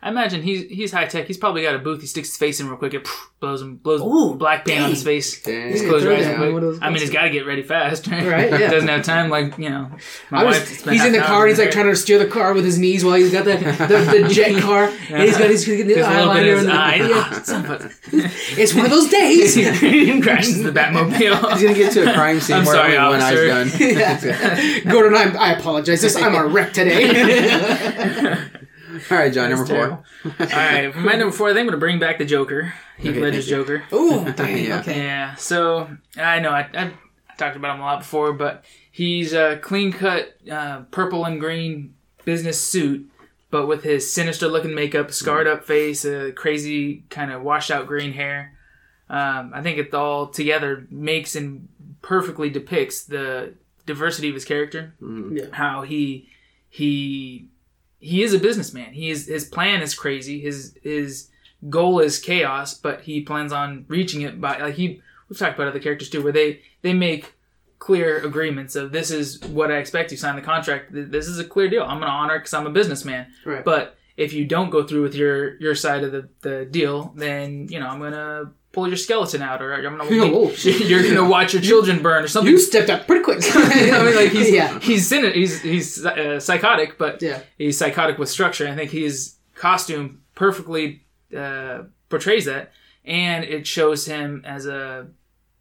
I 0.00 0.10
imagine 0.10 0.42
he's 0.42 0.68
he's 0.70 0.92
high 0.92 1.06
tech. 1.06 1.26
He's 1.26 1.36
probably 1.38 1.62
got 1.62 1.74
a 1.74 1.78
booth. 1.80 2.00
He 2.00 2.06
sticks 2.06 2.28
his 2.28 2.36
face 2.36 2.60
in 2.60 2.68
real 2.68 2.76
quick. 2.78 2.94
It 2.94 3.06
blows 3.40 3.60
him 3.62 3.76
blows 3.76 4.00
Ooh, 4.00 4.36
black 4.36 4.64
paint 4.64 4.82
on 4.82 4.90
his 4.90 5.02
face. 5.02 5.42
Dang. 5.42 5.72
Just 5.72 5.82
Yeah, 5.84 5.90
close 5.90 6.04
your 6.04 6.14
eyes 6.14 6.26
real 6.26 6.36
one 6.38 6.42
of 6.46 6.52
quick. 6.52 6.62
those 6.62 6.78
I 6.80 6.90
mean, 6.90 7.00
he's 7.00 7.10
got 7.10 7.22
to 7.22 7.30
get 7.30 7.46
ready 7.46 7.62
fast, 7.62 8.06
right? 8.06 8.24
Right, 8.24 8.50
yeah. 8.60 8.70
Doesn't 8.70 8.88
have 8.88 9.04
time. 9.04 9.28
Like 9.28 9.58
you 9.58 9.70
know, 9.70 9.90
my 10.30 10.44
was, 10.44 10.56
wife 10.58 10.78
spent 10.78 10.96
he's 10.96 11.04
in 11.04 11.12
the 11.12 11.18
car 11.18 11.42
and 11.42 11.48
he's 11.50 11.58
like 11.58 11.72
trying 11.72 11.86
to 11.86 11.96
steer 11.96 12.18
the 12.18 12.26
car 12.28 12.54
with 12.54 12.64
his 12.64 12.78
knees 12.78 13.04
while 13.04 13.14
he's 13.14 13.32
got 13.32 13.44
the, 13.44 13.56
the, 13.56 14.22
the 14.22 14.28
jet 14.32 14.62
car 14.62 14.84
and 15.10 15.22
he's 15.24 15.36
got 15.36 15.50
his, 15.50 15.64
the 15.66 15.82
There's 15.82 16.06
a 16.06 16.10
little 16.10 16.32
bit 16.34 16.46
in 16.46 16.54
eyeliner. 16.54 16.58
his 16.58 16.62
And 16.64 16.72
eye. 16.72 16.98
the, 16.98 17.14
Ah, 17.14 17.40
son 17.44 17.64
of 17.64 17.70
a- 17.72 17.90
it's 18.60 18.74
one 18.74 18.84
of 18.84 18.90
those 18.92 19.08
days. 19.08 19.54
he 19.80 20.20
crashes 20.20 20.62
the 20.62 20.70
Batmobile. 20.70 21.52
He's 21.54 21.62
gonna 21.62 21.74
get 21.74 21.92
to 21.94 22.08
a 22.08 22.14
crime 22.14 22.38
scene 22.40 22.56
I'm 22.58 22.64
where 22.64 22.74
sorry, 22.76 22.96
only 22.96 23.18
one 23.18 23.20
officer. 23.20 23.52
eye's 23.52 24.82
done. 24.82 24.92
Gordon, 24.92 25.14
I'm, 25.16 25.36
I 25.36 25.54
apologize. 25.54 26.02
This, 26.02 26.14
I'm 26.16 26.36
a 26.36 26.46
wreck 26.46 26.72
today. 26.72 28.38
All 29.10 29.16
right, 29.18 29.32
John, 29.32 29.50
number 29.50 29.66
terrible. 29.66 30.04
four. 30.22 30.32
All 30.40 30.46
right, 30.46 30.92
for 30.92 31.00
my 31.00 31.12
number 31.14 31.32
four, 31.32 31.48
I 31.48 31.52
think 31.52 31.60
I'm 31.60 31.66
gonna 31.66 31.76
bring 31.78 31.98
back 31.98 32.18
the 32.18 32.24
Joker, 32.24 32.72
Heath 32.98 33.10
Okay. 33.12 33.20
Ledger's 33.20 33.46
Joker. 33.46 33.84
Ooh, 33.92 34.30
dang, 34.36 34.64
Yeah. 34.64 34.80
okay. 34.80 34.98
Yeah, 35.02 35.34
so 35.36 35.88
I 36.16 36.40
know 36.40 36.50
I, 36.50 36.68
I've 36.74 36.92
talked 37.36 37.56
about 37.56 37.74
him 37.76 37.80
a 37.82 37.84
lot 37.84 38.00
before, 38.00 38.32
but 38.32 38.64
he's 38.90 39.32
a 39.32 39.58
clean 39.62 39.92
cut 39.92 40.36
uh, 40.50 40.80
purple 40.90 41.24
and 41.24 41.38
green 41.40 41.94
business 42.24 42.60
suit, 42.60 43.08
but 43.50 43.66
with 43.66 43.82
his 43.84 44.12
sinister 44.12 44.48
looking 44.48 44.74
makeup, 44.74 45.12
scarred 45.12 45.46
up 45.46 45.64
face, 45.64 46.04
a 46.04 46.32
crazy 46.32 47.04
kind 47.10 47.30
of 47.32 47.42
washed 47.42 47.70
out 47.70 47.86
green 47.86 48.12
hair. 48.12 48.54
Um, 49.10 49.52
I 49.54 49.62
think 49.62 49.78
it 49.78 49.94
all 49.94 50.26
together 50.26 50.86
makes 50.90 51.34
and 51.34 51.68
perfectly 52.02 52.50
depicts 52.50 53.04
the 53.04 53.54
diversity 53.86 54.28
of 54.28 54.34
his 54.34 54.44
character. 54.44 54.94
Yeah. 55.00 55.46
How 55.52 55.80
he 55.82 56.28
he 56.68 57.48
he 58.00 58.22
is 58.22 58.32
a 58.32 58.38
businessman. 58.38 58.92
He 58.92 59.10
is 59.10 59.26
his 59.26 59.44
plan 59.44 59.82
is 59.82 59.94
crazy. 59.94 60.40
His 60.40 60.76
his 60.82 61.28
goal 61.68 62.00
is 62.00 62.18
chaos, 62.18 62.74
but 62.74 63.02
he 63.02 63.20
plans 63.20 63.52
on 63.52 63.84
reaching 63.88 64.22
it 64.22 64.40
by 64.40 64.58
like 64.58 64.74
he. 64.74 65.02
We've 65.28 65.38
talked 65.38 65.56
about 65.56 65.68
other 65.68 65.80
characters 65.80 66.08
too, 66.08 66.22
where 66.22 66.32
they 66.32 66.62
they 66.82 66.94
make 66.94 67.34
clear 67.78 68.18
agreements 68.24 68.76
of 68.76 68.92
this 68.92 69.10
is 69.10 69.40
what 69.40 69.70
I 69.70 69.76
expect. 69.76 70.10
You 70.10 70.16
sign 70.16 70.36
the 70.36 70.42
contract. 70.42 70.90
This 70.90 71.26
is 71.26 71.38
a 71.38 71.44
clear 71.44 71.68
deal. 71.68 71.82
I'm 71.82 71.98
going 71.98 72.08
to 72.08 72.08
honor 72.08 72.36
it 72.36 72.40
because 72.40 72.54
I'm 72.54 72.66
a 72.66 72.70
businessman. 72.70 73.28
Right. 73.44 73.64
But 73.64 73.96
if 74.16 74.32
you 74.32 74.44
don't 74.44 74.70
go 74.70 74.84
through 74.84 75.02
with 75.02 75.14
your 75.14 75.56
your 75.60 75.74
side 75.74 76.02
of 76.04 76.12
the, 76.12 76.28
the 76.40 76.64
deal, 76.64 77.12
then 77.16 77.68
you 77.68 77.78
know 77.78 77.88
I'm 77.88 77.98
going 77.98 78.12
to 78.12 78.50
pull 78.72 78.86
your 78.88 78.96
skeleton 78.96 79.42
out, 79.42 79.62
or 79.62 79.72
I'm 79.74 79.96
going 79.96 80.32
Oh, 80.34 80.52
shit. 80.52 80.80
you're 80.88 81.02
to 81.02 81.24
watch 81.24 81.52
your 81.52 81.62
children 81.62 82.02
burn, 82.02 82.24
or 82.24 82.28
something. 82.28 82.52
You 82.52 82.58
stepped 82.58 82.90
up 82.90 83.06
pretty 83.06 83.22
quick. 83.24 83.38
I 83.54 84.04
mean, 84.04 84.14
like 84.16 84.30
he's 84.30 84.50
yeah. 84.50 84.78
he's 84.80 85.10
in 85.12 85.24
it. 85.24 85.34
He's 85.34 85.60
he's 85.60 86.04
uh, 86.04 86.38
psychotic, 86.40 86.98
but 86.98 87.22
Yeah. 87.22 87.40
he's 87.56 87.78
psychotic 87.78 88.18
with 88.18 88.28
structure. 88.28 88.68
I 88.68 88.74
think 88.74 88.90
his 88.90 89.36
costume 89.54 90.22
perfectly 90.34 91.04
uh, 91.36 91.82
portrays 92.08 92.44
that, 92.44 92.72
and 93.04 93.44
it 93.44 93.66
shows 93.66 94.06
him 94.06 94.42
as 94.44 94.66
a 94.66 95.08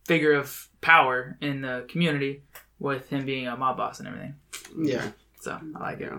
figure 0.05 0.33
of 0.33 0.69
power 0.81 1.37
in 1.41 1.61
the 1.61 1.85
community, 1.89 2.43
with 2.79 3.09
him 3.09 3.25
being 3.25 3.47
a 3.47 3.57
mob 3.57 3.77
boss 3.77 3.99
and 3.99 4.07
everything. 4.07 4.35
Yeah. 4.77 5.11
So 5.41 5.59
I 5.75 5.79
like 5.79 6.01
it. 6.01 6.11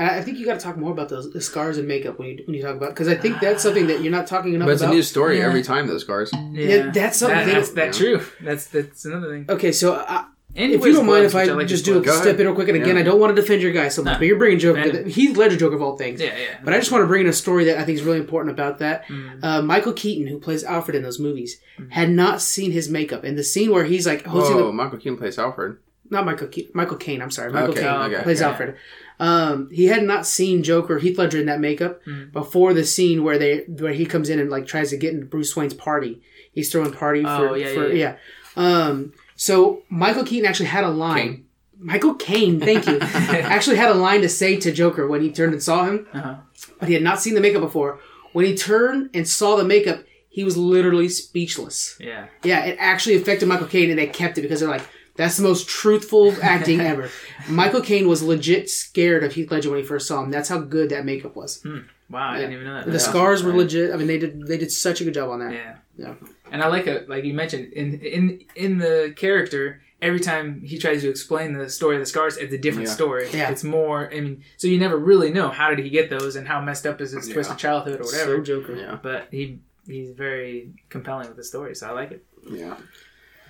And 0.00 0.10
I 0.10 0.22
think 0.22 0.38
you 0.38 0.46
got 0.46 0.54
to 0.58 0.64
talk 0.64 0.76
more 0.78 0.92
about 0.92 1.08
those 1.10 1.30
the 1.30 1.40
scars 1.42 1.76
and 1.78 1.86
makeup 1.86 2.18
when 2.18 2.28
you 2.28 2.42
when 2.46 2.54
you 2.54 2.62
talk 2.62 2.76
about 2.76 2.90
because 2.90 3.08
I 3.08 3.14
think 3.16 3.38
that's 3.40 3.62
something 3.62 3.86
that 3.88 4.00
you're 4.02 4.10
not 4.12 4.26
talking 4.26 4.54
enough 4.54 4.66
about. 4.66 4.78
But 4.78 4.84
it's 4.84 4.92
a 4.92 4.94
new 4.96 5.02
story 5.02 5.38
Yeah. 5.38 5.46
every 5.46 5.62
time, 5.62 5.86
those 5.86 6.02
scars. 6.02 6.30
Yeah, 6.52 6.90
that's 6.90 7.18
something 7.18 7.36
That, 7.38 7.46
that's 7.54 7.70
that 7.72 7.86
yeah. 7.86 7.92
true. 7.92 8.20
That's 8.42 8.66
that's 8.66 9.04
another 9.04 9.28
thing. 9.30 9.44
okay, 9.48 9.72
so 9.72 9.94
I, 9.96 10.24
And 10.56 10.72
if 10.72 10.84
you 10.84 10.92
don't 10.94 11.06
mind 11.06 11.26
if 11.26 11.34
I, 11.36 11.44
which 11.44 11.54
like 11.54 11.66
just 11.68 11.84
do 11.84 11.98
a. 11.98 12.00
Go 12.00 12.12
step 12.14 12.24
ahead. 12.26 12.40
in 12.40 12.46
real 12.46 12.54
quick, 12.56 12.68
and 12.68 12.76
again, 12.76 12.96
Yeah. 12.96 13.02
I 13.02 13.04
don't 13.04 13.20
want 13.20 13.36
to 13.36 13.40
defend 13.40 13.60
your 13.62 13.72
guy 13.72 13.88
so 13.88 14.02
much, 14.02 14.14
No. 14.14 14.18
but 14.20 14.26
you're 14.26 14.38
bringing 14.38 14.58
Joker, 14.58 14.80
Man. 14.80 15.06
Heath 15.06 15.36
Ledger 15.36 15.56
Joker 15.56 15.76
of 15.76 15.82
all 15.82 15.96
things. 15.96 16.20
Yeah, 16.20 16.28
yeah. 16.36 16.58
But 16.64 16.72
I 16.74 16.78
just 16.78 16.90
want 16.90 17.02
to 17.02 17.06
bring 17.06 17.20
in 17.24 17.28
a 17.28 17.32
story 17.32 17.64
that 17.66 17.78
I 17.78 17.84
think 17.84 17.98
is 17.98 18.04
really 18.04 18.18
important 18.18 18.52
about 18.58 18.78
that. 18.78 19.06
Mm. 19.06 19.44
Uh, 19.44 19.62
Michael 19.62 19.92
Keaton, 19.92 20.26
who 20.26 20.38
plays 20.40 20.64
Alfred 20.64 20.96
in 20.96 21.02
those 21.02 21.20
movies, 21.20 21.60
had 21.90 22.10
not 22.10 22.40
seen 22.40 22.72
his 22.72 22.88
makeup. 22.88 23.22
In 23.24 23.36
the 23.36 23.44
scene 23.44 23.70
where 23.70 23.84
he's 23.84 24.06
like 24.06 24.24
hosting 24.24 24.56
Oh, 24.56 24.66
the, 24.68 24.72
Michael 24.72 24.98
Keaton 24.98 25.18
plays 25.18 25.38
Alfred. 25.38 25.76
not 26.10 26.24
Michael 26.26 26.48
Ke- 26.48 26.74
Michael 26.74 26.96
Caine, 26.96 27.22
I'm 27.22 27.30
sorry, 27.30 27.52
Michael 27.52 27.70
Okay, 27.70 27.82
Caine 27.82 28.12
okay, 28.12 28.22
plays 28.24 28.40
yeah. 28.40 28.48
Alfred. 28.48 28.74
Um, 29.20 29.68
he 29.70 29.86
had 29.86 30.02
not 30.02 30.26
seen 30.26 30.62
Joker, 30.62 30.98
Heath 30.98 31.18
Ledger 31.18 31.38
in 31.38 31.46
that 31.46 31.60
makeup 31.60 32.00
Mm. 32.06 32.32
before 32.32 32.72
the 32.74 32.84
scene 32.84 33.22
where 33.22 33.38
they 33.38 33.58
where 33.68 33.92
he 33.92 34.06
comes 34.06 34.28
in 34.30 34.38
and 34.40 34.50
like 34.50 34.66
tries 34.66 34.90
to 34.90 34.96
get 34.96 35.12
into 35.14 35.26
Bruce 35.26 35.54
Wayne's 35.54 35.74
party. 35.74 36.22
He's 36.52 36.72
throwing 36.72 36.92
party 36.92 37.22
for 37.22 37.28
Oh, 37.50 37.54
yeah, 37.54 37.74
for, 37.74 37.88
yeah, 37.92 37.94
yeah. 37.94 38.16
Um, 38.56 39.12
so 39.36 39.82
Michael 39.90 40.24
Keaton 40.24 40.48
actually 40.48 40.66
had 40.70 40.84
a 40.84 40.88
line. 40.90 41.44
Michael 41.78 42.14
Caine, 42.14 42.60
thank 42.60 42.86
you. 42.86 42.98
actually 43.00 43.76
had 43.76 43.90
a 43.90 43.94
line 43.94 44.20
to 44.22 44.28
say 44.28 44.56
to 44.56 44.72
Joker 44.72 45.06
when 45.06 45.22
he 45.22 45.30
turned 45.30 45.52
and 45.52 45.62
saw 45.62 45.84
him, 45.84 46.06
Uh-huh. 46.12 46.36
but 46.78 46.88
he 46.88 46.94
had 46.94 47.02
not 47.02 47.20
seen 47.20 47.34
the 47.34 47.40
makeup 47.40 47.62
before. 47.62 48.00
When 48.32 48.44
he 48.44 48.54
turned 48.56 49.10
and 49.14 49.26
saw 49.26 49.56
the 49.56 49.64
makeup, 49.64 50.04
he 50.28 50.44
was 50.44 50.56
literally 50.56 51.08
speechless. 51.08 51.96
Yeah. 51.98 52.26
Yeah, 52.44 52.64
it 52.64 52.76
actually 52.78 53.16
affected 53.16 53.48
Michael 53.48 53.66
Caine, 53.66 53.90
and 53.90 53.98
they 53.98 54.06
kept 54.06 54.36
it 54.38 54.42
because 54.42 54.60
they're 54.60 54.68
like, 54.68 54.86
that's 55.16 55.36
the 55.36 55.42
most 55.42 55.68
truthful 55.68 56.34
acting 56.42 56.80
ever. 56.80 57.10
Michael 57.48 57.80
Caine 57.80 58.08
was 58.08 58.22
legit 58.22 58.68
scared 58.70 59.24
of 59.24 59.32
Heath 59.34 59.50
Ledger 59.50 59.70
when 59.70 59.80
he 59.80 59.84
first 59.86 60.06
saw 60.06 60.22
him. 60.22 60.30
That's 60.30 60.48
how 60.48 60.58
good 60.58 60.90
that 60.90 61.04
makeup 61.04 61.36
was. 61.36 61.60
Hmm. 61.62 61.78
Wow, 62.08 62.30
I 62.32 62.38
didn't 62.38 62.54
even 62.54 62.64
know 62.64 62.74
that. 62.74 62.86
The 62.86 62.90
That's 62.92 63.04
scars 63.04 63.42
were 63.44 63.50
right. 63.50 63.58
legit. 63.58 63.92
I 63.92 63.96
mean, 63.96 64.08
they 64.08 64.18
did 64.18 64.46
they 64.46 64.58
did 64.58 64.72
such 64.72 65.00
a 65.00 65.04
good 65.04 65.14
job 65.14 65.30
on 65.30 65.38
that. 65.40 65.52
Yeah. 65.52 65.76
Yeah. 65.96 66.14
And 66.50 66.62
I 66.62 66.66
like 66.66 66.86
it, 66.88 67.08
like 67.08 67.22
you 67.24 67.34
mentioned, 67.34 67.72
in 67.72 68.00
in 68.00 68.40
in 68.56 68.78
the 68.78 69.12
character, 69.16 69.80
every 70.02 70.18
time 70.18 70.60
he 70.64 70.76
tries 70.76 71.02
to 71.02 71.08
explain 71.08 71.52
the 71.52 71.70
story 71.70 71.94
of 71.94 72.00
the 72.02 72.06
scars, 72.06 72.36
it's 72.36 72.52
a 72.52 72.58
different 72.58 72.88
Yeah. 72.88 72.94
story. 72.94 73.28
Yeah. 73.32 73.50
It's 73.50 73.62
more. 73.62 74.10
I 74.12 74.18
mean, 74.20 74.42
so 74.56 74.66
you 74.66 74.78
never 74.80 74.96
really 74.96 75.30
know 75.30 75.50
how 75.50 75.70
did 75.70 75.78
he 75.84 75.88
get 75.90 76.10
those 76.10 76.34
and 76.34 76.48
how 76.48 76.60
messed 76.60 76.84
up 76.84 77.00
is 77.00 77.12
his 77.12 77.28
Yeah. 77.28 77.34
twisted 77.34 77.58
childhood 77.58 78.00
or 78.00 78.04
whatever. 78.04 78.36
So 78.38 78.42
Joker. 78.42 78.74
Yeah. 78.74 78.98
but 79.00 79.28
he 79.30 79.60
he's 79.86 80.10
very 80.10 80.70
compelling 80.88 81.28
with 81.28 81.36
the 81.36 81.44
story, 81.44 81.76
so 81.76 81.86
I 81.86 81.92
like 81.92 82.10
it. 82.10 82.24
Yeah. 82.50 82.74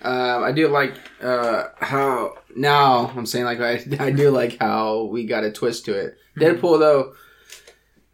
Um, 0.03 0.44
I 0.44 0.53
do 0.53 0.68
like 0.68 0.94
uh, 1.22 1.64
how 1.80 2.34
now 2.57 3.12
I'm 3.16 3.26
saying 3.26 3.44
like 3.44 3.61
I, 3.61 3.84
I 4.05 4.11
do 4.11 4.30
like 4.30 4.59
how 4.59 5.05
we 5.05 5.26
got 5.26 5.44
a 5.44 5.53
twist 5.53 5.84
to 5.86 5.94
it. 5.94 6.16
Deadpool 6.38 6.78
though, 6.78 7.14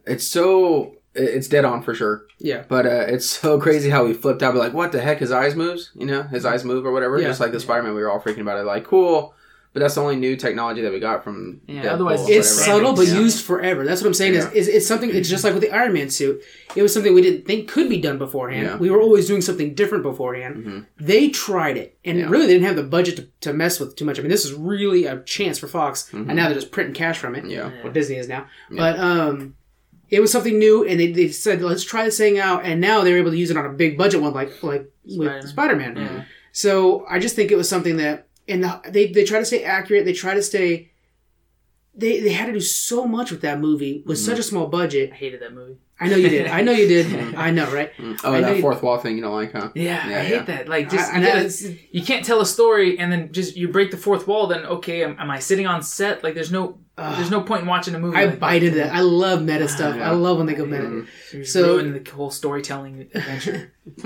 it's 0.07 0.27
so 0.27 0.97
it's 1.15 1.49
dead 1.49 1.65
on 1.65 1.83
for 1.83 1.95
sure. 1.95 2.27
Yeah. 2.39 2.65
But 2.69 2.87
uh, 2.87 3.07
it's 3.09 3.29
so 3.29 3.61
crazy 3.61 3.89
how 3.89 4.05
we 4.05 4.13
flipped 4.13 4.43
out. 4.43 4.55
But 4.55 4.61
like, 4.61 4.75
what 4.75 4.93
the 4.93 5.01
heck? 5.01 5.19
His 5.19 5.33
eyes 5.33 5.55
moves. 5.55 5.91
You 5.95 6.07
know, 6.07 6.23
his 6.25 6.45
eyes 6.45 6.65
move 6.65 6.85
or 6.85 6.93
whatever. 6.93 7.19
Yeah. 7.19 7.29
Just 7.29 7.41
like 7.41 7.53
the 7.53 7.61
Spider 7.61 7.83
Man, 7.83 7.95
we 7.95 8.03
were 8.03 8.11
all 8.11 8.21
freaking 8.21 8.41
about 8.41 8.59
it. 8.59 8.65
Like, 8.65 8.85
cool. 8.85 9.35
But 9.77 9.81
that's 9.83 9.95
the 9.97 10.01
only 10.01 10.17
new 10.17 10.37
technology 10.37 10.81
that 10.81 10.91
we 10.91 11.01
got 11.01 11.23
from. 11.23 11.61
Yeah, 11.67 11.83
Deadpool 11.83 11.91
otherwise 11.93 12.29
It's 12.31 12.49
subtle 12.49 12.95
but 12.95 13.07
Yeah. 13.09 13.21
used 13.21 13.45
forever. 13.45 13.85
That's 13.85 14.01
what 14.01 14.07
I'm 14.07 14.15
saying. 14.15 14.33
Yeah. 14.33 14.49
Is, 14.53 14.69
is 14.69 14.69
it's 14.69 14.87
something. 14.87 15.11
It's 15.15 15.29
just 15.29 15.45
like 15.45 15.53
with 15.53 15.61
the 15.63 15.71
Iron 15.71 15.93
Man 15.93 16.09
suit. 16.09 16.43
It 16.75 16.81
was 16.81 16.95
something 16.95 17.13
we 17.13 17.21
didn't 17.21 17.45
think 17.47 17.69
could 17.69 17.91
be 17.91 18.01
done 18.01 18.17
beforehand. 18.17 18.67
Yeah. 18.69 18.77
We 18.79 18.89
were 18.89 19.03
always 19.03 19.27
doing 19.27 19.43
something 19.43 19.75
different 19.75 20.03
beforehand. 20.03 20.65
Mhm. 20.65 20.87
They 20.99 21.29
tried 21.29 21.77
it, 21.77 21.99
and 22.07 22.19
Yeah. 22.19 22.31
really 22.31 22.47
they 22.47 22.55
didn't 22.55 22.69
have 22.69 22.77
the 22.77 22.85
budget 22.85 23.17
to, 23.17 23.29
to 23.43 23.53
mess 23.53 23.79
with 23.79 23.97
too 23.97 24.07
much. 24.07 24.19
I 24.19 24.23
mean, 24.23 24.31
this 24.31 24.47
is 24.47 24.55
really 24.55 25.05
a 25.05 25.21
chance 25.25 25.59
for 25.59 25.67
Fox, 25.69 26.11
and 26.11 26.27
now 26.29 26.47
they're 26.47 26.55
just 26.55 26.71
printing 26.71 26.95
cash 26.95 27.19
from 27.19 27.35
it. 27.35 27.41
Mm-hmm. 27.45 27.51
Yeah. 27.51 27.71
what 27.83 27.93
Disney 27.93 28.17
is 28.17 28.29
now. 28.29 28.47
But 28.71 28.99
um, 28.99 29.57
it 30.09 30.21
was 30.21 30.33
something 30.33 30.59
new, 30.59 30.87
and 30.87 30.99
they, 30.99 31.13
they 31.13 31.29
said 31.29 31.61
let's 31.61 31.85
try 31.85 32.07
this 32.07 32.17
thing 32.17 32.39
out, 32.39 32.65
and 32.65 32.81
now 32.81 33.05
they're 33.05 33.19
able 33.19 33.33
to 33.33 33.37
use 33.37 33.51
it 33.51 33.59
on 33.59 33.67
a 33.67 33.73
big 33.75 33.99
budget 33.99 34.23
one 34.23 34.33
like 34.33 34.63
like 34.63 34.89
Spider-Man. 35.07 35.35
with 35.43 35.49
Spider 35.51 35.77
Man. 35.77 35.97
Yeah. 35.97 36.23
So 36.53 37.05
I 37.11 37.19
just 37.19 37.37
think 37.37 37.51
it 37.53 37.57
was 37.57 37.69
something 37.69 37.99
that, 37.99 38.29
and 38.49 38.63
the, 38.65 38.81
they 38.89 39.07
they 39.13 39.25
try 39.25 39.39
to 39.39 39.45
stay 39.45 39.65
accurate. 39.65 40.05
They 40.05 40.13
try 40.13 40.35
to 40.35 40.43
stay. 40.43 40.91
They, 41.99 42.21
they 42.21 42.33
had 42.33 42.47
to 42.47 42.53
do 42.53 42.61
so 42.61 43.07
much 43.07 43.31
with 43.31 43.41
that 43.41 43.59
movie 43.59 44.03
with 44.05 44.19
Mm-hmm. 44.19 44.27
such 44.27 44.39
a 44.39 44.43
small 44.43 44.67
budget. 44.67 45.13
I 45.13 45.17
hated 45.17 45.41
that 45.41 45.55
movie. 45.55 45.79
I 45.99 46.09
know 46.09 46.17
you 46.17 46.29
did. 46.29 46.47
I 46.47 46.61
know 46.61 46.73
you 46.73 46.87
did. 46.87 47.35
I 47.37 47.51
know, 47.51 47.73
right? 47.73 47.91
Oh, 47.99 48.35
I 48.35 48.41
know 48.41 48.49
that 48.49 48.57
you- 48.57 48.61
fourth 48.63 48.83
wall 48.83 48.99
thing 48.99 49.17
you 49.17 49.23
don't 49.23 49.33
like, 49.33 49.53
huh? 49.53 49.71
Yeah, 49.75 50.07
Yeah, 50.07 50.19
I 50.19 50.23
hate 50.25 50.35
yeah. 50.35 50.43
that. 50.43 50.69
Like, 50.69 50.91
just 50.91 51.11
I- 51.11 51.21
you, 51.21 51.27
I- 51.27 51.43
gotta- 51.45 51.77
you 51.93 52.03
can't 52.05 52.23
tell 52.23 52.43
a 52.43 52.47
story 52.47 52.99
and 52.99 53.11
then 53.11 53.33
just 53.33 53.57
you 53.57 53.69
break 53.69 53.91
the 53.93 53.97
fourth 53.97 54.27
wall. 54.29 54.47
Then 54.47 54.67
okay, 54.67 55.05
am, 55.05 55.17
am 55.19 55.31
I 55.31 55.39
sitting 55.39 55.67
on 55.67 55.83
set? 55.83 56.23
Like, 56.23 56.35
there's 56.35 56.53
no 56.53 56.79
there's 56.97 57.31
no 57.31 57.43
point 57.43 57.63
in 57.63 57.69
watching 57.69 57.95
a 57.95 57.99
movie. 57.99 58.17
I 58.17 58.25
like 58.25 58.41
bite 58.41 58.63
into 58.63 58.79
that. 58.79 58.95
I 58.95 59.01
love 59.01 59.43
meta 59.43 59.69
stuff. 59.69 59.97
Yeah. 59.97 60.09
I 60.11 60.13
love 60.15 60.39
when 60.39 60.47
they 60.47 60.55
go 60.55 60.65
meta. 60.65 60.85
Mhm. 60.85 61.07
You're 61.33 61.45
So- 61.45 61.77
ruining 61.77 62.03
the 62.03 62.11
whole 62.11 62.31
storytelling 62.31 63.09
adventure. 63.15 63.73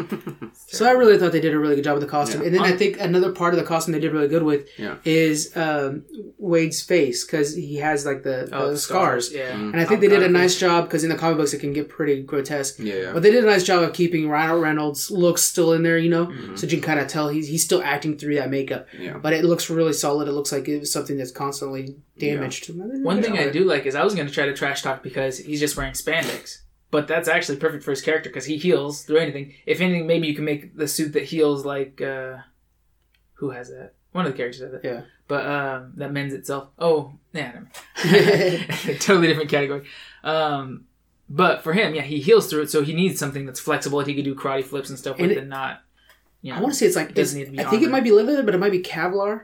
So 0.66 0.86
I 0.86 0.92
really 0.92 1.18
thought 1.18 1.32
they 1.32 1.40
did 1.40 1.54
a 1.54 1.58
really 1.58 1.74
good 1.74 1.84
job 1.84 1.94
with 1.94 2.02
the 2.02 2.08
costume. 2.08 2.40
Yeah. 2.42 2.46
And 2.48 2.54
then 2.56 2.62
I 2.62 2.72
think 2.76 3.00
another 3.00 3.32
part 3.32 3.54
of 3.54 3.60
the 3.60 3.66
costume 3.66 3.92
they 3.92 3.98
did 4.00 4.12
really 4.12 4.28
good 4.28 4.42
with 4.42 4.68
Yeah. 4.78 4.96
is 5.04 5.56
um, 5.56 6.04
Wade's 6.38 6.80
face 6.82 7.24
because 7.24 7.54
he 7.56 7.76
has 7.76 8.04
like 8.06 8.22
the, 8.22 8.46
the 8.50 8.56
Oh, 8.56 8.70
the 8.70 8.76
scars. 8.78 9.32
Yeah. 9.32 9.48
And 9.54 9.76
I 9.80 9.84
think 9.84 10.00
they 10.00 10.08
did 10.08 10.22
a 10.22 10.28
nice 10.28 10.58
job 10.58 10.84
because 10.84 11.02
in 11.02 11.08
the 11.10 11.16
comic 11.16 11.38
books 11.38 11.52
it 11.54 11.58
can 11.60 11.72
get 11.72 11.80
get 11.80 11.88
pretty 11.88 12.22
grotesque. 12.22 12.78
Yeah. 12.78 13.12
But 13.14 13.22
they 13.22 13.30
did 13.30 13.42
a 13.42 13.46
nice 13.46 13.64
job 13.64 13.82
of 13.82 13.94
keeping 13.94 14.28
Ryan 14.28 14.60
Reynolds' 14.60 15.10
looks 15.10 15.42
still 15.42 15.72
in 15.72 15.82
there, 15.82 15.96
you 15.96 16.10
know, 16.10 16.26
Mhm. 16.26 16.58
so 16.58 16.66
you 16.66 16.72
can 16.76 16.82
kind 16.82 17.00
of 17.00 17.08
tell 17.08 17.28
he's 17.30 17.48
he's 17.48 17.64
still 17.64 17.80
acting 17.82 18.18
through 18.18 18.34
that 18.34 18.50
makeup. 18.50 18.86
Yeah. 18.98 19.16
But 19.16 19.32
it 19.32 19.46
looks 19.46 19.70
really 19.70 19.94
solid. 19.94 20.28
It 20.28 20.32
looks 20.32 20.52
like 20.52 20.68
it 20.68 20.80
was 20.80 20.92
something 20.92 21.16
that's 21.16 21.30
constantly 21.32 21.96
damaged. 22.18 22.68
One 23.02 23.22
thing 23.22 23.38
I 23.38 23.50
do 23.50 23.64
like 23.64 23.86
is 23.86 23.94
I 23.94 24.04
was 24.04 24.14
going 24.14 24.26
to 24.26 24.32
try 24.32 24.46
to 24.46 24.54
trash 24.54 24.82
talk 24.82 25.02
because 25.02 25.38
he's 25.38 25.60
just 25.60 25.76
wearing 25.76 25.92
spandex. 25.92 26.58
But 26.90 27.06
that's 27.06 27.28
actually 27.28 27.58
perfect 27.58 27.84
for 27.84 27.90
his 27.92 28.02
character 28.02 28.28
because 28.30 28.46
he 28.46 28.56
heals 28.56 29.02
through 29.04 29.18
anything. 29.18 29.54
If 29.66 29.80
anything, 29.80 30.06
maybe 30.08 30.26
you 30.26 30.34
can 30.34 30.44
make 30.44 30.76
the 30.76 30.88
suit 30.88 31.12
that 31.12 31.24
heals 31.24 31.64
like 31.64 32.00
uh 32.00 32.38
who 33.34 33.50
has 33.50 33.68
that? 33.70 33.92
One 34.12 34.26
of 34.26 34.32
the 34.32 34.36
characters 34.36 34.60
has 34.62 34.72
it. 34.74 34.80
Yeah. 34.82 35.02
But 35.28 35.46
um 35.46 35.92
that 35.96 36.12
mends 36.12 36.34
itself. 36.34 36.68
Oh, 36.78 37.12
yeah, 37.32 37.60
totally 39.00 39.28
different 39.28 39.50
category. 39.50 39.84
Um 40.24 40.84
but 41.28 41.62
for 41.62 41.72
him, 41.72 41.94
yeah, 41.94 42.02
he 42.02 42.20
heals 42.20 42.48
through 42.50 42.62
it, 42.62 42.70
so 42.70 42.82
he 42.82 42.92
needs 42.92 43.20
something 43.20 43.46
that's 43.46 43.60
flexible 43.60 43.98
that 43.98 44.08
he 44.08 44.14
could 44.14 44.24
do 44.24 44.34
karate 44.34 44.64
flips 44.64 44.90
and 44.90 44.98
stuff 44.98 45.16
And 45.18 45.28
with 45.28 45.36
it- 45.36 45.40
and 45.42 45.48
not 45.50 45.82
you 46.42 46.50
know, 46.52 46.58
I 46.58 46.60
want 46.62 46.72
to 46.72 46.78
say 46.78 46.86
it's 46.86 46.96
like 46.96 47.10
It 47.10 47.14
doesn't 47.16 47.38
need 47.38 47.44
to 47.44 47.50
be 47.52 47.60
I 47.60 47.64
think 47.70 47.82
it 47.82 47.90
might 47.90 48.02
be 48.02 48.10
leather, 48.12 48.42
but 48.42 48.54
it 48.54 48.58
might 48.58 48.72
be 48.72 48.80
Kevlar. 48.82 49.42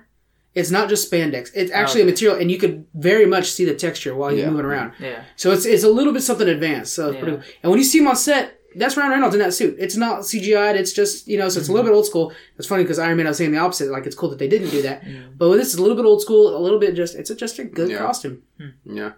It's 0.57 0.71
not 0.71 0.89
just 0.89 1.03
spandex. 1.11 1.51
It's 1.55 1.71
actually 1.71 2.01
okay. 2.03 2.09
a 2.11 2.13
material, 2.13 2.41
and 2.41 2.51
you 2.51 2.59
could 2.59 2.85
very 2.95 3.27
much 3.27 3.47
see 3.53 3.65
the 3.65 3.75
texture 3.75 4.15
while 4.17 4.31
you're 4.33 4.47
Yeah. 4.47 4.51
moving 4.51 4.67
around. 4.67 4.93
Yeah. 4.99 5.23
So 5.37 5.53
it's 5.53 5.67
it's 5.67 5.85
a 5.85 5.89
little 5.99 6.13
bit 6.13 6.23
something 6.23 6.49
advanced. 6.49 6.95
So 6.95 7.09
it's 7.09 7.15
Yeah. 7.17 7.21
pretty 7.23 7.37
cool. 7.37 7.45
And 7.63 7.71
when 7.71 7.79
you 7.79 7.85
see 7.85 7.99
him 7.99 8.09
on 8.09 8.17
set, 8.17 8.45
that's 8.75 8.97
Ryan 8.97 9.11
Reynolds 9.11 9.35
in 9.35 9.41
that 9.41 9.55
suit. 9.55 9.77
It's 9.79 9.97
not 9.97 10.21
CGI'd. 10.25 10.77
It's 10.77 10.93
just 10.93 11.29
you 11.29 11.37
know, 11.39 11.49
so 11.51 11.61
it's 11.61 11.69
a 11.69 11.73
little 11.73 11.87
bit 11.89 11.95
old 11.95 12.07
school. 12.07 12.33
It's 12.59 12.67
funny 12.67 12.83
because 12.85 12.99
Iron 12.99 13.17
Man, 13.19 13.27
I 13.27 13.31
was 13.31 13.39
saying 13.39 13.53
the 13.53 13.59
opposite. 13.59 13.91
Like 13.91 14.07
it's 14.07 14.17
cool 14.17 14.31
that 14.31 14.39
they 14.39 14.49
didn't 14.49 14.71
do 14.71 14.83
that, 14.83 15.05
Mm. 15.05 15.37
but 15.39 15.55
this 15.57 15.69
is 15.69 15.77
a 15.77 15.83
little 15.83 15.97
bit 15.97 16.07
old 16.07 16.21
school. 16.23 16.57
A 16.57 16.63
little 16.67 16.79
bit 16.79 16.95
just 16.95 17.15
it's 17.17 17.31
just 17.35 17.59
a 17.59 17.65
good 17.65 17.91
Yeah. 17.91 17.99
costume. 17.99 18.43
Yeah. 18.85 19.13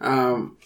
Um, 0.00 0.58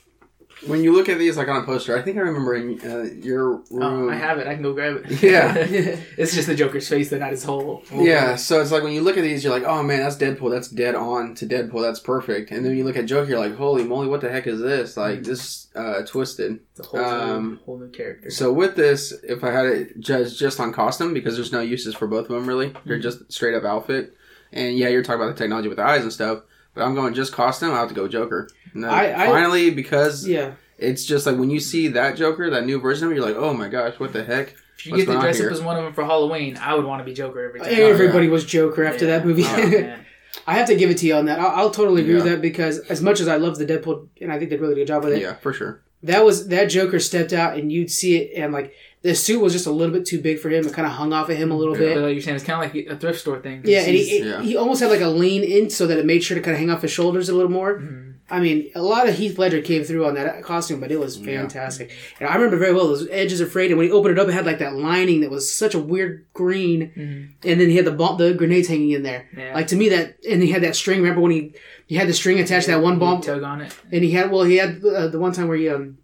when 0.67 0.83
you 0.83 0.93
look 0.93 1.09
at 1.09 1.19
these 1.19 1.37
like 1.37 1.49
on 1.49 1.63
a 1.63 1.65
poster, 1.65 1.97
I 1.97 2.03
think 2.03 2.17
I 2.17 2.21
remember 2.21 2.55
in 2.55 2.81
uh, 2.81 3.25
your 3.25 3.57
room. 3.71 3.83
Oh, 3.83 4.11
I 4.11 4.17
have 4.17 4.39
it. 4.39 4.47
I 4.47 4.55
can 4.55 4.63
go 4.63 4.73
grab 4.73 5.03
it. 5.05 5.23
Yeah. 5.23 5.55
it's 6.17 6.35
just 6.35 6.47
the 6.49 6.55
Joker's 6.55 6.89
face, 6.89 7.11
though, 7.11 7.19
not 7.19 7.31
his 7.31 7.45
whole. 7.45 7.83
whole 7.91 8.05
Yeah, 8.05 8.37
so 8.37 8.61
it's 8.61 8.71
like 8.71 8.83
when 8.83 8.93
you 8.93 9.03
look 9.03 9.17
at 9.17 9.23
these, 9.23 9.45
you're 9.45 9.53
like, 9.53 9.65
oh 9.65 9.83
man, 9.83 10.01
that's 10.01 10.17
Deadpool. 10.17 10.51
That's 10.51 10.69
dead 10.69 10.95
on 10.95 11.35
to 11.37 11.47
Deadpool. 11.47 11.83
That's 11.83 12.01
perfect. 12.01 12.51
And 12.51 12.65
then 12.65 12.77
you 12.77 12.85
look 12.85 12.97
at 12.97 13.07
Joker, 13.07 13.31
you're 13.31 13.39
like, 13.39 13.57
holy 13.57 13.85
moly, 13.85 14.09
what 14.09 14.21
the 14.21 14.31
heck 14.31 14.47
is 14.47 14.61
this? 14.61 14.97
Like 14.97 15.23
this 15.23 15.69
uh, 15.75 16.03
twisted. 16.07 16.61
It's 16.71 16.81
a 16.81 16.83
whole, 16.83 17.01
Um, 17.01 17.49
new, 17.49 17.57
whole 17.65 17.79
new 17.79 17.91
character. 17.91 18.31
So 18.31 18.53
with 18.53 18.77
this, 18.77 19.13
if 19.23 19.45
I 19.45 19.51
had 19.51 19.67
it 19.67 20.01
judged 20.01 20.39
just 20.39 20.61
on 20.61 20.73
costume, 20.73 21.15
because 21.15 21.37
there's 21.37 21.53
no 21.53 21.61
uses 21.61 21.95
for 21.95 22.07
both 22.07 22.29
of 22.29 22.35
them 22.35 22.47
really, 22.47 22.75
they're 22.85 22.99
just 22.99 23.33
straight 23.33 23.55
up 23.55 23.65
outfit. 23.65 24.15
And 24.53 24.77
yeah, 24.77 24.89
you're 24.89 25.03
talking 25.03 25.21
about 25.21 25.37
the 25.37 25.43
technology 25.43 25.69
with 25.69 25.77
the 25.79 25.85
eyes 25.85 26.03
and 26.03 26.13
stuff, 26.13 26.43
but 26.75 26.83
I'm 26.83 26.95
going 26.95 27.15
just 27.15 27.33
costume. 27.33 27.73
I 27.73 27.79
have 27.81 27.89
to 27.89 27.95
go 27.95 28.09
Joker. 28.09 28.49
And 28.79 28.85
then 28.85 28.91
I- 28.93 29.25
I- 29.25 29.27
finally, 29.27 29.71
because 29.71 30.27
Yeah, 30.27 30.53
it's 30.79 31.05
just 31.05 31.27
like 31.27 31.37
when 31.37 31.51
you 31.51 31.59
see 31.61 31.89
that 31.89 32.17
Joker, 32.17 32.49
that 32.51 32.65
new 32.65 32.81
version 32.81 33.05
of 33.05 33.11
him, 33.11 33.17
you're 33.17 33.27
like, 33.27 33.37
oh 33.37 33.53
my 33.53 33.69
gosh, 33.69 33.99
what 33.99 34.13
the 34.13 34.23
heck? 34.25 34.55
if 34.79 34.87
you 34.87 34.93
what's 34.93 35.05
get 35.07 35.13
to 35.15 35.21
dress 35.21 35.39
here? 35.39 35.47
up 35.49 35.53
as 35.53 35.61
one 35.61 35.77
of 35.77 35.83
them 35.83 35.93
for 35.93 36.05
Halloween, 36.05 36.57
I 36.63 36.75
would 36.75 36.85
want 36.85 37.01
to 37.01 37.05
be 37.05 37.13
Joker 37.13 37.45
every 37.49 37.59
time. 37.61 37.69
everybody 37.73 38.29
was 38.29 38.45
Joker 38.45 38.85
after 38.85 39.05
Yeah. 39.07 39.19
that 39.19 39.27
movie. 39.27 39.43
Oh. 39.45 39.95
I 40.47 40.55
have 40.55 40.69
to 40.69 40.77
give 40.77 40.89
it 40.91 40.99
to 40.99 41.07
you 41.07 41.15
on 41.17 41.25
that. 41.27 41.41
I'll, 41.41 41.49
I'll 41.67 41.71
totally 41.71 42.03
agree 42.03 42.15
with 42.15 42.25
that 42.27 42.41
because 42.41 42.79
as 42.91 43.03
much 43.03 43.19
as 43.19 43.27
I 43.27 43.37
love 43.39 43.59
the 43.59 43.67
Deadpool, 43.67 44.07
and 44.21 44.31
I 44.33 44.39
think 44.39 44.51
they 44.51 44.57
did 44.57 44.61
a 44.61 44.63
really 44.63 44.77
good 44.77 44.87
job 44.87 45.03
with 45.03 45.15
it, 45.15 45.21
Yeah, 45.23 45.35
for 45.35 45.53
sure. 45.53 45.81
that 46.05 46.25
was 46.25 46.47
that 46.49 46.67
Joker 46.67 47.01
stepped 47.01 47.33
out 47.33 47.57
and 47.59 47.73
you'd 47.73 47.91
see 47.91 48.17
it, 48.19 48.41
and 48.41 48.53
like 48.53 48.73
the 49.03 49.15
suit 49.17 49.41
was 49.41 49.53
just 49.53 49.67
a 49.67 49.71
little 49.73 49.93
bit 49.93 50.07
too 50.07 50.21
big 50.21 50.39
for 50.39 50.49
him. 50.49 50.65
It 50.67 50.73
kind 50.73 50.87
of 50.87 50.93
hung 50.93 51.13
off 51.13 51.29
of 51.29 51.37
him 51.37 51.51
a 51.51 51.57
little 51.57 51.75
But 51.75 51.81
bit. 51.81 51.97
like 51.99 52.13
you're 52.13 52.23
saying, 52.23 52.37
it's 52.37 52.45
kind 52.45 52.65
of 52.65 52.73
like 52.75 52.87
a 52.87 52.97
thrift 52.97 53.19
store 53.21 53.41
thing. 53.41 53.63
Yeah, 53.65 53.81
and 53.81 53.95
he, 53.97 54.05
He's- 54.05 54.25
Yeah. 54.27 54.43
he 54.43 54.57
almost 54.57 54.81
had 54.81 54.91
like 54.91 55.01
a 55.01 55.09
lean 55.09 55.43
in 55.43 55.71
so 55.71 55.87
that 55.89 55.99
it 55.99 56.07
made 56.07 56.23
sure 56.23 56.37
to 56.37 56.41
kind 56.43 56.55
of 56.55 56.59
hang 56.61 56.71
off 56.71 56.83
his 56.83 56.93
shoulders 56.93 57.29
a 57.29 57.35
little 57.35 57.51
more. 57.51 57.79
Mhm. 57.81 58.05
I 58.31 58.41
mean, 58.41 58.71
a 58.75 58.83
lot 58.83 59.09
of 59.09 59.15
Heath 59.17 59.39
Ledger 59.39 59.63
came 59.63 59.85
through 59.85 60.05
on 60.07 60.15
that 60.15 60.43
costume, 60.43 60.81
but 60.81 60.93
it 60.93 61.01
was 61.01 61.17
Yeah. 61.19 61.41
fantastic. 61.41 61.91
And 62.21 62.29
I 62.29 62.35
remember 62.35 62.59
very 62.59 62.75
well 62.75 62.87
those 62.89 63.09
edges 63.11 63.41
of 63.41 63.51
frayed, 63.51 63.71
and 63.71 63.79
when 63.79 63.87
he 63.87 63.93
opened 63.93 64.19
it 64.19 64.21
up, 64.21 64.29
it 64.29 64.33
had 64.33 64.45
like 64.45 64.59
that 64.59 64.75
lining 64.75 65.23
that 65.23 65.31
was 65.31 65.51
such 65.53 65.75
a 65.75 65.79
weird 65.79 66.27
green, 66.35 66.91
Mhm. 66.95 67.51
and 67.51 67.61
then 67.61 67.71
he 67.71 67.77
had 67.77 67.87
the 67.87 67.91
bomb, 67.93 68.19
the 68.19 68.35
grenades 68.35 68.69
hanging 68.69 68.91
in 68.91 69.03
there. 69.03 69.27
Yeah. 69.37 69.55
Like 69.55 69.69
to 69.69 69.77
me, 69.77 69.89
that 69.89 70.17
and 70.29 70.43
he 70.43 70.51
had 70.51 70.63
that 70.63 70.77
string. 70.77 71.01
Remember 71.01 71.23
when 71.23 71.31
he 71.33 71.53
he 71.87 71.95
had 71.97 72.07
the 72.07 72.13
string 72.13 72.39
attached 72.39 72.67
to 72.67 72.73
that 72.73 72.83
one 72.83 72.99
bomb, 72.99 73.23
tug 73.23 73.43
on 73.43 73.63
it. 73.63 73.75
and 73.91 74.05
he 74.05 74.11
had 74.11 74.31
well, 74.31 74.43
he 74.45 74.57
had 74.57 74.85
uh, 74.85 75.07
the 75.09 75.19
one 75.19 75.33
time 75.33 75.49
where 75.49 75.57
he 75.57 75.69
um 75.71 75.97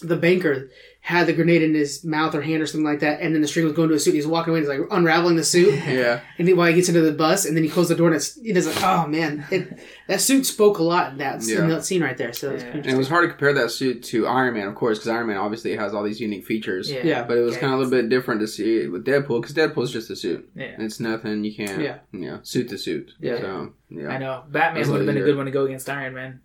the 0.00 0.14
banker 0.16 0.70
had 1.00 1.26
the 1.26 1.32
grenade 1.32 1.62
in 1.62 1.72
his 1.74 2.04
mouth 2.04 2.34
or 2.34 2.42
hand 2.42 2.60
or 2.60 2.66
something 2.66 2.84
like 2.84 3.00
that, 3.00 3.20
and 3.22 3.34
then 3.34 3.40
the 3.40 3.48
string 3.48 3.64
was 3.64 3.72
going 3.74 3.88
to 3.88 3.94
his 3.94 4.04
suit. 4.04 4.12
He's 4.14 4.26
walking 4.26 4.50
away, 4.50 4.60
and 4.60 4.68
he's 4.70 4.78
like 4.78 4.88
unraveling 4.90 5.36
the 5.36 5.44
suit. 5.44 5.74
Yeah. 5.88 6.20
And 6.38 6.46
then 6.46 6.56
while 6.56 6.66
he 6.68 6.74
gets 6.74 6.88
into 6.88 7.00
the 7.00 7.12
bus, 7.12 7.46
and 7.46 7.56
then 7.56 7.64
he 7.64 7.70
closed 7.70 7.88
the 7.88 7.94
door, 7.94 8.08
and 8.08 8.16
it's, 8.16 8.34
he 8.40 8.52
does 8.52 8.66
like, 8.66 8.82
oh 8.82 9.06
man, 9.06 9.46
it, 9.50 9.78
that 10.08 10.20
suit 10.20 10.44
spoke 10.44 10.78
a 10.78 10.82
lot 10.82 11.12
in 11.12 11.18
that, 11.18 11.42
Yeah. 11.44 11.60
in 11.60 11.68
that 11.70 11.84
scene 11.84 12.02
right 12.02 12.16
there. 12.18 12.32
So 12.34 12.50
it 12.50 12.54
was 12.54 12.62
Yeah. 12.62 12.68
And 12.70 12.86
it 12.86 12.96
was 12.96 13.08
hard 13.08 13.24
to 13.24 13.28
compare 13.30 13.54
that 13.54 13.70
suit 13.70 14.02
to 14.04 14.26
Iron 14.26 14.52
Man, 14.54 14.68
of 14.68 14.74
course, 14.74 14.98
because 14.98 15.08
Iron 15.08 15.28
Man 15.28 15.36
obviously 15.38 15.74
has 15.76 15.94
all 15.94 16.02
these 16.04 16.20
unique 16.20 16.44
features. 16.44 16.90
Yeah. 16.90 17.00
Yeah. 17.04 17.22
But 17.22 17.38
it 17.38 17.42
was 17.42 17.54
Yeah. 17.54 17.60
kind 17.60 17.72
of 17.72 17.78
a 17.80 17.82
little 17.84 17.98
bit 18.02 18.08
different 18.10 18.40
to 18.42 18.46
see 18.48 18.78
it 18.78 18.92
with 18.92 19.06
Deadpool, 19.06 19.40
because 19.40 19.54
Deadpool's 19.54 19.92
just 19.92 20.10
a 20.10 20.16
suit. 20.16 20.50
Yeah. 20.54 20.74
It's 20.78 21.00
nothing 21.00 21.42
you 21.44 21.54
can't, 21.54 21.80
Yeah. 21.80 21.98
you 22.12 22.20
know, 22.30 22.40
suit 22.42 22.68
to 22.68 22.76
suit. 22.76 23.12
Yeah. 23.18 23.38
So, 23.40 23.72
yeah. 23.88 24.08
I 24.08 24.18
know. 24.18 24.42
Batman 24.50 24.90
would 24.90 24.98
have 24.98 25.06
been 25.06 25.16
a 25.16 25.20
good 25.24 25.36
one 25.36 25.46
to 25.46 25.52
go 25.52 25.64
against 25.64 25.88
Iron 25.88 26.14
Man. 26.14 26.40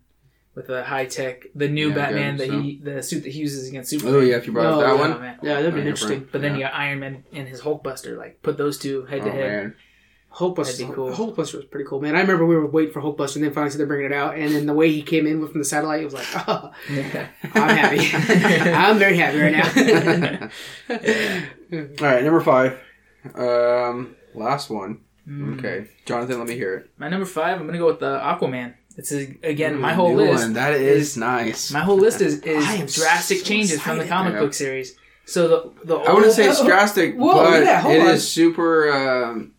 With 0.54 0.68
the 0.68 0.84
high 0.84 1.06
tech, 1.06 1.46
the 1.56 1.68
new 1.68 1.88
Yeah, 1.88 1.94
Batman 1.96 2.36
good, 2.36 2.50
that 2.50 2.60
he, 2.62 2.80
the 2.82 3.02
suit 3.02 3.24
that 3.24 3.30
he 3.32 3.40
uses 3.40 3.68
against 3.68 3.90
Superman. 3.90 4.14
Oh, 4.14 4.20
yeah, 4.20 4.36
if 4.36 4.46
you 4.46 4.52
brought 4.52 4.66
Oh, 4.66 4.80
up 4.80 4.80
that 4.86 4.94
yeah. 4.94 5.00
one. 5.00 5.12
Oh, 5.12 5.18
man. 5.18 5.38
yeah, 5.42 5.54
that'd 5.54 5.74
be 5.74 5.80
Yeah, 5.80 5.86
interesting. 5.86 6.28
But 6.30 6.42
then 6.42 6.52
Yeah. 6.52 6.58
you 6.58 6.62
got 6.64 6.74
Iron 6.74 7.00
Man 7.00 7.24
and 7.32 7.48
his 7.48 7.60
Hulkbuster. 7.60 8.16
Like 8.16 8.40
put 8.42 8.56
those 8.56 8.78
two 8.78 9.04
head 9.06 9.22
Oh, 9.22 9.24
to 9.24 9.30
head. 9.32 9.50
man. 9.50 9.74
Hulkbuster, 10.32 10.78
That'd 10.78 10.88
be 10.88 10.92
cool. 10.94 11.10
Hulkbuster 11.12 11.54
was 11.56 11.64
pretty 11.64 11.86
cool, 11.88 12.00
man. 12.00 12.16
I 12.16 12.20
remember 12.20 12.44
we 12.44 12.56
were 12.56 12.66
waiting 12.66 12.92
for 12.92 13.00
Hulkbuster, 13.00 13.36
and 13.36 13.44
then 13.44 13.52
finally 13.52 13.76
they're 13.76 13.86
bringing 13.86 14.06
it 14.06 14.12
out, 14.12 14.36
and 14.36 14.52
then 14.54 14.66
the 14.66 14.74
way 14.74 14.90
he 14.90 15.00
came 15.02 15.26
in 15.28 15.46
from 15.46 15.58
the 15.60 15.64
satellite, 15.64 16.00
it 16.02 16.04
was 16.06 16.14
like, 16.14 16.26
oh, 16.48 16.72
Yeah. 16.90 17.28
I'm 17.54 17.76
happy. 17.76 18.70
I'm 18.70 18.98
very 18.98 19.16
happy 19.16 19.38
right 19.38 19.52
now. 19.52 20.50
All 22.00 22.12
right, 22.14 22.24
number 22.24 22.40
five. 22.40 22.78
Um, 23.34 24.16
last 24.34 24.70
one. 24.70 25.00
Mm. 25.28 25.58
Okay, 25.58 25.88
Jonathan, 26.04 26.38
let 26.38 26.48
me 26.48 26.54
hear 26.54 26.74
it. 26.74 26.90
My 26.98 27.08
number 27.08 27.24
five, 27.26 27.58
I'm 27.60 27.66
gonna 27.66 27.78
go 27.78 27.86
with 27.86 28.00
the 28.00 28.18
Aquaman. 28.18 28.74
It's 28.96 29.12
a, 29.12 29.36
again 29.42 29.78
my 29.80 29.92
whole 29.92 30.14
list. 30.14 30.44
one. 30.44 30.52
That 30.54 30.74
is, 30.74 31.10
is- 31.10 31.16
nice. 31.16 31.72
My 31.72 31.80
whole 31.80 31.96
list 31.96 32.20
is, 32.20 32.38
is 32.40 32.94
drastic 32.94 33.38
so 33.38 33.44
changes 33.44 33.80
from 33.82 33.98
the 33.98 34.06
comic 34.06 34.34
book 34.34 34.54
series. 34.54 34.96
So 35.26 35.48
the 35.48 35.86
the 35.86 35.94
I 35.96 36.10
wouldn't 36.12 36.26
old- 36.26 36.34
say 36.34 36.46
it's 36.48 36.62
drastic, 36.64 37.14
Whoa, 37.16 37.32
but 37.34 37.62
yeah, 37.64 37.88
it 37.88 38.00
on. 38.00 38.08
is 38.08 38.30
super. 38.30 38.92
Um, 38.92 39.52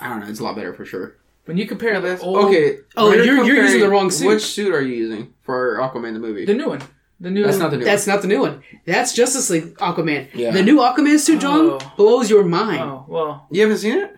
I 0.00 0.08
don't 0.10 0.20
know. 0.20 0.26
It's 0.28 0.40
a 0.40 0.44
lot 0.44 0.56
better 0.56 0.72
for 0.74 0.84
sure. 0.84 1.16
when 1.46 1.56
you 1.56 1.66
compare 1.66 2.00
the 2.00 2.18
old, 2.20 2.46
Okay. 2.46 2.78
Oh, 2.96 3.08
when 3.10 3.24
you're- 3.24 3.46
you're 3.46 3.56
using 3.64 3.80
the 3.80 3.88
wrong 3.88 4.10
suit. 4.10 4.28
Which 4.28 4.42
suit 4.44 4.72
are 4.74 4.82
you 4.82 4.94
using 4.94 5.34
for 5.42 5.78
Aquaman 5.78 6.12
the 6.12 6.20
movie? 6.20 6.44
the 6.44 6.54
new 6.54 6.68
one, 6.68 6.80
the 7.18 7.30
new 7.30 7.42
That's 7.44 7.58
not 7.58 7.70
the 7.72 7.78
new 7.78 7.84
That's 7.84 8.06
not 8.06 8.22
the 8.22 8.28
new 8.28 8.40
one. 8.40 8.62
That's 8.84 9.12
Justice 9.14 9.50
League 9.50 9.74
Aquaman. 9.78 10.28
Yeah. 10.34 10.52
The 10.52 10.62
new 10.62 10.76
Aquaman 10.76 11.18
suit, 11.18 11.40
John, 11.40 11.60
Oh. 11.80 11.92
blows 11.96 12.30
your 12.30 12.44
mind. 12.44 12.82
Oh 12.82 13.04
well, 13.08 13.46
You 13.50 13.62
haven't 13.62 13.78
seen 13.78 13.98
it? 13.98 14.16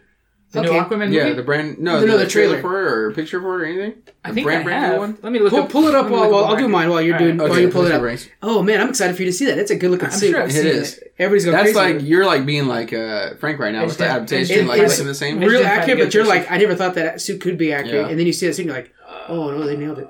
The 0.53 0.61
Okay. 0.61 0.71
new 0.71 0.75
Aquaman 0.81 0.99
movie. 1.07 1.17
Yeah, 1.17 1.33
the 1.33 1.43
brand. 1.43 1.79
No, 1.79 2.01
No, 2.05 2.13
the, 2.19 2.25
the 2.25 2.31
trailer. 2.31 2.61
trailer. 2.61 2.61
for 2.61 2.81
it 2.81 2.93
or 2.93 3.13
picture 3.13 3.41
for 3.41 3.59
it 3.59 3.63
or 3.63 3.65
anything. 3.67 4.03
I 4.25 4.29
The 4.29 4.35
think 4.37 4.45
brand, 4.47 4.61
I 4.61 4.65
brand 4.65 4.83
new 4.83 4.91
have. 4.93 4.99
one. 5.01 5.19
Let 5.23 5.33
me 5.33 5.39
look. 5.41 5.51
Pull, 5.51 5.63
up, 5.63 5.69
pull 5.71 5.87
it 5.89 5.95
up 5.95 6.03
let 6.05 6.11
me 6.11 6.17
while, 6.17 6.23
look 6.25 6.33
while 6.33 6.45
I'll 6.45 6.57
do 6.57 6.63
mine. 6.63 6.71
mine 6.73 6.91
while 6.91 7.03
you're 7.03 7.15
All 7.15 7.19
doing 7.21 7.39
right. 7.39 7.49
while 7.51 7.59
you 7.61 7.69
pull 7.69 7.87
it 7.87 7.93
up. 7.93 8.01
Brinks. 8.01 8.29
Oh 8.43 8.63
man, 8.63 8.81
I'm 8.81 8.89
excited 8.91 9.17
for 9.17 9.23
you 9.23 9.27
to 9.31 9.33
see 9.33 9.47
that. 9.47 9.59
It's 9.59 9.71
a 9.71 9.77
good 9.77 9.91
looking 9.91 10.07
I'm 10.07 10.13
suit. 10.13 10.31
sure 10.33 10.43
I've 10.43 10.49
It 10.51 10.53
seen 10.53 10.67
is. 10.67 10.99
it. 10.99 11.15
Everybody's 11.19 11.45
going 11.47 11.57
That's 11.57 11.73
crazy. 11.77 11.95
like 11.99 12.07
you're 12.07 12.27
like 12.27 12.47
being 12.47 12.67
like 12.67 12.93
uh, 12.93 13.35
Frank 13.41 13.59
right 13.59 13.73
now 13.73 13.81
I 13.81 13.83
with 13.83 13.91
just 13.91 13.99
the 13.99 14.09
have- 14.09 14.17
adaptation, 14.23 14.59
it- 14.61 14.67
like 14.69 14.81
it's 14.83 14.93
looking 14.99 15.07
the 15.09 15.15
same. 15.15 15.39
I 15.39 15.41
just 15.41 15.51
real 15.51 15.61
didn't 15.61 15.73
accurate, 15.79 15.99
but 15.99 16.15
you're 16.15 16.27
like, 16.27 16.51
I 16.51 16.59
never 16.59 16.75
thought 16.75 16.95
that 16.97 17.21
suit 17.21 17.41
could 17.41 17.57
be 17.59 17.73
accurate. 17.73 17.95
Yeah. 18.07 18.09
And 18.09 18.19
then 18.19 18.27
you 18.27 18.33
see 18.33 18.47
that 18.47 18.55
suit, 18.55 18.63
and 18.67 18.75
you're 18.75 18.77
like, 18.83 18.93
oh 19.29 19.51
no, 19.51 19.65
they 19.67 19.77
nailed 19.77 19.99
it. 19.99 20.09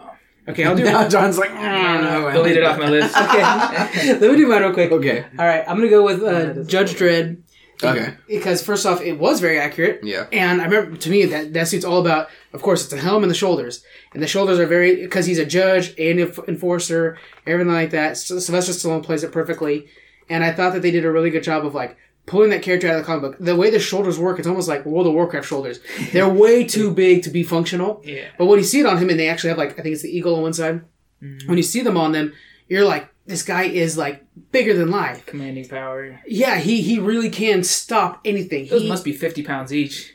Okay, 0.49 0.65
I'll 0.65 0.75
do 0.75 0.83
now 0.91 1.03
mine. 1.03 1.11
John's 1.11 1.39
like, 1.39 1.53
I 1.53 1.95
don't 2.01 2.05
know. 2.05 2.33
Delete 2.33 2.57
it 2.57 2.65
off 2.65 2.77
my 2.79 2.89
list. 2.89 3.15
Okay, 3.23 4.19
let 4.19 4.31
me 4.31 4.37
do 4.37 4.47
mine 4.49 4.63
real 4.63 4.73
quick. 4.73 4.91
Okay. 4.91 5.25
All 5.39 5.47
right, 5.47 5.65
I'm 5.69 5.77
gonna 5.77 5.89
go 5.89 6.05
with 6.05 6.21
uh, 6.23 6.65
Judge 6.65 6.95
Dredd. 6.95 7.39
Okay. 7.85 8.15
Because 8.29 8.63
first 8.63 8.87
off, 8.87 9.01
it 9.01 9.19
was 9.19 9.41
very 9.41 9.59
accurate. 9.59 10.01
Yeah. 10.03 10.27
And 10.33 10.61
I 10.61 10.65
remember 10.65 10.97
to 10.97 11.11
me 11.11 11.25
that 11.27 11.53
that 11.55 11.69
suit's 11.69 11.85
all 11.85 12.01
about. 12.01 12.29
Of 12.53 12.63
course, 12.63 12.83
it's 12.83 12.91
the 12.93 13.01
helm 13.01 13.23
and 13.25 13.31
the 13.31 13.35
shoulders, 13.35 13.83
and 14.13 14.23
the 14.23 14.27
shoulders 14.27 14.59
are 14.59 14.67
very 14.67 14.97
because 15.03 15.27
he's 15.27 15.39
a 15.39 15.47
judge 15.47 15.95
and 15.99 16.19
enforcer, 16.49 17.19
everything 17.47 17.73
like 17.73 17.91
that. 17.91 18.17
So 18.17 18.39
Sylvester 18.39 18.73
Stallone 18.73 19.03
plays 19.03 19.25
it 19.25 19.33
perfectly, 19.33 19.87
and 20.29 20.45
I 20.45 20.53
thought 20.53 20.73
that 20.75 20.83
they 20.83 20.91
did 20.91 21.05
a 21.05 21.11
really 21.11 21.31
good 21.31 21.43
job 21.43 21.65
of 21.65 21.75
like 21.75 21.97
pulling 22.27 22.51
that 22.51 22.63
character 22.63 22.87
out 22.89 22.95
of 22.97 23.01
the 23.01 23.07
comic 23.07 23.23
book. 23.23 23.37
The 23.41 23.57
way 23.57 23.71
the 23.71 23.81
shoulders 23.81 24.19
work, 24.19 24.39
it's 24.39 24.47
almost 24.47 24.69
like 24.69 24.85
World 24.87 25.07
of 25.09 25.15
Warcraft 25.15 25.47
shoulders. 25.49 25.81
They're 26.13 26.29
way 26.45 26.65
too 26.65 26.93
big 26.93 27.23
to 27.25 27.31
be 27.31 27.43
functional. 27.43 28.01
Yeah. 28.05 28.29
But 28.39 28.47
when 28.47 28.59
you 28.59 28.65
see 28.65 28.81
it 28.81 28.87
on 28.87 28.99
him, 28.99 29.09
and 29.11 29.19
they 29.19 29.29
actually 29.29 29.49
have 29.49 29.59
like 29.59 29.73
I 29.79 29.83
think 29.83 29.95
it's 29.95 30.03
the 30.03 30.17
eagle 30.17 30.37
on 30.37 30.43
one 30.43 30.53
side. 30.53 30.83
Mhm. 31.23 31.49
When 31.49 31.57
you 31.57 31.63
see 31.65 31.81
them 31.81 31.97
on 31.97 32.13
them, 32.13 32.33
you're 32.69 32.85
like, 32.85 33.09
this 33.27 33.43
guy 33.43 33.65
is 33.65 33.97
like 33.97 34.25
bigger 34.51 34.75
than 34.75 34.91
life. 34.91 35.25
Commanding 35.27 35.69
power. 35.69 36.21
Yeah, 36.27 36.59
he 36.59 36.83
he 36.83 36.99
really 36.99 37.31
can 37.31 37.63
stop 37.63 38.21
anything. 38.25 38.69
Those 38.69 38.83
He, 38.83 38.89
must 38.89 39.05
be 39.05 39.13
fifty 39.13 39.43
pounds 39.43 39.73
each. 39.73 40.12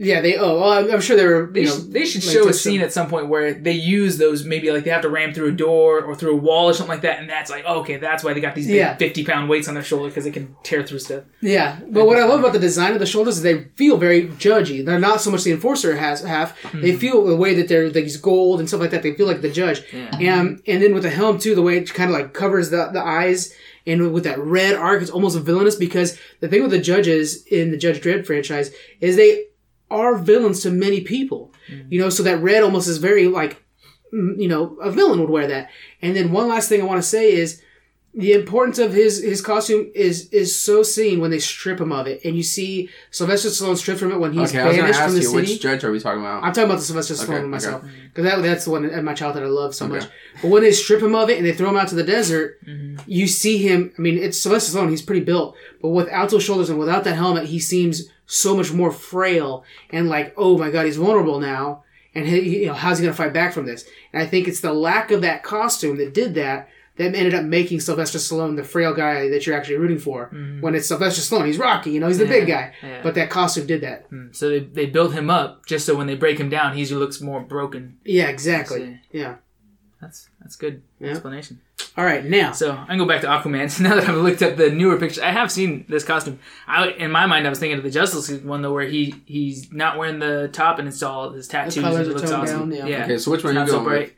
Yeah, 0.00 0.20
they. 0.20 0.36
Oh, 0.36 0.60
well, 0.60 0.70
I'm, 0.70 0.90
I'm 0.92 1.00
sure 1.00 1.16
they 1.16 1.26
were. 1.26 1.50
They, 1.52 1.64
know, 1.64 1.74
should, 1.74 1.92
they 1.92 2.06
should 2.06 2.24
like, 2.24 2.32
show 2.32 2.48
a 2.48 2.52
scene 2.52 2.82
at 2.82 2.92
some 2.92 3.08
point 3.08 3.26
where 3.26 3.52
they 3.52 3.72
use 3.72 4.16
those 4.16 4.44
maybe 4.44 4.70
like 4.70 4.84
they 4.84 4.90
have 4.90 5.02
to 5.02 5.08
ram 5.08 5.34
through 5.34 5.48
a 5.48 5.52
door 5.52 6.04
or 6.04 6.14
through 6.14 6.34
a 6.34 6.36
wall 6.36 6.70
or 6.70 6.72
something 6.72 6.94
like 6.94 7.02
that, 7.02 7.18
and 7.18 7.28
that's 7.28 7.50
like 7.50 7.64
oh, 7.66 7.80
okay, 7.80 7.96
that's 7.96 8.22
why 8.22 8.32
they 8.32 8.40
got 8.40 8.54
these 8.54 8.68
big 8.68 8.76
Yeah. 8.76 8.96
fifty 8.96 9.24
pound 9.24 9.48
weights 9.48 9.66
on 9.66 9.74
their 9.74 9.82
shoulder 9.82 10.08
because 10.08 10.22
they 10.22 10.30
can 10.30 10.54
tear 10.62 10.84
through 10.84 11.00
stuff. 11.00 11.24
Yeah, 11.40 11.80
but 11.88 12.06
what 12.06 12.16
I 12.16 12.26
love 12.26 12.38
about 12.38 12.52
the 12.52 12.60
design 12.60 12.92
of 12.92 13.00
the 13.00 13.06
shoulders 13.06 13.38
is 13.38 13.42
they 13.42 13.64
feel 13.74 13.96
very 13.96 14.28
judgy. 14.28 14.86
They're 14.86 15.00
not 15.00 15.20
so 15.20 15.32
much 15.32 15.42
the 15.42 15.50
enforcer 15.50 15.96
has 15.96 16.22
have. 16.22 16.56
They 16.72 16.90
mm-hmm. 16.90 16.98
feel 16.98 17.26
the 17.26 17.36
way 17.36 17.54
that 17.54 17.66
they're 17.66 17.90
these 17.90 18.16
gold 18.18 18.60
and 18.60 18.68
stuff 18.68 18.80
like 18.80 18.92
that. 18.92 19.02
They 19.02 19.14
feel 19.14 19.26
like 19.26 19.40
the 19.40 19.50
judge. 19.50 19.82
Yeah. 19.92 20.16
And 20.16 20.62
and 20.68 20.80
then 20.80 20.94
with 20.94 21.02
the 21.02 21.10
helm 21.10 21.40
too, 21.40 21.56
the 21.56 21.62
way 21.62 21.76
it 21.76 21.92
kind 21.92 22.08
of 22.08 22.14
like 22.14 22.34
covers 22.34 22.70
the 22.70 22.90
the 22.92 23.02
eyes. 23.02 23.52
And 23.84 24.12
with 24.12 24.24
that 24.24 24.38
red 24.38 24.74
arc, 24.74 25.00
it's 25.00 25.10
almost 25.10 25.38
villainous 25.38 25.74
because 25.74 26.20
the 26.40 26.48
thing 26.48 26.60
with 26.60 26.72
the 26.72 26.78
judges 26.78 27.46
in 27.46 27.70
the 27.70 27.78
Judge 27.78 28.02
Dredd 28.02 28.26
franchise 28.26 28.70
is 29.00 29.16
they 29.16 29.44
are 29.90 30.16
villains 30.16 30.60
to 30.62 30.70
many 30.70 31.00
people. 31.00 31.52
You 31.90 32.00
know, 32.00 32.08
so 32.08 32.22
that 32.22 32.38
red 32.42 32.62
almost 32.62 32.88
is 32.88 32.96
very 32.98 33.26
like, 33.28 33.62
mm, 34.12 34.40
you 34.40 34.48
know, 34.48 34.76
a 34.80 34.90
villain 34.90 35.20
would 35.20 35.28
wear 35.30 35.46
that. 35.48 35.68
And 36.00 36.16
then 36.16 36.32
one 36.32 36.48
last 36.48 36.68
thing 36.68 36.80
I 36.80 36.84
want 36.84 37.02
to 37.02 37.08
say 37.08 37.32
is 37.32 37.60
the 38.14 38.32
importance 38.32 38.78
of 38.78 38.92
his 38.94 39.22
his 39.22 39.42
costume 39.42 39.90
is 39.94 40.30
is 40.30 40.58
so 40.58 40.82
seen 40.82 41.20
when 41.20 41.30
they 41.30 41.38
strip 41.38 41.78
him 41.78 41.92
of 41.92 42.06
it, 42.06 42.24
and 42.24 42.34
you 42.34 42.42
see 42.42 42.88
Sylvester 43.10 43.50
Stallone 43.50 43.76
stripped 43.76 44.00
from 44.00 44.10
it 44.12 44.18
when 44.18 44.32
he's 44.32 44.48
Okay, 44.48 44.60
I 44.60 44.66
was 44.66 44.76
gonna 44.76 44.88
banished 44.88 45.02
from 45.04 45.12
the 45.14 45.20
you 45.20 45.28
city. 45.28 45.52
which 45.52 45.60
judge 45.60 45.84
are 45.84 45.92
we 45.92 46.00
talking 46.00 46.22
about? 46.22 46.42
I'm 46.42 46.52
talking 46.54 46.70
about 46.70 46.78
the 46.78 46.84
Sylvester 46.86 47.14
Stallone 47.14 47.38
Okay, 47.40 47.46
myself 47.48 47.84
okay. 47.84 47.92
because 48.08 48.24
that, 48.24 48.42
that's 48.42 48.64
the 48.64 48.70
one 48.70 48.86
in 48.86 49.04
my 49.04 49.12
childhood 49.12 49.42
I 49.42 49.46
love 49.48 49.74
so 49.74 49.84
Okay. 49.84 49.96
much. 49.96 50.08
But 50.40 50.48
when 50.48 50.62
they 50.62 50.72
strip 50.72 51.02
him 51.02 51.14
of 51.14 51.28
it 51.28 51.36
and 51.36 51.46
they 51.46 51.52
throw 51.52 51.68
him 51.68 51.76
out 51.76 51.88
to 51.88 51.94
the 51.94 52.02
desert, 52.02 52.58
Mm-hmm. 52.66 52.96
you 53.06 53.26
see 53.26 53.58
him. 53.58 53.92
I 53.98 54.00
mean, 54.00 54.16
it's 54.18 54.40
Sylvester 54.40 54.76
Stallone. 54.78 54.88
He's 54.90 55.02
pretty 55.02 55.24
built, 55.24 55.54
but 55.82 55.90
without 55.90 56.30
those 56.30 56.42
shoulders 56.42 56.70
and 56.70 56.78
without 56.78 57.04
that 57.04 57.14
helmet, 57.14 57.44
he 57.44 57.58
seems 57.60 58.08
so 58.28 58.54
much 58.54 58.72
more 58.72 58.92
frail 58.92 59.64
and 59.90 60.08
like, 60.08 60.32
oh 60.36 60.56
my 60.56 60.70
god, 60.70 60.86
he's 60.86 60.98
vulnerable 60.98 61.40
now. 61.40 61.82
And 62.14 62.26
he, 62.26 62.60
you 62.60 62.66
know, 62.66 62.74
how's 62.74 62.98
he 62.98 63.04
going 63.04 63.14
to 63.14 63.16
fight 63.16 63.32
back 63.32 63.52
from 63.52 63.66
this? 63.66 63.88
And 64.12 64.22
I 64.22 64.26
think 64.26 64.46
it's 64.46 64.60
the 64.60 64.72
lack 64.72 65.10
of 65.10 65.22
that 65.22 65.42
costume 65.42 65.96
that 65.98 66.14
did 66.14 66.34
that 66.34 66.68
that 66.96 67.14
ended 67.14 67.32
up 67.32 67.44
making 67.44 67.80
Sylvester 67.80 68.18
Stallone 68.18 68.56
the 68.56 68.64
frail 68.64 68.92
guy 68.92 69.28
that 69.28 69.46
you're 69.46 69.56
actually 69.56 69.76
rooting 69.76 69.98
for. 69.98 70.26
When 70.60 70.74
it's 70.74 70.88
Sylvester 70.88 71.22
Stallone, 71.22 71.46
he's 71.46 71.58
Rocky, 71.58 71.90
you 71.90 72.00
know, 72.00 72.08
he's 72.08 72.18
the 72.18 72.26
big 72.26 72.48
guy. 72.48 72.74
Yeah. 72.82 73.02
But 73.02 73.14
that 73.14 73.30
costume 73.30 73.66
did 73.66 73.82
that. 73.82 74.10
Mm. 74.10 74.34
So 74.34 74.50
they 74.50 74.60
they 74.60 74.86
build 74.86 75.14
him 75.14 75.30
up 75.30 75.64
just 75.64 75.86
so 75.86 75.96
when 75.96 76.06
they 76.06 76.16
break 76.16 76.38
him 76.38 76.50
down, 76.50 76.76
he 76.76 76.84
looks 76.86 77.20
more 77.20 77.40
broken. 77.40 77.98
Yeah, 78.04 78.26
exactly. 78.26 79.00
Yeah. 79.12 79.36
That's 80.00 80.28
that's 80.40 80.56
good 80.56 80.82
Yeah. 81.00 81.10
explanation. 81.10 81.60
All 81.96 82.04
right, 82.04 82.24
now. 82.24 82.52
So 82.52 82.72
I 82.72 82.86
can 82.86 82.98
go 82.98 83.06
back 83.06 83.22
to 83.22 83.26
Aquaman. 83.26 83.68
So 83.76 83.82
now 83.82 83.96
that 83.96 84.08
I've 84.08 84.14
looked 84.16 84.40
up 84.42 84.56
the 84.56 84.70
newer 84.70 84.96
pictures, 84.98 85.18
I 85.18 85.32
have 85.32 85.50
seen 85.50 85.84
this 85.88 86.04
costume. 86.04 86.38
I, 86.68 86.90
in 86.90 87.10
my 87.10 87.26
mind, 87.26 87.44
I 87.46 87.50
was 87.50 87.58
thinking 87.58 87.78
of 87.78 87.82
the 87.84 87.90
Justice 87.90 88.30
League 88.30 88.44
one 88.44 88.62
though, 88.62 88.72
where 88.72 88.86
he 88.86 89.14
he's 89.26 89.72
not 89.72 89.98
wearing 89.98 90.20
the 90.20 90.48
top 90.52 90.78
and 90.78 90.86
it's 90.86 91.02
all 91.02 91.30
his 91.32 91.48
tattoos. 91.48 91.82
colors 91.82 92.06
and 92.06 92.16
it 92.16 92.20
looks 92.20 92.30
awesome. 92.30 92.70
down, 92.70 92.86
yeah. 92.88 93.02
Okay, 93.04 93.18
so 93.18 93.30
which 93.32 93.42
one 93.42 93.52
are 93.52 93.60
not 93.60 93.66
you 93.66 93.72
so 93.72 93.80
going 93.84 94.00
with? 94.00 94.12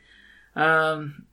bright. 0.53 0.63
Um, 0.67 1.25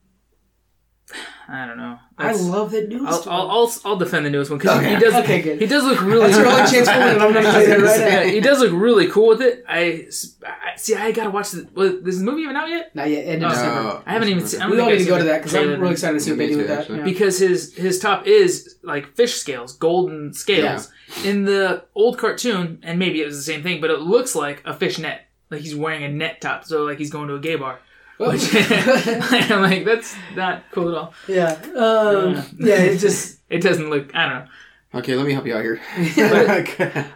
I 1.51 1.65
don't 1.67 1.79
know. 1.79 1.99
I 2.19 2.33
love 2.33 2.73
that 2.73 2.89
news. 2.91 3.07
I'll, 3.07 3.23
I'll, 3.27 3.51
I'll, 3.51 3.73
I'll 3.87 3.97
defend 3.97 4.27
the 4.27 4.31
newest 4.31 4.51
one 4.51 4.59
because 4.59 4.79
Okay. 4.81 4.95
he 4.95 5.01
does. 5.01 5.15
Okay, 5.15 5.41
good. 5.41 5.59
He 5.61 5.67
does 5.67 5.83
look 5.83 6.01
really. 6.03 6.31
That's 6.31 6.37
your 6.37 6.47
only 6.47 6.71
chance 6.71 6.89
for 6.91 6.99
winning. 6.99 7.23
I'm 7.23 7.33
gonna 7.33 7.53
say 7.53 7.77
right. 7.79 8.01
Yeah, 8.01 8.25
he 8.25 8.41
does 8.41 8.61
look 8.61 8.73
really 8.73 9.09
cool 9.09 9.29
with 9.29 9.41
it. 9.41 9.65
I, 9.67 10.09
I 10.47 10.77
see. 10.77 10.95
I 10.95 11.11
gotta 11.13 11.31
watch 11.31 11.53
the. 11.53 11.67
Well, 11.75 12.07
is 12.07 12.19
the 12.19 12.25
movie 12.27 12.43
even 12.43 12.55
out 12.55 12.69
yet? 12.69 12.95
Not 12.95 13.09
yet. 13.09 13.21
End 13.27 13.37
of 13.37 13.41
No. 13.43 13.49
December. 13.49 14.03
I 14.05 14.13
haven't 14.13 14.29
even 14.29 14.47
seen. 14.47 14.61
I 14.61 14.65
don't 14.67 14.73
We 14.77 14.81
all 14.83 14.91
need 14.91 14.99
to 14.99 15.05
go 15.07 15.17
to 15.19 15.25
that 15.25 15.39
because 15.39 15.55
I'm 15.55 15.81
really 15.81 15.93
excited 15.93 16.15
to 16.19 16.21
see 16.21 16.33
what 16.33 16.39
they 16.39 16.49
do 16.49 16.59
with 16.59 16.69
that. 16.69 16.91
Yeah. 16.91 17.03
because 17.03 17.39
his 17.39 17.75
his 17.75 17.99
top 17.99 18.27
is 18.27 18.77
like 18.83 19.15
fish 19.17 19.35
scales, 19.37 19.73
golden 19.75 20.35
scales. 20.35 20.91
In 21.25 21.47
the 21.47 21.85
old 21.95 22.19
cartoon, 22.19 22.81
and 22.83 22.99
maybe 22.99 23.23
it 23.23 23.25
was 23.25 23.37
the 23.39 23.43
same 23.43 23.63
thing, 23.63 23.81
but 23.81 23.89
it 23.91 24.01
looks 24.01 24.35
like 24.35 24.63
a 24.67 24.75
fish 24.75 24.99
net. 24.99 25.23
Like 25.51 25.63
he's 25.63 25.75
wearing 25.75 26.05
a 26.05 26.09
net 26.11 26.43
top, 26.43 26.67
so 26.67 26.85
like 26.85 26.99
he's 26.99 27.11
going 27.11 27.29
to 27.29 27.35
a 27.37 27.41
gay 27.41 27.57
bar. 27.57 27.81
Which 28.19 28.55
I'm 28.55 29.63
like, 29.63 29.85
that's 29.85 30.15
not 30.37 30.65
cool 30.73 30.89
at 30.91 30.95
all. 30.97 31.15
yeah. 31.29 31.53
Um, 31.77 32.45
yeah. 32.59 32.77
It 32.83 32.99
just. 32.99 33.37
It 33.51 33.63
doesn't 33.63 33.89
look. 33.89 34.15
I 34.15 34.29
don't 34.29 34.35
know. 34.45 34.99
Okay, 35.01 35.15
let 35.15 35.27
me 35.27 35.33
help 35.33 35.47
you 35.47 35.55
out 35.55 35.63
here. 35.63 35.81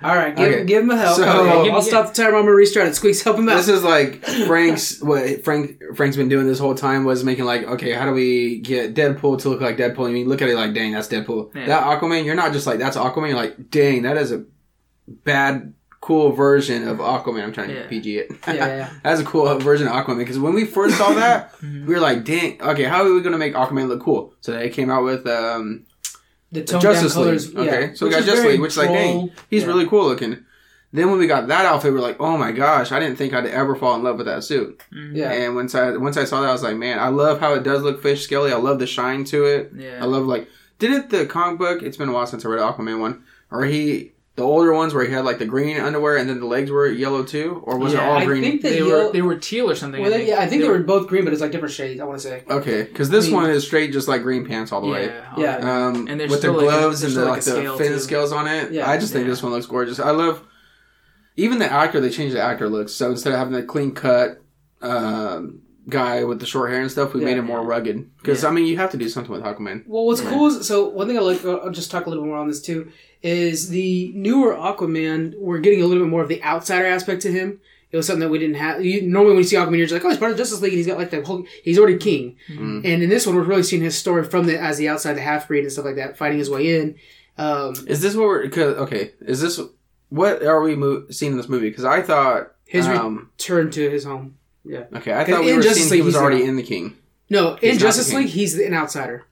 All 0.02 0.14
right. 0.16 0.34
Give, 0.34 0.48
Okay. 0.48 0.64
give 0.64 0.82
him 0.82 0.90
a 0.90 0.96
help. 0.96 1.16
So- 1.16 1.24
Okay, 1.46 1.64
Give 1.64 1.74
I'll 1.74 1.82
stop 1.82 2.08
the 2.08 2.14
timer. 2.22 2.36
I'm 2.36 2.44
gonna 2.44 2.52
restart 2.54 2.86
it. 2.88 2.94
Squeaks, 2.94 3.20
help 3.22 3.36
him 3.38 3.48
out. 3.50 3.56
This 3.56 3.68
is 3.68 3.82
like 3.84 4.24
Frank's 4.46 5.02
what 5.02 5.44
Frank 5.44 5.78
Frank's 5.94 6.16
been 6.16 6.30
doing 6.30 6.46
this 6.46 6.58
whole 6.58 6.74
time 6.74 7.04
was 7.04 7.22
making 7.22 7.44
like 7.44 7.64
okay 7.64 7.92
how 7.92 8.06
do 8.06 8.12
we 8.12 8.60
get 8.60 8.94
Deadpool 8.94 9.40
to 9.42 9.50
look 9.50 9.60
like 9.60 9.76
Deadpool? 9.76 10.08
I 10.08 10.12
mean 10.12 10.26
look 10.28 10.40
at 10.40 10.48
it 10.48 10.54
like 10.56 10.72
dang 10.72 10.92
that's 10.92 11.08
Deadpool. 11.08 11.54
Yeah. 11.54 11.66
That 11.66 11.82
Aquaman 11.84 12.24
you're 12.24 12.34
not 12.34 12.54
just 12.54 12.66
like 12.66 12.78
that's 12.78 12.96
Aquaman. 12.96 13.28
You're 13.28 13.36
like 13.36 13.70
dang 13.70 14.02
that 14.02 14.16
is 14.16 14.32
a 14.32 14.44
bad 15.06 15.74
cool 16.02 16.32
version 16.32 16.86
of 16.88 16.98
Aquaman. 16.98 17.42
I'm 17.44 17.52
trying 17.52 17.68
to 17.68 17.74
Yeah. 17.76 17.86
PG 17.86 18.18
it. 18.18 18.32
Yeah, 18.46 18.54
yeah. 18.54 18.90
that's 19.02 19.20
a 19.20 19.24
cool 19.24 19.46
version 19.60 19.86
of 19.86 19.94
Aquaman 19.94 20.18
because 20.18 20.38
when 20.38 20.52
we 20.52 20.64
first 20.66 20.98
saw 20.98 21.14
that 21.14 21.54
we 21.62 21.94
were 21.94 22.00
like 22.00 22.24
dang 22.24 22.60
okay 22.60 22.82
how 22.84 23.02
are 23.06 23.14
we 23.14 23.22
gonna 23.22 23.38
make 23.38 23.54
Aquaman 23.54 23.88
look 23.88 24.00
cool? 24.02 24.34
So 24.40 24.52
they 24.52 24.68
came 24.68 24.90
out 24.90 25.04
with 25.04 25.26
um 25.26 25.86
the 26.50 26.62
toned 26.64 26.82
Justice 26.82 27.16
League. 27.16 27.24
colors. 27.24 27.54
Okay, 27.54 27.86
yeah. 27.88 27.94
so 27.94 28.04
we 28.06 28.10
got 28.12 28.20
is 28.20 28.26
Justice 28.26 28.44
League, 28.44 28.60
which 28.60 28.72
is 28.72 28.76
like, 28.78 28.88
dang, 28.90 29.30
he's 29.48 29.62
Yeah. 29.62 29.68
really 29.68 29.86
cool 29.86 30.04
looking. 30.06 30.44
Then 30.94 31.08
when 31.08 31.18
we 31.18 31.26
got 31.26 31.48
that 31.48 31.64
outfit, 31.64 31.90
we 31.92 31.98
are 31.98 32.02
like, 32.02 32.20
oh 32.20 32.36
my 32.36 32.52
gosh, 32.52 32.92
I 32.92 33.00
didn't 33.00 33.16
think 33.16 33.32
I'd 33.32 33.46
ever 33.46 33.74
fall 33.74 33.94
in 33.96 34.02
love 34.02 34.18
with 34.18 34.26
that 34.26 34.44
suit. 34.44 34.78
Yeah. 34.92 35.30
And 35.32 35.54
once 35.56 35.74
I 35.74 35.96
once 35.96 36.18
I 36.18 36.24
saw 36.24 36.42
that, 36.42 36.50
I 36.50 36.52
was 36.52 36.62
like, 36.62 36.76
man, 36.76 36.98
I 36.98 37.08
love 37.08 37.40
how 37.40 37.54
it 37.54 37.62
does 37.62 37.82
look 37.82 38.02
fish 38.02 38.24
scaly. 38.24 38.52
I 38.52 38.56
love 38.56 38.78
the 38.78 38.86
shine 38.86 39.24
to 39.32 39.44
it. 39.46 39.72
Yeah. 39.74 40.00
I 40.02 40.04
love 40.04 40.26
like, 40.26 40.48
didn't 40.78 41.08
the 41.08 41.24
comic 41.24 41.58
book? 41.58 41.82
It's 41.82 41.96
been 41.96 42.10
a 42.10 42.12
while 42.12 42.26
since 42.26 42.44
I 42.44 42.48
read 42.50 42.60
Aquaman 42.60 43.00
one, 43.00 43.24
or 43.50 43.64
he 43.64 44.11
the 44.34 44.42
older 44.42 44.72
ones 44.72 44.94
where 44.94 45.04
he 45.04 45.12
had 45.12 45.26
like 45.26 45.38
the 45.38 45.44
green 45.44 45.78
underwear 45.78 46.16
and 46.16 46.26
then 46.28 46.40
the 46.40 46.46
legs 46.46 46.70
were 46.70 46.86
yellow 46.88 47.22
too, 47.22 47.62
or 47.66 47.76
was 47.78 47.92
Yeah, 47.92 48.00
it 48.00 48.08
all 48.08 48.16
I 48.18 48.24
green? 48.24 48.42
think 48.42 48.62
They 48.62 48.78
yellow- 48.78 49.06
were 49.08 49.12
they 49.12 49.20
were 49.22 49.36
teal 49.36 49.70
or 49.70 49.74
something. 49.74 50.00
Well, 50.00 50.10
they, 50.10 50.26
yeah, 50.28 50.40
I 50.40 50.46
think 50.46 50.62
they, 50.62 50.68
were 50.68 50.78
both 50.78 51.06
green, 51.06 51.24
but 51.24 51.32
it's 51.34 51.42
like 51.42 51.52
different 51.52 51.74
shades. 51.74 52.00
I 52.00 52.04
want 52.04 52.18
to 52.20 52.26
say. 52.26 52.42
okay, 52.48 52.82
because 52.84 53.10
this 53.10 53.26
I 53.26 53.28
mean- 53.28 53.36
one 53.36 53.50
is 53.50 53.66
straight 53.66 53.92
just 53.92 54.08
like 54.08 54.22
green 54.22 54.46
pants 54.46 54.72
all 54.72 54.80
the 54.80 54.88
way. 54.88 55.06
Yeah. 55.06 55.34
Yeah. 55.36 55.86
Um, 55.86 56.06
And 56.08 56.18
there's 56.18 56.30
with 56.30 56.40
the 56.40 56.48
still 56.48 56.54
like 56.54 56.62
gloves 56.64 57.02
and 57.02 57.12
the 57.14 57.20
like, 57.20 57.28
like 57.30 57.44
the 57.44 57.50
scale, 57.50 57.76
fin 57.76 57.92
too. 57.92 57.98
scales 58.00 58.32
on 58.32 58.46
it. 58.48 58.72
Yeah. 58.72 58.88
I 58.90 58.96
just 58.96 59.12
think 59.12 59.24
Yeah. 59.26 59.30
this 59.32 59.42
one 59.42 59.52
looks 59.52 59.66
gorgeous. 59.66 60.00
I 60.00 60.10
love 60.12 60.42
even 61.36 61.58
the 61.58 61.70
actor. 61.70 62.00
They 62.00 62.10
changed 62.10 62.34
the 62.34 62.40
actor 62.42 62.68
looks. 62.70 62.92
So 62.94 63.10
instead 63.10 63.32
of 63.34 63.38
having 63.38 63.52
the 63.54 63.62
clean 63.62 63.92
cut 63.92 64.38
um, 64.80 65.60
guy 65.88 66.24
with 66.24 66.38
the 66.40 66.46
short 66.46 66.70
hair 66.70 66.80
and 66.80 66.90
stuff, 66.90 67.12
we 67.14 67.20
Yeah. 67.20 67.26
made 67.26 67.38
him 67.38 67.46
more 67.46 67.62
rugged. 67.64 68.08
Because 68.18 68.42
Yeah. 68.42 68.48
I 68.48 68.52
mean, 68.52 68.66
you 68.66 68.76
have 68.76 68.90
to 68.92 68.96
do 68.96 69.08
something 69.08 69.32
with 69.32 69.42
Aquaman. 69.42 69.82
Well, 69.86 70.06
what's 70.06 70.20
cool 70.20 70.46
is 70.48 70.66
so 70.66 70.88
one 70.88 71.08
thing 71.08 71.16
I 71.18 71.20
like. 71.20 71.44
I'll 71.44 71.70
just 71.70 71.90
talk 71.90 72.06
a 72.06 72.08
little 72.08 72.24
bit 72.24 72.28
more 72.28 72.38
on 72.38 72.48
this 72.48 72.60
too. 72.62 72.88
Is 73.22 73.68
the 73.68 74.12
newer 74.14 74.54
Aquaman? 74.54 75.34
We're 75.38 75.58
getting 75.58 75.82
a 75.82 75.86
little 75.86 76.02
bit 76.04 76.10
more 76.10 76.22
of 76.22 76.28
the 76.28 76.42
outsider 76.42 76.86
aspect 76.86 77.22
to 77.22 77.32
him. 77.32 77.60
It 77.90 77.96
was 77.96 78.06
something 78.06 78.20
that 78.20 78.30
we 78.30 78.38
didn't 78.38 78.56
have. 78.56 78.82
You, 78.84 79.02
normally, 79.02 79.34
when 79.34 79.42
you 79.42 79.48
see 79.48 79.56
Aquaman, 79.56 79.76
you're 79.76 79.86
just 79.86 79.92
like, 79.92 80.04
oh, 80.04 80.08
he's 80.08 80.18
part 80.18 80.30
of 80.32 80.38
Justice 80.38 80.62
League, 80.62 80.72
and 80.72 80.78
he's 80.78 80.86
got 80.86 80.96
like 80.98 81.10
the 81.10 81.20
whole. 81.22 81.44
He's 81.62 81.78
already 81.78 81.98
king. 81.98 82.36
Mm. 82.50 82.84
And 82.84 83.02
in 83.02 83.10
this 83.10 83.26
one, 83.26 83.36
we're 83.36 83.42
really 83.42 83.62
seeing 83.62 83.82
his 83.82 83.94
story 83.96 84.24
from 84.24 84.46
the 84.46 84.58
as 84.58 84.78
the 84.78 84.88
outside, 84.88 85.12
the 85.14 85.20
half 85.20 85.46
breed 85.46 85.60
and 85.64 85.70
stuff 85.72 85.84
like 85.84 85.96
that, 85.96 86.16
fighting 86.16 86.38
his 86.38 86.48
way 86.48 86.78
in. 86.80 86.94
Um, 87.38 87.74
Is 87.86 88.00
this 88.00 88.14
what 88.14 88.26
we're? 88.28 88.48
Cause, 88.48 88.76
okay, 88.78 89.12
is 89.20 89.40
this 89.40 89.60
what 90.08 90.42
are 90.42 90.60
we 90.62 90.74
mo- 90.74 91.04
seeing 91.10 91.32
in 91.32 91.38
this 91.38 91.48
movie? 91.48 91.68
Because 91.70 91.84
I 91.84 92.02
thought 92.02 92.52
His 92.66 92.88
re- 92.88 92.94
um, 92.96 93.30
turn 93.38 93.70
to 93.72 93.90
his 93.90 94.04
home. 94.04 94.36
Okay, 94.66 95.12
I 95.12 95.24
thought 95.24 95.40
we 95.44 95.50
in 95.50 95.56
were 95.56 95.62
Justice 95.62 95.88
seeing 95.88 96.02
he 96.02 96.06
was 96.06 96.14
he's 96.14 96.22
already 96.22 96.42
in- 96.42 96.50
in 96.50 96.56
the 96.56 96.62
King. 96.62 96.96
No, 97.30 97.54
He's 97.56 97.62
in 97.62 97.68
not 97.68 97.74
the 97.74 97.80
Justice 97.80 98.10
king. 98.10 98.18
League, 98.20 98.28
he's 98.28 98.58
an 98.58 98.74
outsider. 98.74 99.24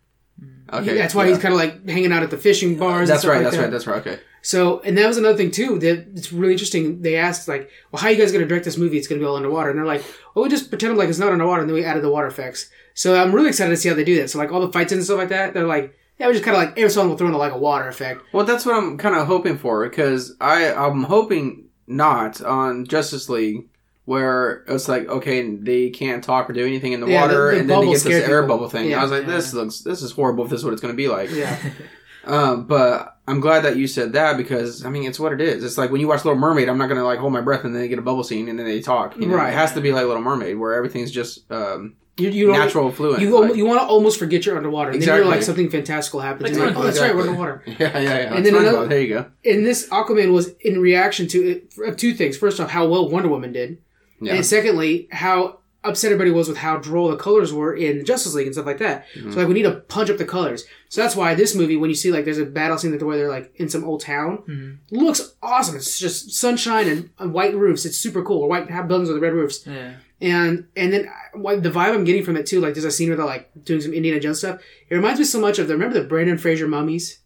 Mm. 0.43 0.81
Okay, 0.81 0.95
that's 0.97 1.14
why 1.14 1.24
yeah. 1.24 1.31
he's 1.31 1.39
kind 1.39 1.53
of 1.53 1.61
like 1.61 1.87
hanging 1.89 2.12
out 2.12 2.22
at 2.22 2.31
the 2.31 2.39
fishing 2.39 2.78
bars. 2.78 3.01
and 3.01 3.09
That's 3.11 3.20
stuff 3.22 3.31
right. 3.33 3.37
like 3.37 3.45
that's 3.45 3.57
that. 3.57 3.62
right. 3.62 3.70
That's 3.70 3.87
right. 3.87 4.01
Okay. 4.07 4.18
So, 4.43 4.81
and 4.81 4.97
that 4.97 5.07
was 5.07 5.18
another 5.18 5.37
thing 5.37 5.51
too 5.51 5.78
that 5.81 6.07
it's 6.16 6.33
really 6.33 6.53
interesting. 6.53 7.03
They 7.03 7.16
asked 7.16 7.47
like, 7.47 7.68
"Well, 7.93 8.01
how 8.01 8.09
are 8.09 8.11
you 8.12 8.16
guys 8.16 8.33
going 8.33 8.41
to 8.43 8.49
direct 8.49 8.64
this 8.64 8.78
movie? 8.78 8.97
It's 8.97 9.07
going 9.07 9.18
to 9.20 9.22
be 9.24 9.28
all 9.28 9.37
underwater." 9.37 9.68
And 9.68 9.78
they're 9.78 9.85
like, 9.85 10.03
"Well, 10.35 10.45
we 10.45 10.49
just 10.49 10.70
pretend 10.70 10.97
like 10.97 11.11
it's 11.11 11.18
not 11.18 11.31
underwater, 11.33 11.61
and 11.61 11.68
then 11.68 11.74
we 11.74 11.85
added 11.85 12.03
the 12.03 12.09
water 12.11 12.26
effects." 12.28 12.70
So 12.95 13.20
I'm 13.20 13.35
really 13.35 13.49
excited 13.49 13.70
to 13.70 13.76
see 13.76 13.89
how 13.91 13.95
they 13.95 14.05
do 14.05 14.16
that. 14.16 14.31
So 14.31 14.39
like 14.39 14.51
all 14.51 14.61
the 14.61 14.72
fights 14.72 14.93
and 14.93 15.05
stuff 15.05 15.18
like 15.18 15.28
that, 15.28 15.53
they're 15.53 15.66
like, 15.66 15.95
"Yeah, 16.18 16.28
we 16.28 16.33
just 16.33 16.45
kind 16.45 16.57
of 16.57 16.62
like 16.62 16.78
every 16.78 16.89
song 16.91 17.11
will 17.11 17.18
throw 17.18 17.26
in 17.28 17.35
like 17.35 17.53
a 17.53 17.59
water 17.59 17.87
effect." 17.89 18.22
Well, 18.33 18.47
that's 18.47 18.64
what 18.64 18.76
I'm 18.76 18.97
kind 18.97 19.14
of 19.16 19.26
hoping 19.26 19.59
for 19.59 19.87
because 19.87 20.35
I 20.41 20.72
I'm 20.72 21.03
hoping 21.05 21.66
not 21.87 22.41
on 22.41 22.87
Justice 22.87 23.28
League 23.28 23.68
where 24.11 24.64
it's 24.66 24.88
like 24.88 25.08
okay 25.08 25.54
they 25.56 25.90
can't 25.90 26.22
talk 26.24 26.50
or 26.50 26.52
do 26.52 26.66
anything 26.66 26.92
in 26.92 27.00
the 27.00 27.06
Yeah, 27.06 27.20
water 27.22 27.52
the 27.52 27.61
and 27.61 27.61
then 27.61 27.66
they 27.68 27.74
bubble 27.86 27.92
get 27.92 28.02
this 28.02 28.28
air 28.28 28.42
people. 28.42 28.56
bubble 28.56 28.68
thing. 28.68 28.90
Yeah. 28.90 28.98
I 29.00 29.02
was 29.02 29.11
like 29.12 29.22
Yeah. 29.26 29.36
this 29.36 29.54
looks 29.54 29.80
this 29.80 30.02
is 30.02 30.11
horrible 30.12 30.44
if 30.44 30.50
this 30.50 30.58
is 30.61 30.64
what 30.64 30.72
it's 30.72 30.82
going 30.82 30.92
to 30.92 30.96
be 30.96 31.08
like. 31.08 31.30
Yeah, 31.30 31.56
Um, 32.24 32.66
but 32.66 33.16
I'm 33.26 33.40
glad 33.40 33.61
that 33.64 33.76
you 33.76 33.86
said 33.86 34.12
that 34.12 34.36
because 34.36 34.84
I 34.84 34.90
mean 34.90 35.04
it's 35.08 35.18
what 35.18 35.32
it 35.32 35.40
is. 35.40 35.64
It's 35.64 35.78
like 35.78 35.90
when 35.90 36.00
you 36.02 36.08
watch 36.08 36.24
Little 36.24 36.38
Mermaid, 36.38 36.68
I'm 36.68 36.76
not 36.76 36.88
gonna 36.88 37.04
like 37.04 37.18
hold 37.18 37.32
my 37.32 37.40
breath 37.40 37.64
and 37.64 37.74
then 37.74 37.80
they 37.82 37.88
get 37.88 37.98
a 37.98 38.02
bubble 38.02 38.24
scene 38.24 38.48
and 38.48 38.58
then 38.58 38.66
they 38.66 38.80
talk. 38.80 39.16
You 39.16 39.26
know? 39.26 39.36
Right. 39.36 39.50
It 39.52 39.56
has 39.56 39.72
to 39.74 39.80
be 39.80 39.90
like 39.92 40.04
Little 40.06 40.22
Mermaid 40.22 40.58
where 40.58 40.74
everything's 40.74 41.11
just 41.11 41.50
um, 41.50 41.94
you 42.18 42.28
you 42.28 42.46
don't, 42.48 42.58
natural 42.58 42.92
fluent. 42.92 43.22
You 43.22 43.40
like- 43.40 43.56
you 43.56 43.64
want 43.64 43.80
to 43.80 43.86
almost 43.86 44.18
forget 44.18 44.44
you're 44.44 44.56
underwater, 44.58 44.90
and 44.90 45.00
then 45.00 45.06
you're 45.06 45.16
Exactly. 45.16 45.34
like 45.36 45.42
something 45.42 45.70
fantastical 45.70 46.20
happens. 46.20 46.42
Like 46.42 46.50
and 46.52 46.58
you're 46.58 46.66
like, 46.68 46.76
oh, 46.76 46.82
that's 46.82 47.00
right, 47.00 47.14
we're 47.16 47.22
underwater. 47.22 47.62
yeah, 47.66 47.74
yeah, 47.78 48.00
yeah. 48.00 48.16
And 48.26 48.36
And 48.36 48.46
then 48.46 48.52
then 48.54 48.66
another- 48.66 48.86
there 48.88 49.00
you 49.00 49.08
go. 49.14 49.26
And 49.46 49.64
this 49.64 49.88
Aquaman 49.88 50.30
was 50.32 50.50
in 50.61 50.78
reaction 50.82 51.26
to 51.28 51.38
it, 51.48 51.96
two 51.96 52.12
things. 52.12 52.36
First 52.36 52.61
off, 52.61 52.68
how 52.68 52.86
well 52.86 53.08
Wonder 53.08 53.30
Woman 53.30 53.52
did, 53.52 53.78
Yeah. 54.20 54.34
and 54.34 54.44
secondly, 54.46 55.08
how 55.12 55.58
upset 55.82 56.12
everybody 56.12 56.30
was 56.30 56.46
with 56.46 56.58
how 56.58 56.76
droll 56.76 57.08
the 57.08 57.16
colors 57.16 57.54
were 57.54 57.74
in 57.74 58.04
Justice 58.04 58.34
League 58.34 58.46
and 58.46 58.54
stuff 58.54 58.66
like 58.66 58.76
that. 58.78 59.06
Mm-hmm. 59.14 59.32
So 59.32 59.38
like 59.38 59.48
we 59.48 59.54
need 59.54 59.62
to 59.62 59.76
punch 59.76 60.10
up 60.10 60.18
the 60.18 60.26
colors. 60.26 60.64
So 60.90 61.00
that's 61.00 61.16
why 61.16 61.34
this 61.34 61.54
movie, 61.54 61.76
when 61.78 61.88
you 61.88 61.96
see 61.96 62.12
like 62.12 62.26
there's 62.26 62.36
a 62.38 62.44
battle 62.44 62.76
scene 62.76 62.90
that 62.90 63.02
where 63.02 63.16
they're 63.16 63.30
like 63.30 63.50
in 63.56 63.70
some 63.70 63.84
old 63.84 64.02
town, 64.02 64.38
Mm-hmm. 64.46 64.94
looks 64.96 65.34
awesome. 65.42 65.76
It's 65.76 65.98
just 65.98 66.32
sunshine 66.32 66.86
and, 66.86 67.10
and 67.18 67.32
white 67.32 67.54
roofs. 67.56 67.86
It's 67.86 67.96
super 67.96 68.22
cool. 68.22 68.42
Or 68.42 68.48
white 68.48 68.68
buildings 68.88 69.08
with 69.08 69.22
red 69.22 69.32
roofs. 69.32 69.66
Yeah. 69.66 69.94
And 70.20 70.66
and 70.76 70.92
then 70.92 71.08
I- 71.08 71.38
what 71.38 71.62
the 71.62 71.70
vibe 71.70 71.94
I'm 71.94 72.04
getting 72.04 72.24
from 72.24 72.36
it 72.36 72.44
too, 72.44 72.60
like 72.60 72.74
there's 72.74 72.84
a 72.84 72.90
scene 72.90 73.08
where 73.08 73.16
they're 73.16 73.24
like 73.24 73.50
doing 73.64 73.80
some 73.80 73.94
Indiana 73.94 74.20
Jones 74.20 74.38
stuff. 74.38 74.60
It 74.90 74.94
reminds 74.94 75.18
me 75.18 75.24
so 75.24 75.40
much 75.40 75.58
of 75.58 75.66
the 75.66 75.72
remember 75.74 75.98
the 75.98 76.06
Brandon 76.06 76.36
Fraser 76.36 76.68
mummies. 76.68 77.20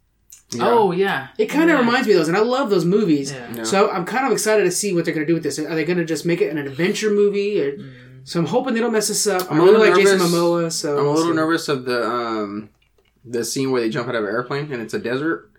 Yeah. 0.51 0.62
Oh 0.68 0.92
yeah. 0.92 1.28
It 1.38 1.47
kind 1.47 1.70
of 1.70 1.74
Yeah. 1.78 1.80
reminds 1.84 2.07
me 2.07 2.12
of 2.14 2.18
those, 2.20 2.28
and 2.28 2.36
I 2.36 2.40
love 2.40 2.70
those 2.70 2.84
movies. 2.84 3.32
Yeah. 3.32 3.53
Yeah. 3.57 3.62
So 3.64 3.90
I'm 3.90 4.05
kind 4.05 4.26
of 4.26 4.32
excited 4.32 4.64
to 4.64 4.70
see 4.70 4.92
what 4.95 5.05
they're 5.05 5.14
going 5.14 5.26
to 5.26 5.30
do 5.30 5.34
with 5.34 5.42
this. 5.42 5.59
Are 5.59 5.74
they 5.74 5.84
going 5.84 5.99
to 5.99 6.05
just 6.05 6.24
make 6.26 6.40
it 6.40 6.51
an 6.51 6.59
adventure 6.59 7.11
movie? 7.11 7.61
Or, 7.61 7.76
So 8.24 8.40
I'm 8.40 8.47
hoping 8.47 8.74
they 8.74 8.80
don't 8.80 8.92
mess 8.92 9.09
this 9.09 9.26
up. 9.26 9.51
I'm 9.51 9.59
I 9.59 9.62
a 9.62 9.64
really 9.66 9.78
little 9.78 9.95
like 9.95 10.03
Jason 10.03 10.18
nervous. 10.18 10.32
Momoa, 10.32 10.72
so 10.72 10.99
I'm 10.99 11.07
a 11.07 11.11
little 11.11 11.30
see. 11.32 11.36
nervous 11.36 11.68
of 11.68 11.84
the 11.84 12.09
um 12.09 12.70
the 13.24 13.45
scene 13.45 13.70
where 13.72 13.80
they 13.80 13.88
jump 13.90 14.09
out 14.09 14.14
of 14.14 14.22
an 14.24 14.30
airplane 14.30 14.70
and 14.72 14.80
it's 14.82 14.95
a 14.95 14.99
desert. 14.99 15.51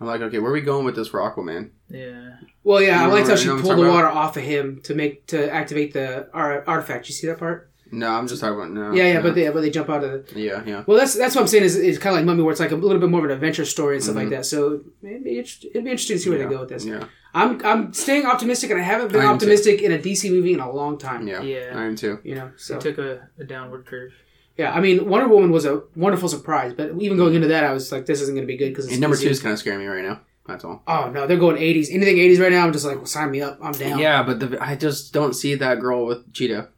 I'm 0.00 0.06
like, 0.06 0.20
okay, 0.22 0.38
where 0.38 0.50
are 0.50 0.54
we 0.54 0.60
going 0.62 0.84
with 0.86 0.96
this 0.96 1.08
for 1.08 1.20
Aquaman? 1.20 1.70
Yeah. 1.90 2.36
Well, 2.64 2.80
yeah, 2.82 3.02
I 3.02 3.06
You 3.06 3.12
liked 3.12 3.28
how 3.28 3.36
she 3.36 3.44
you 3.44 3.48
know 3.48 3.54
what 3.56 3.58
I'm 3.60 3.64
pulled 3.66 3.78
the 3.78 3.82
talking 3.84 3.94
water 3.94 4.08
off 4.08 4.36
of 4.36 4.42
him 4.42 4.80
to 4.84 4.94
make 4.94 5.26
to 5.28 5.50
activate 5.52 5.92
the 5.92 6.28
ar- 6.32 6.64
artifact. 6.66 7.08
You 7.08 7.14
see 7.14 7.26
that 7.26 7.38
part? 7.38 7.69
No, 7.92 8.08
I'm 8.08 8.28
just 8.28 8.40
talking 8.40 8.56
about 8.56 8.70
no. 8.70 8.92
yeah, 8.92 9.04
yeah, 9.08 9.12
no. 9.14 9.22
but 9.22 9.34
they 9.34 9.48
but 9.48 9.60
they 9.62 9.70
jump 9.70 9.88
out 9.90 10.04
of 10.04 10.26
the. 10.26 10.40
yeah, 10.40 10.62
yeah. 10.64 10.84
Well, 10.86 10.98
that's 10.98 11.14
that's 11.14 11.34
what 11.34 11.42
I'm 11.42 11.48
saying 11.48 11.64
is, 11.64 11.76
is 11.76 11.98
kind 11.98 12.14
of 12.14 12.18
like 12.20 12.26
Mummy, 12.26 12.42
where 12.42 12.52
it's 12.52 12.60
like 12.60 12.70
a 12.70 12.76
little 12.76 13.00
bit 13.00 13.10
more 13.10 13.20
of 13.20 13.24
an 13.26 13.30
adventure 13.32 13.64
story 13.64 13.96
and 13.96 14.04
stuff 14.04 14.16
like 14.16 14.28
Mhm. 14.28 14.30
that. 14.30 14.46
So 14.46 14.82
it'd 15.02 15.24
be, 15.24 15.38
inter- 15.38 15.68
it'd 15.70 15.84
be 15.84 15.90
interesting 15.90 16.16
to 16.16 16.22
see 16.22 16.30
where 16.30 16.38
yeah. 16.38 16.46
they 16.46 16.54
go 16.54 16.60
with 16.60 16.68
this. 16.68 16.84
Yeah, 16.84 17.04
I'm 17.34 17.64
I'm 17.64 17.92
staying 17.92 18.26
optimistic, 18.26 18.70
and 18.70 18.80
I 18.80 18.84
haven't 18.84 19.12
been 19.12 19.20
I 19.20 19.24
am 19.24 19.30
too. 19.30 19.44
optimistic 19.46 19.82
in 19.82 19.92
a 19.92 19.98
DC 19.98 20.30
movie 20.30 20.52
in 20.52 20.60
a 20.60 20.70
long 20.70 20.98
time. 20.98 21.26
yeah, 21.26 21.42
Yeah. 21.42 21.72
I 21.74 21.84
am 21.84 21.96
too. 21.96 22.18
You 22.24 22.34
know, 22.36 22.52
so 22.56 22.76
It 22.76 22.80
took 22.82 22.98
a, 22.98 23.28
a 23.38 23.44
downward 23.44 23.86
curve. 23.86 24.12
yeah. 24.56 24.72
I 24.72 24.80
mean, 24.80 25.08
Wonder 25.08 25.28
Woman 25.28 25.50
was 25.50 25.64
a 25.64 25.82
wonderful 25.96 26.28
surprise, 26.28 26.74
but 26.74 26.92
even 27.00 27.16
going 27.16 27.34
into 27.34 27.48
that, 27.48 27.64
I 27.64 27.72
was 27.72 27.90
like, 27.92 28.06
this 28.06 28.20
isn't 28.20 28.34
going 28.34 28.46
to 28.46 28.52
be 28.52 28.56
good 28.58 28.68
because 28.70 28.86
number 28.98 29.16
two 29.16 29.28
is 29.28 29.40
kind 29.40 29.52
of 29.52 29.58
scaring 29.58 29.80
me 29.80 29.86
right 29.86 30.04
now. 30.04 30.20
That's 30.46 30.64
all. 30.64 30.82
Oh 30.88 31.10
no, 31.14 31.26
they're 31.28 31.36
going 31.38 31.56
80s. 31.56 31.88
Anything 31.92 32.16
80s 32.16 32.40
right 32.40 32.50
now, 32.50 32.66
I'm 32.66 32.72
just 32.72 32.84
like, 32.84 32.96
well, 32.96 33.06
sign 33.06 33.30
me 33.30 33.40
up. 33.40 33.58
I'm 33.62 33.72
down. 33.72 33.98
Yeah, 34.00 34.22
but 34.24 34.40
the, 34.40 34.58
I 34.60 34.74
just 34.74 35.12
don't 35.12 35.34
see 35.34 35.54
that 35.56 35.78
girl 35.80 36.06
with 36.06 36.32
Cheetah. 36.32 36.68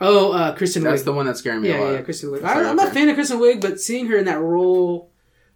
Oh, 0.00 0.32
uh, 0.32 0.54
Kristen 0.54 0.82
That's 0.84 1.02
Wiig. 1.02 1.06
the 1.06 1.12
one 1.12 1.26
that's 1.26 1.40
scaring 1.40 1.60
me 1.62 1.70
yeah, 1.70 1.80
a 1.80 1.84
lot. 1.84 1.92
yeah, 1.92 2.02
Kristen 2.02 2.30
Wiig. 2.30 2.44
I, 2.44 2.68
I'm 2.68 2.76
not 2.76 2.88
a 2.88 2.90
fan 2.92 3.08
of 3.08 3.14
Kristen 3.16 3.38
Wiig, 3.40 3.60
but 3.60 3.80
seeing 3.80 4.06
her 4.06 4.16
in 4.16 4.26
that 4.26 4.40
role, 4.40 5.10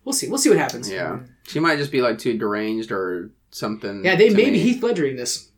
we'll 0.05 0.12
see. 0.12 0.28
We'll 0.28 0.38
see 0.38 0.49
what 0.51 0.59
happens. 0.59 0.90
Yeah, 0.90 1.20
she 1.45 1.61
might 1.61 1.76
just 1.78 1.93
be 1.93 2.03
like 2.03 2.18
too 2.18 2.36
deranged 2.36 2.90
or 2.90 3.30
something. 3.51 4.05
Yeah, 4.05 4.16
they 4.16 4.30
to 4.30 4.34
maybe 4.34 4.53
me. 4.53 4.59
Heath 4.59 4.82
Ledgering 4.82 5.16
this. 5.16 5.49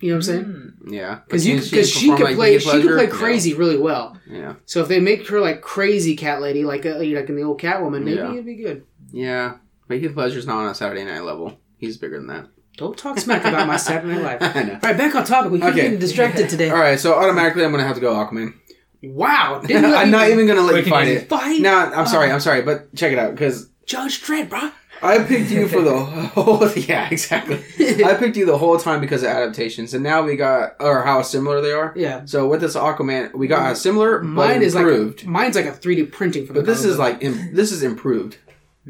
You 0.00 0.08
know 0.08 0.14
what 0.16 0.16
I'm 0.16 0.22
saying? 0.22 0.44
Mm. 0.44 0.92
Yeah, 0.92 1.20
Because 1.24 1.46
you 1.46 1.58
can 1.60 1.64
because 1.70 1.88
she 1.88 2.06
perform 2.10 2.16
could 2.18 2.24
like 2.24 2.34
play 2.34 2.52
Heath 2.54 2.62
she 2.62 2.70
could 2.72 2.82
play 2.82 2.92
Ledger? 3.04 3.12
crazy 3.12 3.54
really 3.54 3.78
well. 3.78 4.18
Yeah, 4.28 4.54
So 4.64 4.82
if 4.82 4.88
they 4.88 4.98
make 4.98 5.28
her 5.28 5.38
like 5.40 5.60
crazy 5.60 6.16
cat 6.16 6.40
lady, 6.42 6.64
like 6.64 6.84
uh, 6.84 6.96
like 6.96 7.28
in 7.28 7.36
the 7.36 7.44
old 7.44 7.60
Catwoman, 7.60 8.02
maybe 8.02 8.16
Yeah. 8.16 8.32
it'd 8.32 8.44
be 8.44 8.56
good. 8.56 8.84
yeah. 9.12 9.58
But 9.86 9.98
Heath 9.98 10.16
Ledger's 10.16 10.44
not 10.46 10.56
on 10.56 10.70
a 10.70 10.74
Saturday 10.74 11.04
Night 11.04 11.22
level. 11.22 11.60
He's 11.76 11.98
bigger 11.98 12.16
than 12.16 12.26
that. 12.28 12.48
Don't 12.76 12.96
talk 12.96 13.18
smack 13.18 13.44
about 13.44 13.66
my 13.66 13.76
Saturday 13.76 14.14
Night 14.14 14.40
Live. 14.40 14.56
I 14.56 14.62
know. 14.62 14.72
All 14.74 14.78
right, 14.82 14.96
back 14.96 15.14
on 15.14 15.24
topic. 15.24 15.52
We 15.52 15.58
keep 15.58 15.68
Okay. 15.68 15.82
getting 15.82 15.98
distracted 15.98 16.48
today. 16.48 16.70
All 16.70 16.78
right, 16.78 16.98
so 16.98 17.14
automatically 17.14 17.64
I'm 17.64 17.70
gonna 17.70 17.84
have 17.86 17.96
to 17.96 18.00
go 18.00 18.14
Aquaman. 18.14 18.54
Wow, 19.02 19.60
didn't 19.66 19.90
let 19.90 19.98
I'm 19.98 20.06
me 20.08 20.12
not 20.12 20.28
even 20.30 20.46
gonna 20.46 20.62
let 20.62 20.74
Wait, 20.74 20.78
you 20.78 20.84
can 20.84 20.92
fight 20.92 21.08
you- 21.08 21.14
it. 21.14 21.28
fight 21.28 21.60
No, 21.60 21.74
I'm 21.74 22.06
sorry. 22.06 22.30
Uh, 22.30 22.34
I'm 22.34 22.40
sorry, 22.40 22.62
but 22.62 22.94
check 22.94 23.12
it 23.12 23.18
out 23.18 23.32
because 23.34 23.68
Judge 23.86 24.22
Dredd, 24.22 24.48
bro. 24.48 24.70
I 25.04 25.18
picked 25.24 25.50
you 25.50 25.66
for 25.66 25.80
the 25.82 25.98
whole. 26.04 26.68
Yeah, 26.76 27.08
exactly. 27.10 27.56
I 28.04 28.14
picked 28.14 28.36
you 28.36 28.46
the 28.46 28.56
whole 28.56 28.78
time 28.78 29.00
because 29.00 29.22
of 29.24 29.30
adaptations, 29.30 29.94
and 29.94 30.02
now 30.04 30.22
we 30.22 30.36
got 30.36 30.76
or 30.78 31.02
how 31.02 31.22
similar 31.22 31.60
they 31.60 31.72
are. 31.72 31.92
Yeah. 31.96 32.24
So 32.24 32.46
with 32.46 32.60
this 32.60 32.76
Aquaman, 32.76 33.34
we 33.34 33.48
got 33.48 33.72
a 33.72 33.76
similar, 33.76 34.20
but 34.20 34.24
Mine 34.28 34.62
is 34.62 34.76
improved. 34.76 35.24
like 35.24 35.26
mine's 35.28 35.56
like 35.56 35.66
a 35.66 35.72
3D 35.72 36.12
printing 36.12 36.46
from. 36.46 36.54
but 36.54 36.64
the 36.64 36.70
this 36.72 36.84
is 36.84 36.98
like 36.98 37.18
im- 37.20 37.52
this 37.54 37.72
is 37.72 37.82
improved. 37.82 38.36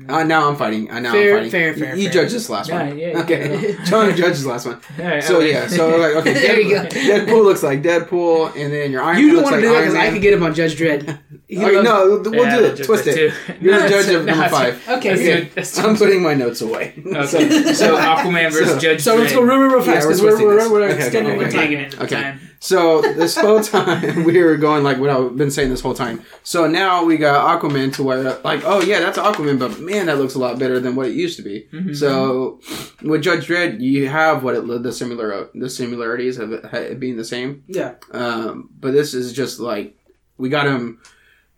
Uh, 0.09 0.25
now 0.25 0.49
I'm 0.49 0.57
fighting. 0.57 0.91
Uh, 0.91 1.01
now 1.01 1.13
Fair, 1.13 1.33
I'm 1.33 1.37
fighting. 1.37 1.51
fair, 1.51 1.75
fair, 1.75 1.97
You 1.97 2.05
fair. 2.05 2.13
judge 2.23 2.33
this 2.33 2.49
last 2.49 2.71
Yeah, 2.71 2.87
one. 2.89 2.99
yeah, 2.99 3.21
okay. 3.21 3.75
yeah. 3.77 3.85
John 3.85 4.17
judges 4.17 4.47
last 4.47 4.65
one. 4.65 4.81
Alright, 4.99 5.23
So 5.23 5.37
okay. 5.37 5.51
yeah. 5.51 5.67
So 5.67 5.97
like 5.99 6.15
okay. 6.17 6.33
There 6.47 6.61
you 6.61 6.71
go. 6.77 6.85
Deadpool 6.87 7.45
looks 7.45 7.63
like 7.63 7.83
Deadpool, 7.83 8.57
and 8.57 8.73
then 8.73 8.91
your 8.91 9.03
Iron 9.03 9.19
You 9.19 9.27
Man 9.27 9.35
don't 9.35 9.37
looks 9.45 9.51
want 9.53 9.57
like 9.57 9.61
to 9.63 9.69
do 9.69 9.69
that 9.69 9.75
Iron 9.77 9.85
because 9.91 9.95
I 9.95 10.05
Man. 10.05 10.13
could 10.15 10.23
get 10.23 10.33
him 10.33 10.43
on 10.45 10.55
Judge 10.55 10.77
Dredd. 10.79 11.19
He 11.53 11.59
Okay, 11.63 11.77
loves- 11.77 11.85
no, 11.85 12.31
we'll 12.31 12.47
Yeah, 12.47 12.57
do 12.59 12.65
it. 12.65 12.77
that's 12.77 12.87
Twist 12.87 13.07
it. 13.09 13.15
too. 13.15 13.55
You're 13.61 13.83
the 13.83 13.89
judge 13.91 14.09
of 14.15 14.25
no, 14.25 14.33
number 14.33 14.49
five. 14.49 14.89
Okay, 14.89 15.09
That's 15.11 15.21
good. 15.21 15.45
good. 15.49 15.55
That's 15.55 15.79
I'm 15.79 15.97
putting 15.97 16.23
my 16.23 16.33
notes 16.33 16.63
away. 16.63 16.95
Okay, 16.97 17.75
so 17.75 17.99
Aquaman 17.99 18.51
versus 18.51 18.71
So- 18.71 18.79
Judge 18.79 19.03
So 19.03 19.17
let's 19.17 19.35
go 19.35 19.43
real, 19.43 19.59
real, 19.59 19.69
real 19.73 19.83
fast 19.83 19.87
Yeah, 19.87 19.93
we're 19.95 20.01
because 20.09 20.23
we're, 20.23 20.29
twisting 20.31 20.47
we're, 20.47 20.55
this. 20.57 20.71
we're 20.71 20.83
Okay, 20.85 20.97
extending 21.05 21.99
okay, 22.01 22.39
the 22.69 22.77
We're 22.77 22.85
okay. 22.85 23.03
time. 23.03 23.11
taking 23.11 23.11
it 23.11 23.13
into 23.13 23.13
Okay. 23.13 23.13
time. 23.13 23.13
So 23.13 23.13
this 23.15 23.37
whole 23.37 23.61
time 24.17 24.25
we 24.25 24.43
were 24.43 24.57
going 24.57 24.85
like 24.85 24.99
what 24.99 25.11
I've 25.11 25.37
been 25.37 25.51
saying 25.51 25.71
this 25.71 25.81
whole 25.81 25.95
time. 25.95 26.23
So 26.43 26.67
now 26.67 27.05
we 27.05 27.17
got 27.17 27.61
Aquaman 27.61 27.93
to 27.95 28.03
where 28.03 28.39
like 28.45 28.63
oh 28.65 28.81
yeah 28.81 29.01
that's 29.01 29.19
Aquaman, 29.19 29.59
but 29.59 29.81
man 29.81 30.07
that 30.07 30.19
looks 30.19 30.35
a 30.35 30.39
lot 30.39 30.59
better 30.59 30.79
than 30.81 30.95
what 30.95 31.07
it 31.07 31.15
used 31.15 31.37
to 31.39 31.43
be. 31.43 31.67
Mhm. 31.73 31.97
So 31.97 32.61
with 33.03 33.23
Judge 33.23 33.49
Dredd, 33.49 33.81
you 33.81 34.09
have 34.09 34.43
what 34.45 34.55
it 34.55 34.67
the 34.83 34.93
similar 34.93 35.49
the 35.55 35.69
similarities 35.69 36.39
of 36.39 36.53
it, 36.53 36.65
it 36.73 37.01
being 37.01 37.17
the 37.17 37.25
same. 37.25 37.65
Yeah. 37.67 37.95
Um, 38.13 38.71
but 38.79 38.93
this 38.93 39.13
is 39.15 39.33
just 39.33 39.59
like 39.61 39.97
we 40.39 40.49
got 40.49 40.67
him 40.67 41.01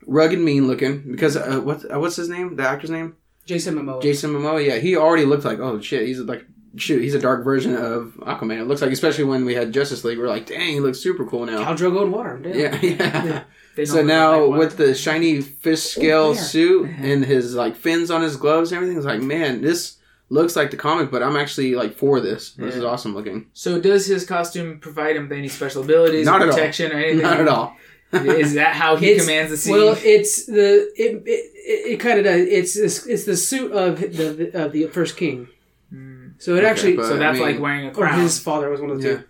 rugged, 0.07 0.39
mean 0.39 0.67
looking 0.67 1.03
because 1.11 1.37
uh, 1.37 1.61
what 1.61 1.85
uh, 1.93 1.99
what's 2.01 2.17
his 2.17 2.29
name? 2.29 2.57
The 2.57 2.67
actor's 2.69 2.91
name? 2.91 3.17
Jason 3.47 3.75
Momoa. 3.75 4.03
Jason 4.03 4.31
Momoa. 4.33 4.65
Yeah, 4.67 4.77
he 4.79 4.97
already 4.97 5.27
looked 5.27 5.45
like 5.45 5.59
oh 5.59 5.81
shit. 5.81 6.07
He's 6.07 6.19
like 6.21 6.47
shoot. 6.77 7.01
He's 7.03 7.14
a 7.14 7.18
dark 7.18 7.45
version 7.45 7.75
of 7.77 8.14
Aquaman. 8.20 8.61
It 8.61 8.64
looks 8.64 8.83
like 8.83 8.91
especially 8.93 9.25
when 9.25 9.45
we 9.45 9.55
had 9.55 9.72
Justice 9.72 10.05
League, 10.05 10.18
we're 10.18 10.29
like 10.29 10.47
dang, 10.47 10.61
he 10.68 10.81
looks 10.81 10.99
super 11.01 11.25
cool 11.25 11.47
now. 11.47 11.64
Khal 11.64 11.77
Drogo 11.77 12.05
in 12.05 12.12
water. 12.12 12.39
Damn. 12.39 12.55
Yeah, 12.83 12.83
yeah. 13.25 13.43
They 13.77 13.85
So 13.85 14.03
now 14.03 14.45
like 14.45 14.59
with 14.61 14.77
the 14.77 14.95
shiny 14.95 15.41
fish 15.41 15.81
oh, 15.97 16.01
scale 16.01 16.35
there. 16.35 16.43
suit 16.43 16.91
and 17.01 17.25
his 17.25 17.55
like 17.55 17.75
fins 17.77 18.11
on 18.11 18.22
his 18.22 18.37
gloves 18.37 18.70
and 18.70 18.77
everything, 18.77 18.97
it's 18.97 19.07
like 19.07 19.20
man, 19.20 19.61
this 19.62 19.97
looks 20.31 20.55
like 20.57 20.70
the 20.70 20.77
comic, 20.77 21.11
but 21.11 21.22
I'm 21.22 21.37
actually 21.37 21.75
like 21.75 21.95
for 21.97 22.20
this. 22.20 22.53
This 22.53 22.77
is 22.77 22.85
awesome 22.85 23.14
looking. 23.14 23.47
So 23.53 23.81
does 23.81 24.07
his 24.07 24.25
costume 24.27 24.79
provide 24.81 25.16
him 25.16 25.29
with 25.29 25.37
any 25.39 25.49
special 25.49 25.83
abilities, 25.83 26.25
Not 26.27 26.41
or 26.41 26.45
at 26.45 26.51
all. 26.51 26.57
protection, 26.57 26.93
or 26.93 26.97
anything? 26.97 27.22
Not 27.22 27.41
at 27.41 27.49
all. 27.49 27.77
Is 28.12 28.55
that 28.55 28.77
how 28.77 28.95
he 28.95 29.07
It's- 29.11 29.22
commands 29.27 29.51
the 29.51 29.57
scene? 29.57 29.72
Well, 29.72 29.97
it's 30.01 30.47
the 30.47 30.89
it 30.97 31.22
it, 31.27 31.27
it, 31.27 31.93
it 31.95 32.01
kind 32.01 32.18
of 32.20 32.25
does. 32.25 32.43
It's 32.47 32.75
this, 32.75 33.07
it's 33.07 33.25
the 33.25 33.37
suit 33.37 33.72
of 33.72 33.99
the 33.99 34.51
of 34.55 34.70
the 34.70 34.87
first 34.87 35.16
king. 35.16 35.49
So 36.39 36.55
it 36.55 36.59
Okay, 36.59 36.66
actually 36.66 36.97
so 36.97 37.16
that's 37.16 37.39
I 37.39 37.41
mean- 37.41 37.43
like 37.55 37.61
wearing 37.61 37.87
a 37.87 37.89
or 37.91 37.93
crown. 37.93 38.20
his 38.20 38.39
father 38.39 38.68
was 38.70 38.80
one 38.80 38.91
of 38.91 39.01
the 39.01 39.09
Yeah. 39.09 39.14
two. 39.16 39.24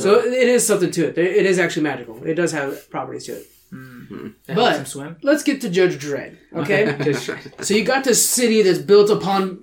So 0.00 0.18
it 0.20 0.48
is 0.48 0.66
something 0.66 0.90
to 0.90 1.08
it. 1.08 1.18
It 1.18 1.46
is 1.46 1.58
actually 1.58 1.82
magical. 1.84 2.20
It 2.24 2.34
does 2.34 2.52
have 2.52 2.90
properties 2.90 3.24
to 3.26 3.32
it. 3.32 3.46
Mm. 3.72 4.32
That 4.46 4.56
But- 4.56 4.86
swim. 4.88 5.16
Let's 5.22 5.42
get 5.42 5.60
to 5.62 5.68
Judge 5.68 5.96
Dredd. 5.98 6.36
Okay. 6.56 6.96
Just- 7.04 7.30
so 7.60 7.74
you 7.74 7.84
got 7.84 8.04
this 8.04 8.24
city 8.28 8.62
that's 8.62 8.78
built 8.78 9.10
upon 9.10 9.58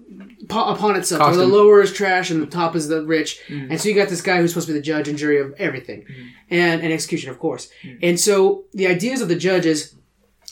po- 0.50 0.70
upon 0.74 0.96
itself. 0.96 1.22
Where 1.22 1.36
the 1.38 1.46
lower 1.48 1.82
is 1.82 1.92
trash 1.94 2.30
and 2.32 2.42
the 2.42 2.46
top 2.46 2.76
is 2.76 2.88
the 2.88 3.04
rich. 3.06 3.40
Mm. 3.50 3.72
And 3.72 3.82
so 3.82 3.90
you 3.90 3.96
got 3.96 4.10
this 4.10 4.22
guy 4.22 4.38
who's 4.40 4.52
supposed 4.52 4.68
to 4.68 4.74
be 4.74 4.80
the 4.80 4.84
judge 4.86 5.08
and 5.10 5.18
jury 5.18 5.40
of 5.40 5.54
everything, 5.58 6.02
Mm. 6.04 6.28
and 6.52 6.82
an 6.84 6.92
execution, 6.92 7.30
of 7.30 7.40
course. 7.40 7.70
And 8.02 8.20
so 8.20 8.66
the 8.74 8.88
ideas 8.88 9.20
of 9.22 9.28
the 9.30 9.36
judges 9.36 9.96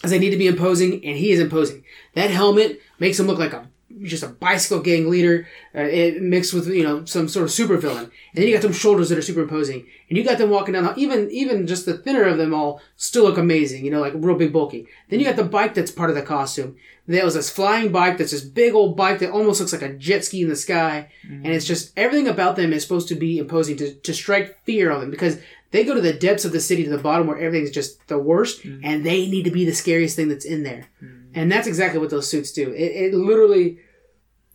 is 0.04 0.12
they 0.12 0.20
need 0.20 0.32
to 0.32 0.38
be 0.38 0.48
imposing, 0.48 1.06
and 1.06 1.18
he 1.18 1.32
is 1.32 1.40
imposing. 1.40 1.84
That 2.16 2.30
helmet 2.30 2.82
makes 3.00 3.20
him 3.20 3.28
look 3.28 3.38
like 3.40 3.54
a 3.54 3.68
just 4.04 4.24
a 4.24 4.28
bicycle 4.28 4.80
gang 4.80 5.10
leader, 5.10 5.48
uh, 5.76 5.82
it 5.82 6.22
mixed 6.22 6.54
with 6.54 6.68
you 6.68 6.84
know 6.84 7.06
some 7.06 7.28
sort 7.28 7.44
of 7.44 7.52
supervillain. 7.52 8.04
And 8.04 8.12
then 8.34 8.48
you 8.48 8.54
got 8.54 8.64
some 8.64 8.74
shoulders 8.74 9.10
that 9.10 9.18
are 9.18 9.22
superimposing, 9.22 9.86
and 10.10 10.18
you 10.18 10.24
got 10.24 10.38
them 10.38 10.50
walking 10.50 10.74
down. 10.74 10.84
the- 10.84 10.98
Even 10.98 11.30
even 11.32 11.68
just 11.68 11.86
the 11.86 11.98
thinner 11.98 12.24
of 12.24 12.38
them 12.38 12.54
all 12.54 12.82
still 12.96 13.24
look 13.24 13.38
amazing. 13.38 13.86
You 13.86 13.92
know, 13.92 14.02
like 14.02 14.14
real 14.16 14.38
big 14.38 14.54
bulky. 14.54 14.88
Then 15.10 15.20
you 15.20 15.26
got 15.26 15.36
the 15.36 15.44
bike 15.44 15.74
that's 15.74 15.92
part 15.92 16.10
of 16.10 16.16
the 16.16 16.22
costume. 16.22 16.76
There 17.08 17.26
was 17.26 17.34
this 17.34 17.50
flying 17.50 17.92
bike 17.92 18.18
that's 18.18 18.32
this 18.32 18.44
big 18.44 18.74
old 18.74 18.96
bike 18.96 19.20
that 19.20 19.32
almost 19.32 19.60
looks 19.60 19.74
like 19.74 19.82
a 19.82 19.94
jet 19.94 20.24
ski 20.24 20.44
in 20.44 20.50
the 20.50 20.56
sky, 20.56 21.10
mm-hmm. 21.26 21.46
and 21.46 21.48
it's 21.48 21.66
just 21.66 21.92
everything 21.98 22.28
about 22.28 22.56
them 22.56 22.72
is 22.74 22.84
supposed 22.84 23.08
to 23.10 23.16
be 23.16 23.38
imposing 23.38 23.78
to 23.78 23.94
to 23.94 24.14
strike 24.14 24.64
fear 24.66 24.92
on 24.92 25.02
them 25.02 25.12
because. 25.12 25.38
They 25.72 25.86
go 25.86 25.94
to 25.96 26.02
the 26.02 26.12
depths 26.12 26.44
of 26.44 26.52
the 26.52 26.60
city 26.60 26.84
to 26.84 26.90
the 26.90 26.98
bottom 26.98 27.28
where 27.28 27.40
everything's 27.40 27.72
just 27.72 28.06
the 28.10 28.18
worst, 28.18 28.62
mm-hmm. 28.62 28.82
and 28.84 29.06
they 29.06 29.30
need 29.30 29.44
to 29.44 29.52
be 29.52 29.64
the 29.64 29.72
scariest 29.72 30.18
thing 30.18 30.28
that's 30.28 30.44
in 30.44 30.64
there. 30.64 30.90
Mm-hmm. 31.02 31.32
And 31.34 31.50
that's 31.50 31.66
exactly 31.66 31.98
what 31.98 32.10
those 32.10 32.30
suits 32.30 32.52
do. 32.52 32.74
It, 32.74 32.92
it 32.92 33.14
literally, 33.14 33.80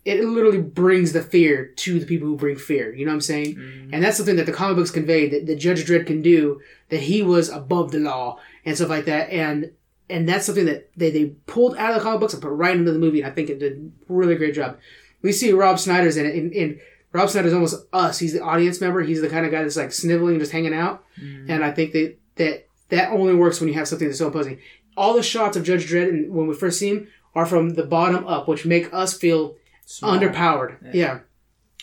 it 0.07 0.23
literally 0.23 0.61
brings 0.61 1.11
the 1.11 1.21
fear 1.21 1.65
to 1.65 1.99
the 1.99 2.05
people 2.05 2.29
who 2.29 2.37
bring 2.37 2.55
fear. 2.55 2.95
You 2.95 3.05
know 3.05 3.11
what 3.11 3.15
I'm 3.15 3.21
saying? 3.21 3.55
Mm-hmm. 3.55 3.93
And 3.93 4.01
that's 4.01 4.15
something 4.15 4.37
that 4.37 4.45
the 4.45 4.53
comic 4.53 4.77
books 4.77 4.89
convey 4.89 5.27
that, 5.27 5.45
that 5.47 5.57
Judge 5.57 5.85
Dredd 5.85 6.07
can 6.07 6.21
do. 6.21 6.61
That 6.89 7.01
he 7.01 7.21
was 7.21 7.49
above 7.49 7.91
the 7.91 7.99
law 7.99 8.39
and 8.63 8.77
stuff 8.77 8.87
like 8.87 9.03
that. 9.05 9.29
And 9.29 9.71
and 10.09 10.27
that's 10.29 10.45
something 10.45 10.65
that 10.65 10.89
they, 10.95 11.11
they 11.11 11.25
pulled 11.45 11.75
out 11.75 11.89
of 11.89 11.97
the 11.97 12.01
comic 12.01 12.21
books 12.21 12.33
and 12.33 12.41
put 12.41 12.53
right 12.53 12.77
into 12.77 12.93
the 12.93 12.99
movie. 12.99 13.19
And 13.19 13.29
I 13.29 13.35
think 13.35 13.49
it 13.49 13.59
did 13.59 13.91
a 14.09 14.13
really 14.13 14.35
great 14.35 14.55
job. 14.55 14.79
We 15.21 15.33
see 15.33 15.51
Rob 15.51 15.77
Schneider's 15.77 16.15
in 16.15 16.25
it, 16.25 16.35
and, 16.35 16.53
and 16.53 16.79
Rob 17.11 17.29
Schneider's 17.29 17.53
almost 17.53 17.85
us. 17.91 18.17
He's 18.17 18.31
the 18.31 18.41
audience 18.41 18.79
member. 18.79 19.01
He's 19.01 19.19
the 19.19 19.27
kind 19.27 19.45
of 19.45 19.51
guy 19.51 19.63
that's 19.63 19.75
like 19.75 19.91
sniveling 19.91 20.35
and 20.35 20.39
just 20.39 20.53
hanging 20.53 20.73
out. 20.73 21.03
Mm-hmm. 21.19 21.51
And 21.51 21.65
I 21.65 21.71
think 21.71 21.91
that 21.91 22.15
that 22.35 22.67
that 22.87 23.11
only 23.11 23.35
works 23.35 23.59
when 23.59 23.67
you 23.67 23.75
have 23.75 23.89
something 23.89 24.07
that's 24.07 24.19
so 24.19 24.27
imposing. 24.27 24.59
All 24.95 25.15
the 25.15 25.23
shots 25.23 25.57
of 25.57 25.65
Judge 25.65 25.91
Dredd 25.91 26.07
and 26.07 26.33
when 26.33 26.47
we 26.47 26.55
first 26.55 26.79
see 26.79 26.87
him 26.87 27.09
are 27.35 27.45
from 27.45 27.71
the 27.71 27.83
bottom 27.83 28.25
up, 28.25 28.47
which 28.47 28.65
make 28.65 28.93
us 28.93 29.13
feel 29.13 29.56
Small. 29.87 30.19
underpowered. 30.19 30.93
Yeah. 30.93 31.19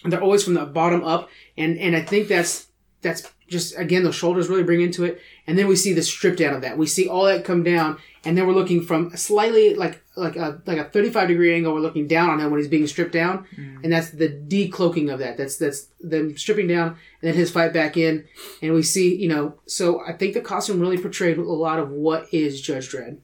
And 0.05 0.13
they're 0.13 0.23
always 0.23 0.45
from 0.45 0.55
the 0.55 0.67
bottom 0.67 1.03
up, 1.03 1.31
and 1.57 1.79
and 1.79 1.97
I 1.97 2.03
think 2.03 2.29
that's 2.29 2.67
that's 3.01 3.33
just 3.49 3.79
again 3.79 4.05
the 4.05 4.13
shoulders 4.13 4.49
really 4.49 4.63
bring 4.63 4.83
into 4.83 5.05
it, 5.05 5.23
and 5.47 5.59
then 5.59 5.69
we 5.69 5.77
see 5.77 5.95
the 5.95 6.03
strip 6.03 6.37
down 6.37 6.55
of 6.55 6.61
that. 6.61 6.77
We 6.77 6.87
see 6.87 7.09
all 7.09 7.25
that 7.25 7.47
come 7.47 7.63
down, 7.63 7.99
and 8.23 8.37
then 8.37 8.47
we're 8.47 8.53
looking 8.53 8.83
from 8.83 9.17
slightly 9.17 9.75
like 9.75 10.03
like 10.17 10.37
a 10.37 10.61
like 10.67 10.77
a 10.77 10.85
thirty 10.85 11.09
five 11.09 11.29
degree 11.29 11.55
angle. 11.55 11.73
We're 11.73 11.81
looking 11.81 12.07
down 12.07 12.29
on 12.29 12.41
him 12.41 12.51
when 12.51 12.61
he's 12.61 12.69
being 12.69 12.87
stripped 12.87 13.13
down, 13.13 13.47
mm. 13.57 13.83
and 13.83 13.91
that's 13.91 14.11
the 14.11 14.29
decloaking 14.29 15.11
of 15.11 15.21
that. 15.21 15.39
That's 15.39 15.57
that's 15.57 15.89
them 16.01 16.37
stripping 16.37 16.69
down, 16.69 16.89
and 16.89 16.97
then 17.23 17.35
his 17.35 17.51
fight 17.51 17.73
back 17.73 17.97
in, 17.97 18.27
and 18.61 18.75
we 18.75 18.83
see 18.83 19.15
you 19.15 19.29
know. 19.29 19.55
So 19.65 20.05
I 20.07 20.13
think 20.13 20.35
the 20.35 20.43
costume 20.43 20.81
really 20.81 20.99
portrayed 20.99 21.39
a 21.39 21.43
lot 21.43 21.79
of 21.79 21.91
what 21.91 22.27
is 22.33 22.61
Judge 22.61 22.91
Dredd. 22.91 23.17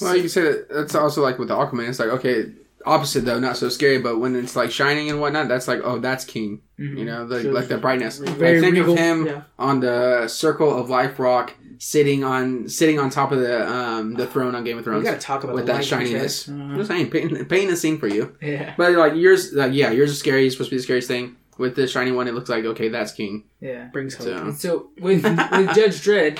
Well, 0.00 0.16
you 0.16 0.22
can 0.22 0.30
say 0.30 0.42
that 0.42 0.68
that's 0.68 0.94
also 0.96 1.22
like 1.22 1.38
with 1.38 1.48
the 1.48 1.54
Aquaman. 1.54 1.88
It's 1.88 2.00
like 2.00 2.08
okay, 2.08 2.46
opposite 2.84 3.24
though, 3.24 3.38
not 3.38 3.56
so 3.56 3.68
scary. 3.68 3.98
But 3.98 4.18
when 4.18 4.36
it's 4.36 4.56
like 4.56 4.70
shining 4.70 5.10
and 5.10 5.20
whatnot, 5.20 5.48
that's 5.48 5.68
like 5.68 5.80
oh, 5.84 5.98
that's 5.98 6.24
King. 6.24 6.62
You 6.76 7.04
know, 7.04 7.26
the, 7.26 7.42
Sure, 7.42 7.52
like 7.52 7.66
the 7.66 7.76
brightness. 7.76 8.18
Very 8.18 8.60
like, 8.60 8.64
think 8.64 8.76
regal, 8.76 8.92
of 8.92 8.98
him 8.98 9.26
yeah. 9.26 9.42
on 9.58 9.80
the 9.80 10.28
Circle 10.28 10.78
of 10.78 10.88
Life 10.88 11.18
rock, 11.18 11.54
sitting 11.78 12.22
on 12.22 12.68
sitting 12.68 13.00
on 13.00 13.10
top 13.10 13.32
of 13.32 13.40
the 13.40 13.68
um 13.68 14.14
the 14.14 14.26
throne 14.26 14.54
on 14.54 14.62
Game 14.62 14.78
of 14.78 14.86
We 14.86 14.92
Thrones 14.92 15.04
got 15.04 15.14
to 15.14 15.18
talk 15.20 15.42
about 15.42 15.56
with 15.56 15.66
the 15.66 15.72
that 15.72 15.78
light 15.78 15.84
shininess. 15.84 16.48
Uh-huh. 16.48 16.62
I'm 16.62 16.76
just 16.76 16.88
saying, 16.88 17.10
painting, 17.10 17.44
painting 17.46 17.70
a 17.70 17.76
scene 17.76 17.98
for 17.98 18.06
you. 18.06 18.36
Yeah. 18.40 18.74
But 18.76 18.92
like 18.92 19.14
yours, 19.14 19.52
like 19.52 19.72
yeah, 19.72 19.90
yours 19.90 20.10
is 20.10 20.18
scary. 20.18 20.46
It's 20.46 20.54
supposed 20.54 20.70
to 20.70 20.74
be 20.74 20.78
the 20.78 20.82
scariest 20.84 21.08
thing. 21.08 21.36
With 21.56 21.74
the 21.74 21.88
shiny 21.88 22.12
one, 22.12 22.28
it 22.28 22.34
looks 22.34 22.48
like 22.48 22.64
okay, 22.64 22.88
that's 22.88 23.10
King. 23.12 23.44
Yeah. 23.60 23.86
Brings 23.86 24.14
hope. 24.14 24.26
So 24.26 24.52
so 24.52 24.90
with 25.00 25.24
with 25.24 25.74
Judge 25.74 26.00
Dredd, 26.04 26.38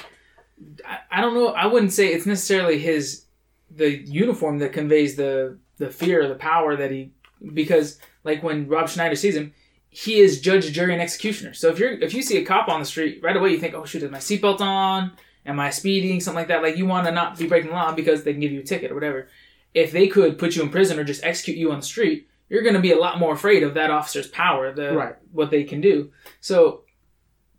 I, 0.86 0.98
I 1.10 1.20
don't 1.20 1.34
know. 1.34 1.48
I 1.48 1.66
wouldn't 1.66 1.92
say 1.92 2.12
it's 2.12 2.26
necessarily 2.26 2.78
his 2.78 3.24
the 3.70 3.90
uniform 3.90 4.58
that 4.60 4.72
conveys 4.72 5.16
the 5.16 5.58
the 5.78 5.90
fear, 5.90 6.28
the 6.28 6.34
power 6.34 6.76
that 6.76 6.90
he 6.90 7.12
because 7.54 7.98
like 8.24 8.42
when 8.42 8.68
Rob 8.68 8.88
Schneider 8.88 9.14
sees 9.14 9.36
him, 9.36 9.54
he 9.90 10.18
is 10.20 10.40
judge, 10.40 10.70
jury, 10.72 10.92
and 10.92 11.00
executioner. 11.02 11.54
So 11.54 11.68
if 11.68 11.78
you're 11.78 11.92
if 11.92 12.12
you 12.14 12.22
see 12.22 12.36
a 12.38 12.44
cop 12.44 12.68
on 12.68 12.80
the 12.80 12.86
street 12.86 13.20
right 13.22 13.36
away, 13.36 13.50
you 13.50 13.58
think, 13.58 13.74
oh 13.74 13.84
shoot, 13.84 14.02
is 14.02 14.10
my 14.10 14.18
seatbelt 14.18 14.60
on? 14.60 15.12
Am 15.46 15.58
I 15.58 15.70
speeding? 15.70 16.20
Something 16.20 16.40
like 16.40 16.48
that. 16.48 16.62
Like 16.62 16.76
you 16.76 16.84
want 16.86 17.06
to 17.06 17.12
not 17.12 17.38
be 17.38 17.46
breaking 17.46 17.70
the 17.70 17.76
law 17.76 17.92
because 17.92 18.22
they 18.24 18.32
can 18.32 18.40
give 18.40 18.52
you 18.52 18.60
a 18.60 18.64
ticket 18.64 18.90
or 18.90 18.94
whatever. 18.94 19.28
If 19.74 19.92
they 19.92 20.08
could 20.08 20.38
put 20.38 20.56
you 20.56 20.62
in 20.62 20.70
prison 20.70 20.98
or 20.98 21.04
just 21.04 21.24
execute 21.24 21.56
you 21.56 21.70
on 21.70 21.80
the 21.80 21.86
street, 21.86 22.28
you're 22.48 22.62
going 22.62 22.74
to 22.74 22.80
be 22.80 22.92
a 22.92 22.98
lot 22.98 23.18
more 23.18 23.34
afraid 23.34 23.62
of 23.62 23.74
that 23.74 23.90
officer's 23.90 24.26
power, 24.28 24.72
the 24.72 24.94
Right. 24.94 25.14
what 25.32 25.50
they 25.50 25.64
can 25.64 25.80
do. 25.80 26.10
So 26.40 26.82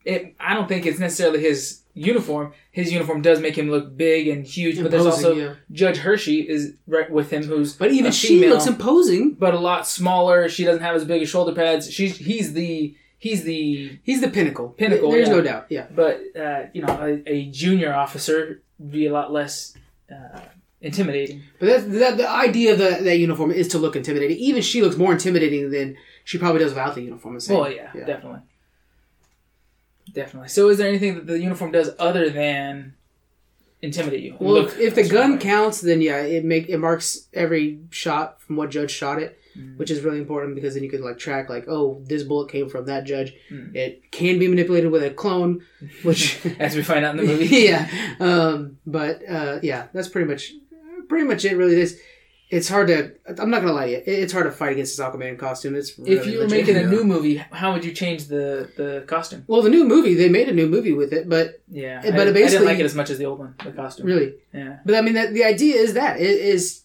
it 0.06 0.36
I 0.40 0.54
don't 0.54 0.68
think 0.68 0.86
it's 0.86 1.00
necessarily 1.00 1.40
his 1.42 1.82
uniform. 2.00 2.54
His 2.72 2.92
uniform 2.92 3.22
does 3.22 3.40
make 3.40 3.58
him 3.58 3.70
look 3.70 3.96
big 3.98 4.28
and 4.28 4.46
huge, 4.46 4.82
but 4.82 4.92
there's 4.92 5.06
also 5.06 5.34
yeah. 5.36 5.54
Judge 5.72 5.98
Hershey 5.98 6.42
is 6.42 6.74
right 6.88 7.10
with 7.12 7.30
him, 7.32 7.44
who's 7.44 7.74
But 7.76 7.92
even 7.92 8.12
she 8.12 8.28
female, 8.40 8.52
looks 8.52 8.68
imposing. 8.68 9.34
but 9.34 9.54
a 9.54 9.60
lot 9.60 9.88
smaller. 9.88 10.50
She 10.50 10.64
doesn't 10.64 10.82
have 10.84 10.96
as 10.96 11.06
big 11.06 11.22
as 11.22 11.30
shoulder 11.30 11.54
pads. 11.54 11.92
She's 11.92 12.18
he's 12.18 12.54
the 12.54 12.96
he's 13.18 13.44
the 13.44 14.00
He's 14.04 14.22
the 14.22 14.30
pinnacle. 14.30 14.70
Pinnacle, 14.70 15.12
There's 15.12 15.28
yeah. 15.28 15.36
no 15.36 15.42
doubt. 15.42 15.66
Yeah. 15.70 15.88
but 15.94 16.22
uh, 16.40 16.64
you 16.74 16.82
know 16.82 16.94
a, 17.02 17.22
a 17.32 17.46
junior 17.52 17.94
officer 17.94 18.62
would 18.80 18.92
be 18.92 19.06
a 19.08 19.12
lot 19.14 19.32
less 19.32 19.76
uh, 20.12 20.40
intimidating. 20.82 21.44
But 21.60 21.66
that, 21.68 21.92
that, 22.00 22.18
the 22.18 22.30
idea 22.30 22.74
of 22.74 22.80
the, 22.80 23.04
that 23.04 23.18
uniform 23.18 23.52
is 23.52 23.68
to 23.70 23.78
look 23.78 23.96
intimidating. 23.96 24.38
Even 24.38 24.62
she 24.62 24.82
looks 24.82 24.96
more 24.98 25.12
intimidating 25.12 25.70
than 25.72 25.98
she 26.24 26.38
probably 26.38 26.60
does 26.60 26.72
without 26.72 26.96
the 26.96 27.02
uniform. 27.02 27.38
Well, 27.50 27.72
yeah, 27.72 27.92
definitely, 27.94 28.40
definitely. 30.14 30.50
So, 30.50 30.70
is 30.70 30.78
there 30.78 30.88
anything 30.88 31.16
that 31.16 31.28
the 31.28 31.40
uniform 31.40 31.72
does 31.72 31.92
other 32.00 32.30
than 32.30 32.94
intimidate 33.82 34.22
you? 34.22 34.36
Well, 34.40 34.54
Look 34.54 34.78
if, 34.78 34.96
the 34.96 35.08
gun 35.08 35.34
way? 35.34 35.38
counts, 35.38 35.82
then 35.82 36.02
yeah, 36.02 36.22
it 36.22 36.44
make 36.46 36.70
it 36.70 36.78
marks 36.78 37.28
every 37.34 37.80
shot 37.90 38.42
from 38.42 38.56
what 38.58 38.70
judge 38.72 38.92
shot 38.92 39.22
it, 39.22 39.36
Mm. 39.58 39.78
which 39.78 39.90
is 39.90 40.02
really 40.02 40.20
important 40.20 40.54
because 40.54 40.76
then 40.76 40.84
you 40.84 40.92
can 40.92 41.04
like 41.04 41.18
track 41.18 41.50
like, 41.50 41.66
oh, 41.68 42.04
this 42.06 42.22
bullet 42.22 42.52
came 42.52 42.70
from 42.70 42.86
that 42.86 43.04
judge. 43.04 43.34
Mm. 43.52 43.76
It 43.76 44.12
can 44.12 44.38
be 44.38 44.48
manipulated 44.48 44.92
with 44.92 45.04
a 45.04 45.10
clone, 45.10 45.66
which 46.04 46.46
as 46.60 46.76
we 46.76 46.84
find 46.84 47.04
out 47.04 47.18
in 47.18 47.26
the 47.26 47.34
movie. 47.34 47.46
yeah. 47.66 47.90
Um, 48.20 48.78
but 48.86 49.28
uh, 49.28 49.60
yeah, 49.64 49.88
that's 49.92 50.08
pretty 50.08 50.30
much 50.30 50.54
pretty 51.08 51.26
much 51.26 51.46
it. 51.46 51.56
Really, 51.58 51.74
this 51.74 52.00
it's 52.50 52.68
hard 52.68 52.88
to. 52.88 53.12
I'm 53.42 53.50
not 53.52 53.62
gonna 53.62 53.74
lie 53.74 53.86
to 53.86 53.92
you. 53.92 54.02
It's 54.06 54.34
hard 54.34 54.46
to 54.46 54.52
fight 54.52 54.72
against 54.72 54.98
this 54.98 55.06
Aquaman 55.06 55.38
costume. 55.38 55.76
It's 55.76 55.92
If 56.00 56.26
you 56.26 56.40
were 56.40 56.48
making 56.48 56.78
a 56.78 56.86
new 56.88 57.04
movie, 57.04 57.38
how 57.38 57.74
would 57.74 57.86
you 57.86 57.92
change 57.92 58.26
the 58.26 58.70
the 58.76 59.04
costume? 59.08 59.44
well, 59.48 59.62
the 59.62 59.70
new 59.70 59.84
movie 59.86 60.16
they 60.16 60.30
made 60.30 60.50
a 60.50 60.54
new 60.54 60.68
movie 60.68 60.94
with 60.94 61.14
it, 61.14 61.30
but 61.30 61.62
Yeah, 61.72 62.02
But 62.02 62.06
I, 62.06 62.08
I 62.10 62.18
didn't 62.26 62.34
basically- 62.34 62.66
like 62.66 62.80
it 62.80 62.86
as 62.86 62.96
much 62.96 63.10
as 63.12 63.18
the 63.20 63.26
old 63.26 63.40
one, 63.40 63.54
the 63.64 63.72
costume. 63.72 64.08
really, 64.08 64.34
Yeah, 64.54 64.78
but 64.86 64.96
I 64.96 65.02
mean, 65.02 65.14
that, 65.14 65.34
the 65.34 65.44
idea 65.44 65.76
is 65.76 65.94
that 65.94 66.20
it 66.20 66.38
is 66.56 66.82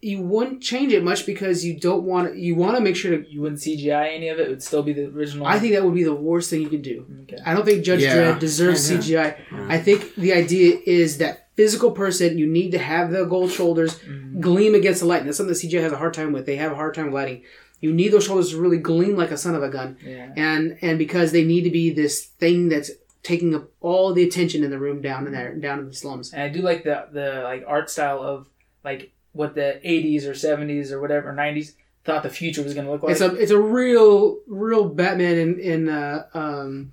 you 0.00 0.20
wouldn't 0.22 0.62
change 0.62 0.92
it 0.92 1.02
much 1.02 1.26
because 1.26 1.64
you 1.64 1.78
don't 1.78 2.04
want 2.04 2.36
you 2.36 2.54
want 2.54 2.76
to 2.76 2.80
make 2.82 2.94
sure 2.96 3.16
to. 3.16 3.28
you 3.30 3.40
wouldn't 3.40 3.60
CGI 3.60 4.14
any 4.14 4.28
of 4.28 4.38
it. 4.38 4.46
It 4.46 4.50
would 4.50 4.62
still 4.62 4.82
be 4.82 4.92
the 4.92 5.06
original. 5.06 5.46
I 5.46 5.58
think 5.58 5.74
that 5.74 5.84
would 5.84 5.94
be 5.94 6.04
the 6.04 6.14
worst 6.14 6.50
thing 6.50 6.62
you 6.62 6.68
could 6.68 6.82
do. 6.82 7.04
Okay. 7.22 7.38
I 7.44 7.54
don't 7.54 7.64
think 7.64 7.84
Judge 7.84 8.02
Yeah. 8.02 8.14
Dredd 8.34 8.38
deserves 8.38 8.90
Yeah. 8.90 8.98
CGI. 8.98 9.36
Yeah. 9.52 9.66
I 9.68 9.78
think 9.78 10.14
the 10.14 10.32
idea 10.32 10.78
is 10.86 11.18
that 11.18 11.48
physical 11.56 11.90
person, 11.90 12.38
you 12.38 12.46
need 12.46 12.70
to 12.70 12.78
have 12.78 13.10
the 13.10 13.24
gold 13.24 13.50
shoulders 13.50 13.98
Mhm. 13.98 14.40
gleam 14.40 14.74
against 14.76 15.00
the 15.00 15.06
light. 15.06 15.18
And 15.20 15.26
that's 15.28 15.36
something 15.38 15.52
that 15.52 15.58
CGI 15.58 15.80
has 15.82 15.90
a 15.92 15.96
hard 15.96 16.14
time 16.14 16.32
with. 16.32 16.46
They 16.46 16.56
have 16.56 16.70
a 16.70 16.76
hard 16.76 16.94
time 16.94 17.06
with 17.06 17.14
lighting. 17.14 17.42
You 17.80 17.92
need 17.92 18.12
those 18.12 18.24
shoulders 18.26 18.50
to 18.50 18.56
really 18.60 18.78
gleam 18.78 19.16
like 19.16 19.32
a 19.32 19.36
son 19.36 19.54
of 19.56 19.62
a 19.64 19.68
gun. 19.68 19.96
Yeah. 20.06 20.32
And 20.36 20.78
and 20.80 20.98
because 20.98 21.32
they 21.32 21.44
need 21.44 21.62
to 21.64 21.70
be 21.70 21.90
this 21.90 22.24
thing 22.24 22.68
that's 22.68 22.90
taking 23.24 23.52
up 23.54 23.68
all 23.80 24.14
the 24.14 24.22
attention 24.22 24.62
in 24.62 24.70
the 24.70 24.78
room 24.78 25.00
down 25.02 25.26
in 25.26 25.32
there, 25.32 25.52
down 25.56 25.80
in 25.80 25.86
the 25.88 25.94
slums. 25.94 26.32
And 26.32 26.40
I 26.42 26.48
do 26.48 26.60
like 26.62 26.84
the 26.84 27.06
the 27.12 27.40
like 27.42 27.64
art 27.66 27.90
style 27.90 28.22
of 28.22 28.46
like 28.84 29.10
what 29.38 29.54
the 29.54 29.80
80s 29.84 30.24
or 30.24 30.32
70s 30.32 30.90
or 30.90 31.00
whatever 31.00 31.32
90s 31.32 31.74
thought 32.04 32.24
the 32.24 32.28
future 32.30 32.62
was 32.62 32.74
going 32.74 32.86
to 32.86 32.92
look 32.92 33.02
like. 33.04 33.12
It's 33.12 33.20
a 33.20 33.34
it's 33.36 33.52
a 33.52 33.58
real 33.60 34.38
real 34.48 34.88
Batman 34.88 35.36
in 35.38 35.60
in 35.60 35.88
uh, 35.88 36.26
um 36.34 36.92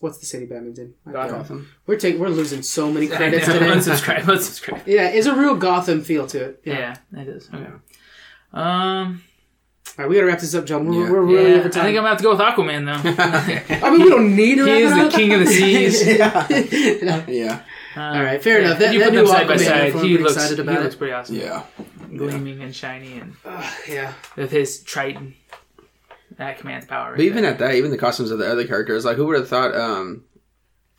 what's 0.00 0.18
the 0.18 0.26
city 0.26 0.44
Batman's 0.46 0.78
in? 0.80 0.92
Gotham. 1.10 1.38
Gotham. 1.38 1.68
We're 1.86 1.98
taking 1.98 2.20
we're 2.20 2.28
losing 2.30 2.62
so 2.62 2.90
many 2.90 3.06
credits 3.16 3.46
know. 3.46 3.54
today. 3.54 3.66
Unsubscribe. 3.66 4.22
Unsubscribe. 4.22 4.82
Yeah, 4.86 5.08
it's 5.08 5.26
a 5.28 5.34
real 5.34 5.54
Gotham 5.54 6.02
feel 6.02 6.26
to 6.26 6.42
it. 6.44 6.60
Yeah, 6.64 6.96
it 7.16 7.28
is. 7.28 7.48
Okay. 7.54 7.70
Um. 8.52 9.22
All 9.96 10.04
right, 10.04 10.08
we 10.08 10.16
gotta 10.16 10.26
wrap 10.26 10.40
this 10.40 10.54
up, 10.56 10.66
John. 10.66 10.88
We're, 10.88 11.04
Yeah. 11.04 11.10
we're 11.12 11.20
really 11.22 11.50
yeah, 11.52 11.58
over 11.58 11.68
I 11.68 11.70
think 11.70 11.84
I'm 11.86 11.94
gonna 11.94 12.08
have 12.08 12.18
to 12.18 12.24
go 12.24 12.30
with 12.32 12.40
Aquaman 12.40 12.82
though. 12.86 13.76
I 13.86 13.90
mean, 13.90 14.02
we 14.02 14.08
don't 14.10 14.34
need 14.34 14.56
to 14.56 14.64
He 14.74 14.82
is 14.82 14.92
the 14.92 15.08
king 15.16 15.32
of 15.34 15.40
the 15.40 15.46
seas. 15.46 16.04
yeah. 16.04 17.24
Yeah. 17.28 17.62
Uh, 17.96 18.00
All 18.00 18.22
right, 18.22 18.42
fair 18.42 18.60
enough. 18.60 18.78
That- 18.78 18.92
you 18.92 19.00
that 19.00 19.10
put 19.10 19.14
them 19.14 19.24
new 19.24 19.30
side 19.30 19.48
by 19.48 19.56
side. 19.56 19.94
He 19.94 20.18
looks. 20.18 20.34
excited 20.34 20.58
about 20.60 20.72
he 20.72 20.78
it. 20.80 20.84
looks 20.84 20.94
pretty 20.96 21.12
awesome. 21.12 21.36
Yeah. 21.36 21.62
Gleaming 22.16 22.62
and 22.62 22.74
shiny, 22.74 23.14
and 23.18 23.34
Ugh, 23.44 23.72
yeah. 23.88 24.12
with 24.36 24.50
his 24.50 24.82
Triton 24.82 25.34
that 26.38 26.58
command's 26.58 26.86
power. 26.86 27.12
But 27.16 27.22
even 27.24 27.44
at 27.44 27.58
that, 27.60 27.74
even 27.74 27.90
the 27.90 27.98
costumes 27.98 28.30
of 28.30 28.38
the 28.38 28.50
other 28.50 28.66
characters, 28.66 29.04
like 29.04 29.16
who 29.16 29.26
would 29.26 29.36
have 29.38 29.48
thought 29.48 29.74
um 29.74 30.24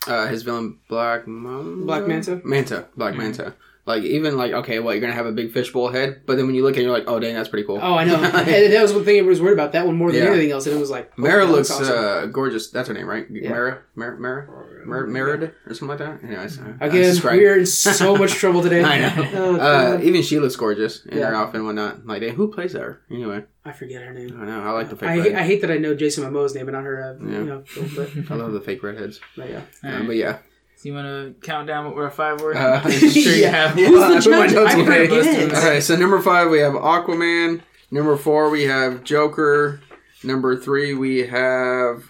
uh 0.07 0.27
his 0.27 0.43
villain 0.43 0.77
Black 0.89 1.27
Manta? 1.27 1.85
Black 1.85 2.07
Manta? 2.07 2.41
Manta. 2.43 2.87
Black 2.95 3.13
Mhm. 3.13 3.17
Manta. 3.17 3.53
Like 3.85 4.03
even 4.03 4.35
like 4.37 4.51
okay, 4.53 4.79
what 4.79 4.91
you're 4.93 5.01
gonna 5.01 5.13
have 5.13 5.25
a 5.25 5.31
big 5.31 5.51
fishbowl 5.51 5.89
head, 5.89 6.21
but 6.25 6.37
then 6.37 6.47
when 6.47 6.55
you 6.55 6.63
look 6.63 6.73
at 6.75 6.79
it, 6.79 6.83
you're 6.83 6.91
like, 6.91 7.03
oh 7.07 7.19
dang, 7.19 7.35
that's 7.35 7.49
pretty 7.49 7.65
cool. 7.67 7.79
Oh, 7.81 7.95
I 7.95 8.03
know. 8.03 8.15
and 8.23 8.73
that 8.73 8.81
was 8.81 8.93
one 8.93 9.03
thing 9.05 9.17
everybody 9.17 9.29
was 9.29 9.41
worried 9.41 9.53
about. 9.53 9.71
That 9.73 9.85
one 9.85 9.95
more 9.95 10.11
than 10.11 10.23
Yeah. 10.23 10.29
anything 10.31 10.51
else. 10.51 10.65
And 10.67 10.75
it 10.75 10.79
was 10.79 10.89
like, 10.89 11.11
oh, 11.17 11.21
Mara 11.21 11.45
that 11.45 11.51
looks 11.51 11.69
awesome. 11.71 11.95
uh, 11.97 12.25
gorgeous. 12.27 12.69
That's 12.71 12.87
her 12.87 12.93
name, 12.93 13.07
right? 13.07 13.25
Yeah. 13.29 13.49
Mara, 13.49 13.81
Mara, 13.95 14.17
Mara, 14.19 14.64
Mara, 14.85 15.07
Merida 15.07 15.51
or 15.67 15.73
something 15.73 15.87
like 15.89 15.97
that. 15.99 16.23
Anyways, 16.23 16.57
Again, 16.79 17.15
we're 17.23 17.57
in 17.59 17.65
so 17.65 18.15
much 18.15 18.31
trouble 18.33 18.61
today. 18.61 18.83
I 18.83 18.99
know. 18.99 19.29
Oh, 19.35 19.55
Uh, 19.59 19.99
even 20.01 20.21
she 20.21 20.39
looks 20.39 20.55
gorgeous 20.55 21.05
in 21.05 21.13
her 21.17 21.31
Yeah. 21.31 21.37
outfit 21.39 21.55
and 21.55 21.65
whatnot. 21.65 22.05
Like, 22.05 22.21
dang, 22.21 22.35
who 22.35 22.51
plays 22.51 22.73
her? 22.73 23.01
Anyway, 23.11 23.43
I 23.63 23.71
forget 23.71 24.01
her 24.03 24.13
name. 24.13 24.39
I 24.41 24.45
know. 24.45 24.61
I 24.61 24.71
like 24.71 24.89
the 24.89 24.95
fake. 24.95 25.09
I, 25.09 25.17
red. 25.19 25.35
I 25.35 25.43
hate 25.43 25.61
that 25.61 25.71
I 25.71 25.77
know 25.77 25.95
Jason 25.95 26.23
Momoa's 26.23 26.55
name 26.55 26.67
and 26.67 26.75
not 26.75 26.83
her. 26.83 27.17
Uh, 27.21 27.25
Yeah. 27.25 27.37
You 27.39 27.45
know, 27.45 27.63
but, 27.95 28.09
I 28.31 28.35
love 28.35 28.53
the 28.53 28.61
fake 28.61 28.83
redheads. 28.83 29.19
but 29.35 29.49
yeah. 29.49 29.61
All 29.83 29.91
Um, 29.91 30.07
but 30.07 30.15
yeah, 30.15 30.37
So 30.77 30.89
you 30.89 30.93
want 30.95 31.07
to 31.07 31.45
count 31.45 31.67
down 31.67 31.85
what 31.85 31.95
we're 31.95 32.09
five 32.09 32.41
were? 32.41 32.55
Uh, 32.55 32.81
I'm 32.83 32.91
sure 32.91 33.33
you 33.33 33.47
have. 33.47 33.77
Yeah, 33.79 33.87
Who's 33.87 33.99
the 34.25 34.31
I 34.31 34.35
put 34.35 34.39
my 34.39 34.47
judge? 34.47 34.53
notes 34.55 34.73
I 34.73 34.79
away. 34.79 35.55
All 35.55 35.69
right, 35.69 35.83
so 35.83 35.95
number 35.95 36.21
five 36.21 36.49
we 36.49 36.59
have 36.59 36.73
Aquaman. 36.73 37.61
Number 37.91 38.15
four 38.17 38.49
we 38.49 38.63
have 38.63 39.03
Joker. 39.03 39.81
Number 40.23 40.55
three 40.55 40.93
we 40.93 41.27
have 41.27 42.03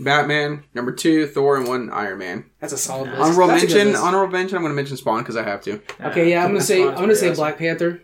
Batman. 0.00 0.64
Number 0.74 0.92
two 0.92 1.26
Thor, 1.26 1.56
and 1.56 1.66
one 1.68 1.90
Iron 1.90 2.18
Man. 2.18 2.44
That's 2.60 2.72
a 2.72 2.78
solid 2.78 3.08
list. 3.10 3.20
Honorable 3.20 3.46
That's 3.48 3.62
a 3.62 3.66
good 3.66 3.74
mention. 3.74 3.92
list. 3.92 4.02
Honorable 4.04 4.32
mention. 4.32 4.56
I'm 4.56 4.62
going 4.62 4.72
to 4.72 4.76
mention 4.76 4.96
Spawn 4.96 5.20
because 5.20 5.36
I 5.36 5.42
have 5.44 5.62
to. 5.62 5.80
Okay, 6.00 6.30
yeah, 6.30 6.44
I'm 6.44 6.50
gonna 6.50 6.60
say 6.60 6.82
I'm 6.86 6.94
gonna 6.94 7.14
say 7.14 7.28
awesome. 7.30 7.36
Black 7.42 7.58
Panther 7.58 8.00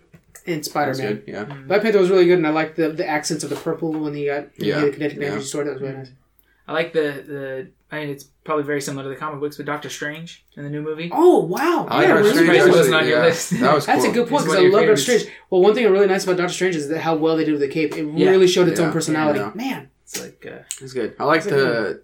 and 0.46 0.64
Spider 0.64 0.90
That's 0.92 0.98
Man. 1.00 1.14
good. 1.16 1.24
Yeah. 1.26 1.44
Mm. 1.44 1.68
Black 1.68 1.82
Panther 1.82 1.98
was 2.00 2.10
really 2.10 2.26
good, 2.26 2.38
and 2.38 2.46
I 2.46 2.50
liked 2.50 2.76
the 2.76 2.90
the 2.90 3.06
accents 3.06 3.44
of 3.44 3.50
the 3.50 3.56
purple 3.56 3.92
when 3.92 4.14
he 4.14 4.26
got 4.26 4.48
Yeah, 4.58 4.76
yeah, 4.76 4.80
the 4.86 4.90
kinetic 4.90 5.18
yeah. 5.18 5.26
energy 5.28 5.44
sword. 5.44 5.66
That 5.66 5.74
was 5.74 5.82
really 5.82 5.94
nice. 5.96 6.10
I 6.66 6.72
like 6.72 6.92
the 6.92 7.00
the. 7.26 7.70
I 7.92 8.00
mean, 8.00 8.08
it's 8.08 8.24
probably 8.24 8.64
very 8.64 8.80
similar 8.80 9.04
to 9.04 9.08
the 9.08 9.14
comic 9.14 9.38
books, 9.38 9.56
but 9.56 9.66
Doctor 9.66 9.88
Strange 9.88 10.44
in 10.56 10.64
the 10.64 10.70
new 10.70 10.82
movie. 10.82 11.10
Oh 11.12 11.40
wow! 11.44 11.86
I 11.88 11.98
like 11.98 12.08
Yeah, 12.08 12.08
Doctor 12.08 12.14
really 12.14 12.30
Strange, 12.32 12.46
surprised 12.48 12.66
it 12.66 12.70
wasn't 12.78 12.94
on 12.96 13.06
your 13.06 13.18
yeah. 13.18 13.24
list. 13.24 13.50
That 13.60 13.74
was 13.74 13.86
That's 13.86 14.02
cool. 14.02 14.10
a 14.10 14.14
good 14.14 14.28
point 14.28 14.42
It's 14.42 14.44
because 14.44 14.46
one 14.48 14.56
I 14.56 14.58
of 14.58 14.62
your 14.64 14.72
love 14.72 14.80
Doctor 14.88 14.96
favorites. 14.96 15.22
Strange. 15.22 15.36
Well, 15.50 15.60
one 15.60 15.74
thing 15.74 15.92
really 15.92 16.06
nice 16.06 16.24
about 16.24 16.36
Doctor 16.38 16.52
Strange 16.54 16.74
is 16.76 16.88
that 16.88 17.00
how 17.02 17.14
well 17.14 17.36
they 17.36 17.44
did 17.44 17.52
with 17.52 17.60
the 17.60 17.68
cape. 17.68 17.96
It 17.96 18.04
Yeah. 18.16 18.30
really 18.30 18.48
showed 18.48 18.66
its 18.68 18.80
Yeah. 18.80 18.86
own 18.86 18.92
personality. 18.92 19.38
Yeah. 19.40 19.52
Man, 19.54 19.90
It's 20.14 20.22
like 20.22 20.46
uh, 20.46 20.62
It's 20.80 20.92
good. 20.92 21.16
I 21.18 21.24
like 21.24 21.38
It's 21.38 21.46
a 21.46 21.50
the 21.50 22.02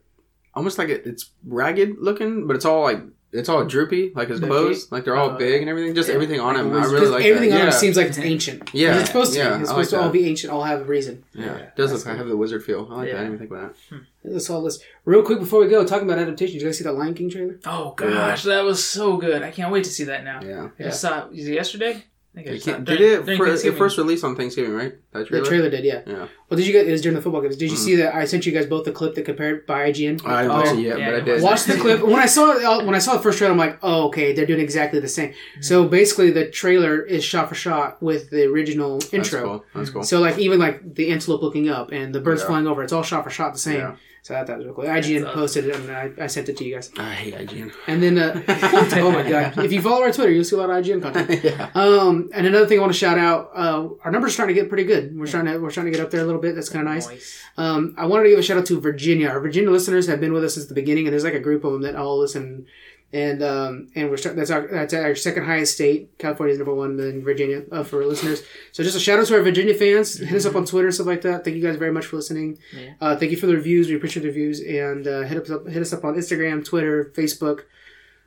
almost 0.55 0.79
like 0.79 0.89
it, 0.89 1.07
it's 1.07 1.31
ragged 1.47 1.99
looking, 1.99 2.47
but 2.47 2.57
it's 2.57 2.65
all 2.65 2.83
like 2.83 3.01
it's 3.33 3.49
all 3.49 3.65
droopy, 3.65 4.11
like 4.17 4.29
his 4.29 4.41
The 4.41 4.49
clothes, 4.49 4.91
like 4.91 5.05
they're 5.05 5.15
all 5.15 5.31
Oh, 5.31 5.37
big 5.39 5.61
and 5.61 5.71
everything. 5.71 5.95
Just 5.95 6.09
yeah. 6.09 6.17
everything 6.17 6.41
on 6.41 6.57
him. 6.57 6.73
I 6.73 6.85
really 6.87 7.07
like 7.07 7.25
everything 7.25 7.51
that. 7.51 7.61
on 7.61 7.63
yeah. 7.69 7.69
it 7.69 7.79
seems 7.79 7.97
like 7.97 8.09
it's 8.09 8.19
ancient. 8.19 8.71
Yeah, 8.75 8.99
it's 8.99 9.07
supposed 9.07 9.35
to 9.35 9.39
yeah, 9.39 9.57
be. 9.57 9.61
It's 9.63 9.71
I 9.71 9.73
supposed 9.75 9.93
like 9.93 10.01
to 10.01 10.07
all 10.07 10.13
be 10.13 10.27
ancient. 10.27 10.53
All 10.53 10.65
have 10.65 10.81
a 10.81 10.85
reason. 10.85 11.23
yeah, 11.33 11.45
Yeah, 11.45 11.57
it 11.59 11.77
does 11.77 11.93
that's 11.93 12.05
look. 12.07 12.15
I 12.15 12.19
have 12.19 12.27
the 12.27 12.37
wizard 12.37 12.65
feel. 12.65 12.89
I 12.91 12.95
like 12.97 13.07
that. 13.07 13.15
I 13.15 13.19
didn't 13.21 13.27
even 13.27 13.39
think 13.39 13.51
about 13.53 13.75
that. 13.91 14.01
That's 14.25 14.51
all 14.51 14.63
this. 14.63 14.83
Real 15.05 15.23
quick 15.23 15.39
before 15.39 15.61
we 15.61 15.69
go, 15.69 15.87
talking 15.87 16.09
about 16.11 16.19
adaptations. 16.19 16.55
Did 16.55 16.63
you 16.63 16.69
guys 16.69 16.79
see 16.79 16.85
that 16.85 16.95
Lion 16.95 17.15
King 17.15 17.31
trailer? 17.31 17.61
Oh 17.65 17.93
gosh, 17.93 18.43
that 18.43 18.65
was 18.65 18.85
so 18.85 19.17
good. 19.17 19.43
I 19.43 19.53
can't 19.53 19.71
wait 19.73 19.85
to 19.85 19.91
see 19.91 20.05
that 20.05 20.25
now. 20.25 20.41
Yeah. 20.43 20.71
I 20.79 20.83
just 20.83 21.01
saw. 21.01 21.29
It 21.29 21.35
yesterday? 21.37 22.05
I 22.33 22.37
think 22.37 22.47
They 22.47 22.53
just 22.55 22.65
saw 22.67 22.73
can't- 22.75 22.89
it 22.89 22.97
did 22.97 23.01
it 23.29 23.37
for, 23.37 23.47
it 23.49 23.75
first 23.77 23.99
released 23.99 24.23
on 24.23 24.37
Thanksgiving, 24.37 24.73
right? 24.73 24.95
That 25.13 25.19
The 25.19 25.25
trailer. 25.25 25.45
trailer 25.45 25.71
did, 25.71 25.85
yeah. 25.85 26.03
Yeah. 26.07 26.27
Well, 26.49 26.57
did 26.57 26.65
you 26.65 26.73
get? 26.73 26.87
It 26.87 26.93
was 26.93 27.01
during 27.01 27.17
the 27.17 27.23
football 27.23 27.41
games. 27.43 27.57
Did 27.57 27.71
you 27.73 27.77
Mhm. 27.77 27.81
see 27.81 27.97
that? 27.97 28.15
I 28.15 28.25
sent 28.25 28.47
you 28.47 28.53
guys 28.53 28.67
both 28.67 28.85
the 28.85 28.93
clip 28.93 29.17
that 29.17 29.25
compared 29.25 29.67
by 29.67 29.89
IGN. 29.91 30.21
I 30.25 30.43
didn't 30.43 30.53
Oh, 30.53 30.61
watch 30.61 30.69
it 30.69 30.79
yet, 30.81 30.99
yeah, 31.01 31.11
but 31.11 31.15
I 31.17 31.25
did. 31.25 31.43
Watch 31.43 31.65
the 31.65 31.75
clip. 31.75 32.01
When 32.05 32.21
I 32.21 32.27
saw 32.27 32.53
it, 32.53 32.87
when 32.87 32.95
I 32.95 32.99
saw 33.01 33.15
the 33.17 33.23
first 33.23 33.39
trailer, 33.39 33.51
I'm 33.53 33.59
like, 33.59 33.79
oh, 33.83 34.07
okay, 34.07 34.33
they're 34.33 34.47
doing 34.47 34.61
exactly 34.61 35.01
the 35.01 35.09
same. 35.09 35.33
So 35.61 35.87
basically, 35.89 36.31
the 36.31 36.47
trailer 36.47 37.01
is 37.03 37.25
shot 37.25 37.49
for 37.49 37.57
shot 37.57 38.01
with 38.01 38.31
the 38.31 38.45
original 38.47 38.99
That's 39.01 39.13
intro. 39.13 39.43
cool. 39.43 39.65
That's 39.75 39.91
cool. 39.91 40.03
So 40.05 40.21
like 40.21 40.39
even 40.39 40.61
like 40.61 40.95
the 40.95 41.11
antelope 41.11 41.43
looking 41.43 41.69
up 41.69 41.91
and 41.91 42.15
the 42.15 42.21
birds 42.21 42.43
Yeah. 42.43 42.47
flying 42.47 42.69
over, 42.69 42.85
it's 42.85 42.93
all 42.93 43.03
shot 43.03 43.25
for 43.25 43.31
shot 43.31 43.55
the 43.55 43.59
same. 43.59 43.79
Yeah. 43.79 43.97
So 44.23 44.35
I 44.35 44.39
thought 44.39 44.49
that 44.49 44.59
was 44.59 44.67
real 44.67 44.75
cool. 44.75 44.85
IGN 44.85 45.23
That's 45.23 45.35
posted 45.35 45.67
it 45.67 45.77
and 45.77 45.91
I, 45.91 46.11
I 46.19 46.27
sent 46.27 46.49
it 46.51 46.57
to 46.59 46.65
you 46.65 46.75
guys. 46.75 46.91
I 46.99 47.15
hate 47.15 47.35
IGN. 47.35 47.73
And 47.87 48.03
then 48.03 48.19
uh, 48.19 48.43
oh 48.49 49.11
my 49.11 49.29
god, 49.29 49.59
if 49.59 49.73
you 49.73 49.81
follow 49.81 50.03
our 50.03 50.13
Twitter, 50.13 50.31
you'll 50.31 50.45
see 50.45 50.57
a 50.57 50.59
lot 50.59 50.69
of 50.69 50.85
IGN 50.85 51.03
content. 51.03 51.43
yeah. 51.45 51.71
Um, 51.75 52.29
and 52.35 52.47
another 52.47 52.67
thing 52.67 52.79
I 52.79 52.83
want 52.83 52.93
to 52.93 52.99
shout 52.99 53.19
out, 53.19 53.51
uh, 53.55 53.89
our 54.05 54.11
numbers 54.11 54.33
are 54.33 54.35
starting 54.35 54.55
to 54.55 54.61
get 54.61 54.69
pretty 54.69 54.85
good. 54.85 55.19
We're 55.19 55.27
trying 55.27 55.47
to 55.47 55.59
we're 55.59 55.71
starting 55.71 55.93
to 55.93 55.99
get 55.99 56.05
up 56.05 56.11
there 56.11 56.21
a 56.21 56.27
little 56.27 56.41
bit. 56.41 56.55
That's 56.55 56.69
kind 56.69 56.87
of 56.87 56.93
nice. 56.93 57.09
Nice. 57.09 57.43
Um, 57.57 57.95
I 57.97 58.07
wanted 58.07 58.25
to 58.25 58.31
give 58.31 58.39
a 58.39 58.43
shout 58.43 58.59
out 58.59 58.67
to 58.67 58.81
Virginia. 58.81 59.29
Our 59.29 59.41
Virginia 59.41 59.71
listeners 59.71 60.07
have 60.07 60.21
been 60.21 60.33
with 60.33 60.45
us 60.45 60.55
since 60.55 60.67
the 60.67 60.75
beginning, 60.75 61.07
and 61.07 61.13
there's 61.13 61.25
like 61.25 61.35
a 61.35 61.41
group 61.41 61.65
of 61.65 61.73
them 61.73 61.83
that 61.83 61.97
all 61.97 62.19
listen. 62.19 62.67
And 63.13 63.43
um, 63.43 63.89
and 63.97 64.09
we're 64.09 64.17
start, 64.17 64.37
that's 64.37 64.51
our 64.51 64.69
that's 64.69 64.95
our 64.95 65.17
second 65.17 65.45
highest 65.45 65.75
state. 65.75 66.17
California 66.19 66.53
is 66.53 66.59
number 66.59 66.75
one, 66.75 66.97
then 66.97 67.25
Virginia 67.25 67.63
uh, 67.73 67.83
for 67.83 68.05
listeners. 68.05 68.43
So 68.71 68.85
just 68.85 68.97
a 68.97 69.01
shout 69.01 69.19
out 69.19 69.27
to 69.27 69.35
our 69.35 69.43
Virginia 69.43 69.75
fans. 69.75 70.19
Hit 70.19 70.33
us 70.33 70.47
up 70.47 70.55
on 70.55 70.65
Twitter 70.65 70.87
and 70.87 70.95
stuff 70.95 71.09
like 71.09 71.23
that. 71.23 71.43
Thank 71.45 71.57
you 71.57 71.63
guys 71.63 71.75
very 71.75 71.91
much 71.91 72.07
for 72.07 72.17
listening. 72.17 72.59
Yeah. 72.73 72.93
Uh, 73.01 73.17
thank 73.17 73.33
you 73.33 73.37
for 73.37 73.47
the 73.47 73.55
reviews. 73.55 73.89
We 73.89 73.97
appreciate 73.97 74.23
the 74.23 74.29
reviews. 74.29 74.61
And 74.61 75.09
uh, 75.09 75.23
hit 75.23 75.43
us 75.43 75.51
up 75.51 75.67
hit 75.67 75.83
us 75.83 75.93
up 75.93 76.05
on 76.05 76.15
Instagram, 76.15 76.65
Twitter, 76.65 77.13
Facebook, 77.17 77.63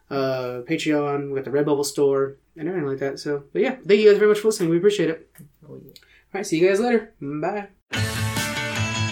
uh, 0.10 0.64
Patreon. 0.68 1.30
We 1.30 1.36
got 1.36 1.46
the 1.46 1.52
Redbubble 1.52 1.86
store 1.86 2.36
and 2.58 2.68
everything 2.68 2.90
like 2.90 3.00
that. 3.00 3.20
So, 3.20 3.46
but 3.54 3.62
yeah, 3.62 3.76
thank 3.88 4.02
you 4.02 4.10
guys 4.10 4.18
very 4.18 4.30
much 4.30 4.40
for 4.40 4.50
listening. 4.50 4.70
We 4.70 4.78
appreciate 4.78 5.10
it. 5.10 5.30
Oh, 5.68 5.80
yeah. 5.82 5.92
All 5.92 6.40
right, 6.40 6.46
see 6.46 6.60
you 6.60 6.68
guys 6.68 6.80
later. 6.80 7.14
Bye. 7.22 7.68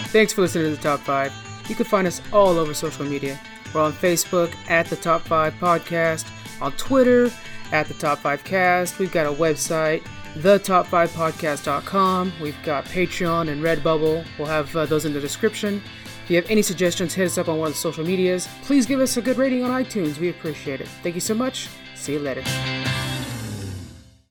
Thanks 0.08 0.32
for 0.34 0.42
listening 0.42 0.64
to 0.66 0.76
the 0.76 0.82
Top 0.82 1.00
5. 1.00 1.32
You 1.68 1.74
can 1.74 1.86
find 1.86 2.06
us 2.06 2.20
all 2.32 2.58
over 2.58 2.74
social 2.74 3.06
media. 3.06 3.40
We're 3.74 3.82
on 3.82 3.92
Facebook 3.92 4.54
at 4.68 4.86
the 4.86 4.96
Top 4.96 5.22
5 5.22 5.54
Podcast, 5.54 6.26
on 6.60 6.72
Twitter 6.72 7.30
at 7.72 7.88
the 7.88 7.94
Top 7.94 8.18
5 8.18 8.44
Cast. 8.44 8.98
We've 8.98 9.12
got 9.12 9.26
a 9.26 9.32
website, 9.32 10.02
thetop5podcast.com. 10.38 12.32
We've 12.40 12.62
got 12.62 12.84
Patreon 12.86 13.48
and 13.50 13.62
Redbubble. 13.62 14.24
We'll 14.38 14.48
have 14.48 14.74
uh, 14.76 14.86
those 14.86 15.04
in 15.04 15.12
the 15.12 15.20
description. 15.20 15.82
If 16.24 16.30
you 16.30 16.36
have 16.36 16.50
any 16.50 16.62
suggestions, 16.62 17.14
hit 17.14 17.26
us 17.26 17.38
up 17.38 17.48
on 17.48 17.58
one 17.58 17.68
of 17.68 17.74
the 17.74 17.78
social 17.78 18.04
medias. 18.04 18.48
Please 18.62 18.86
give 18.86 19.00
us 19.00 19.16
a 19.16 19.22
good 19.22 19.38
rating 19.38 19.64
on 19.64 19.70
iTunes. 19.70 20.18
We 20.18 20.28
appreciate 20.30 20.80
it. 20.80 20.88
Thank 21.02 21.14
you 21.14 21.20
so 21.20 21.34
much. 21.34 21.68
See 21.94 22.12
you 22.12 22.20
later. 22.20 23.01